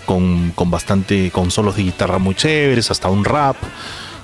con, 0.06 0.51
con 0.51 0.72
bastante, 0.72 1.30
con 1.30 1.51
solos 1.51 1.76
de 1.76 1.84
guitarra 1.84 2.20
muy 2.20 2.36
chéveres, 2.36 2.89
hasta 2.89 3.10
un 3.10 3.26
rap 3.26 3.58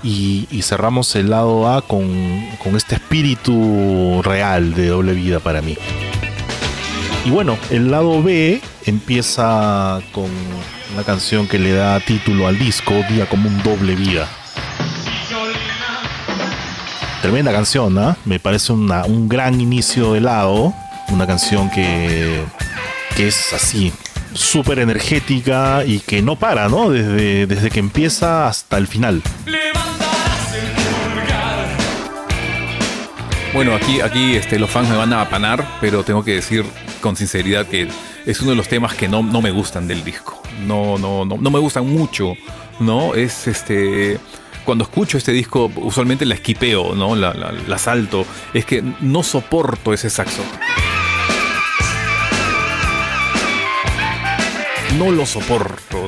y, 0.04 0.62
cerramos 0.62 1.16
el 1.16 1.30
lado 1.30 1.68
A 1.72 1.82
con, 1.82 2.10
este 2.76 2.96
espíritu 2.96 4.22
real 4.24 4.74
de 4.74 4.88
doble 4.88 5.14
vida 5.14 5.40
para 5.40 5.62
mí. 5.62 5.78
Y 7.26 7.30
bueno, 7.30 7.58
el 7.70 7.92
lado 7.92 8.22
B 8.24 8.62
empieza 8.86 10.02
con 10.12 10.30
una 10.94 11.04
canción 11.04 11.48
que 11.48 11.60
le 11.60 11.74
da 11.74 12.00
título 12.00 12.48
al 12.48 12.58
disco, 12.58 12.94
Día 13.10 13.28
como 13.28 13.48
un 13.48 13.62
doble 13.64 13.96
vida. 13.96 14.28
Tremenda 17.22 17.52
canción, 17.52 17.94
¿no? 17.94 18.16
Me 18.26 18.40
parece 18.40 18.74
un 18.74 19.30
gran 19.30 19.62
inicio 19.62 20.14
de 20.14 20.22
lado. 20.22 20.74
Una 21.10 21.28
canción 21.28 21.70
que, 21.70 22.44
que 23.16 23.28
es 23.28 23.54
así, 23.54 23.94
súper 24.34 24.80
energética 24.80 25.84
y 25.86 26.00
que 26.00 26.22
no 26.22 26.36
para, 26.36 26.70
¿no? 26.70 26.90
Desde, 26.90 27.46
desde 27.48 27.70
que 27.70 27.80
empieza 27.80 28.48
hasta 28.48 28.78
el 28.78 28.88
final. 28.88 29.22
Bueno, 33.54 33.76
aquí, 33.76 34.00
aquí 34.00 34.36
este, 34.36 34.58
los 34.58 34.70
fans 34.70 34.88
me 34.88 34.96
van 34.96 35.12
a 35.12 35.22
apanar, 35.22 35.78
pero 35.82 36.06
tengo 36.06 36.24
que 36.24 36.36
decir 36.36 36.64
con 37.02 37.18
sinceridad 37.18 37.66
que 37.66 37.90
es 38.26 38.40
uno 38.40 38.52
de 38.52 38.56
los 38.56 38.70
temas 38.70 38.94
que 38.96 39.10
no, 39.10 39.24
no 39.24 39.42
me 39.42 39.52
gustan 39.52 39.90
del 39.90 40.06
disco. 40.06 40.42
No, 40.66 40.98
no, 40.98 41.26
no, 41.26 41.36
no 41.38 41.50
me 41.50 41.60
gustan 41.60 41.86
mucho, 41.86 42.34
¿no? 42.80 43.14
Es 43.14 43.48
este. 43.48 44.18
Cuando 44.64 44.86
escucho 44.86 45.18
este 45.18 45.34
disco, 45.34 45.70
usualmente 45.76 46.26
la 46.26 46.36
esquipeo, 46.36 46.96
¿no? 46.96 47.14
La, 47.14 47.34
la, 47.34 47.78
salto. 47.78 48.26
Es 48.54 48.64
que 48.64 48.82
no 49.02 49.22
soporto 49.22 49.92
ese 49.92 50.10
saxo. 50.10 50.44
no 54.98 55.12
lo 55.12 55.26
soporto. 55.26 56.06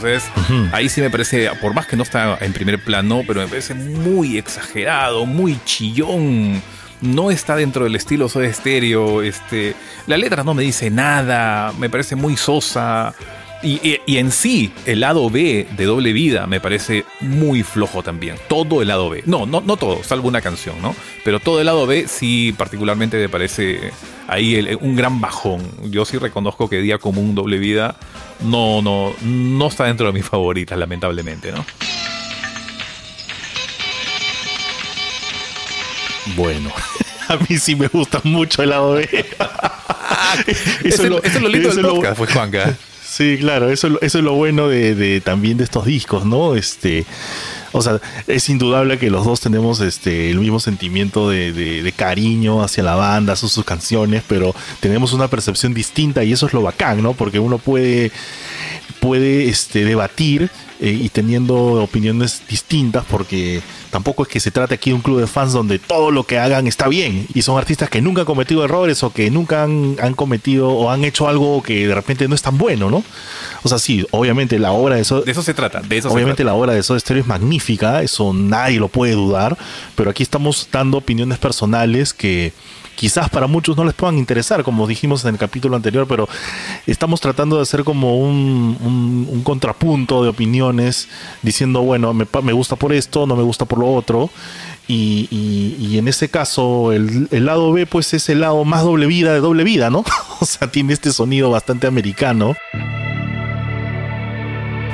ahí 0.72 0.88
sí 0.88 1.02
me 1.02 1.10
parece, 1.10 1.50
por 1.62 1.74
más 1.74 1.88
que 1.88 1.98
no 1.98 2.04
está 2.04 2.38
en 2.40 2.54
primer 2.54 2.84
plano, 2.84 3.24
pero 3.28 3.42
me 3.42 3.48
parece 3.48 3.74
muy 3.74 4.38
exagerado, 4.38 5.26
muy 5.26 5.58
chillón 5.66 6.62
no 7.04 7.30
está 7.30 7.56
dentro 7.56 7.84
del 7.84 7.96
estilo 7.96 8.30
Soda 8.30 8.52
Stereo. 8.52 9.22
Este, 9.22 9.76
la 10.08 10.18
letra 10.18 10.44
no 10.44 10.54
me 10.54 10.64
dice 10.64 10.90
nada, 10.90 11.74
me 11.78 11.90
parece 11.90 12.16
muy 12.16 12.38
sosa. 12.38 13.14
Y, 13.66 14.18
en 14.18 14.32
sí, 14.32 14.74
el 14.86 15.00
lado 15.00 15.30
B 15.30 15.66
de 15.78 15.86
Doble 15.86 16.12
Vida 16.12 16.48
me 16.48 16.60
parece 16.60 17.06
muy 17.22 17.64
flojo 17.64 18.04
también. 18.04 18.36
Todo 18.50 18.82
el 18.82 18.90
lado 18.90 19.10
B. 19.10 19.24
No, 19.26 19.46
no, 19.46 19.62
no 19.62 19.78
todo, 19.78 20.04
salvo 20.04 20.28
una 20.28 20.42
canción, 20.42 20.82
¿no? 20.82 20.94
Pero 21.24 21.40
todo 21.40 21.62
el 21.62 21.68
lado 21.68 21.88
B 21.88 22.06
sí 22.10 22.54
particularmente 22.58 23.18
me 23.18 23.30
parece 23.30 23.92
ahí 24.28 24.78
un 24.82 24.98
gran 24.98 25.22
bajón. 25.22 25.62
Yo 25.90 26.04
sí 26.04 26.18
reconozco 26.18 26.70
que 26.70 26.82
Día 26.82 26.98
Común 26.98 27.36
Doble 27.36 27.58
Vida 27.58 27.96
no, 28.42 28.82
no, 28.82 29.14
no 29.22 29.68
está 29.68 29.86
dentro 29.86 30.08
de 30.08 30.12
mis 30.12 30.26
favoritas, 30.26 30.78
lamentablemente, 30.78 31.54
¿no? 31.54 31.66
Bueno, 36.36 36.72
a 37.28 37.38
mí 37.38 37.58
sí 37.58 37.76
me 37.76 37.88
gusta 37.88 38.22
mucho 38.24 38.64
el 38.64 38.70
lado 38.70 38.94
B. 38.94 39.04
eso, 40.84 41.22
es 41.24 41.42
lo, 41.42 41.48
lindo 41.48 41.74
del 41.74 41.86
podcast, 41.86 42.18
pues, 42.18 42.32
Juanca. 42.32 42.78
Sí, 43.06 43.38
claro, 43.40 43.70
eso, 43.70 44.02
eso 44.02 44.18
es 44.18 44.24
lo 44.24 44.34
bueno 44.34 44.68
de, 44.70 45.22
también 45.22 45.58
de 45.58 45.66
estos 45.66 45.86
discos, 45.86 46.26
¿no? 46.26 46.56
Este, 46.56 47.06
o 47.72 47.80
sea, 47.80 48.00
es 48.26 48.50
indudable 48.50 48.98
que 48.98 49.12
los 49.12 49.24
dos 49.24 49.40
tenemos 49.40 49.82
este, 49.82 50.32
el 50.32 50.40
mismo 50.40 50.60
sentimiento 50.60 51.30
de, 51.30 51.94
cariño 51.96 52.64
hacia 52.64 52.82
la 52.82 52.96
banda, 52.96 53.36
sus 53.36 53.64
canciones, 53.64 54.24
pero 54.28 54.56
tenemos 54.80 55.14
una 55.14 55.28
percepción 55.28 55.76
distinta 55.76 56.24
y 56.24 56.34
eso 56.34 56.48
es 56.48 56.54
lo 56.54 56.64
bacán, 56.64 57.04
¿no? 57.04 57.14
Porque 57.14 57.38
uno 57.38 57.60
puede, 57.60 58.12
puede 59.00 59.48
este, 59.48 59.86
debatir 59.86 60.50
eh, 60.80 60.90
y 60.90 61.10
teniendo 61.10 61.56
opiniones 61.84 62.42
distintas 62.50 63.06
porque 63.08 63.62
tampoco 63.94 64.24
es 64.24 64.30
que 64.30 64.40
se 64.40 64.50
trate 64.50 64.74
aquí 64.74 64.90
de 64.90 64.96
un 64.96 65.02
club 65.02 65.20
de 65.20 65.28
fans 65.28 65.54
donde 65.54 65.78
todo 65.78 66.10
lo 66.10 66.24
que 66.24 66.40
hagan 66.40 66.66
está 66.66 66.88
bien 66.88 67.28
y 67.36 67.44
son 67.44 67.60
artistas 67.60 67.92
que 67.92 68.02
nunca 68.02 68.22
han 68.22 68.26
cometido 68.26 68.66
errores 68.66 69.04
o 69.04 69.14
que 69.14 69.30
nunca 69.30 69.62
han, 69.62 69.96
cometido 70.16 70.70
o 70.70 70.90
han 70.90 71.04
hecho 71.04 71.28
algo 71.28 71.62
que 71.62 71.88
de 71.88 71.94
repente 71.94 72.28
no 72.28 72.34
es 72.34 72.42
tan 72.42 72.58
bueno, 72.58 72.90
¿no? 72.90 73.04
O 73.62 73.70
sea, 73.70 73.78
sí, 73.78 74.04
obviamente 74.10 74.58
la 74.58 74.72
obra 74.72 74.96
de 74.96 75.02
eso... 75.02 75.22
De 75.22 75.32
eso 75.32 75.44
se 75.44 75.54
trata, 75.54 75.82
de 75.82 76.00
eso 76.00 76.12
Obviamente 76.12 76.44
la 76.44 76.56
obra 76.56 76.74
de 76.74 76.82
Soda 76.82 77.00
Stereo 77.00 77.22
es 77.22 77.28
magnífica, 77.28 78.02
eso 78.02 78.34
nadie 78.34 78.80
lo 78.80 78.88
puede 78.88 79.14
dudar, 79.14 79.56
pero 79.96 80.10
aquí 80.10 80.24
estamos 80.24 80.68
dando 80.72 80.98
opiniones 80.98 81.38
personales 81.38 82.16
que 82.16 82.52
quizás 82.96 83.30
para 83.30 83.48
muchos 83.48 83.76
no 83.76 83.84
les 83.84 83.94
puedan 83.94 84.18
interesar, 84.18 84.64
como 84.64 84.88
dijimos 84.88 85.24
en 85.26 85.32
el 85.32 85.38
capítulo 85.38 85.76
anterior, 85.76 86.06
pero 86.08 86.28
estamos 86.88 87.22
tratando 87.22 87.58
de 87.58 87.64
hacer 87.64 87.84
como 87.84 88.18
un, 88.18 89.42
contrapunto 89.44 90.24
de 90.24 90.30
opiniones, 90.30 91.10
diciendo, 91.42 91.82
bueno, 91.82 92.14
me, 92.14 92.26
me, 92.44 92.54
gusta 92.54 92.76
por 92.76 92.94
esto, 92.94 93.26
no 93.28 93.36
me 93.36 93.44
gusta 93.44 93.66
por 93.66 93.80
lo 93.80 93.83
otro. 93.86 94.30
Y, 94.88 95.98
en 95.98 96.08
ese 96.08 96.30
caso, 96.30 96.92
el, 96.92 97.30
lado 97.32 97.72
B, 97.72 97.86
pues 97.86 98.14
es 98.14 98.30
el 98.30 98.42
lado 98.42 98.66
más 98.66 98.84
doble 98.84 99.06
vida 99.08 99.34
de 99.34 99.40
doble 99.40 99.64
vida, 99.64 99.90
¿no? 99.90 100.04
o 100.40 100.46
sea, 100.46 100.70
tiene 100.70 100.94
este 100.94 101.12
sonido 101.12 101.50
bastante 101.50 101.88
americano. 101.88 102.54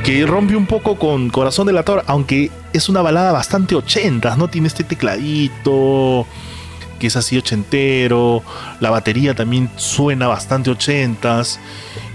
Que 0.03 0.25
rompe 0.25 0.55
un 0.55 0.65
poco 0.65 0.97
con 0.97 1.29
Corazón 1.29 1.67
de 1.67 1.73
la 1.73 1.83
Torre, 1.83 2.03
aunque 2.07 2.51
es 2.71 2.87
una 2.87 3.01
balada 3.01 3.31
bastante 3.31 3.75
ochentas, 3.75 4.37
¿no? 4.37 4.47
Tiene 4.47 4.67
este 4.67 4.83
tecladito 4.83 6.25
que 6.99 7.07
es 7.07 7.15
así 7.15 7.37
ochentero, 7.37 8.43
la 8.79 8.91
batería 8.91 9.33
también 9.33 9.71
suena 9.77 10.27
bastante 10.27 10.69
ochentas. 10.69 11.59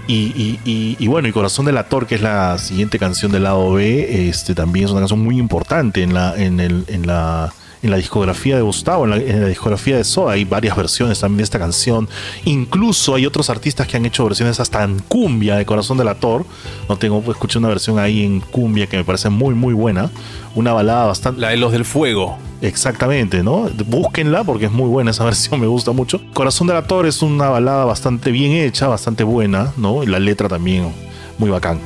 Y, 0.07 0.59
y, 0.99 1.07
bueno, 1.07 1.27
y 1.27 1.31
Corazón 1.31 1.65
del 1.65 1.77
Ator, 1.77 2.05
que 2.05 2.15
es 2.15 2.21
la 2.21 2.57
siguiente 2.57 2.99
canción 2.99 3.31
del 3.31 3.43
lado 3.43 3.73
B, 3.73 4.29
este, 4.29 4.53
también 4.53 4.85
es 4.85 4.91
una 4.91 5.01
canción 5.01 5.19
muy 5.19 5.39
importante 5.39 6.03
en 6.03 6.13
la, 6.13 6.35
en 6.37 6.59
el, 6.59 6.85
en 6.87 7.07
la 7.07 7.53
en 7.85 7.91
la 7.91 7.97
discografía 7.97 8.55
de 8.55 8.63
Gustavo, 8.63 9.05
en 9.05 9.11
la, 9.11 9.47
discografía 9.47 9.95
de 9.95 10.03
Soda, 10.03 10.33
hay 10.33 10.43
varias 10.43 10.75
versiones 10.75 11.19
también 11.19 11.37
de 11.37 11.43
esta 11.43 11.59
canción. 11.59 12.09
Incluso 12.43 13.13
hay 13.13 13.25
otros 13.25 13.49
artistas 13.49 13.87
que 13.87 13.95
han 13.95 14.05
hecho 14.05 14.25
versiones 14.25 14.59
hasta 14.59 14.83
en 14.83 14.99
cumbia 14.99 15.55
de 15.55 15.65
Corazón 15.65 15.97
del 15.97 16.07
Ator. 16.07 16.45
No 16.89 16.97
tengo, 16.97 17.23
escuché 17.31 17.59
una 17.59 17.67
versión 17.67 17.99
ahí 17.99 18.25
en 18.25 18.39
cumbia 18.39 18.87
que 18.87 18.97
me 18.97 19.03
parece 19.03 19.29
muy, 19.29 19.53
muy 19.53 19.73
buena. 19.73 20.09
Una 20.55 20.73
balada 20.73 21.05
bastante. 21.05 21.41
La 21.41 21.49
de 21.49 21.57
los 21.57 21.71
del 21.71 21.85
fuego. 21.85 22.37
Exactamente, 22.61 23.43
¿no? 23.43 23.69
Búsquenla 23.85 24.43
porque 24.43 24.65
es 24.65 24.71
muy 24.71 24.89
buena 24.89 25.11
esa 25.11 25.23
versión, 25.25 25.59
me 25.59 25.67
gusta 25.67 25.91
mucho. 25.91 26.19
Corazón 26.33 26.65
del 26.65 26.77
Ator 26.77 27.05
es 27.05 27.21
una 27.21 27.49
balada 27.49 27.85
bastante 27.85 28.31
bien 28.31 28.53
hecha, 28.53 28.87
bastante 28.87 29.23
buena, 29.23 29.73
¿no? 29.77 30.01
Y 30.01 30.07
la 30.07 30.19
letra 30.19 30.49
también 30.49 30.91
muy 31.37 31.51
bacán. 31.51 31.79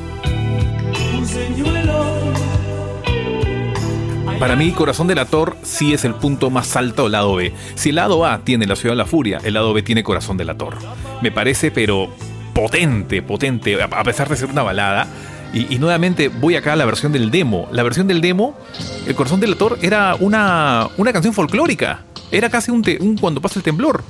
Para 4.39 4.55
mí, 4.55 4.71
Corazón 4.71 5.07
del 5.07 5.19
Ator 5.19 5.57
sí 5.63 5.93
es 5.93 6.05
el 6.05 6.15
punto 6.15 6.49
más 6.49 6.77
alto 6.77 7.03
del 7.03 7.11
lado 7.11 7.35
B. 7.35 7.53
Si 7.75 7.89
el 7.89 7.95
lado 7.95 8.25
A 8.25 8.39
tiene 8.39 8.65
La 8.67 8.77
Ciudad 8.77 8.93
de 8.93 8.97
la 8.97 9.05
Furia, 9.05 9.41
el 9.43 9.53
lado 9.53 9.73
B 9.73 9.83
tiene 9.83 10.01
Corazón 10.01 10.37
del 10.37 10.49
Ator. 10.49 10.77
Me 11.21 11.29
parece, 11.29 11.71
pero 11.71 12.09
potente, 12.53 13.21
potente, 13.21 13.83
a 13.83 14.03
pesar 14.03 14.29
de 14.29 14.37
ser 14.37 14.49
una 14.49 14.63
balada. 14.63 15.07
Y, 15.53 15.77
nuevamente 15.77 16.29
voy 16.29 16.55
acá 16.55 16.73
a 16.73 16.75
la 16.77 16.85
versión 16.85 17.11
del 17.11 17.31
demo. 17.31 17.67
La 17.73 17.83
versión 17.83 18.07
del 18.07 18.21
demo, 18.21 18.55
El 19.05 19.15
Corazón 19.15 19.41
del 19.41 19.53
Ator 19.53 19.77
era 19.81 20.15
una, 20.15 20.87
una 20.95 21.11
canción 21.11 21.33
folclórica. 21.33 22.05
Era 22.31 22.49
casi 22.49 22.71
un, 22.71 22.81
un 23.01 23.17
cuando 23.17 23.41
pasa 23.41 23.59
el 23.59 23.63
temblor. 23.63 24.05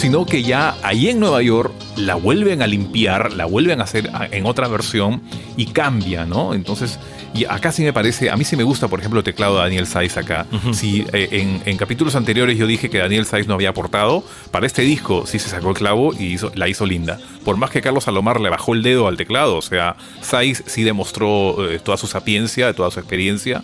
Sino 0.00 0.24
que 0.24 0.42
ya 0.42 0.76
ahí 0.82 1.10
en 1.10 1.20
Nueva 1.20 1.42
York 1.42 1.74
la 1.96 2.14
vuelven 2.14 2.62
a 2.62 2.66
limpiar, 2.66 3.34
la 3.34 3.44
vuelven 3.44 3.82
a 3.82 3.84
hacer 3.84 4.10
en 4.30 4.46
otra 4.46 4.66
versión 4.66 5.20
y 5.58 5.66
cambia, 5.66 6.24
¿no? 6.24 6.54
Entonces, 6.54 6.98
y 7.34 7.44
acá 7.44 7.70
sí 7.70 7.82
me 7.82 7.92
parece, 7.92 8.30
a 8.30 8.36
mí 8.38 8.44
sí 8.44 8.56
me 8.56 8.62
gusta, 8.62 8.88
por 8.88 9.00
ejemplo, 9.00 9.20
el 9.20 9.24
teclado 9.24 9.56
de 9.56 9.60
Daniel 9.60 9.86
Saiz 9.86 10.16
acá. 10.16 10.46
Si 10.72 11.04
eh, 11.12 11.60
en, 11.66 11.76
capítulos 11.76 12.14
anteriores 12.14 12.56
yo 12.56 12.66
dije 12.66 12.88
que 12.88 12.96
Daniel 12.96 13.26
Saiz 13.26 13.46
no 13.46 13.52
había 13.52 13.68
aportado, 13.68 14.24
para 14.50 14.66
este 14.66 14.80
disco 14.80 15.26
sí 15.26 15.38
se 15.38 15.50
sacó 15.50 15.68
el 15.68 15.76
clavo 15.76 16.14
y 16.14 16.38
la 16.54 16.66
hizo 16.66 16.86
linda. 16.86 17.18
Por 17.44 17.58
más 17.58 17.68
que 17.68 17.82
Carlos 17.82 18.04
Salomar 18.04 18.40
le 18.40 18.48
bajó 18.48 18.72
el 18.72 18.82
dedo 18.82 19.06
al 19.06 19.18
teclado, 19.18 19.58
o 19.58 19.62
sea, 19.62 19.96
Saiz 20.22 20.62
sí 20.64 20.82
demostró 20.82 21.70
eh, 21.70 21.78
toda 21.78 21.98
su 21.98 22.06
sapiencia, 22.06 22.72
toda 22.72 22.90
su 22.90 23.00
experiencia. 23.00 23.62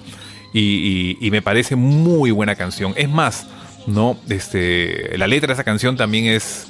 Y, 0.52 1.16
y, 1.20 1.30
me 1.30 1.40
parece 1.40 1.76
muy 1.76 2.30
buena 2.30 2.54
canción. 2.56 2.94
Es 2.96 3.10
más, 3.10 3.46
¿no? 3.86 4.18
Este, 4.28 5.16
la 5.16 5.26
letra 5.26 5.48
de 5.48 5.54
esa 5.54 5.64
canción 5.64 5.96
también 5.96 6.26
es 6.26 6.68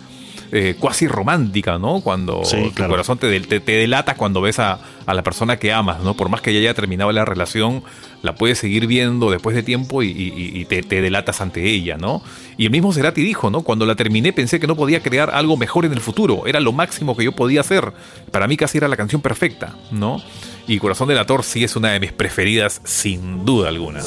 eh, 0.53 0.77
cuasi 0.79 1.09
romántica, 1.09 1.77
¿no? 1.77 2.01
Cuando 2.01 2.43
el 2.53 2.73
tu 2.73 2.87
corazón 2.87 3.19
te, 3.19 3.41
te, 3.41 3.73
delata 3.73 4.15
cuando 4.15 4.41
ves 4.41 4.61
a, 4.61 4.79
la 5.07 5.23
persona 5.23 5.57
que 5.57 5.73
amas, 5.73 6.01
¿no? 6.01 6.15
Por 6.15 6.29
más 6.29 6.41
que 6.41 6.53
ya 6.53 6.61
haya 6.61 6.75
terminado 6.75 7.11
la 7.11 7.25
relación, 7.25 7.83
la 8.23 8.37
puedes 8.37 8.59
seguir 8.59 8.87
viendo 8.87 9.31
después 9.31 9.57
de 9.57 9.65
tiempo 9.65 10.05
y, 10.05 10.65
te, 10.69 10.83
delatas 10.83 11.41
ante 11.41 11.65
ella, 11.65 11.97
¿no? 11.97 12.23
Y 12.57 12.67
el 12.67 12.71
mismo 12.71 12.93
Cerati 12.93 13.23
dijo, 13.23 13.51
¿no? 13.51 13.63
Cuando 13.63 13.87
la 13.87 13.97
terminé 13.97 14.33
pensé 14.33 14.61
que 14.61 14.69
no 14.69 14.77
podía 14.77 15.03
crear 15.03 15.31
algo 15.31 15.57
mejor 15.57 15.85
en 15.85 15.93
el 15.93 16.01
futuro, 16.01 16.47
era 16.47 16.61
lo 16.61 16.73
máximo 16.73 17.17
que 17.17 17.25
yo 17.25 17.33
podía 17.33 17.61
hacer. 17.61 17.93
Para 18.31 18.47
mí 18.47 18.57
casi 18.57 18.79
era 18.79 18.87
la 18.87 18.97
canción 18.97 19.23
perfecta, 19.23 19.75
¿no? 19.91 20.23
Y 20.69 20.79
Corazón 20.79 21.09
del 21.09 21.19
Ator 21.19 21.43
sí 21.43 21.65
es 21.65 21.75
una 21.75 21.91
de 21.91 22.01
mis 22.01 22.13
preferidas 22.13 22.81
sin 22.85 23.45
duda 23.45 23.69
alguna, 23.69 24.01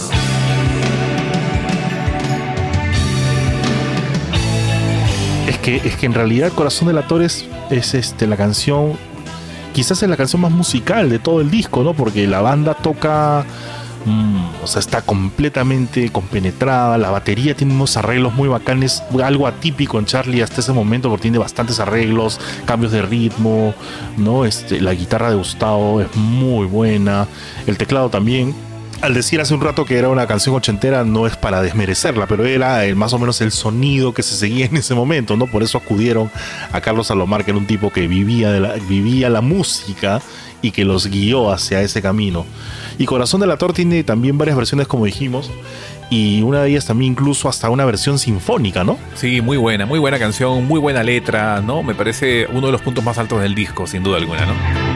es 5.77 5.95
que 5.95 6.05
en 6.05 6.13
realidad 6.13 6.51
Corazón 6.53 6.87
del 6.87 6.97
Ator 6.97 7.21
es, 7.21 7.45
este, 7.69 8.27
la 8.27 8.37
canción, 8.37 8.93
quizás 9.73 10.01
es 10.03 10.09
la 10.09 10.17
canción 10.17 10.41
más 10.41 10.51
musical 10.51 11.09
de 11.09 11.19
todo 11.19 11.41
el 11.41 11.51
disco, 11.51 11.83
¿no? 11.83 11.93
Porque 11.93 12.27
la 12.27 12.41
banda 12.41 12.73
toca, 12.73 13.45
mm, 14.05 14.63
o 14.63 14.67
sea, 14.67 14.79
está 14.79 15.01
completamente 15.01 16.11
compenetrada, 16.11 16.97
la 16.97 17.09
batería 17.11 17.55
tiene 17.55 17.73
unos 17.73 17.97
arreglos 17.97 18.33
muy 18.33 18.47
bacanes, 18.47 19.03
algo 19.23 19.47
atípico 19.47 19.99
en 19.99 20.05
Charlie 20.05 20.41
hasta 20.41 20.61
ese 20.61 20.73
momento, 20.73 21.09
porque 21.09 21.23
tiene 21.23 21.37
bastantes 21.37 21.79
arreglos, 21.79 22.39
cambios 22.65 22.91
de 22.91 23.01
ritmo, 23.01 23.73
¿no? 24.17 24.45
Este, 24.45 24.81
la 24.81 24.93
guitarra 24.93 25.29
de 25.29 25.35
Gustavo 25.35 26.01
es 26.01 26.15
muy 26.15 26.65
buena, 26.65 27.27
el 27.67 27.77
teclado 27.77 28.09
también 28.09 28.68
al 29.01 29.13
decir 29.13 29.39
hace 29.39 29.53
un 29.53 29.61
rato 29.61 29.85
que 29.85 29.97
era 29.97 30.09
una 30.09 30.27
canción 30.27 30.55
ochentera, 30.55 31.03
no 31.03 31.25
es 31.25 31.37
para 31.37 31.61
desmerecerla, 31.61 32.27
pero 32.27 32.45
era 32.45 32.83
más 32.95 33.13
o 33.13 33.19
menos 33.19 33.39
el 33.41 33.51
sonido 33.51 34.13
que 34.13 34.23
se 34.23 34.35
seguía 34.35 34.65
en 34.65 34.77
ese 34.77 34.93
momento, 34.93 35.37
¿no? 35.37 35.47
Por 35.47 35.63
eso 35.63 35.77
acudieron 35.77 36.29
a 36.71 36.81
Carlos 36.81 37.07
Salomar, 37.07 37.45
que 37.45 37.51
era 37.51 37.57
un 37.57 37.65
tipo 37.65 37.91
que 37.91 38.07
vivía, 38.07 38.51
de 38.51 38.59
la, 38.59 38.73
vivía 38.73 39.29
la 39.29 39.41
música 39.41 40.21
y 40.61 40.71
que 40.71 40.83
los 40.83 41.07
guió 41.07 41.51
hacia 41.51 41.81
ese 41.81 42.01
camino. 42.01 42.45
Y 42.97 43.05
Corazón 43.05 43.39
del 43.39 43.51
Ator 43.51 43.73
tiene 43.73 44.03
también 44.03 44.37
varias 44.37 44.57
versiones, 44.57 44.87
como 44.87 45.05
dijimos, 45.05 45.49
y 46.09 46.41
una 46.41 46.63
de 46.63 46.71
ellas 46.71 46.85
también 46.85 47.13
incluso 47.13 47.47
hasta 47.47 47.69
una 47.69 47.85
versión 47.85 48.19
sinfónica, 48.19 48.83
¿no? 48.83 48.97
Sí, 49.15 49.41
muy 49.41 49.57
buena, 49.57 49.85
muy 49.85 49.99
buena 49.99 50.19
canción, 50.19 50.65
muy 50.65 50.79
buena 50.79 51.03
letra, 51.03 51.61
¿no? 51.61 51.83
Me 51.83 51.95
parece 51.95 52.47
uno 52.51 52.67
de 52.67 52.73
los 52.73 52.81
puntos 52.81 53.03
más 53.03 53.17
altos 53.17 53.41
del 53.41 53.55
disco, 53.55 53.87
sin 53.87 54.03
duda 54.03 54.17
alguna, 54.17 54.45
¿no? 54.45 54.88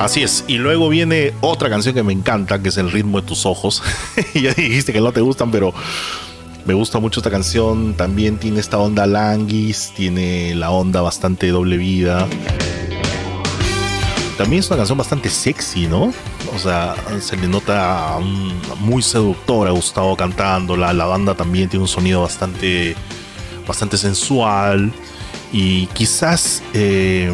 Así 0.00 0.22
es. 0.22 0.44
Y 0.48 0.56
luego 0.56 0.88
viene 0.88 1.34
otra 1.42 1.68
canción 1.68 1.94
que 1.94 2.02
me 2.02 2.14
encanta, 2.14 2.62
que 2.62 2.70
es 2.70 2.78
El 2.78 2.90
ritmo 2.90 3.20
de 3.20 3.26
tus 3.26 3.44
ojos. 3.44 3.82
ya 4.34 4.54
dijiste 4.54 4.94
que 4.94 5.00
no 5.00 5.12
te 5.12 5.20
gustan, 5.20 5.50
pero 5.50 5.74
me 6.64 6.72
gusta 6.72 6.98
mucho 7.00 7.20
esta 7.20 7.30
canción. 7.30 7.92
También 7.92 8.38
tiene 8.38 8.60
esta 8.60 8.78
onda 8.78 9.06
languis, 9.06 9.92
tiene 9.94 10.54
la 10.54 10.70
onda 10.70 11.02
bastante 11.02 11.48
doble 11.48 11.76
vida. 11.76 12.26
También 14.38 14.60
es 14.60 14.68
una 14.68 14.78
canción 14.78 14.96
bastante 14.96 15.28
sexy, 15.28 15.86
¿no? 15.86 16.14
O 16.54 16.58
sea, 16.58 16.94
se 17.20 17.36
le 17.36 17.46
nota 17.46 18.18
muy 18.78 19.02
seductora 19.02 19.68
a 19.68 19.74
Gustavo 19.74 20.16
cantándola. 20.16 20.94
La 20.94 21.04
banda 21.04 21.34
también 21.34 21.68
tiene 21.68 21.82
un 21.82 21.88
sonido 21.88 22.22
bastante, 22.22 22.96
bastante 23.68 23.98
sensual. 23.98 24.92
Y 25.52 25.88
quizás 25.88 26.62
eh, 26.72 27.30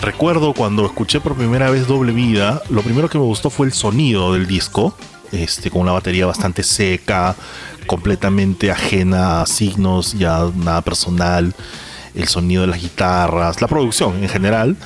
recuerdo 0.00 0.52
cuando 0.52 0.84
escuché 0.84 1.20
por 1.20 1.36
primera 1.36 1.70
vez 1.70 1.86
Doble 1.86 2.12
Vida, 2.12 2.62
lo 2.70 2.82
primero 2.82 3.08
que 3.08 3.18
me 3.18 3.24
gustó 3.24 3.50
fue 3.50 3.66
el 3.66 3.72
sonido 3.72 4.32
del 4.32 4.46
disco, 4.46 4.94
este, 5.32 5.70
con 5.70 5.82
una 5.82 5.92
batería 5.92 6.26
bastante 6.26 6.62
seca, 6.62 7.36
completamente 7.86 8.70
ajena 8.70 9.42
a 9.42 9.46
signos, 9.46 10.12
ya 10.18 10.50
nada 10.54 10.82
personal, 10.82 11.54
el 12.14 12.28
sonido 12.28 12.62
de 12.62 12.68
las 12.68 12.80
guitarras, 12.80 13.60
la 13.60 13.68
producción 13.68 14.22
en 14.22 14.28
general. 14.28 14.76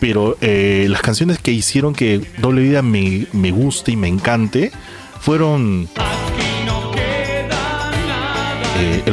Pero 0.00 0.36
eh, 0.40 0.86
las 0.88 1.02
canciones 1.02 1.38
que 1.38 1.50
hicieron 1.50 1.92
que 1.92 2.20
Doble 2.38 2.62
Vida 2.62 2.82
me, 2.82 3.26
me 3.32 3.50
guste 3.50 3.92
y 3.92 3.96
me 3.96 4.06
encante 4.06 4.70
fueron 5.20 5.88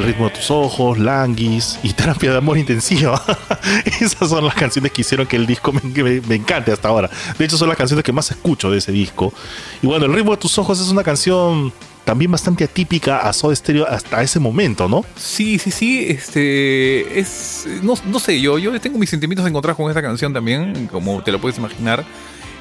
ritmo 0.06 0.26
de 0.26 0.36
tus 0.36 0.52
ojos, 0.52 0.98
Languis 1.00 1.80
y 1.84 1.94
Terapia 1.94 2.32
de 2.32 2.38
Amor 2.38 2.58
Intensiva. 2.58 3.22
Esas 4.00 4.30
son 4.30 4.46
las 4.46 4.54
canciones 4.54 4.92
que 4.92 5.02
hicieron 5.02 5.26
que 5.26 5.36
el 5.36 5.46
disco 5.48 5.74
me, 5.74 6.36
encante 6.36 6.72
hasta 6.72 6.88
ahora. 6.88 7.10
De 7.38 7.46
hecho, 7.46 7.58
son 7.58 7.70
las 7.70 7.78
canciones 7.78 8.04
que 8.04 8.12
más 8.12 8.30
escucho 8.30 8.70
de 8.70 8.78
ese 8.78 8.92
disco. 8.92 9.34
Y 9.82 9.88
bueno, 9.88 10.06
El 10.06 10.14
ritmo 10.14 10.32
de 10.32 10.38
tus 10.38 10.58
ojos 10.58 10.80
es 10.80 10.90
una 10.90 11.04
canción 11.04 11.74
también 12.04 12.30
bastante 12.30 12.64
atípica 12.64 13.28
a 13.28 13.34
Soda 13.34 13.56
Stereo 13.56 13.88
hasta 13.88 14.22
ese 14.22 14.40
momento, 14.40 14.88
¿no? 14.88 15.04
Sí, 15.16 15.58
sí, 15.58 15.72
sí. 15.72 16.06
Este. 16.08 17.20
Es. 17.20 17.66
No, 17.82 17.96
no 18.06 18.20
sé, 18.20 18.40
yo, 18.40 18.60
yo 18.60 18.80
tengo 18.80 19.00
mis 19.00 19.10
sentimientos 19.10 19.48
encontrados 19.48 19.76
con 19.76 19.90
esta 19.90 20.04
canción 20.04 20.32
también, 20.32 20.88
como 20.92 21.24
te 21.24 21.32
lo 21.32 21.42
puedes 21.42 21.58
imaginar. 21.58 22.06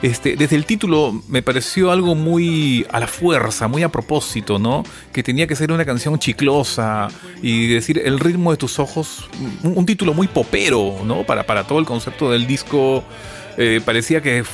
Este, 0.02 0.36
desde 0.36 0.56
el 0.56 0.66
título 0.66 1.22
me 1.28 1.42
pareció 1.42 1.90
algo 1.90 2.14
muy 2.14 2.86
a 2.90 3.00
la 3.00 3.06
fuerza, 3.06 3.68
muy 3.68 3.82
a 3.82 3.88
propósito, 3.88 4.58
¿no? 4.58 4.84
Que 5.12 5.22
tenía 5.22 5.46
que 5.46 5.56
ser 5.56 5.72
una 5.72 5.84
canción 5.84 6.18
chiclosa 6.18 7.08
y 7.42 7.68
decir 7.68 8.02
el 8.04 8.20
ritmo 8.20 8.50
de 8.50 8.58
tus 8.58 8.78
ojos, 8.78 9.28
un, 9.62 9.86
título 9.86 10.12
muy 10.12 10.28
popero, 10.28 10.96
¿no? 11.04 11.24
Para, 11.24 11.46
para 11.46 11.64
todo 11.64 11.78
el 11.78 11.86
concepto 11.86 12.30
del 12.30 12.46
disco. 12.46 13.04
Eh, 13.56 13.80
parecía 13.84 14.20
que 14.20 14.38
eh, 14.40 14.44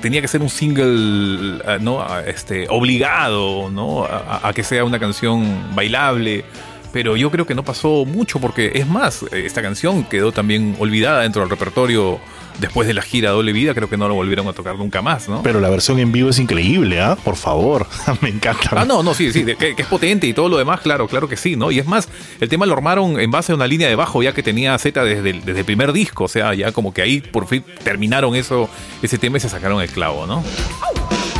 tenía 0.00 0.22
que 0.22 0.28
ser 0.28 0.40
un 0.40 0.48
single 0.48 1.60
eh, 1.66 1.78
¿no? 1.82 2.02
este, 2.20 2.66
obligado 2.70 3.68
¿no? 3.68 4.04
a, 4.04 4.50
que 4.54 4.64
sea 4.64 4.84
una 4.84 4.98
canción 4.98 5.74
bailable 5.74 6.46
pero 6.90 7.14
yo 7.14 7.30
creo 7.30 7.46
que 7.46 7.54
no 7.54 7.62
pasó 7.62 8.06
mucho 8.06 8.40
porque 8.40 8.72
es 8.74 8.86
más, 8.86 9.22
esta 9.32 9.60
canción 9.60 10.04
quedó 10.04 10.32
también 10.32 10.76
olvidada 10.78 11.20
dentro 11.22 11.42
del 11.42 11.50
repertorio 11.50 12.18
después 12.58 12.86
de 12.86 12.94
la 12.94 13.02
gira 13.02 13.30
Doble 13.30 13.52
Vida, 13.52 13.74
creo 13.74 13.88
que 13.88 13.96
no 13.96 14.08
lo 14.08 14.14
volvieron 14.14 14.46
a 14.48 14.52
tocar 14.52 14.76
nunca 14.76 15.02
más, 15.02 15.28
¿no? 15.28 15.42
Pero 15.42 15.60
la 15.60 15.68
versión 15.68 15.98
en 15.98 16.12
vivo 16.12 16.30
es 16.30 16.38
increíble, 16.38 17.00
¿ah? 17.00 17.16
Por 17.16 17.36
favor, 17.36 17.86
me 18.20 18.28
encanta. 18.28 18.70
Ah, 18.72 18.84
no, 18.84 19.02
no, 19.02 19.14
sí, 19.14 19.32
sí, 19.32 19.44
que, 19.44 19.74
es 19.76 19.86
potente 19.86 20.26
y 20.26 20.32
todo 20.32 20.48
lo 20.48 20.58
demás, 20.58 20.80
claro, 20.80 21.08
claro 21.08 21.28
que 21.28 21.36
sí, 21.36 21.56
¿no? 21.56 21.70
Y 21.70 21.78
es 21.78 21.86
más, 21.86 22.08
el 22.40 22.48
tema 22.48 22.66
lo 22.66 22.72
armaron 22.74 23.18
en 23.18 23.30
base 23.30 23.52
a 23.52 23.54
una 23.54 23.66
línea 23.66 23.88
de 23.88 23.94
bajo 23.94 24.22
ya 24.22 24.32
que 24.32 24.42
tenía 24.42 24.76
Z 24.78 25.02
desde 25.04 25.30
el, 25.30 25.44
desde 25.44 25.60
el 25.60 25.64
primer 25.64 25.92
disco, 25.92 26.24
o 26.24 26.28
sea, 26.28 26.54
ya 26.54 26.72
como 26.72 26.92
que 26.92 27.02
ahí 27.02 27.20
por 27.20 27.46
fin 27.46 27.64
terminaron 27.82 28.34
eso, 28.34 28.68
ese 29.02 29.18
tema 29.18 29.38
y 29.38 29.40
se 29.40 29.48
sacaron 29.48 29.80
el 29.80 29.90
clavo, 29.90 30.26
¿no? 30.26 30.42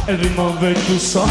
El 0.07 0.19
ritmo 0.19 0.57
de 0.61 0.75
tus 0.75 1.17
ojos. 1.17 1.31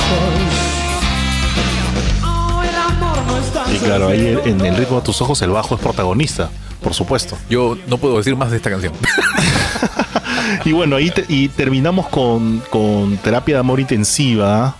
Y 3.74 3.78
claro, 3.80 4.08
ahí 4.10 4.38
en 4.46 4.62
el 4.62 4.76
ritmo 4.76 4.98
de 4.98 5.06
tus 5.06 5.22
ojos 5.22 5.42
el 5.42 5.50
bajo 5.50 5.76
es 5.76 5.82
protagonista 5.82 6.50
por 6.82 6.94
supuesto. 6.94 7.38
Yo 7.50 7.78
no 7.88 7.98
puedo 7.98 8.18
decir 8.18 8.36
más 8.36 8.52
de 8.52 8.58
esta 8.58 8.70
canción. 8.70 8.94
y 10.66 10.72
bueno, 10.72 10.96
ahí 10.96 11.12
y 11.28 11.50
terminamos 11.50 12.08
con, 12.08 12.62
con 12.70 13.18
Terapia 13.18 13.56
de 13.56 13.60
Amor 13.60 13.80
Intensiva. 13.80 14.76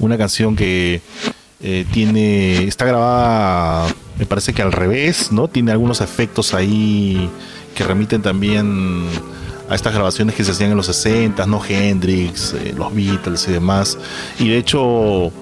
Una 0.00 0.16
canción 0.16 0.54
que 0.56 1.00
eh, 1.60 1.84
tiene. 1.92 2.64
está 2.64 2.84
grabada, 2.84 3.92
me 4.18 4.26
parece 4.26 4.52
que 4.52 4.62
al 4.62 4.72
revés, 4.72 5.32
¿no? 5.32 5.48
Tiene 5.48 5.72
algunos 5.72 6.00
efectos 6.00 6.54
ahí 6.54 7.28
que 7.74 7.84
remiten 7.84 8.22
también 8.22 9.06
a 9.68 9.74
estas 9.74 9.92
grabaciones 9.92 10.34
que 10.34 10.44
se 10.44 10.52
hacían 10.52 10.70
en 10.70 10.76
los 10.76 10.86
60, 10.86 11.46
¿no? 11.46 11.60
Hendrix, 11.66 12.54
eh, 12.54 12.74
los 12.76 12.94
Beatles 12.94 13.46
y 13.48 13.52
demás. 13.52 13.98
Y 14.38 14.48
de 14.48 14.58
hecho 14.58 15.32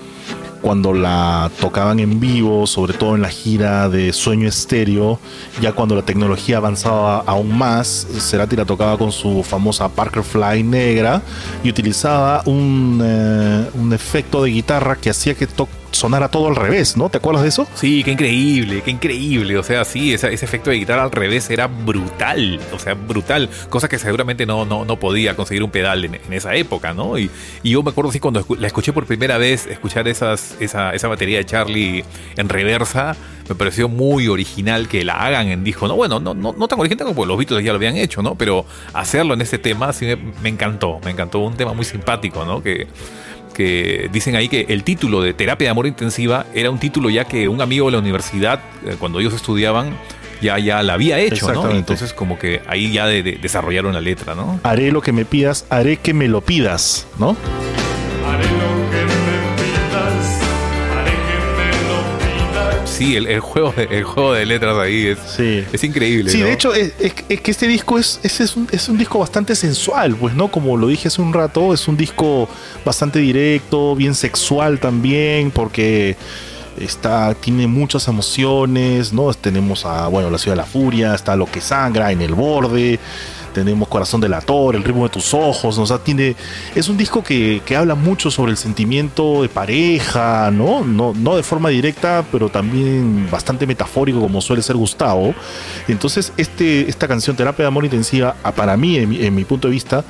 cuando 0.60 0.92
la 0.92 1.50
tocaban 1.60 2.00
en 2.00 2.20
vivo, 2.20 2.66
sobre 2.66 2.94
todo 2.94 3.14
en 3.14 3.22
la 3.22 3.28
gira 3.28 3.88
de 3.88 4.12
Sueño 4.12 4.48
Estéreo, 4.48 5.18
ya 5.60 5.72
cuando 5.72 5.94
la 5.94 6.02
tecnología 6.02 6.58
avanzaba 6.58 7.18
aún 7.26 7.56
más, 7.56 8.06
Cerati 8.18 8.56
la 8.56 8.64
tocaba 8.64 8.98
con 8.98 9.12
su 9.12 9.42
famosa 9.42 9.88
Parker 9.88 10.22
Fly 10.22 10.62
negra 10.62 11.22
y 11.62 11.70
utilizaba 11.70 12.42
un, 12.46 13.00
eh, 13.04 13.70
un 13.74 13.92
efecto 13.92 14.42
de 14.42 14.50
guitarra 14.50 14.96
que 14.96 15.10
hacía 15.10 15.34
que 15.34 15.46
sonara 15.92 16.28
todo 16.28 16.48
al 16.48 16.56
revés, 16.56 16.96
¿no? 16.96 17.08
¿Te 17.08 17.18
acuerdas 17.18 17.42
de 17.42 17.48
eso? 17.48 17.66
Sí, 17.74 18.02
qué 18.04 18.12
increíble, 18.12 18.82
qué 18.82 18.90
increíble. 18.90 19.58
O 19.58 19.62
sea, 19.62 19.84
sí, 19.84 20.12
ese, 20.12 20.32
efecto 20.32 20.70
de 20.70 20.76
guitarra 20.76 21.02
al 21.02 21.10
revés 21.10 21.50
era 21.50 21.66
brutal. 21.66 22.60
O 22.72 22.78
sea, 22.78 22.94
brutal. 22.94 23.48
Cosa 23.68 23.88
que 23.88 23.98
seguramente 23.98 24.46
no, 24.46 24.64
no, 24.64 24.84
no 24.84 24.98
podía 24.98 25.34
conseguir 25.36 25.62
un 25.62 25.70
pedal 25.70 26.04
en, 26.04 26.16
esa 26.30 26.54
época, 26.54 26.94
¿no? 26.94 27.18
Y, 27.18 27.30
yo 27.64 27.82
me 27.82 27.90
acuerdo, 27.90 28.12
sí, 28.12 28.20
cuando 28.20 28.44
la 28.58 28.66
escuché 28.66 28.92
por 28.92 29.06
primera 29.06 29.38
vez, 29.38 29.66
escuchar 29.66 30.08
esas, 30.08 30.56
esa, 30.60 30.94
esa 30.94 31.08
batería 31.08 31.38
de 31.38 31.46
Charlie 31.46 32.04
en 32.36 32.48
reversa, 32.48 33.16
me 33.48 33.54
pareció 33.54 33.88
muy 33.88 34.28
original 34.28 34.88
que 34.88 35.04
la 35.04 35.14
hagan 35.14 35.48
en 35.48 35.64
disco. 35.64 35.86
No, 35.88 35.96
bueno, 35.96 36.18
no, 36.20 36.34
no, 36.34 36.68
tan 36.68 36.80
original 36.80 37.06
como 37.08 37.26
los 37.26 37.38
Beatles 37.38 37.64
ya 37.64 37.72
lo 37.72 37.76
habían 37.76 37.96
hecho, 37.96 38.22
¿no? 38.22 38.34
Pero 38.34 38.66
hacerlo 38.92 39.34
en 39.34 39.40
este 39.40 39.58
tema 39.58 39.92
sí 39.92 40.06
me, 40.42 40.48
encantó, 40.48 41.00
me 41.04 41.10
encantó. 41.10 41.38
Un 41.40 41.56
tema 41.56 41.72
muy 41.72 41.84
simpático, 41.84 42.44
¿no? 42.44 42.62
Que, 42.62 42.86
que 43.56 44.10
dicen 44.12 44.36
ahí 44.36 44.50
que 44.50 44.66
el 44.68 44.84
título 44.84 45.22
de 45.22 45.32
terapia 45.32 45.68
de 45.68 45.70
amor 45.70 45.86
intensiva 45.86 46.44
era 46.52 46.70
un 46.70 46.78
título 46.78 47.08
ya 47.08 47.24
que 47.24 47.48
un 47.48 47.62
amigo 47.62 47.86
de 47.86 47.92
la 47.92 47.98
universidad, 47.98 48.60
eh, 48.84 48.96
cuando 48.98 49.18
ellos 49.18 49.32
estudiaban, 49.32 49.96
ya, 50.42 50.58
ya 50.58 50.82
la 50.82 50.92
había 50.92 51.18
hecho, 51.18 51.50
¿no? 51.54 51.70
Entonces 51.70 52.12
como 52.12 52.38
que 52.38 52.60
ahí 52.66 52.92
ya 52.92 53.06
desarrollaron 53.06 53.94
la 53.94 54.02
letra, 54.02 54.34
¿no? 54.34 54.60
Haré 54.62 54.92
lo 54.92 55.00
que 55.00 55.12
me 55.12 55.24
pidas, 55.24 55.64
haré 55.70 55.96
que 55.96 56.12
me 56.12 56.28
lo 56.28 56.42
pidas, 56.42 57.06
¿no? 57.18 57.34
Sí, 62.96 63.16
el, 63.16 63.40
juego, 63.40 63.74
el 63.76 64.04
juego 64.04 64.32
de 64.32 64.46
letras 64.46 64.76
ahí 64.78 65.06
es, 65.06 65.38
es 65.38 65.84
increíble. 65.84 66.30
Sí, 66.30 66.40
de 66.40 66.52
hecho, 66.52 66.74
es, 66.74 66.92
que 66.92 67.50
este 67.50 67.66
disco 67.66 67.98
es, 67.98 68.20
es, 68.22 68.56
un, 68.56 68.68
es 68.70 68.88
un 68.88 68.98
disco 68.98 69.18
bastante 69.18 69.54
sensual, 69.54 70.16
pues, 70.16 70.34
¿no? 70.34 70.48
Como 70.48 70.76
lo 70.76 70.86
dije 70.88 71.08
hace 71.08 71.22
un 71.22 71.32
rato, 71.32 71.74
es 71.74 71.86
un 71.88 71.96
disco 71.96 72.48
bastante 72.84 73.18
directo, 73.18 73.94
bien 73.94 74.14
sexual 74.14 74.78
también, 74.80 75.50
porque 75.50 76.16
está, 76.78 77.34
tiene 77.34 77.66
muchas 77.66 78.08
emociones, 78.08 79.12
¿no? 79.12 79.32
Tenemos 79.34 79.84
a, 79.84 80.08
bueno, 80.08 80.30
la 80.30 80.38
ciudad 80.38 80.56
de 80.56 80.62
la 80.62 80.66
furia, 80.66 81.14
está 81.14 81.36
lo 81.36 81.46
que 81.46 81.60
sangra 81.60 82.12
en 82.12 82.22
el 82.22 82.34
borde, 82.34 82.98
tenemos 83.56 83.88
Corazón 83.88 84.20
del 84.20 84.34
Ator, 84.34 84.76
El 84.76 84.84
ritmo 84.84 85.04
de 85.04 85.08
tus 85.08 85.32
ojos, 85.32 85.78
o 85.78 85.86
sea, 85.86 85.96
tiene, 85.96 86.36
es 86.74 86.90
un 86.90 86.98
disco 86.98 87.24
que, 87.24 87.62
habla 87.74 87.94
mucho 87.94 88.30
sobre 88.30 88.52
el 88.52 88.58
sentimiento 88.58 89.40
de 89.42 89.48
pareja, 89.48 90.50
¿no? 90.50 90.84
¿no? 90.84 91.14
No 91.14 91.36
de 91.36 91.42
forma 91.42 91.70
directa, 91.70 92.22
pero 92.30 92.50
también 92.50 93.28
bastante 93.30 93.66
metafórico 93.66 94.20
como 94.20 94.42
suele 94.42 94.60
ser 94.60 94.76
Gustavo. 94.76 95.34
Entonces, 95.88 96.34
este, 96.36 96.88
esta 96.88 97.08
canción, 97.08 97.34
Terapia 97.34 97.62
de 97.62 97.68
Amor 97.68 97.84
Intensiva, 97.84 98.34
para 98.54 98.76
mí, 98.76 98.98
en 98.98 99.34
mi 99.34 99.44
punto 99.44 99.68
de 99.68 99.72
vista, 99.72 100.04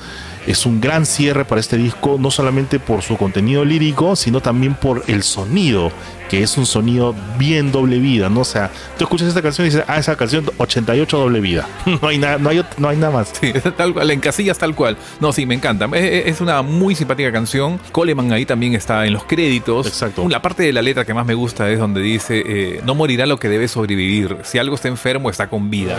es 0.47 0.65
un 0.67 0.81
gran 0.81 1.07
cierre 1.07 1.45
para 1.45 1.61
este 1.61 1.77
disco, 1.77 2.17
no 2.19 2.31
solamente 2.31 2.79
por 2.79 3.03
su 3.03 3.17
contenido 3.17 3.65
lírico, 3.65 4.17
sino 4.17 4.41
también 4.41 4.75
por 4.75 5.03
el 5.09 5.23
sonido, 5.23 5.91
que 6.29 6.43
es 6.43 6.57
un 6.57 6.67
sonido 6.67 7.15
bien 7.39 7.73
doble 7.73 7.99
vida, 7.99 8.29
¿no? 8.29 8.41
O 8.41 8.45
sea, 8.45 8.71
tú 8.97 9.05
escuchas 9.05 9.29
esta 9.29 9.43
canción 9.43 9.67
y 9.67 9.71
dices, 9.71 9.85
ah, 9.87 9.99
esa 9.99 10.17
canción 10.17 10.47
88 10.57 11.19
doble 11.19 11.41
vida. 11.41 11.69
no, 11.87 12.09
hay 12.09 12.19
nada, 12.19 12.39
no, 12.39 12.51
hay, 12.51 12.65
no 12.79 12.89
hay 12.89 12.97
nada 12.97 13.13
más. 13.13 13.33
Sí, 13.41 13.53
tal 13.77 13.93
cual, 13.93 14.11
en 14.11 14.21
casillas 14.21 14.59
tal 14.59 14.75
cual. 14.75 14.97
No, 15.21 15.33
sí, 15.33 15.47
me 15.47 15.55
encanta. 15.55 15.87
Es, 15.97 16.41
una 16.41 16.63
muy 16.63 16.95
simpática 16.95 17.33
canción. 17.33 17.81
Coleman 17.93 18.33
ahí 18.33 18.47
también 18.47 18.75
está 18.75 19.07
en 19.07 19.13
los 19.13 19.25
créditos. 19.25 19.87
Exacto. 19.87 20.29
La 20.29 20.43
parte 20.43 20.63
de 20.63 20.73
la 20.73 20.83
letra 20.83 21.05
que 21.05 21.15
más 21.15 21.27
me 21.27 21.35
gusta 21.35 21.69
es 21.71 21.79
donde 21.79 22.01
dice, 22.01 22.43
eh, 22.47 22.81
no 22.85 22.95
morirá 22.95 23.27
lo 23.27 23.39
que 23.39 23.49
debe 23.49 23.69
sobrevivir. 23.69 24.39
Si 24.45 24.59
algo 24.59 24.75
está 24.75 24.89
enfermo, 24.89 25.31
está 25.31 25.49
con 25.49 25.71
vida. 25.71 25.97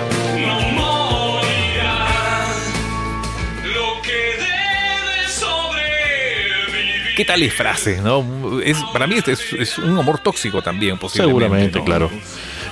¿Qué 7.17 7.25
tales 7.25 7.51
frases, 7.51 7.99
no? 8.03 8.61
Es, 8.63 8.77
para 8.93 9.07
mí 9.07 9.15
es, 9.25 9.41
es 9.53 9.79
un 9.79 9.97
amor 9.97 10.19
tóxico 10.19 10.61
también, 10.61 10.99
posiblemente. 10.99 11.33
Seguramente, 11.33 11.83
claro. 11.83 12.11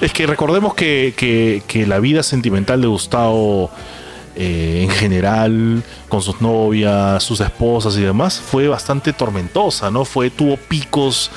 Es 0.02 0.14
que 0.14 0.28
recordemos 0.28 0.76
que, 0.76 1.64
la 1.88 1.98
vida 1.98 2.22
sentimental 2.22 2.80
de 2.80 2.86
Gustavo 2.86 3.72
eh, 4.36 4.82
en 4.84 4.92
general, 4.92 5.84
con 6.10 6.22
sus 6.22 6.42
novias, 6.42 7.24
sus 7.24 7.42
esposas 7.42 7.98
y 7.98 8.02
demás, 8.02 8.40
fue 8.40 8.68
bastante 8.68 9.14
tormentosa, 9.14 9.90
¿no? 9.90 10.06
Fue, 10.06 10.30
tuvo 10.30 10.58
picos 10.58 11.32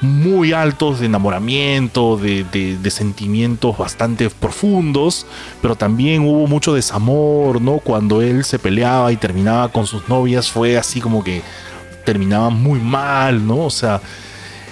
muy 0.00 0.54
altos 0.54 1.00
de 1.00 1.06
enamoramiento, 1.06 2.16
de, 2.16 2.44
de, 2.44 2.90
sentimientos 2.90 3.76
bastante 3.76 4.30
profundos, 4.30 5.26
pero 5.60 5.76
también 5.76 6.22
hubo 6.22 6.46
mucho 6.46 6.72
desamor, 6.72 7.60
¿no? 7.60 7.76
Cuando 7.76 8.22
él 8.22 8.42
se 8.44 8.58
peleaba 8.58 9.12
y 9.12 9.16
terminaba 9.16 9.68
con 9.68 9.86
sus 9.86 10.08
novias, 10.08 10.50
fue 10.50 10.78
así 10.78 10.98
como 10.98 11.22
que 11.22 11.42
terminaban 12.04 12.60
muy 12.60 12.80
mal, 12.80 13.46
¿no? 13.46 13.58
O 13.66 13.70
sea, 13.70 14.00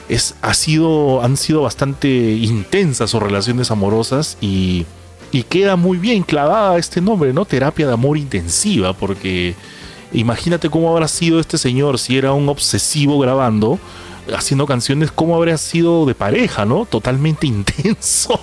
es, 0.08 0.34
ha 0.42 0.54
sido, 0.54 1.22
han 1.22 1.36
sido 1.36 1.62
bastante 1.62 2.08
intensas 2.08 3.10
sus 3.10 3.22
relaciones 3.22 3.70
amorosas 3.70 4.36
y, 4.40 4.86
y 5.32 5.44
queda 5.44 5.76
muy 5.76 5.98
bien 5.98 6.22
clavada 6.22 6.78
este 6.78 7.00
nombre, 7.00 7.32
¿no? 7.32 7.44
Terapia 7.44 7.86
de 7.86 7.92
amor 7.92 8.18
intensiva, 8.18 8.92
porque 8.92 9.54
imagínate 10.12 10.68
cómo 10.68 10.90
habrá 10.90 11.08
sido 11.08 11.40
este 11.40 11.58
señor 11.58 11.98
si 11.98 12.18
era 12.18 12.32
un 12.32 12.48
obsesivo 12.48 13.18
grabando 13.18 13.78
haciendo 14.34 14.66
canciones, 14.66 15.10
¿cómo 15.10 15.36
habría 15.36 15.58
sido 15.58 16.06
de 16.06 16.14
pareja, 16.14 16.64
no? 16.64 16.86
Totalmente 16.86 17.46
intenso. 17.48 18.40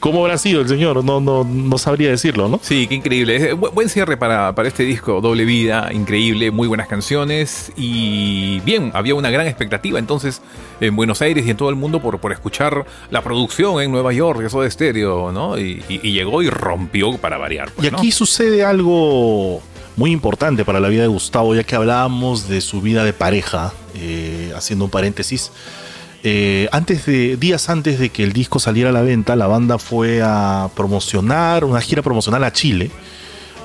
¿Cómo 0.00 0.20
habrá 0.20 0.38
sido 0.38 0.60
el 0.60 0.68
señor? 0.68 1.04
No, 1.04 1.20
no, 1.20 1.44
no 1.44 1.78
sabría 1.78 2.10
decirlo, 2.10 2.48
¿no? 2.48 2.60
Sí, 2.62 2.86
qué 2.86 2.94
increíble. 2.94 3.52
Buen 3.54 3.88
cierre 3.88 4.16
para, 4.16 4.54
para 4.54 4.68
este 4.68 4.84
disco, 4.84 5.20
Doble 5.20 5.44
Vida, 5.44 5.90
increíble, 5.92 6.50
muy 6.50 6.68
buenas 6.68 6.88
canciones 6.88 7.72
y 7.76 8.60
bien, 8.60 8.90
había 8.94 9.14
una 9.14 9.30
gran 9.30 9.46
expectativa 9.46 9.98
entonces 9.98 10.42
en 10.80 10.96
Buenos 10.96 11.22
Aires 11.22 11.46
y 11.46 11.50
en 11.50 11.56
todo 11.56 11.70
el 11.70 11.76
mundo 11.76 12.00
por, 12.00 12.18
por 12.18 12.32
escuchar 12.32 12.84
la 13.10 13.22
producción 13.22 13.80
en 13.80 13.90
Nueva 13.90 14.12
York, 14.12 14.42
eso 14.44 14.62
de 14.62 14.68
estéreo, 14.68 15.32
¿no? 15.32 15.58
Y, 15.58 15.82
llegó 16.12 16.42
y 16.42 16.50
rompió 16.50 17.16
para 17.18 17.38
variar. 17.38 17.70
Pues, 17.72 17.90
y 17.90 17.94
aquí 17.94 18.12
sucede 18.12 18.64
algo 18.64 19.62
muy 19.96 20.10
importante 20.10 20.64
para 20.64 20.80
la 20.80 20.88
vida 20.88 21.02
de 21.02 21.08
Gustavo, 21.08 21.54
ya 21.54 21.64
que 21.64 21.74
hablábamos 21.74 22.48
de 22.48 22.60
su 22.60 22.80
vida 22.80 23.04
de 23.04 23.12
pareja, 23.12 23.72
eh, 23.94 24.52
haciendo 24.54 24.86
un 24.86 24.90
paréntesis. 24.90 25.52
Eh, 26.24 26.68
antes 26.70 27.04
de, 27.06 27.36
días 27.36 27.68
antes 27.68 27.98
de 27.98 28.10
que 28.10 28.22
el 28.22 28.32
disco 28.32 28.60
saliera 28.60 28.90
a 28.90 28.92
la 28.92 29.02
venta, 29.02 29.34
la 29.34 29.48
banda 29.48 29.78
fue 29.78 30.22
a 30.22 30.70
promocionar, 30.76 31.64
una 31.64 31.80
gira 31.80 32.02
promocional 32.02 32.44
a 32.44 32.52
Chile, 32.52 32.92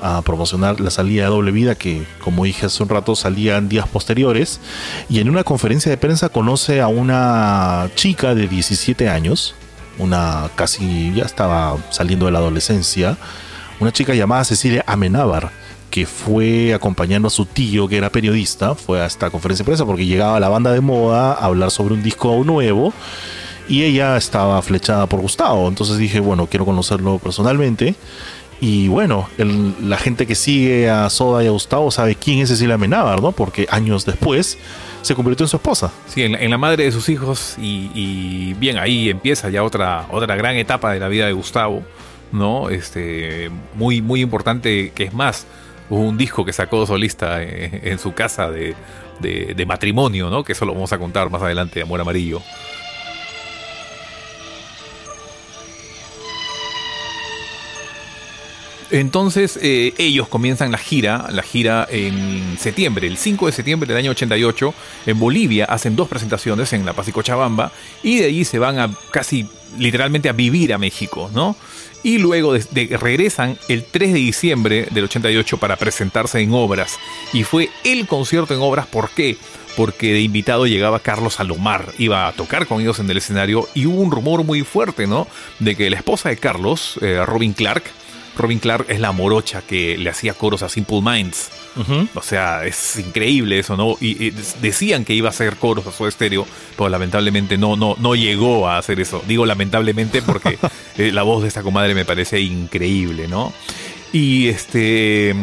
a 0.02 0.22
promocionar 0.24 0.80
la 0.80 0.90
salida 0.90 1.24
de 1.24 1.30
Doble 1.30 1.52
Vida, 1.52 1.76
que 1.76 2.04
como 2.20 2.46
dije 2.46 2.66
hace 2.66 2.82
un 2.82 2.90
rato 2.90 3.16
salía 3.16 3.58
en 3.58 3.70
días 3.70 3.88
posteriores, 3.88 4.60
y 5.08 5.20
en 5.20 5.30
una 5.30 5.44
conferencia 5.44 5.92
de 5.92 5.98
prensa 5.98 6.30
conoce 6.30 6.82
a 6.82 6.88
una 6.88 7.90
chica 7.96 8.34
de 8.34 8.48
17 8.48 9.08
años, 9.08 9.54
una 10.00 10.50
casi 10.56 11.14
ya 11.14 11.26
estaba 11.26 11.78
saliendo 11.92 12.26
de 12.26 12.32
la 12.32 12.40
adolescencia, 12.40 13.18
una 13.80 13.92
chica 13.92 14.16
llamada 14.16 14.44
Cecilia 14.44 14.84
Amenábar 14.88 15.52
que 15.98 16.06
fue 16.06 16.76
acompañando 16.76 17.28
a 17.28 17.32
su 17.32 17.48
tío, 17.48 17.88
que 17.88 17.98
era 17.98 18.11
periodista, 18.11 18.76
fue 18.76 19.02
a 19.02 19.07
esta 19.07 19.32
conferencia 19.32 19.64
de 19.64 19.65
prensa 19.65 19.84
porque 19.84 20.06
llegaba 20.06 20.40
la 20.40 20.48
banda 20.48 20.72
de 20.72 20.80
moda 20.80 21.34
a 21.34 21.45
hablar 21.45 21.72
sobre 21.72 21.95
un 21.95 22.03
disco 22.03 22.44
nuevo 22.45 22.94
y 23.68 23.82
ella 23.82 24.15
estaba 24.15 24.61
flechada 24.61 25.07
por 25.07 25.22
Gustavo. 25.22 25.68
Entonces 25.68 25.98
dije, 25.98 26.19
bueno, 26.19 26.45
quiero 26.45 26.65
conocerlo 26.65 27.18
personalmente. 27.18 27.95
Y 28.61 28.90
bueno, 28.90 29.28
la 29.82 29.98
gente 29.98 30.28
que 30.28 30.36
sigue 30.36 30.88
a 30.88 31.10
Soda 31.10 31.44
y 31.44 31.48
a 31.48 31.49
Gustavo 31.49 31.90
sabe 31.90 32.14
quién 32.14 32.41
es 32.41 32.49
Cecilia 32.49 32.78
Menábar, 32.78 33.19
¿no? 33.19 33.32
Porque 33.32 33.65
años 33.72 34.06
después 34.06 34.60
se 35.02 35.15
convirtió 35.15 35.45
en 35.45 35.49
su 35.49 35.56
esposa. 35.56 35.91
Sí, 36.06 36.22
en 36.22 36.52
la, 36.52 36.57
madre 36.60 36.84
de 36.84 36.91
sus 36.91 37.10
hijos 37.10 37.56
y, 37.60 37.90
y, 37.95 38.53
bien, 38.60 38.78
ahí 38.78 39.10
empieza 39.10 39.49
ya 39.49 39.64
otra, 39.64 40.06
otra 40.11 40.36
gran 40.36 40.57
etapa 40.57 40.94
de 40.94 40.99
la 40.99 41.07
vida 41.07 41.26
de 41.26 41.34
Gustavo, 41.34 41.82
¿no? 42.32 42.69
Este, 42.69 43.49
muy, 43.74 44.03
muy 44.03 44.22
importante, 44.22 44.91
que 44.94 45.06
es 45.06 45.14
más, 45.15 45.48
Un 45.90 46.18
disco 46.18 46.44
que 46.44 46.52
sacó 46.52 46.86
solista 46.86 47.42
eh, 47.42 47.82
en, 47.84 48.00
su 48.00 48.14
casa 48.14 48.50
de, 48.52 48.76
matrimonio, 49.66 50.30
¿no? 50.30 50.44
Que 50.44 50.52
eso 50.52 50.66
lo 50.66 50.74
vamos 50.74 50.92
a 50.92 50.98
contar 50.98 51.30
más 51.30 51.42
adelante, 51.42 51.82
Amor 51.82 52.02
Amarillo. 52.02 52.42
Entonces 58.90 59.60
eh, 59.62 59.94
ellos 59.98 60.30
comienzan 60.30 60.72
la 60.72 60.78
gira, 60.78 61.28
la 61.30 61.44
gira 61.44 61.86
en 61.90 62.58
septiembre, 62.58 63.08
el 63.08 63.18
5 63.18 63.48
de 63.48 63.52
septiembre 63.52 63.88
del 63.88 63.98
año 63.98 64.12
88, 64.12 64.74
en 65.08 65.20
Bolivia, 65.20 65.66
hacen 65.66 65.96
dos 65.98 66.08
presentaciones 66.08 66.72
en 66.72 66.86
La 66.86 66.94
Paz 66.94 67.10
y 67.10 67.12
Cochabamba 67.12 67.72
y 68.02 68.20
de 68.20 68.28
allí 68.28 68.46
se 68.46 68.60
van 68.60 68.80
a 68.80 68.90
casi 69.12 69.46
literalmente 69.78 70.30
a 70.30 70.32
vivir 70.34 70.74
a 70.74 70.78
México, 70.78 71.30
¿no? 71.34 71.58
Y 72.03 72.18
luego 72.18 72.56
regresan 72.74 73.57
el 73.68 73.84
3 73.84 74.14
de 74.14 74.19
diciembre 74.19 74.88
del 74.91 75.06
88 75.06 75.57
para 75.57 75.76
presentarse 75.76 76.40
en 76.40 76.53
obras. 76.53 76.99
Y 77.34 77.44
fue 77.44 77.69
el 77.84 78.07
concierto 78.07 78.53
en 78.53 78.61
obras, 78.61 78.88
¿por 78.88 79.10
qué? 79.10 79.38
Porque 79.76 80.14
de 80.14 80.22
invitado 80.22 80.65
llegaba 80.65 80.99
Carlos 80.99 81.36
Salomar, 81.36 81.94
iba 81.98 82.28
a 82.28 82.34
tocar 82.34 82.68
con 82.68 82.82
ellos 82.82 82.99
en 82.99 83.10
el 83.10 83.18
escenario 83.18 83.68
y 83.74 83.86
hubo 83.86 84.02
un 84.02 84.11
rumor 84.11 84.44
muy 84.44 84.64
fuerte, 84.64 85.06
¿no? 85.07 85.28
De 85.60 85.76
que 85.76 85.90
la 85.90 85.98
esposa 85.98 86.30
de 86.30 86.38
Carlos, 86.38 86.98
eh, 87.02 87.24
Robin 87.26 87.53
Clark, 87.53 87.84
Robin 88.38 88.60
Clark 88.60 88.86
es 88.90 88.99
la 88.99 89.11
morocha 89.11 89.61
que 89.61 89.98
le 89.98 90.10
hacía 90.10 90.34
coros 90.34 90.64
a 90.64 90.69
Simple 90.69 91.02
Minds. 91.02 91.49
O 92.16 92.22
sea, 92.22 92.66
es 92.66 92.98
increíble 92.98 93.60
eso, 93.60 93.78
¿no? 93.78 93.95
Y, 93.99 94.32
decían 94.62 95.06
que 95.06 95.14
iba 95.14 95.28
a 95.28 95.32
hacer 95.32 95.58
coros 95.58 95.86
a 95.88 95.91
su 95.91 96.08
estéreo, 96.08 96.45
pero 96.76 96.90
lamentablemente 96.90 97.58
no, 97.58 97.76
no, 97.76 97.95
no 97.99 98.16
llegó 98.16 98.68
a 98.68 98.78
hacer 98.78 98.99
eso. 98.99 99.24
Digo 99.28 99.45
lamentablemente 99.45 100.22
porque 100.22 100.58
eh, 100.98 101.12
la 101.12 101.24
voz 101.24 101.41
de 101.41 101.49
esta 101.49 101.64
comadre 101.64 101.94
me 101.95 102.06
parece 102.06 102.40
increíble, 102.41 103.28
¿no? 103.28 103.54
Y 104.14 104.48
este 104.48 105.36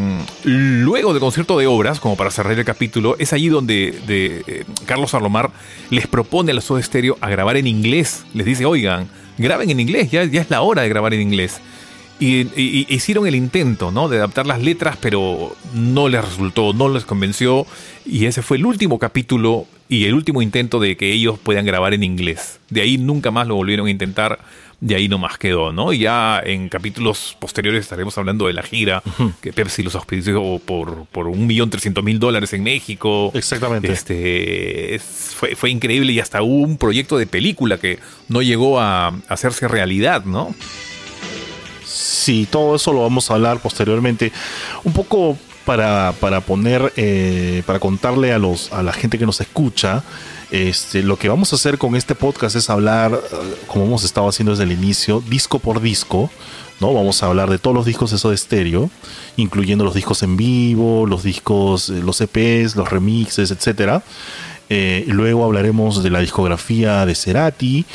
luego 0.45 1.13
del 1.13 1.21
concierto 1.21 1.59
de 1.59 1.67
obras, 1.67 2.01
como 2.01 2.17
para 2.17 2.31
cerrar 2.31 2.59
el 2.59 2.65
capítulo, 2.65 3.15
es 3.19 3.33
allí 3.33 3.49
donde 3.49 4.01
eh, 4.09 4.65
Carlos 4.87 5.11
Salomar 5.11 5.51
les 5.91 6.07
propone 6.07 6.51
a 6.51 6.55
la 6.55 6.61
Soda 6.61 6.83
Stereo 6.83 7.19
a 7.21 7.29
grabar 7.29 7.57
en 7.57 7.67
inglés. 7.67 8.25
Les 8.33 8.47
dice, 8.47 8.65
oigan, 8.65 9.09
graben 9.37 9.69
en 9.71 9.81
inglés, 9.81 10.11
ya, 10.11 10.25
ya 10.25 10.41
es 10.41 10.51
la 10.51 10.63
hora 10.63 10.83
de 10.83 10.89
grabar 10.89 11.13
en 11.13 11.21
inglés. 11.21 11.61
Y, 12.21 12.47
hicieron 12.95 13.27
el 13.27 13.35
intento, 13.35 13.91
¿no? 13.91 14.09
De 14.09 14.19
adaptar 14.19 14.47
las 14.47 14.63
letras, 14.63 14.97
pero 15.01 15.55
no 15.75 16.09
les 16.09 16.25
resultó, 16.25 16.73
no 16.73 16.89
les 16.89 17.05
convenció. 17.05 17.67
Y 18.07 18.27
ese 18.27 18.43
fue 18.43 18.57
el 18.57 18.67
último 18.67 18.99
capítulo 18.99 19.67
y 19.89 20.05
el 20.05 20.15
último 20.15 20.41
intento 20.41 20.81
de 20.81 20.97
que 20.97 21.13
ellos 21.13 21.39
puedan 21.39 21.67
grabar 21.67 21.93
en 21.93 22.03
inglés. 22.03 22.61
De 22.71 22.81
ahí 22.81 22.99
nunca 22.99 23.31
más 23.31 23.47
lo 23.47 23.57
volvieron 23.57 23.87
a 23.87 23.91
intentar 23.91 24.39
de 24.85 24.95
ahí 24.95 25.09
nomás 25.09 25.39
quedó, 25.39 25.73
¿no? 25.73 25.95
Y 25.95 26.01
ya 26.01 26.43
en 26.45 26.69
capítulos 26.69 27.37
posteriores 27.41 27.81
estaremos 27.81 28.19
hablando 28.19 28.49
de 28.49 28.53
la 28.53 28.63
gira 28.63 29.03
que 29.41 29.51
Pepsi 29.51 29.83
los 29.83 29.95
auspició 29.95 30.59
por, 30.59 31.07
por 31.07 31.27
un 31.27 31.47
millón 31.47 31.71
trescientos 31.71 32.05
mil 32.05 32.19
dólares 32.19 32.53
en 32.53 32.63
México. 32.63 33.31
Exactamente. 33.33 33.91
Este, 33.91 34.99
fue, 34.99 35.57
fue 35.57 35.71
increíble 35.71 36.13
y 36.13 36.21
hasta 36.21 36.43
hubo 36.43 36.67
un 36.67 36.77
proyecto 36.77 37.17
de 37.17 37.27
película 37.27 37.79
que 37.79 37.99
no 38.29 38.43
llegó 38.43 38.79
a, 38.79 39.09
hacerse 39.29 39.69
realidad, 39.69 40.27
¿no? 40.27 40.55
Sí, 42.15 42.47
todo 42.51 42.77
eso 42.77 42.93
lo 42.93 43.03
vamos 43.03 43.31
a 43.31 43.35
hablar 43.35 43.59
posteriormente. 43.59 44.33
Un 44.85 44.93
poco 44.93 45.37
para, 45.65 46.15
para 46.21 46.41
poner, 46.41 46.93
eh, 46.97 47.63
para 47.67 47.81
contarle 47.81 48.33
a, 48.33 48.39
los, 48.39 48.73
a 48.73 48.83
la 48.83 48.93
gente 48.93 49.19
que 49.19 49.27
nos 49.27 49.41
escucha 49.41 50.05
este, 50.55 51.03
lo 51.03 51.19
que 51.19 51.29
vamos 51.29 51.53
a 51.53 51.57
hacer 51.57 51.79
con 51.79 51.97
este 51.97 52.15
podcast 52.15 52.55
es 52.55 52.71
hablar, 52.71 53.13
eh, 53.13 53.37
como 53.67 53.87
hemos 53.87 54.05
estado 54.05 54.29
haciendo 54.29 54.53
desde 54.53 54.63
el 54.63 54.71
inicio, 54.71 55.21
disco 55.29 55.59
por 55.59 55.81
disco. 55.81 56.31
¿no? 56.79 56.95
Vamos 56.95 57.23
a 57.23 57.27
hablar 57.27 57.51
de 57.51 57.59
todos 57.59 57.75
los 57.75 57.87
discos 57.87 58.11
de 58.11 58.29
de 58.29 58.35
estéreo, 58.37 58.89
incluyendo 59.37 59.85
los 59.85 59.95
discos 59.95 60.23
en 60.23 60.37
vivo, 60.37 61.07
los 61.07 61.25
discos, 61.25 61.89
eh, 61.89 62.01
los 62.05 62.21
EPs, 62.21 62.77
los 62.77 62.89
remixes, 62.89 63.51
etcétera. 63.51 64.05
Eh, 64.77 65.05
luego 65.07 65.45
hablaremos 65.45 66.03
de 66.03 66.11
la 66.11 66.19
discografía 66.19 67.07
de 67.07 67.15
Cerati 67.15 67.87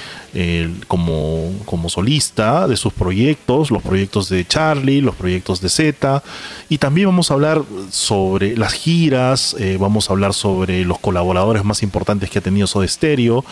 como, 0.87 1.51
como 1.65 1.89
solista, 1.89 2.69
de 2.69 2.77
sus 2.77 2.93
proyectos, 2.93 3.69
los 3.69 3.83
proyectos 3.83 4.29
de 4.29 4.47
Charlie, 4.47 5.01
los 5.01 5.15
proyectos 5.15 5.59
de 5.59 5.67
Z. 5.67 6.23
Y 6.69 6.77
también 6.77 7.07
vamos 7.09 7.31
a 7.31 7.33
hablar 7.33 7.63
sobre 7.91 8.55
las 8.55 8.71
giras, 8.71 9.57
eh, 9.59 9.75
vamos 9.77 10.09
a 10.09 10.13
hablar 10.13 10.33
sobre 10.33 10.85
los 10.85 10.99
colaboradores 10.99 11.65
más 11.65 11.83
importantes 11.83 12.29
que 12.29 12.39
ha 12.39 12.41
tenido 12.41 12.65
Soda 12.65 12.87
Stereo. 12.87 13.43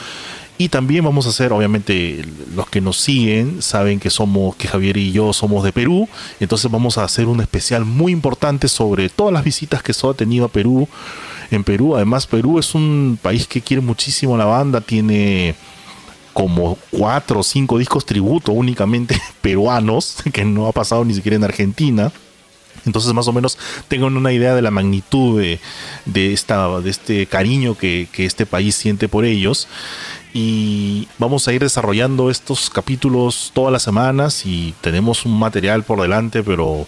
Y 0.57 0.69
también 0.69 1.03
vamos 1.03 1.25
a 1.25 1.29
hacer, 1.29 1.51
obviamente, 1.51 2.23
los 2.55 2.69
que 2.69 2.79
nos 2.79 2.97
siguen 2.97 3.61
saben 3.61 3.99
que 3.99 4.09
somos, 4.09 4.55
que 4.55 4.69
Javier 4.69 4.95
y 4.95 5.11
yo 5.11 5.33
somos 5.33 5.65
de 5.65 5.73
Perú. 5.73 6.07
Entonces 6.39 6.71
vamos 6.71 6.97
a 6.97 7.03
hacer 7.03 7.27
un 7.27 7.41
especial 7.41 7.83
muy 7.83 8.13
importante 8.13 8.69
sobre 8.69 9.09
todas 9.09 9.33
las 9.33 9.43
visitas 9.43 9.83
que 9.83 9.91
Soda 9.91 10.13
ha 10.13 10.15
tenido 10.15 10.45
a 10.45 10.47
Perú 10.47 10.87
en 11.51 11.63
Perú. 11.63 11.95
Además, 11.95 12.27
Perú 12.27 12.59
es 12.59 12.75
un 12.75 13.17
país 13.21 13.47
que 13.47 13.61
quiere 13.61 13.81
muchísimo 13.81 14.37
la 14.37 14.45
banda, 14.45 14.81
tiene 14.81 15.55
como 16.33 16.77
cuatro 16.91 17.39
o 17.39 17.43
cinco 17.43 17.79
discos 17.79 18.05
tributo 18.05 18.51
únicamente 18.51 19.19
peruanos, 19.41 20.17
que 20.31 20.45
no 20.45 20.67
ha 20.67 20.71
pasado 20.71 21.03
ni 21.03 21.13
siquiera 21.13 21.35
en 21.35 21.43
Argentina. 21.43 22.11
Entonces 22.85 23.11
más 23.13 23.27
o 23.27 23.33
menos 23.33 23.57
tengan 23.87 24.15
una 24.15 24.31
idea 24.31 24.53
de 24.55 24.61
la 24.61 24.71
magnitud 24.71 25.41
de, 25.41 26.33
esta, 26.33 26.79
de 26.79 26.89
este 26.89 27.25
cariño 27.25 27.75
que, 27.75 28.07
que, 28.11 28.25
este 28.25 28.45
país 28.45 28.75
siente 28.75 29.09
por 29.09 29.25
ellos. 29.25 29.67
Y 30.33 31.07
vamos 31.17 31.47
a 31.47 31.53
ir 31.53 31.61
desarrollando 31.61 32.29
estos 32.29 32.69
capítulos 32.69 33.51
todas 33.53 33.73
las 33.73 33.81
semanas 33.81 34.45
y 34.45 34.75
tenemos 34.81 35.25
un 35.25 35.37
material 35.37 35.83
por 35.83 36.01
delante, 36.01 36.43
pero 36.43 36.85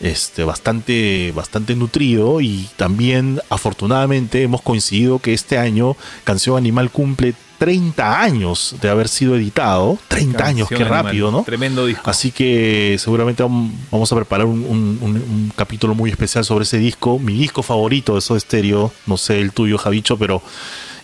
este, 0.00 0.44
bastante, 0.44 1.32
bastante 1.34 1.76
nutrido 1.76 2.40
y 2.40 2.68
también 2.76 3.40
afortunadamente 3.50 4.42
hemos 4.42 4.62
coincidido 4.62 5.18
que 5.18 5.32
este 5.34 5.58
año 5.58 5.96
Canción 6.24 6.56
Animal 6.56 6.90
cumple 6.90 7.34
30 7.60 8.22
años 8.22 8.76
de 8.80 8.88
haber 8.88 9.06
sido 9.08 9.36
editado. 9.36 9.98
30 10.08 10.46
años, 10.46 10.68
qué 10.70 10.82
rápido, 10.82 11.30
¿no? 11.30 11.42
Tremendo 11.42 11.84
disco. 11.84 12.08
Así 12.08 12.30
que 12.30 12.96
seguramente 12.98 13.42
vamos 13.42 14.10
a 14.10 14.16
preparar 14.16 14.46
un, 14.46 15.52
capítulo 15.54 15.94
muy 15.94 16.08
especial 16.08 16.42
sobre 16.42 16.62
ese 16.62 16.78
disco. 16.78 17.18
Mi 17.18 17.34
disco 17.34 17.62
favorito 17.62 18.14
de 18.14 18.22
Soda 18.22 18.40
Stereo. 18.40 18.90
No 19.06 19.18
sé 19.18 19.40
el 19.40 19.52
tuyo, 19.52 19.76
Javicho, 19.76 20.16
pero 20.16 20.40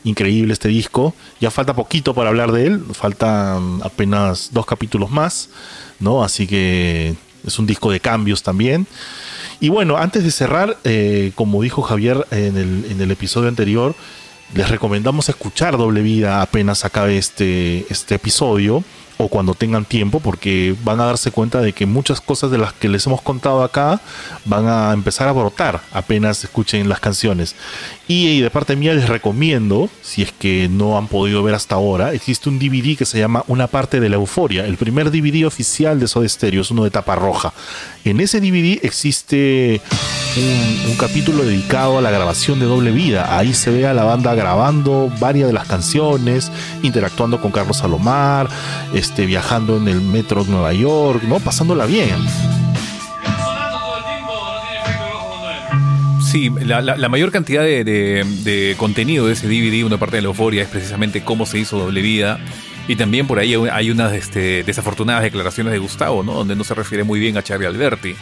increíble 0.04 0.54
este 0.54 0.68
disco. 0.68 1.14
Ya 1.42 1.50
falta 1.50 1.74
poquito 1.74 2.14
para 2.14 2.30
hablar 2.30 2.52
de 2.52 2.68
él. 2.68 2.82
Faltan 2.92 3.80
apenas 3.82 4.48
dos 4.50 4.64
capítulos 4.64 5.10
más, 5.10 5.50
¿no? 6.00 6.24
Así 6.24 6.46
que 6.46 7.16
es 7.46 7.58
un 7.58 7.66
disco 7.66 7.90
de 7.90 8.00
cambios 8.00 8.42
también. 8.42 8.86
Y 9.60 9.68
bueno, 9.68 9.96
antes 9.96 10.24
de 10.24 10.30
cerrar, 10.30 10.76
eh, 10.84 11.32
como 11.34 11.62
dijo 11.62 11.82
Javier 11.82 12.26
en 12.30 12.56
el, 12.56 12.86
en 12.90 13.00
el, 13.00 13.10
episodio 13.10 13.48
anterior, 13.48 13.94
les 14.54 14.68
recomendamos 14.68 15.28
escuchar 15.28 15.76
Doble 15.76 16.02
Vida 16.02 16.42
apenas 16.42 16.84
acabe 16.84 17.16
este, 17.16 17.86
este 17.90 18.16
episodio 18.16 18.84
o 19.18 19.28
cuando 19.28 19.54
tengan 19.54 19.84
tiempo, 19.84 20.20
porque 20.20 20.74
van 20.84 21.00
a 21.00 21.06
darse 21.06 21.30
cuenta 21.30 21.60
de 21.60 21.72
que 21.72 21.86
muchas 21.86 22.20
cosas 22.20 22.50
de 22.50 22.58
las 22.58 22.72
que 22.72 22.88
les 22.88 23.06
hemos 23.06 23.22
contado 23.22 23.62
acá 23.62 24.00
van 24.44 24.68
a 24.68 24.92
empezar 24.92 25.28
a 25.28 25.32
brotar 25.32 25.80
apenas 25.92 26.44
escuchen 26.44 26.88
las 26.88 27.00
canciones. 27.00 27.56
Y, 28.08 28.40
de 28.40 28.50
parte 28.50 28.76
mía 28.76 28.94
les 28.94 29.08
recomiendo, 29.08 29.88
si 30.02 30.22
es 30.22 30.32
que 30.32 30.68
no 30.68 30.96
han 30.96 31.08
podido 31.08 31.42
ver 31.42 31.54
hasta 31.54 31.74
ahora, 31.74 32.12
existe 32.12 32.48
un 32.48 32.58
DVD 32.58 32.96
que 32.96 33.04
se 33.04 33.18
llama 33.18 33.44
Una 33.48 33.66
parte 33.66 34.00
de 34.00 34.08
la 34.08 34.16
euforia, 34.16 34.64
el 34.64 34.76
primer 34.76 35.10
DVD 35.10 35.46
oficial 35.46 35.98
de 35.98 36.06
Soda 36.06 36.28
Stereo, 36.28 36.62
es 36.62 36.70
uno 36.70 36.84
de 36.84 36.90
tapa 36.90 37.16
roja. 37.16 37.52
En 38.04 38.20
ese 38.20 38.40
DVD 38.40 38.78
existe 38.82 39.80
un, 40.38 40.96
capítulo 40.98 41.44
dedicado 41.44 41.98
a 41.98 42.02
la 42.02 42.10
grabación 42.10 42.58
de 42.58 42.66
Doble 42.66 42.90
Vida. 42.90 43.38
Ahí 43.38 43.54
se 43.54 43.70
ve 43.70 43.86
a 43.86 43.94
la 43.94 44.04
banda 44.04 44.34
grabando 44.34 45.10
varias 45.18 45.46
de 45.48 45.52
las 45.52 45.66
canciones, 45.66 46.50
interactuando 46.82 47.40
con 47.40 47.52
Carlos 47.52 47.78
Salomar, 47.78 48.48
este, 48.94 49.26
viajando 49.26 49.76
en 49.76 49.88
el 49.88 50.00
metro 50.00 50.44
de 50.44 50.50
Nueva 50.50 50.72
York, 50.72 51.22
¿no? 51.24 51.38
Pasándola 51.40 51.86
bien. 51.86 52.16
Sí, 56.22 56.50
la, 56.60 57.08
mayor 57.08 57.30
cantidad 57.30 57.62
de, 57.62 58.74
contenido 58.76 59.26
de 59.26 59.34
ese 59.34 59.48
DVD, 59.48 59.84
una 59.84 59.98
parte 59.98 60.16
de 60.16 60.22
la 60.22 60.28
euforia, 60.28 60.62
es 60.62 60.68
precisamente 60.68 61.22
cómo 61.22 61.46
se 61.46 61.58
hizo 61.58 61.78
Doble 61.78 62.02
Vida. 62.02 62.40
Y 62.88 62.96
también 62.96 63.26
por 63.26 63.38
ahí 63.38 63.54
hay 63.54 63.90
unas 63.90 64.12
este, 64.12 64.62
desafortunadas 64.62 65.22
declaraciones 65.22 65.72
de 65.72 65.78
Gustavo, 65.78 66.22
¿no? 66.22 66.34
Donde 66.34 66.54
no 66.54 66.62
se 66.62 66.74
refiere 66.74 67.04
muy 67.04 67.18
bien 67.18 67.36
a 67.36 67.42
Charlie 67.42 67.66
Alberti 67.66 68.14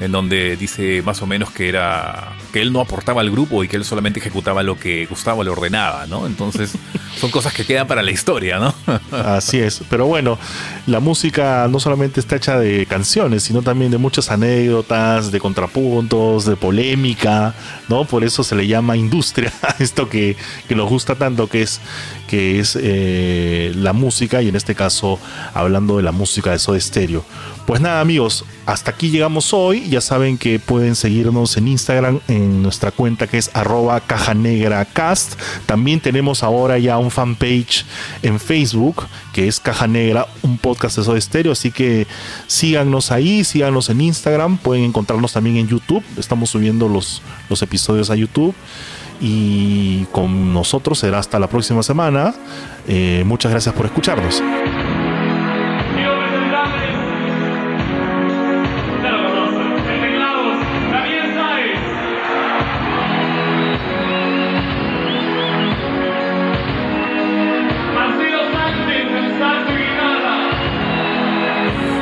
en 0.00 0.12
donde 0.12 0.56
dice 0.56 1.02
más 1.02 1.20
o 1.22 1.26
menos 1.26 1.50
que 1.50 1.68
era 1.68 2.32
que 2.52 2.60
él 2.60 2.72
no 2.72 2.80
aportaba 2.80 3.20
al 3.20 3.30
grupo 3.30 3.62
y 3.62 3.68
que 3.68 3.76
él 3.76 3.84
solamente 3.84 4.18
ejecutaba 4.18 4.62
lo 4.62 4.78
que 4.78 5.06
Gustavo 5.06 5.44
le 5.44 5.50
ordenaba, 5.50 6.06
¿no? 6.06 6.26
Entonces 6.26 6.72
son 7.16 7.30
cosas 7.30 7.52
que 7.52 7.64
quedan 7.64 7.86
para 7.86 8.02
la 8.02 8.10
historia, 8.10 8.58
¿no? 8.58 8.74
Así 9.12 9.58
es, 9.58 9.82
pero 9.88 10.06
bueno, 10.06 10.38
la 10.86 11.00
música 11.00 11.68
no 11.70 11.78
solamente 11.80 12.18
está 12.18 12.36
hecha 12.36 12.58
de 12.58 12.86
canciones, 12.86 13.42
sino 13.42 13.62
también 13.62 13.90
de 13.90 13.98
muchas 13.98 14.30
anécdotas, 14.30 15.30
de 15.30 15.38
contrapuntos, 15.38 16.46
de 16.46 16.56
polémica, 16.56 17.54
¿no? 17.88 18.04
Por 18.06 18.24
eso 18.24 18.42
se 18.42 18.56
le 18.56 18.66
llama 18.66 18.96
industria, 18.96 19.52
esto 19.78 20.08
que, 20.08 20.36
que 20.66 20.74
nos 20.74 20.88
gusta 20.88 21.14
tanto, 21.14 21.46
que 21.46 21.62
es, 21.62 21.80
que 22.30 22.60
es 22.60 22.78
eh, 22.80 23.72
la 23.74 23.92
música 23.92 24.40
y 24.40 24.48
en 24.48 24.54
este 24.54 24.76
caso 24.76 25.18
hablando 25.52 25.96
de 25.96 26.04
la 26.04 26.12
música 26.12 26.52
de 26.52 26.60
Soda 26.60 26.78
Stereo. 26.78 27.24
Pues 27.66 27.80
nada 27.80 28.00
amigos, 28.00 28.44
hasta 28.66 28.92
aquí 28.92 29.10
llegamos 29.10 29.52
hoy. 29.52 29.88
Ya 29.88 30.00
saben 30.00 30.38
que 30.38 30.60
pueden 30.60 30.94
seguirnos 30.94 31.56
en 31.56 31.66
Instagram 31.66 32.20
en 32.28 32.62
nuestra 32.62 32.92
cuenta 32.92 33.26
que 33.26 33.38
es 33.38 33.50
arroba 33.52 34.00
caja 34.00 34.32
negra 34.34 34.84
cast. 34.84 35.34
También 35.66 35.98
tenemos 35.98 36.44
ahora 36.44 36.78
ya 36.78 36.98
un 36.98 37.10
fanpage 37.10 37.84
en 38.22 38.38
Facebook 38.38 39.06
que 39.32 39.48
es 39.48 39.60
Caja 39.60 39.86
Negra, 39.86 40.26
un 40.42 40.58
podcast 40.58 40.96
de 40.96 41.04
Soda 41.04 41.18
Estéreo. 41.18 41.52
Así 41.52 41.70
que 41.70 42.06
síganos 42.46 43.12
ahí, 43.12 43.44
síganos 43.44 43.88
en 43.90 44.00
Instagram. 44.00 44.58
Pueden 44.58 44.84
encontrarnos 44.84 45.32
también 45.32 45.56
en 45.56 45.68
YouTube. 45.68 46.04
Estamos 46.16 46.50
subiendo 46.50 46.88
los, 46.88 47.22
los 47.48 47.62
episodios 47.62 48.10
a 48.10 48.16
YouTube. 48.16 48.54
Y 49.20 50.04
con 50.06 50.52
nosotros 50.52 50.98
será 50.98 51.18
hasta 51.18 51.38
la 51.38 51.46
próxima 51.46 51.82
semana. 51.82 52.34
Eh, 52.88 53.22
muchas 53.26 53.50
gracias 53.50 53.74
por 53.74 53.86
escucharnos. 53.86 54.42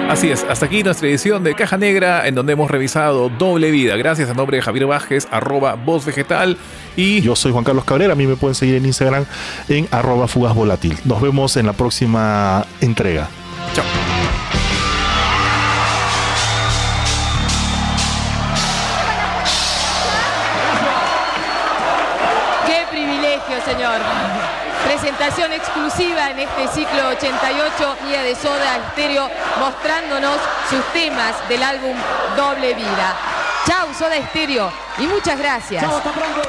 Así 0.09 0.30
es, 0.30 0.44
hasta 0.48 0.64
aquí 0.64 0.82
nuestra 0.82 1.06
edición 1.06 1.44
de 1.44 1.55
Caja 1.55 1.76
Negra, 1.76 2.26
en 2.26 2.35
donde 2.35 2.55
hemos 2.55 2.70
revisado 2.70 3.28
Doble 3.28 3.70
Vida. 3.70 3.94
Gracias 3.97 4.30
a 4.30 4.35
nombre 4.35 4.56
de 4.56 4.62
Javier 4.62 4.86
Vázquez, 4.86 5.28
arroba 5.30 5.74
voz 5.74 6.06
vegetal. 6.06 6.56
Y 6.97 7.20
yo 7.20 7.36
soy 7.36 7.52
Juan 7.52 7.62
Carlos 7.62 7.85
Cabrera, 7.85 8.14
a 8.14 8.16
mí 8.16 8.26
me 8.26 8.36
pueden 8.36 8.55
seguir 8.55 8.76
en 8.76 8.86
Instagram 8.86 9.26
en 9.68 9.86
arroba 9.90 10.26
fugas 10.26 10.55
volátil. 10.55 10.97
Nos 11.05 11.20
vemos 11.20 11.59
en 11.59 11.66
la 11.66 11.74
próxima 11.74 12.64
entrega. 12.80 13.28
Chao. 13.74 14.18
En 26.39 26.48
este 26.48 26.69
ciclo 26.69 27.09
88 27.09 27.97
Día 28.06 28.23
de 28.23 28.36
Soda 28.36 28.77
Estéreo 28.89 29.28
mostrándonos 29.59 30.36
sus 30.70 30.85
temas 30.93 31.35
del 31.48 31.62
álbum 31.62 31.97
Doble 32.36 32.74
Vida. 32.74 33.16
Chau 33.66 33.93
Soda 33.93 34.16
Estéreo 34.16 34.70
y 34.98 35.06
muchas 35.06 35.36
gracias. 35.39 35.82
Chau, 35.82 35.97
hasta 35.97 36.12
pronto. 36.12 36.43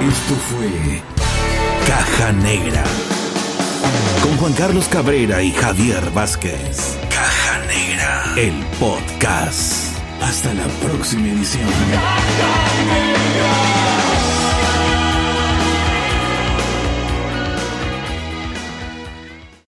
Esto 0.00 0.34
fue 0.48 1.02
Caja 1.88 2.32
Negra 2.32 2.84
con 4.22 4.36
Juan 4.36 4.52
Carlos 4.52 4.86
Cabrera 4.88 5.42
y 5.42 5.52
Javier 5.52 6.10
Vázquez. 6.10 6.96
Caja 7.10 7.58
Negra, 7.66 8.24
el 8.36 8.64
podcast. 8.78 9.96
Hasta 10.20 10.54
la 10.54 10.66
próxima 10.86 11.28
edición. 11.28 11.68